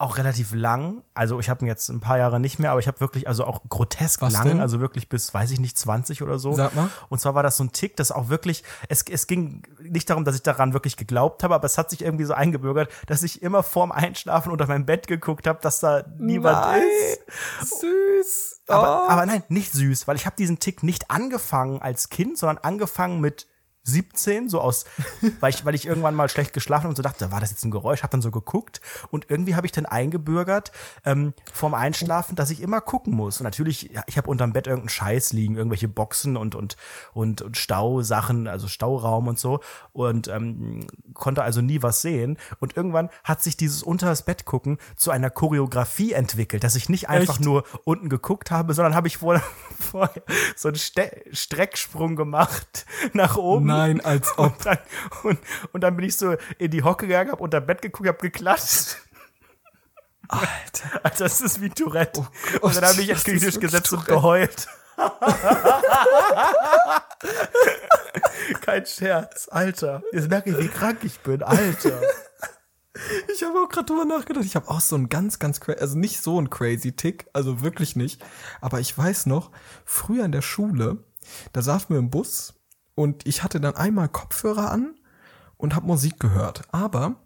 auch 0.00 0.16
relativ 0.16 0.54
lang. 0.54 1.02
Also 1.14 1.38
ich 1.40 1.50
habe 1.50 1.64
ihn 1.64 1.68
jetzt 1.68 1.88
ein 1.90 2.00
paar 2.00 2.16
Jahre 2.18 2.40
nicht 2.40 2.58
mehr, 2.58 2.70
aber 2.70 2.80
ich 2.80 2.88
habe 2.88 3.00
wirklich, 3.00 3.28
also 3.28 3.44
auch 3.44 3.60
grotesk 3.68 4.22
Was 4.22 4.32
lang, 4.32 4.44
denn? 4.48 4.60
also 4.60 4.80
wirklich 4.80 5.08
bis, 5.08 5.34
weiß 5.34 5.50
ich 5.50 5.60
nicht, 5.60 5.76
20 5.76 6.22
oder 6.22 6.38
so. 6.38 6.52
Sag 6.54 6.74
mal. 6.74 6.88
Und 7.10 7.20
zwar 7.20 7.34
war 7.34 7.42
das 7.42 7.56
so 7.58 7.64
ein 7.64 7.72
Tick, 7.72 7.96
das 7.96 8.10
auch 8.10 8.28
wirklich, 8.30 8.64
es, 8.88 9.02
es 9.02 9.26
ging 9.26 9.62
nicht 9.82 10.08
darum, 10.08 10.24
dass 10.24 10.34
ich 10.36 10.42
daran 10.42 10.72
wirklich 10.72 10.96
geglaubt 10.96 11.42
habe, 11.42 11.54
aber 11.54 11.66
es 11.66 11.76
hat 11.76 11.90
sich 11.90 12.02
irgendwie 12.02 12.24
so 12.24 12.32
eingebürgert, 12.32 12.90
dass 13.06 13.22
ich 13.22 13.42
immer 13.42 13.62
vorm 13.62 13.92
Einschlafen 13.92 14.50
unter 14.52 14.66
mein 14.66 14.86
Bett 14.86 15.06
geguckt 15.06 15.46
habe, 15.46 15.58
dass 15.60 15.80
da 15.80 16.04
niemand 16.18 16.56
Nein. 16.58 16.82
ist. 17.60 17.80
Süß. 17.80 18.60
Aber, 18.68 19.04
Oh. 19.06 19.10
aber 19.10 19.26
nein, 19.26 19.42
nicht 19.48 19.72
süß, 19.72 20.06
weil 20.08 20.16
ich 20.16 20.26
habe 20.26 20.36
diesen 20.36 20.58
Tick 20.60 20.82
nicht 20.82 21.10
angefangen 21.10 21.82
als 21.82 22.08
Kind, 22.08 22.38
sondern 22.38 22.58
angefangen 22.58 23.20
mit 23.20 23.46
17, 23.82 24.48
so 24.48 24.60
aus, 24.60 24.84
weil 25.40 25.50
ich, 25.50 25.64
weil 25.64 25.74
ich 25.74 25.86
irgendwann 25.86 26.14
mal 26.14 26.28
schlecht 26.28 26.52
geschlafen 26.52 26.86
und 26.86 26.96
so 26.96 27.02
dachte, 27.02 27.30
war 27.32 27.40
das 27.40 27.50
jetzt 27.50 27.64
ein 27.64 27.70
Geräusch, 27.70 28.02
hab 28.02 28.10
dann 28.10 28.22
so 28.22 28.30
geguckt 28.30 28.80
und 29.10 29.26
irgendwie 29.28 29.54
habe 29.54 29.66
ich 29.66 29.72
dann 29.72 29.86
eingebürgert 29.86 30.72
ähm, 31.04 31.34
vorm 31.52 31.74
Einschlafen, 31.74 32.36
dass 32.36 32.50
ich 32.50 32.62
immer 32.62 32.80
gucken 32.80 33.14
muss. 33.14 33.40
Und 33.40 33.44
natürlich, 33.44 33.90
ich 34.06 34.16
habe 34.16 34.30
unterm 34.30 34.52
Bett 34.52 34.66
irgendeinen 34.66 34.88
Scheiß 34.88 35.32
liegen, 35.32 35.56
irgendwelche 35.56 35.88
Boxen 35.88 36.36
und 36.36 36.54
und 36.54 36.76
und, 37.12 37.42
und 37.42 37.56
Stausachen, 37.56 38.46
also 38.46 38.68
Stauraum 38.68 39.28
und 39.28 39.38
so 39.38 39.60
und 39.92 40.28
ähm, 40.28 40.86
konnte 41.14 41.42
also 41.42 41.60
nie 41.60 41.82
was 41.82 42.02
sehen. 42.02 42.38
Und 42.58 42.76
irgendwann 42.76 43.10
hat 43.24 43.42
sich 43.42 43.56
dieses 43.56 43.82
unter 43.82 44.06
das 44.06 44.24
Bett 44.24 44.44
gucken 44.44 44.78
zu 44.96 45.10
einer 45.10 45.30
Choreografie 45.30 46.12
entwickelt, 46.12 46.64
dass 46.64 46.76
ich 46.76 46.88
nicht 46.88 47.08
einfach 47.08 47.34
Echt? 47.34 47.44
nur 47.44 47.64
unten 47.84 48.08
geguckt 48.08 48.50
habe, 48.50 48.74
sondern 48.74 48.94
habe 48.94 49.08
ich 49.08 49.18
vorher, 49.18 49.42
vorher 49.78 50.22
so 50.56 50.68
einen 50.68 50.76
Ste 50.76 51.10
Strecksprung 51.32 52.16
gemacht 52.16 52.86
nach 53.12 53.36
oben. 53.36 53.66
Nein, 53.66 53.79
als 54.04 54.36
ob. 54.38 54.56
Und 54.56 54.66
dann, 54.66 54.78
und, 55.22 55.38
und 55.72 55.80
dann 55.80 55.96
bin 55.96 56.06
ich 56.06 56.16
so 56.16 56.36
in 56.58 56.70
die 56.70 56.82
Hocke 56.82 57.06
gegangen, 57.06 57.32
hab 57.32 57.40
unter 57.40 57.60
Bett 57.60 57.82
geguckt, 57.82 58.08
hab 58.08 58.20
geklatscht. 58.20 58.96
Alter. 60.30 61.00
Also 61.02 61.24
das 61.28 61.40
ist 61.40 61.60
wie 61.60 61.70
Tourette. 61.70 62.26
Gott, 62.52 62.62
und 62.62 62.76
dann 62.76 62.84
habe 62.84 63.00
ich 63.00 63.08
Küchentisch 63.08 63.42
wirklich 63.42 63.60
gesetzt 63.60 63.92
und 63.92 64.06
Tourette. 64.06 64.12
geheult. 64.12 64.68
Kein 68.60 68.86
Scherz, 68.86 69.48
Alter. 69.50 70.02
Jetzt 70.12 70.28
merke 70.28 70.50
ich, 70.50 70.58
wie 70.58 70.68
krank 70.68 70.98
ich 71.02 71.18
bin, 71.20 71.42
Alter. 71.42 72.00
Ich 73.32 73.44
habe 73.44 73.56
auch 73.60 73.68
gerade 73.68 73.86
drüber 73.86 74.04
nachgedacht. 74.04 74.44
Ich 74.44 74.56
habe 74.56 74.68
auch 74.68 74.80
so 74.80 74.96
einen 74.96 75.08
ganz, 75.08 75.38
ganz 75.38 75.60
crazy, 75.60 75.80
also 75.80 75.96
nicht 75.96 76.20
so 76.20 76.36
einen 76.36 76.50
crazy 76.50 76.92
Tick, 76.92 77.28
also 77.32 77.62
wirklich 77.62 77.94
nicht. 77.94 78.22
Aber 78.60 78.80
ich 78.80 78.98
weiß 78.98 79.26
noch, 79.26 79.52
früher 79.84 80.24
in 80.24 80.32
der 80.32 80.42
Schule, 80.42 81.04
da 81.52 81.62
saßen 81.62 81.90
wir 81.90 81.98
im 81.98 82.10
Bus 82.10 82.59
und 83.00 83.26
ich 83.26 83.42
hatte 83.42 83.60
dann 83.60 83.76
einmal 83.76 84.10
Kopfhörer 84.10 84.70
an 84.70 84.94
und 85.56 85.74
habe 85.74 85.86
Musik 85.86 86.20
gehört. 86.20 86.64
Aber 86.70 87.16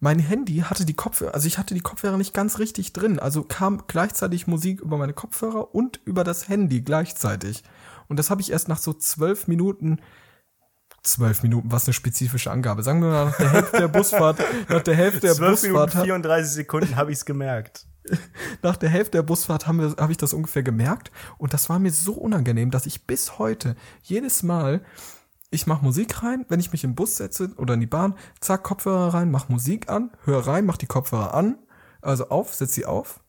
mein 0.00 0.18
Handy 0.18 0.58
hatte 0.58 0.84
die 0.84 0.92
Kopfhörer, 0.92 1.32
also 1.32 1.46
ich 1.46 1.56
hatte 1.56 1.72
die 1.72 1.80
Kopfhörer 1.80 2.18
nicht 2.18 2.34
ganz 2.34 2.58
richtig 2.58 2.92
drin. 2.92 3.18
Also 3.18 3.42
kam 3.42 3.84
gleichzeitig 3.86 4.46
Musik 4.46 4.82
über 4.82 4.98
meine 4.98 5.14
Kopfhörer 5.14 5.74
und 5.74 6.00
über 6.04 6.24
das 6.24 6.50
Handy 6.50 6.82
gleichzeitig. 6.82 7.64
Und 8.08 8.18
das 8.18 8.28
habe 8.28 8.42
ich 8.42 8.52
erst 8.52 8.68
nach 8.68 8.76
so 8.76 8.92
zwölf 8.92 9.48
Minuten 9.48 9.98
zwölf 11.02 11.42
Minuten, 11.42 11.72
was 11.72 11.86
eine 11.86 11.94
spezifische 11.94 12.50
Angabe. 12.50 12.82
Sagen 12.82 13.00
wir 13.00 13.08
mal 13.08 13.26
nach 13.26 13.36
der 13.38 13.52
Hälfte 13.52 13.78
der 13.78 13.88
Busfahrt, 13.88 14.40
nach 14.68 14.82
der 14.82 14.94
Hälfte 14.94 15.20
der 15.20 15.34
12 15.36 15.62
Minuten 15.62 15.84
Busfahrt, 15.84 16.04
34 16.04 16.52
Sekunden 16.52 16.96
habe 16.96 17.12
ich 17.12 17.18
es 17.18 17.24
gemerkt. 17.24 17.86
Nach 18.62 18.76
der 18.76 18.88
Hälfte 18.90 19.18
der 19.18 19.22
Busfahrt 19.22 19.66
habe 19.66 20.08
ich 20.10 20.16
das 20.16 20.32
ungefähr 20.32 20.62
gemerkt 20.62 21.10
und 21.38 21.54
das 21.54 21.68
war 21.68 21.78
mir 21.78 21.90
so 21.92 22.14
unangenehm, 22.14 22.70
dass 22.70 22.86
ich 22.86 23.06
bis 23.06 23.38
heute 23.38 23.76
jedes 24.02 24.42
Mal 24.42 24.82
ich 25.50 25.66
mache 25.66 25.84
Musik 25.84 26.22
rein, 26.22 26.44
wenn 26.48 26.60
ich 26.60 26.72
mich 26.72 26.82
im 26.84 26.94
Bus 26.94 27.16
setze 27.16 27.50
oder 27.56 27.74
in 27.74 27.80
die 27.80 27.86
Bahn, 27.86 28.14
zack, 28.40 28.64
Kopfhörer 28.64 29.14
rein, 29.14 29.30
mach 29.30 29.48
Musik 29.48 29.88
an, 29.88 30.10
hör 30.24 30.46
rein, 30.46 30.66
mach 30.66 30.76
die 30.76 30.86
Kopfhörer 30.86 31.34
an, 31.34 31.56
also 32.02 32.28
auf, 32.28 32.52
setz 32.52 32.74
sie 32.74 32.84
auf, 32.84 33.20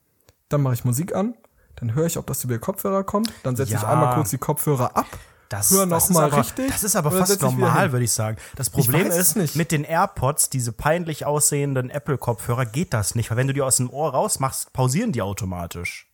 dann 0.48 0.62
mache 0.62 0.74
ich 0.74 0.84
Musik 0.84 1.14
an, 1.14 1.34
dann 1.76 1.94
höre 1.94 2.06
ich, 2.06 2.18
ob 2.18 2.26
das 2.26 2.42
über 2.42 2.54
die 2.54 2.60
Kopfhörer 2.60 3.04
kommt, 3.04 3.32
dann 3.44 3.54
setze 3.54 3.74
ich 3.74 3.82
Ja. 3.82 3.88
einmal 3.88 4.14
kurz 4.14 4.30
die 4.30 4.38
Kopfhörer 4.38 4.96
ab, 4.96 5.06
Das, 5.48 5.70
hör 5.70 5.86
das 5.86 5.88
noch 5.88 6.10
ist 6.10 6.14
mal 6.14 6.24
aber, 6.24 6.38
richtig. 6.38 6.70
Das 6.70 6.84
ist 6.84 6.94
aber 6.94 7.10
fast 7.10 7.40
normal, 7.40 7.92
würde 7.92 8.04
ich 8.04 8.12
sagen. 8.12 8.36
Das 8.54 8.68
Problem 8.68 9.06
ist, 9.06 9.36
nicht. 9.36 9.56
mit 9.56 9.72
den 9.72 9.84
AirPods, 9.84 10.50
diese 10.50 10.72
peinlich 10.72 11.24
aussehenden 11.24 11.88
Apple-Kopfhörer, 11.88 12.66
geht 12.66 12.92
das 12.92 13.14
nicht. 13.14 13.30
Weil 13.30 13.38
wenn 13.38 13.46
du 13.46 13.54
die 13.54 13.62
aus 13.62 13.76
dem 13.76 13.88
Ohr 13.88 14.10
rausmachst, 14.10 14.72
pausieren 14.74 15.12
die 15.12 15.22
automatisch. 15.22 16.06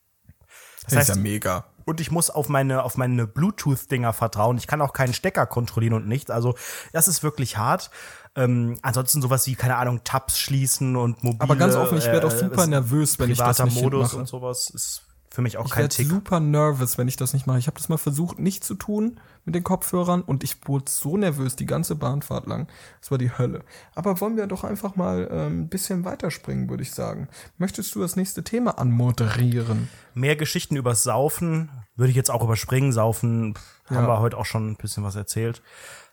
Das 0.84 0.92
ist 0.92 0.98
heißt, 0.98 1.08
ja 1.10 1.16
mega. 1.16 1.64
und 1.84 2.00
ich 2.00 2.10
muss 2.10 2.30
auf 2.30 2.48
meine, 2.48 2.84
auf 2.84 2.96
meine 2.96 3.26
Bluetooth-Dinger 3.26 4.12
vertrauen. 4.12 4.56
Ich 4.58 4.68
kann 4.68 4.80
auch 4.80 4.92
keinen 4.92 5.14
Stecker 5.14 5.46
kontrollieren 5.46 5.94
und 5.94 6.06
nichts. 6.06 6.30
Also, 6.30 6.54
das 6.92 7.08
ist 7.08 7.22
wirklich 7.24 7.56
hart. 7.56 7.90
Ähm, 8.36 8.78
ansonsten 8.82 9.20
sowas 9.22 9.46
wie, 9.46 9.54
keine 9.54 9.76
Ahnung, 9.76 10.02
Tabs 10.04 10.38
schließen 10.38 10.94
und 10.94 11.24
mobile. 11.24 11.40
Aber 11.40 11.56
ganz 11.56 11.74
offen, 11.74 11.98
ich 11.98 12.06
werde 12.06 12.26
auch 12.26 12.32
äh, 12.32 12.38
super 12.38 12.64
äh, 12.64 12.68
nervös, 12.68 13.18
wenn 13.18 13.30
ich 13.30 13.38
das 13.38 13.56
privater 13.58 13.64
nicht 13.64 13.82
Modus 13.82 14.08
mache. 14.08 14.16
und 14.18 14.26
sowas 14.26 14.70
ist 14.70 15.02
für 15.34 15.42
mich 15.42 15.56
auch 15.56 15.66
Ich 15.66 15.72
kein 15.72 15.88
Tick. 15.88 16.06
super 16.08 16.38
nervös, 16.38 16.96
wenn 16.96 17.08
ich 17.08 17.16
das 17.16 17.32
nicht 17.34 17.44
mache. 17.48 17.58
Ich 17.58 17.66
habe 17.66 17.76
das 17.76 17.88
mal 17.88 17.96
versucht, 17.98 18.38
nicht 18.38 18.62
zu 18.62 18.74
tun 18.76 19.18
mit 19.44 19.56
den 19.56 19.64
Kopfhörern 19.64 20.22
und 20.22 20.44
ich 20.44 20.56
wurde 20.68 20.84
so 20.88 21.16
nervös 21.16 21.56
die 21.56 21.66
ganze 21.66 21.96
Bahnfahrt 21.96 22.46
lang. 22.46 22.68
Das 23.00 23.10
war 23.10 23.18
die 23.18 23.36
Hölle. 23.36 23.62
Aber 23.96 24.20
wollen 24.20 24.36
wir 24.36 24.46
doch 24.46 24.62
einfach 24.62 24.94
mal 24.94 25.28
ähm, 25.32 25.62
ein 25.62 25.68
bisschen 25.68 26.04
weiterspringen, 26.04 26.70
würde 26.70 26.84
ich 26.84 26.92
sagen. 26.92 27.26
Möchtest 27.58 27.92
du 27.96 28.00
das 28.00 28.14
nächste 28.14 28.44
Thema 28.44 28.78
anmoderieren? 28.78 29.88
Mehr 30.14 30.36
Geschichten 30.36 30.76
übers 30.76 31.02
Saufen 31.02 31.68
würde 31.96 32.10
ich 32.10 32.16
jetzt 32.16 32.30
auch 32.30 32.44
überspringen. 32.44 32.92
Saufen 32.92 33.54
pff, 33.56 33.90
haben 33.90 33.96
Ja. 34.04 34.06
wir 34.08 34.20
heute 34.20 34.38
auch 34.38 34.46
schon 34.46 34.70
ein 34.70 34.76
bisschen 34.76 35.02
was 35.02 35.16
erzählt. 35.16 35.62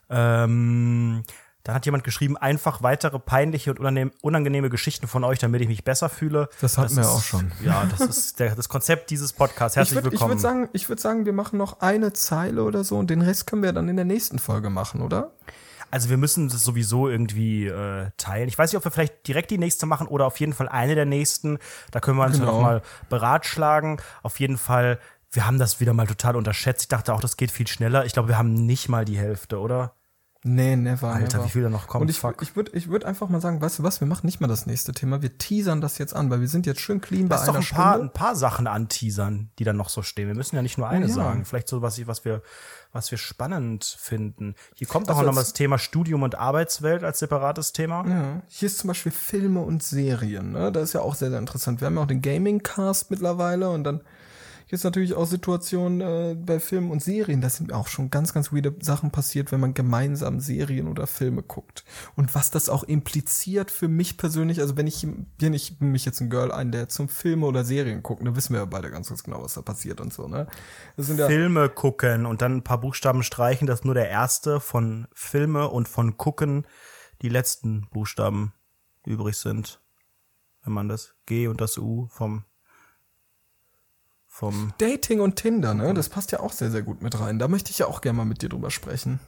Ähm, 0.10 1.24
dann 1.64 1.76
hat 1.76 1.86
jemand 1.86 2.04
geschrieben, 2.04 2.38
einfach 2.38 2.82
weitere 2.84 3.20
peinliche 3.20 3.72
und 3.72 3.80
unangenehm- 3.80 4.12
unangenehme 4.22 4.70
Geschichten 4.70 5.08
von 5.08 5.24
euch, 5.24 5.40
damit 5.40 5.62
ich 5.62 5.68
mich 5.68 5.84
besser 5.84 6.10
fühle. 6.10 6.50
Das 6.62 6.78
hatten 6.78 6.96
wir 6.96 7.02
ist, 7.04 7.08
auch 7.10 7.24
schon. 7.24 7.52
Ja, 7.64 7.86
das 7.86 8.02
ist 8.02 8.40
der, 8.40 8.56
das 8.56 8.68
Konzept 8.70 9.10
dieses 9.10 9.34
Podcasts. 9.34 9.76
Ich 9.76 9.80
Herzlich 9.80 9.96
würde 9.98 10.12
willkommen. 10.12 10.32
würd 10.32 10.40
sagen, 10.42 10.70
ich 10.74 10.90
würd 10.90 11.00
sagen, 11.00 11.26
wir 11.26 11.34
machen 11.34 11.58
noch 11.58 11.82
eine 11.82 12.14
Zeile 12.14 12.64
oder 12.64 12.84
so 12.84 12.98
und 12.98 13.10
den 13.10 13.22
Rest 13.22 13.48
können 13.48 13.64
wir 13.64 13.74
dann 13.74 13.90
in 13.90 13.96
der 13.96 14.06
nächsten 14.06 14.40
Folge 14.40 14.70
machen, 14.70 15.02
oder? 15.02 15.32
Also 15.94 16.10
wir 16.10 16.16
müssen 16.16 16.48
das 16.48 16.64
sowieso 16.64 17.10
irgendwie 17.10 17.68
äh, 17.68 18.12
teilen. 18.16 18.48
Ich 18.48 18.58
weiß 18.58 18.72
nicht, 18.72 18.78
ob 18.78 18.86
wir 18.86 18.92
vielleicht 18.92 19.28
direkt 19.28 19.52
die 19.52 19.58
nächste 19.58 19.86
machen 19.86 20.08
oder 20.08 20.26
auf 20.26 20.40
jeden 20.40 20.54
Fall 20.54 20.70
eine 20.70 20.96
der 20.96 21.06
nächsten. 21.06 21.60
Da 21.92 22.00
können 22.00 22.18
wir 22.18 22.24
uns 22.26 22.40
Genau. 22.40 22.48
ja 22.48 22.54
noch 22.54 22.62
mal 22.62 22.82
beratschlagen. 23.10 23.98
Auf 24.24 24.40
jeden 24.40 24.58
Fall, 24.58 25.00
wir 25.32 25.46
haben 25.46 25.60
das 25.60 25.80
wieder 25.82 25.94
mal 25.94 26.08
total 26.08 26.36
unterschätzt. 26.38 26.84
Ich 26.84 26.88
dachte 26.88 27.14
auch, 27.14 27.20
das 27.22 27.36
geht 27.38 27.52
viel 27.52 27.68
schneller. 27.68 28.06
Ich 28.06 28.14
glaube, 28.14 28.30
wir 28.30 28.38
haben 28.38 28.54
nicht 28.54 28.90
mal 28.90 29.06
die 29.06 29.18
Hälfte, 29.18 29.60
oder? 29.60 29.94
Nee, 30.44 30.76
never. 30.76 31.10
Alter, 31.10 31.38
never. 31.38 31.46
wie 31.48 31.52
viel 31.52 31.62
da 31.62 31.70
noch 31.70 31.86
kommt, 31.88 32.02
Und 32.02 32.10
ich, 32.10 32.20
fuck. 32.20 32.42
ich 32.42 32.56
würde 32.56 32.72
ich 32.76 32.90
würd 32.90 33.06
einfach 33.06 33.30
mal 33.30 33.40
sagen, 33.42 33.62
weißt 33.62 33.78
du 33.80 33.84
was, 33.84 34.00
wir 34.02 34.08
machen 34.08 34.26
nicht 34.26 34.42
mal 34.42 34.48
das 34.48 34.66
nächste 34.66 34.92
Thema, 34.92 35.22
wir 35.22 35.38
teasern 35.38 35.82
das 35.82 36.00
jetzt 36.00 36.16
an, 36.16 36.32
weil 36.32 36.42
wir 36.42 36.48
sind 36.48 36.66
jetzt 36.66 36.82
schön 36.82 37.00
clean 37.00 37.28
bei 37.30 37.36
Lass 37.36 37.46
doch 37.46 37.54
einer 37.54 37.64
ein 37.64 37.70
paar, 37.70 37.94
Stunde. 37.94 38.10
ein 38.10 38.14
paar 38.14 38.36
Sachen 38.36 38.66
anteasern, 38.66 39.52
die 39.60 39.64
dann 39.66 39.78
noch 39.78 39.90
so 39.90 40.02
stehen. 40.02 40.28
Wir 40.28 40.34
müssen 40.36 40.56
ja 40.56 40.64
nicht 40.64 40.80
nur 40.80 40.90
eine 40.90 41.06
ja. 41.08 41.14
sagen. 41.14 41.46
Vielleicht 41.46 41.68
so 41.68 41.84
was, 41.84 42.06
was 42.08 42.26
wir, 42.26 42.42
was 42.92 43.12
wir 43.12 43.20
spannend 43.20 43.84
finden. 44.00 44.56
Hier 44.74 44.88
kommt 44.88 45.10
auch 45.12 45.18
Also 45.18 45.28
noch 45.28 45.36
mal 45.36 45.42
jetzt- 45.42 45.52
das 45.52 45.54
Thema 45.58 45.78
Studium 45.78 46.24
und 46.24 46.34
Arbeitswelt 46.36 47.04
als 47.04 47.20
separates 47.20 47.72
Thema. 47.72 48.04
Ja, 48.08 48.42
hier 48.48 48.66
ist 48.66 48.80
zum 48.80 48.88
Beispiel 48.88 49.12
Filme 49.12 49.62
und 49.62 49.84
Serien, 49.84 50.54
ne? 50.54 50.72
Das 50.72 50.86
ist 50.86 50.94
ja 50.94 51.02
auch 51.02 51.14
sehr, 51.14 51.30
sehr 51.30 51.40
interessant. 51.40 51.82
Wir 51.82 51.86
haben 51.86 51.96
ja 51.98 52.02
auch 52.02 52.08
den 52.08 52.22
Gaming-Cast 52.24 53.12
mittlerweile 53.12 53.70
und 53.70 53.84
dann 53.84 54.02
es 54.80 54.84
natürlich 54.84 55.16
auch 55.16 55.26
Situationen 55.26 56.02
äh, 56.02 56.36
bei 56.36 56.60
Filmen 56.60 56.92
und 56.92 57.02
Serien. 57.02 57.42
Da 57.42 57.50
sind 57.50 57.74
auch 57.74 57.88
schon 57.88 58.10
ganz, 58.10 58.34
ganz 58.34 58.54
weirde 58.54 58.74
Sachen 58.82 59.12
passiert, 59.12 59.52
wenn 59.52 59.60
man 59.60 59.74
gemeinsam 59.74 60.40
Serien 60.40 60.88
oder 60.88 61.08
Filme 61.08 61.44
guckt. 61.44 61.84
Und 62.16 62.34
was 62.36 62.52
das 62.52 62.70
auch 62.70 62.84
impliziert 62.84 63.72
für 63.72 63.88
mich 63.88 64.18
persönlich, 64.18 64.62
also 64.62 64.78
wenn 64.78 64.88
ich 64.88 65.06
bin 65.38 65.54
ich 65.54 65.80
mich 65.80 66.06
jetzt 66.06 66.22
ein 66.22 66.30
Girl 66.30 66.52
ein, 66.52 66.72
der 66.72 66.90
zum 66.90 67.10
Filme 67.10 67.46
oder 67.46 67.66
Serien 67.66 68.02
guckt, 68.04 68.26
dann 68.26 68.36
wissen 68.36 68.54
wir 68.54 68.62
ja 68.62 68.66
beide 68.66 68.90
ganz, 68.92 69.10
ganz 69.10 69.24
genau, 69.24 69.44
was 69.44 69.56
da 69.56 69.62
passiert 69.62 70.00
und 70.00 70.14
so, 70.14 70.28
ne? 70.28 70.48
Sind 70.98 71.20
ja 71.20 71.28
Filme 71.28 71.70
gucken 71.70 72.26
und 72.26 72.42
dann 72.42 72.58
ein 72.58 72.64
paar 72.64 72.80
Buchstaben 72.80 73.24
streichen, 73.24 73.68
dass 73.68 73.84
nur 73.84 73.94
der 73.94 74.10
erste 74.10 74.60
von 74.60 75.08
Filme 75.14 75.70
und 75.70 75.88
von 75.88 76.18
gucken 76.18 76.66
die 77.22 77.30
letzten 77.30 77.88
Buchstaben 77.92 78.54
übrig 79.06 79.38
sind. 79.38 79.82
Wenn 80.64 80.74
man 80.74 80.88
das 80.88 81.16
G 81.26 81.48
und 81.48 81.60
das 81.62 81.78
U 81.78 82.08
vom 82.10 82.46
vom 84.42 84.74
Dating 84.80 85.20
und 85.20 85.36
Tinder, 85.36 85.76
ne? 85.76 85.94
Das 85.94 86.10
passt 86.10 86.32
ja 86.32 86.40
auch 86.40 86.52
sehr, 86.52 86.72
sehr 86.72 86.82
gut 86.82 87.04
mit 87.04 87.20
rein. 87.20 87.38
Da 87.38 87.48
möchte 87.48 87.70
ich 87.70 87.78
ja 87.78 87.86
auch 87.86 88.02
gerne 88.02 88.18
mal 88.18 88.26
mit 88.26 88.42
dir 88.42 88.50
drüber 88.50 88.72
sprechen. 88.72 89.20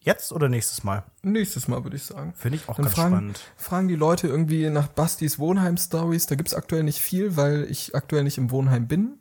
jetzt 0.00 0.32
oder 0.32 0.50
nächstes 0.50 0.84
Mal. 0.84 1.02
Nächstes 1.22 1.66
Mal 1.66 1.82
würde 1.82 1.96
ich 1.96 2.02
sagen. 2.04 2.34
Finde 2.36 2.56
ich 2.58 2.68
auch 2.68 2.76
Dann 2.76 2.84
ganz 2.84 2.94
fragen, 2.94 3.14
spannend. 3.14 3.40
fragen 3.56 3.88
die 3.88 3.94
Leute 3.96 4.28
irgendwie 4.28 4.68
nach 4.68 4.88
Bastis 4.88 5.38
Wohnheim-Stories. 5.38 6.26
Da 6.26 6.34
gibt's 6.34 6.52
aktuell 6.52 6.82
nicht 6.84 7.00
viel, 7.00 7.36
weil 7.36 7.66
ich 7.70 7.94
aktuell 7.94 8.22
nicht 8.22 8.36
im 8.36 8.50
Wohnheim 8.50 8.86
bin. 8.86 9.18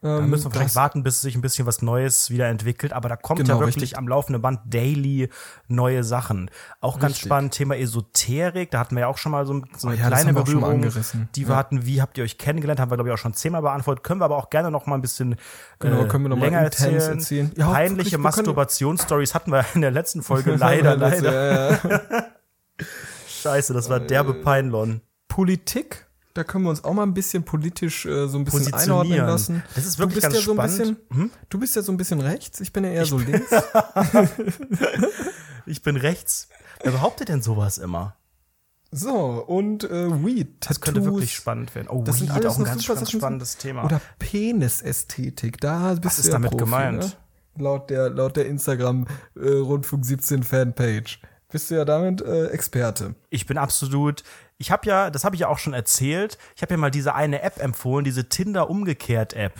Da 0.00 0.20
müssen 0.20 0.44
wir 0.44 0.50
vielleicht 0.52 0.76
warten, 0.76 1.02
bis 1.02 1.20
sich 1.22 1.34
ein 1.34 1.40
bisschen 1.40 1.66
was 1.66 1.82
Neues 1.82 2.30
wieder 2.30 2.46
entwickelt. 2.46 2.92
Aber 2.92 3.08
da 3.08 3.16
kommt 3.16 3.40
Genau, 3.40 3.54
ja 3.54 3.60
wirklich 3.60 3.76
richtig. 3.82 3.98
am 3.98 4.06
laufenden 4.06 4.40
Band 4.40 4.60
daily 4.64 5.28
neue 5.66 6.04
Sachen. 6.04 6.50
Auch 6.80 7.00
ganz 7.00 7.14
Richtig. 7.14 7.26
spannend, 7.26 7.52
Thema 7.54 7.76
Esoterik. 7.76 8.70
Da 8.70 8.78
hatten 8.78 8.94
wir 8.94 9.00
ja 9.00 9.06
auch 9.08 9.18
schon 9.18 9.32
mal 9.32 9.44
so, 9.44 9.60
so 9.76 9.88
eine 9.88 9.96
Oh 9.96 10.00
ja, 10.00 10.06
kleine 10.06 10.32
mal 10.32 10.44
Berührung, 10.44 10.82
die 11.34 11.48
wir 11.48 11.56
hatten. 11.56 11.84
Wie 11.84 12.00
habt 12.00 12.16
ihr 12.16 12.22
euch 12.22 12.38
kennengelernt? 12.38 12.78
Haben 12.78 12.92
wir, 12.92 12.96
glaube 12.96 13.10
ich, 13.10 13.14
auch 13.14 13.18
schon 13.18 13.34
zehnmal 13.34 13.62
beantwortet. 13.62 14.04
Können 14.04 14.20
wir 14.20 14.26
aber 14.26 14.36
auch 14.36 14.50
gerne 14.50 14.70
noch 14.70 14.86
mal 14.86 14.94
ein 14.94 15.00
bisschen 15.02 15.34
Genau, 15.80 16.02
äh, 16.04 16.06
können 16.06 16.24
wir 16.24 16.28
noch 16.28 16.36
mal 16.36 16.44
länger 16.46 16.64
intens 16.64 16.80
erzählen. 16.84 17.18
erzählen. 17.18 17.52
Ja, 17.56 17.72
Peinliche 17.72 18.18
Masturbationsstories 18.18 19.34
hatten 19.34 19.50
wir 19.50 19.64
in 19.74 19.80
der 19.80 19.90
letzten 19.90 20.22
Folge. 20.22 20.54
leider, 20.56 20.96
leider. 20.96 21.70
äh, 21.72 21.78
Scheiße, 23.28 23.72
das 23.74 23.88
war 23.88 24.00
derbe 24.00 24.34
Peinlon. 24.34 25.00
Politik, 25.28 26.06
da 26.38 26.44
können 26.44 26.62
wir 26.64 26.70
uns 26.70 26.84
auch 26.84 26.94
mal 26.94 27.02
ein 27.02 27.14
bisschen 27.14 27.42
politisch 27.42 28.06
äh, 28.06 28.28
so 28.28 28.38
ein 28.38 28.44
bisschen 28.44 28.72
einordnen 28.72 29.18
lassen. 29.18 29.62
Das 29.74 29.84
ist 29.84 29.96
du 29.96 30.02
wirklich 30.04 30.14
bist 30.22 30.22
ganz 30.22 30.34
ja 30.36 30.40
so 30.40 30.52
ein 30.52 30.70
spannend. 30.70 30.88
Hm? 30.88 30.98
bisschen, 31.08 31.30
Du 31.50 31.58
bist 31.58 31.74
ja 31.76 31.82
so 31.82 31.90
ein 31.92 31.96
bisschen 31.96 32.20
rechts, 32.20 32.60
ich 32.60 32.72
bin 32.72 32.84
ja 32.84 32.90
eher 32.90 33.04
so 33.06 33.18
links. 33.18 33.50
Ich 35.66 35.82
bin 35.82 35.96
rechts. 35.96 36.48
Wer 36.82 36.92
behauptet 36.92 37.28
denn 37.28 37.42
sowas 37.42 37.76
immer? 37.76 38.16
So, 38.90 39.14
und 39.46 39.84
äh, 39.84 40.24
Weed, 40.24 40.66
Das 40.66 40.80
könnte 40.80 41.00
Tattoos. 41.00 41.16
wirklich 41.16 41.34
spannend 41.34 41.74
werden. 41.74 41.88
Oh, 41.90 42.02
Das 42.04 42.22
Weed, 42.22 42.30
alles 42.30 42.46
auch 42.54 42.58
ein 42.58 42.64
ganz, 42.64 42.86
ganz 42.86 43.10
spannendes 43.10 43.58
Thema. 43.58 43.84
Oder 43.84 44.00
Penisästhetik, 44.18 45.60
da 45.60 45.90
bist 45.94 46.04
Was 46.04 46.16
du 46.16 46.20
ist 46.22 46.26
ja 46.28 46.32
damit 46.34 46.52
Profi, 46.52 46.64
gemeint? 46.64 47.00
Ne? 47.00 47.62
Laut 47.62 47.90
der, 47.90 48.08
laut 48.08 48.36
der 48.36 48.46
Instagram 48.46 49.06
äh, 49.36 49.48
Rundfunk 49.48 50.06
17 50.06 50.42
Fanpage. 50.42 51.20
Bist 51.50 51.70
du 51.70 51.76
ja 51.76 51.84
damit 51.84 52.20
äh, 52.20 52.46
Experte. 52.48 53.14
ich 53.30 53.46
bin 53.46 53.56
absolut. 53.58 54.22
Ich 54.58 54.70
habe 54.70 54.86
ja, 54.86 55.10
das 55.10 55.24
habe 55.24 55.34
ich 55.36 55.40
ja 55.40 55.48
auch 55.48 55.58
schon 55.58 55.72
erzählt. 55.72 56.36
Ich 56.56 56.62
habe 56.62 56.74
ja 56.74 56.78
mal 56.78 56.90
diese 56.90 57.14
eine 57.14 57.42
App 57.42 57.58
empfohlen, 57.62 58.04
diese 58.04 58.28
Tinder 58.28 58.68
umgekehrt 58.68 59.32
App. 59.34 59.54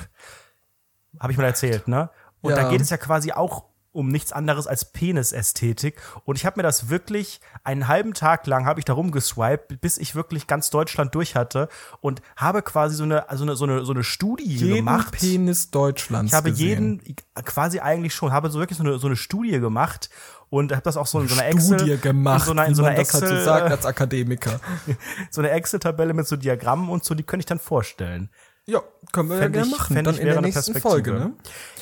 Habe 1.18 1.32
ich 1.32 1.38
mal 1.38 1.44
erzählt, 1.44 1.88
ne? 1.88 2.10
Und 2.40 2.50
Ja. 2.50 2.56
da 2.56 2.70
geht 2.70 2.80
es 2.80 2.90
ja 2.90 2.96
quasi 2.96 3.32
auch 3.32 3.64
um 3.90 4.08
nichts 4.08 4.32
anderes 4.32 4.66
als 4.66 4.92
Penisästhetik. 4.92 6.00
Und 6.24 6.36
ich 6.36 6.44
habe 6.46 6.58
mir 6.58 6.62
das 6.62 6.88
wirklich 6.88 7.40
einen 7.64 7.88
halben 7.88 8.12
Tag 8.14 8.46
lang 8.46 8.64
habe 8.66 8.78
ich 8.80 8.84
da 8.84 8.92
rumgeswiped, 8.92 9.80
bis 9.80 9.98
ich 9.98 10.14
wirklich 10.14 10.46
ganz 10.46 10.70
Deutschland 10.70 11.14
durch 11.14 11.34
hatte 11.34 11.68
und 12.00 12.20
habe 12.36 12.62
quasi 12.62 12.94
so 12.94 13.02
eine, 13.04 13.28
also 13.30 13.44
eine, 13.44 13.56
so 13.56 13.64
eine, 13.64 13.84
so 13.84 13.92
eine 13.92 14.04
Studie 14.04 14.44
Jeden 14.44 14.76
gemacht. 14.76 15.12
Penis 15.12 15.70
Deutschlands 15.70 16.30
Ich 16.32 16.36
habe 16.36 16.50
gesehen. 16.50 17.00
jeden, 17.04 17.16
quasi 17.44 17.80
eigentlich 17.80 18.14
schon, 18.14 18.30
habe 18.30 18.50
so 18.50 18.60
wirklich 18.60 18.76
so 18.78 18.84
eine, 18.84 18.98
so 18.98 19.06
eine 19.06 19.16
Studie 19.16 19.58
gemacht 19.58 20.10
und 20.50 20.72
habe 20.72 20.82
das 20.82 20.96
auch 20.96 21.06
so 21.06 21.20
in 21.20 21.28
so 21.28 21.38
einer 21.40 21.60
Studie 21.60 21.92
Excel, 21.92 21.98
gemacht, 21.98 22.40
in 22.40 22.44
so 22.46 22.50
einer, 22.52 22.66
in 22.66 22.74
so 22.74 22.84
einer 22.84 22.96
das 22.96 23.12
halt 23.12 23.22
Excel, 23.22 23.38
so 23.38 23.44
sagt 23.44 23.70
als 23.70 23.86
Akademiker. 23.86 24.60
so 25.30 25.40
eine 25.40 25.50
Excel-Tabelle 25.50 26.14
mit 26.14 26.26
so 26.26 26.36
Diagrammen 26.36 26.88
und 26.88 27.04
so, 27.04 27.14
die 27.14 27.22
könnte 27.22 27.42
ich 27.42 27.46
dann 27.46 27.58
vorstellen. 27.58 28.30
Ja, 28.66 28.82
können 29.12 29.30
wir 29.30 29.38
ja 29.40 29.48
gerne 29.48 29.66
ich- 29.66 29.72
machen. 29.78 29.94
Dann 30.04 30.14
in 30.14 30.26
der 30.26 30.36
eine 30.36 30.46
nächsten. 30.46 30.78
Folge, 30.78 31.12
ne? 31.14 31.32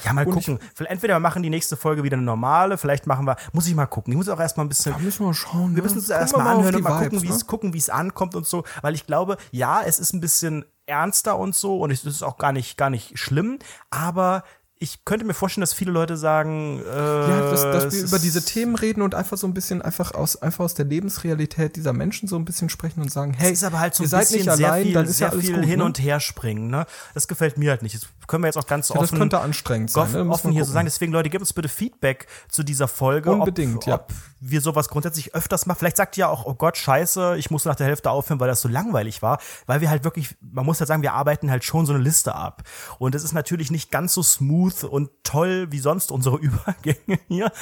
Ja, 0.05 0.13
mal 0.13 0.25
Und 0.25 0.35
gucken. 0.35 0.61
Vielleicht 0.73 0.93
entweder 0.93 1.17
wir 1.17 1.21
machen 1.21 1.43
die 1.43 1.51
nächste 1.51 1.77
Folge 1.77 2.05
wieder 2.05 2.17
eine 2.17 2.25
normale, 2.25 2.79
vielleicht 2.79 3.09
machen 3.09 3.27
wir, 3.27 3.35
muss 3.53 3.67
ich 3.67 3.75
mal 3.75 3.87
gucken. 3.87 4.13
Ich 4.13 4.17
muss 4.17 4.29
auch 4.29 4.39
erstmal 4.39 4.67
ein 4.67 4.69
bisschen, 4.69 4.93
Da 4.93 4.99
müssen 5.01 5.21
wir 5.21 5.27
mal 5.27 5.35
schauen. 5.35 5.71
wir 5.75 5.79
ne? 5.79 5.83
müssen 5.83 5.99
uns 5.99 6.09
erstmal 6.09 6.47
auf 6.47 6.59
anhören 6.59 6.77
und 6.77 6.83
mal 6.83 7.01
Vibes, 7.01 7.11
gucken, 7.11 7.23
wie 7.23 7.33
es 7.33 7.39
ne? 7.39 7.45
gucken, 7.45 7.75
wie 7.75 7.79
es 7.79 7.91
ankommt 7.91 8.37
und 8.37 8.47
so, 8.47 8.63
weil 8.83 8.95
ich 8.95 9.05
glaube, 9.05 9.37
ja, 9.51 9.83
es 9.83 9.99
ist 9.99 10.13
ein 10.13 10.21
bisschen 10.21 10.65
ernster 10.87 11.37
und 11.37 11.57
so 11.57 11.81
und 11.81 11.91
es 11.91 12.05
ist 12.05 12.23
auch 12.23 12.39
gar 12.39 12.53
nicht 12.53 12.77
gar 12.77 12.91
nicht 12.91 13.19
schlimm, 13.19 13.59
aber 13.91 14.45
ich 14.79 15.07
könnte 15.07 15.25
mir 15.25 15.33
vorstellen, 15.33 15.63
dass 15.63 15.73
viele 15.73 15.91
Leute 15.91 16.19
sagen, 16.19 16.81
äh, 16.81 16.87
Ja, 16.87 17.51
dass, 17.51 17.63
dass 17.63 17.95
wir 17.95 18.03
über 18.03 18.19
diese 18.19 18.45
Themen 18.45 18.75
reden 18.75 19.01
und 19.01 19.15
einfach 19.15 19.39
so 19.39 19.47
ein 19.47 19.55
bisschen 19.55 19.81
einfach 19.81 20.13
aus, 20.13 20.37
einfach 20.43 20.65
aus 20.65 20.75
der 20.75 20.85
Lebensrealität 20.85 21.77
dieser 21.77 21.95
Menschen 21.95 22.29
so 22.29 22.37
ein 22.37 22.45
bisschen 22.45 22.69
sprechen 22.69 23.01
und 23.01 23.11
sagen, 23.11 23.33
hey, 23.33 23.53
es 23.53 23.61
ist 23.61 23.65
aber 23.65 23.81
halt 23.81 23.95
so 23.95 24.03
ihr 24.03 24.09
ein 24.09 24.11
seid 24.11 24.21
bisschen 24.21 24.41
nicht 24.41 24.49
allein, 24.51 24.61
sehr 24.61 24.83
viel, 24.83 24.93
dann 24.93 25.07
ist 25.07 25.17
sehr 25.17 25.29
ja 25.29 25.33
alles 25.33 25.47
viel 25.47 25.55
gut, 25.55 25.65
hin 25.65 25.79
ne? 25.79 25.85
und 25.85 25.99
her 25.99 26.21
springen. 26.21 26.69
Ne? 26.69 26.85
Das 27.15 27.27
gefällt 27.27 27.57
mir 27.57 27.71
halt 27.71 27.83
nicht. 27.83 27.95
Das 27.95 28.07
können 28.27 28.43
wir 28.43 28.49
jetzt 28.49 28.59
auch 28.59 28.67
ganz 28.67 28.91
Ja, 28.91 28.97
das 28.97 29.05
offen, 29.05 29.19
könnte 29.19 29.41
anstrengend 29.41 29.91
sein. 29.91 30.03
offen, 30.03 30.17
Ne? 30.17 30.25
Muss 30.25 30.35
offen 30.41 30.53
hier 30.53 30.65
so 30.67 30.73
sagen. 30.73 30.85
Deswegen, 30.85 31.13
Leute, 31.13 31.31
gebt 31.31 31.41
uns 31.41 31.55
bitte 31.55 31.71
Feedback 31.71 32.27
zu 32.51 32.63
dieser 32.63 32.89
Folge. 32.89 33.31
Unbedingt, 33.31 33.79
ob, 33.79 33.87
ja. 33.87 33.95
ob 33.95 34.13
wir 34.41 34.61
sowas 34.61 34.89
grundsätzlich 34.89 35.35
öfters 35.35 35.65
machen. 35.65 35.79
Vielleicht 35.79 35.97
sagt 35.97 36.19
ihr 36.19 36.23
ja 36.23 36.29
auch, 36.29 36.45
oh 36.45 36.55
Gott, 36.55 36.77
scheiße, 36.77 37.37
ich 37.39 37.51
musste 37.51 37.71
nach 37.71 37.77
der 37.77 37.87
Hälfte 37.87 38.11
aufhören, 38.11 38.41
weil 38.41 38.49
das 38.49 38.61
so 38.61 38.69
langweilig 38.69 39.23
war. 39.23 39.41
Weil 39.65 39.81
wir 39.81 39.89
halt 39.89 40.05
wirklich, 40.05 40.37
man 40.41 40.67
muss 40.67 40.81
halt 40.81 40.89
sagen, 40.89 41.01
wir 41.01 41.15
arbeiten 41.15 41.51
halt 41.51 41.65
schon 41.65 41.87
so 41.87 41.95
eine 41.95 42.03
Liste 42.03 42.35
ab. 42.35 42.63
Und 42.99 43.15
es 43.15 43.25
ist 43.25 43.33
natürlich 43.33 43.71
nicht 43.71 43.91
ganz 43.91 44.13
so 44.13 44.23
smooth 44.23 44.66
und 44.85 45.11
toll 45.23 45.69
wie 45.71 45.79
sonst 45.79 46.11
unsere 46.11 46.37
Übergänge 46.41 47.19
hier, 47.29 47.53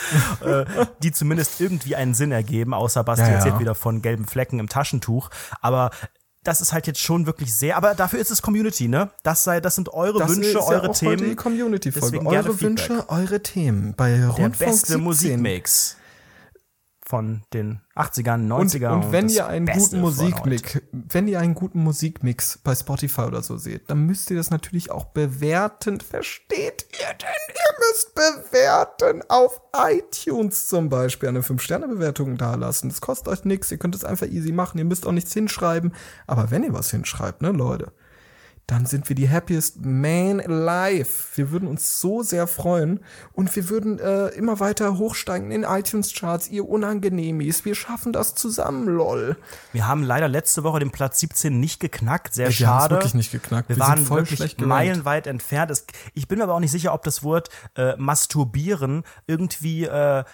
äh, 0.44 0.64
die 1.02 1.12
zumindest 1.12 1.60
irgendwie 1.60 1.96
einen 1.96 2.14
Sinn 2.14 2.32
ergeben, 2.32 2.74
außer 2.74 3.04
Basti 3.04 3.24
Ja, 3.24 3.30
ja. 3.30 3.34
erzählt 3.36 3.58
wieder 3.58 3.74
von 3.74 4.02
gelben 4.02 4.26
Flecken 4.26 4.58
im 4.58 4.68
Taschentuch. 4.68 5.30
Aber 5.60 5.90
das 6.42 6.60
ist 6.60 6.72
halt 6.72 6.86
jetzt 6.86 7.00
schon 7.00 7.26
wirklich 7.26 7.54
sehr, 7.54 7.76
aber 7.76 7.94
dafür 7.94 8.18
ist 8.18 8.30
es 8.30 8.42
Community, 8.42 8.86
ne? 8.86 9.10
Das 9.22 9.44
sei, 9.44 9.60
das 9.60 9.74
sind 9.74 9.88
eure 9.88 10.18
Das 10.18 10.30
Wünsche, 10.30 10.48
ist 10.50 10.54
ja 10.54 10.60
eure 10.60 10.90
auch 10.90 11.02
heute 11.02 11.24
die 11.24 11.36
Themen. 11.36 11.78
Deswegen 11.80 12.28
gerne 12.28 12.48
Eure. 12.50 12.60
Wünsche, 12.60 13.08
eure 13.08 13.42
Themen 13.42 13.94
bei 13.96 14.10
Der 14.10 14.28
Rundfunk 14.28 14.58
beste 14.58 14.86
17. 14.88 15.00
Musikmix 15.02 15.96
von 17.06 17.42
den 17.52 17.80
80ern, 17.94 18.50
Und, 18.50 18.70
90ern. 18.70 18.92
und 18.92 19.12
wenn 19.12 19.26
das 19.26 19.36
ihr 19.36 19.46
einen 19.46 19.66
Beste 19.66 19.96
guten. 19.96 20.00
Musikmix, 20.00 20.80
wenn 20.92 21.28
ihr 21.28 21.38
einen 21.38 21.54
guten 21.54 21.82
Musikmix 21.82 22.58
bei 22.64 22.74
Spotify 22.74 23.22
oder 23.22 23.42
so 23.42 23.58
seht, 23.58 23.90
dann 23.90 24.06
müsst 24.06 24.30
ihr 24.30 24.36
das 24.38 24.50
natürlich 24.50 24.90
auch 24.90 25.04
bewerten. 25.06 26.00
Versteht 26.00 26.86
ihr 26.92 27.14
denn? 27.14 27.54
Ihr 27.54 27.78
müsst 27.90 28.14
bewerten 28.14 29.22
auf 29.28 29.60
iTunes 29.76 30.66
zum 30.66 30.88
Beispiel 30.88 31.28
eine 31.28 31.42
5-Sterne-Bewertung 31.42 32.36
dalassen. 32.38 32.88
Das 32.88 33.00
kostet 33.02 33.28
euch 33.28 33.44
nichts. 33.44 33.70
Ihr 33.70 33.78
könnt 33.78 33.94
es 33.94 34.04
einfach 34.04 34.26
easy 34.26 34.52
machen. 34.52 34.78
Ihr 34.78 34.84
müsst 34.86 35.06
auch 35.06 35.12
nichts 35.12 35.32
hinschreiben. 35.34 35.92
Aber 36.26 36.50
wenn 36.50 36.64
ihr 36.64 36.72
was 36.72 36.90
hinschreibt, 36.90 37.42
ne, 37.42 37.50
Leute, 37.50 37.92
dann 38.66 38.86
sind 38.86 39.08
wir 39.08 39.16
die 39.16 39.28
happiest 39.28 39.84
man 39.84 40.40
alive. 40.40 41.08
Wir 41.34 41.50
würden 41.50 41.68
uns 41.68 42.00
so 42.00 42.22
sehr 42.22 42.46
freuen 42.46 43.00
und 43.32 43.54
wir 43.54 43.68
würden 43.68 43.98
äh, 43.98 44.28
immer 44.28 44.58
weiter 44.58 44.96
hochsteigen 44.96 45.50
in 45.50 45.64
iTunes-Charts, 45.64 46.48
ihr 46.48 46.66
Unangenehmis. 46.68 47.64
Wir 47.64 47.74
schaffen 47.74 48.12
das 48.12 48.34
zusammen, 48.34 48.86
lol. 48.86 49.36
Wir 49.72 49.86
haben 49.86 50.02
leider 50.02 50.28
letzte 50.28 50.64
Woche 50.64 50.78
den 50.78 50.90
Platz 50.90 51.20
17 51.20 51.60
nicht 51.60 51.78
geknackt, 51.78 52.34
sehr 52.34 52.46
Wir 52.48 52.52
schade. 52.52 52.94
wirklich 52.94 53.14
nicht 53.14 53.32
geknackt. 53.32 53.68
Wir, 53.68 53.76
Wir 53.76 53.82
waren 53.82 54.04
voll 54.04 54.28
wirklich 54.30 54.58
meilenweit 54.58 55.26
entfernt. 55.26 55.72
Ich 56.14 56.26
bin 56.28 56.38
mir 56.38 56.44
aber 56.44 56.54
auch 56.54 56.60
nicht 56.60 56.72
sicher, 56.72 56.94
ob 56.94 57.02
das 57.04 57.22
Wort 57.22 57.50
äh, 57.76 57.96
masturbieren 57.96 59.04
irgendwie 59.26 59.84
äh, 59.84 60.24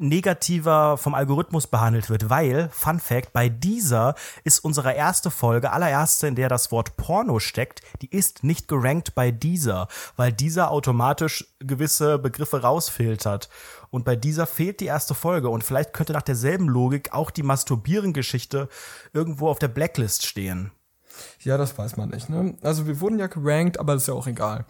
negativer 0.00 0.96
vom 0.96 1.14
Algorithmus 1.14 1.66
behandelt 1.66 2.10
wird, 2.10 2.30
weil, 2.30 2.68
Fun 2.72 2.98
Fact, 2.98 3.32
bei 3.32 3.48
dieser 3.48 4.14
ist 4.44 4.60
unsere 4.60 4.92
erste 4.94 5.30
Folge, 5.30 5.72
allererste, 5.72 6.26
in 6.26 6.34
der 6.34 6.48
das 6.48 6.72
Wort 6.72 6.96
Porno 6.96 7.38
steckt, 7.38 7.82
die 8.02 8.10
ist 8.10 8.42
nicht 8.42 8.66
gerankt 8.66 9.14
bei 9.14 9.30
dieser, 9.30 9.88
weil 10.16 10.32
dieser 10.32 10.70
automatisch 10.70 11.46
gewisse 11.58 12.18
Begriffe 12.18 12.62
rausfiltert. 12.62 13.48
Und 13.90 14.04
bei 14.04 14.16
dieser 14.16 14.46
fehlt 14.46 14.80
die 14.80 14.86
erste 14.86 15.14
Folge 15.14 15.48
und 15.48 15.64
vielleicht 15.64 15.92
könnte 15.92 16.12
nach 16.12 16.22
derselben 16.22 16.68
Logik 16.68 17.12
auch 17.12 17.30
die 17.30 17.42
Masturbieren-Geschichte 17.42 18.68
irgendwo 19.12 19.48
auf 19.48 19.58
der 19.58 19.68
Blacklist 19.68 20.24
stehen. 20.26 20.70
Ja, 21.40 21.58
das 21.58 21.76
weiß 21.76 21.96
man 21.96 22.08
nicht. 22.10 22.28
Ne? 22.28 22.54
Also 22.62 22.86
wir 22.86 23.00
wurden 23.00 23.18
ja 23.18 23.26
gerankt, 23.26 23.78
aber 23.78 23.94
das 23.94 24.02
ist 24.02 24.08
ja 24.08 24.14
auch 24.14 24.26
egal. 24.26 24.64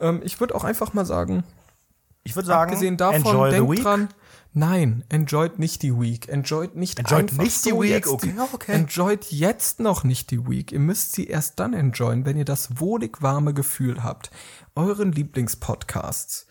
Ähm, 0.00 0.20
ich 0.24 0.40
würde 0.40 0.54
auch 0.54 0.64
einfach 0.64 0.92
mal 0.92 1.06
sagen, 1.06 1.44
Ich 2.24 2.34
würde 2.34 2.48
sagen, 2.48 2.70
abgesehen 2.70 2.96
davon, 2.96 3.24
enjoy 3.24 3.50
the 3.50 3.56
denkt 3.58 3.70
week. 3.70 3.82
dran, 3.82 4.08
nein, 4.54 5.04
enjoyt 5.08 5.58
nicht 5.58 5.82
die 5.82 5.98
Week. 5.98 6.28
Enjoyt 6.28 6.76
nicht 6.76 6.98
Enjoyt 6.98 7.30
einfach 7.30 7.44
nicht 7.44 7.64
die 7.64 7.70
so 7.70 7.82
Week? 7.82 7.90
Jetzt 7.90 8.08
Okay, 8.08 8.34
okay. 8.52 8.72
Enjoyt 8.72 9.30
jetzt 9.30 9.80
noch 9.80 10.04
nicht 10.04 10.30
die 10.30 10.48
Week. 10.48 10.72
Ihr 10.72 10.80
müsst 10.80 11.12
sie 11.12 11.26
erst 11.26 11.60
dann 11.60 11.74
enjoyen, 11.74 12.24
wenn 12.24 12.36
ihr 12.36 12.44
das 12.44 12.80
wohlig 12.80 13.20
warme 13.20 13.52
Gefühl 13.52 14.02
habt, 14.02 14.30
euren 14.74 15.12
Lieblingspodcasts 15.12 16.46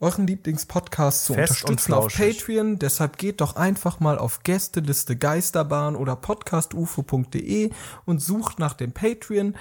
euren 0.00 0.26
Lieblingspodcast 0.26 1.24
zu 1.24 1.34
Fest 1.34 1.64
unterstützen 1.64 1.92
auf. 1.92 2.14
Patreon. 2.14 2.78
Deshalb 2.78 3.18
geht 3.18 3.40
doch 3.40 3.56
einfach 3.56 4.00
mal 4.00 4.18
auf 4.18 4.42
Gästeliste 4.42 5.16
Geisterbahn 5.16 5.96
oder 5.96 6.16
podcastufo.de 6.16 7.70
und 8.04 8.22
sucht 8.22 8.58
nach 8.58 8.74
dem 8.74 8.92
Patreon. 8.92 9.56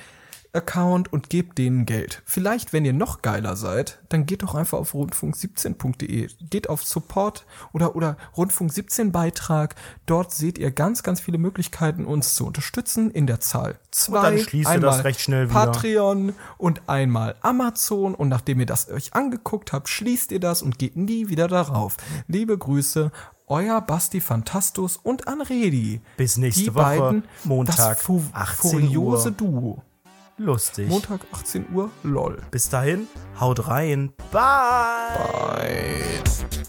Account 0.54 1.12
und 1.12 1.30
gebt 1.30 1.58
denen 1.58 1.86
Geld. 1.86 2.22
Vielleicht, 2.26 2.74
wenn 2.74 2.86
ihr 2.86 2.94
noch 2.94 3.22
geiler 3.22 3.56
seid, 3.56 4.00
dann 4.10 4.26
geht 4.26 4.44
doch 4.44 4.56
einfach 4.56 4.78
auf 4.78 4.94
rundfunk17.de. 4.94 6.30
Geht 6.50 6.70
auf 6.70 6.84
Support 6.84 7.46
oder, 7.74 7.96
oder 7.96 8.18
Rundfunk 8.36 8.72
17 8.72 9.12
Beitrag. 9.12 9.76
Dort 10.06 10.34
seht 10.34 10.58
ihr 10.58 10.72
ganz, 10.72 11.04
ganz 11.04 11.20
viele 11.20 11.38
Möglichkeiten, 11.38 12.06
uns 12.06 12.36
zu 12.36 12.46
unterstützen 12.46 13.12
in 13.12 13.28
der 13.28 13.40
Zahl 13.40 13.80
zwei. 13.92 14.22
dann 14.22 14.40
schließt 14.40 14.72
ihr 14.72 14.80
das 14.80 15.04
recht 15.04 15.22
schnell 15.22 15.50
wieder. 15.50 15.66
Patreon 15.66 16.34
und 16.58 16.82
einmal 16.88 17.36
Amazon. 17.42 18.16
Und 18.16 18.30
nachdem 18.30 18.60
ihr 18.60 18.66
das 18.66 18.90
euch 18.90 19.14
angeguckt 19.14 19.74
habt, 19.74 19.90
schließt 19.90 20.32
ihr 20.32 20.40
das 20.40 20.62
und 20.62 20.80
geht 20.80 20.96
nie 20.96 21.30
wieder 21.30 21.48
darauf. 21.48 21.98
Liebe 22.28 22.58
Grüße, 22.58 23.12
euer 23.48 23.82
Basti 23.82 24.20
Fantastus 24.20 24.98
und 24.98 25.28
Anredi. 25.28 26.02
Bis 26.18 26.38
nächste 26.38 26.64
Die 26.64 26.76
Woche, 26.76 26.84
beiden, 26.84 27.24
Montag, 27.44 27.76
das 27.76 28.02
fu 28.02 28.22
18 28.34 28.72
furiose 28.72 29.30
Uhr. 29.30 29.36
Duo. 29.36 29.84
Lustig. 30.38 30.88
Montag 30.88 31.22
18 31.32 31.66
Uhr, 31.74 31.90
lol. 32.04 32.38
Bis 32.52 32.70
dahin, 32.70 33.08
haut 33.40 33.68
rein. 33.68 34.14
Bye. 34.32 35.18
Bye. 35.18 36.68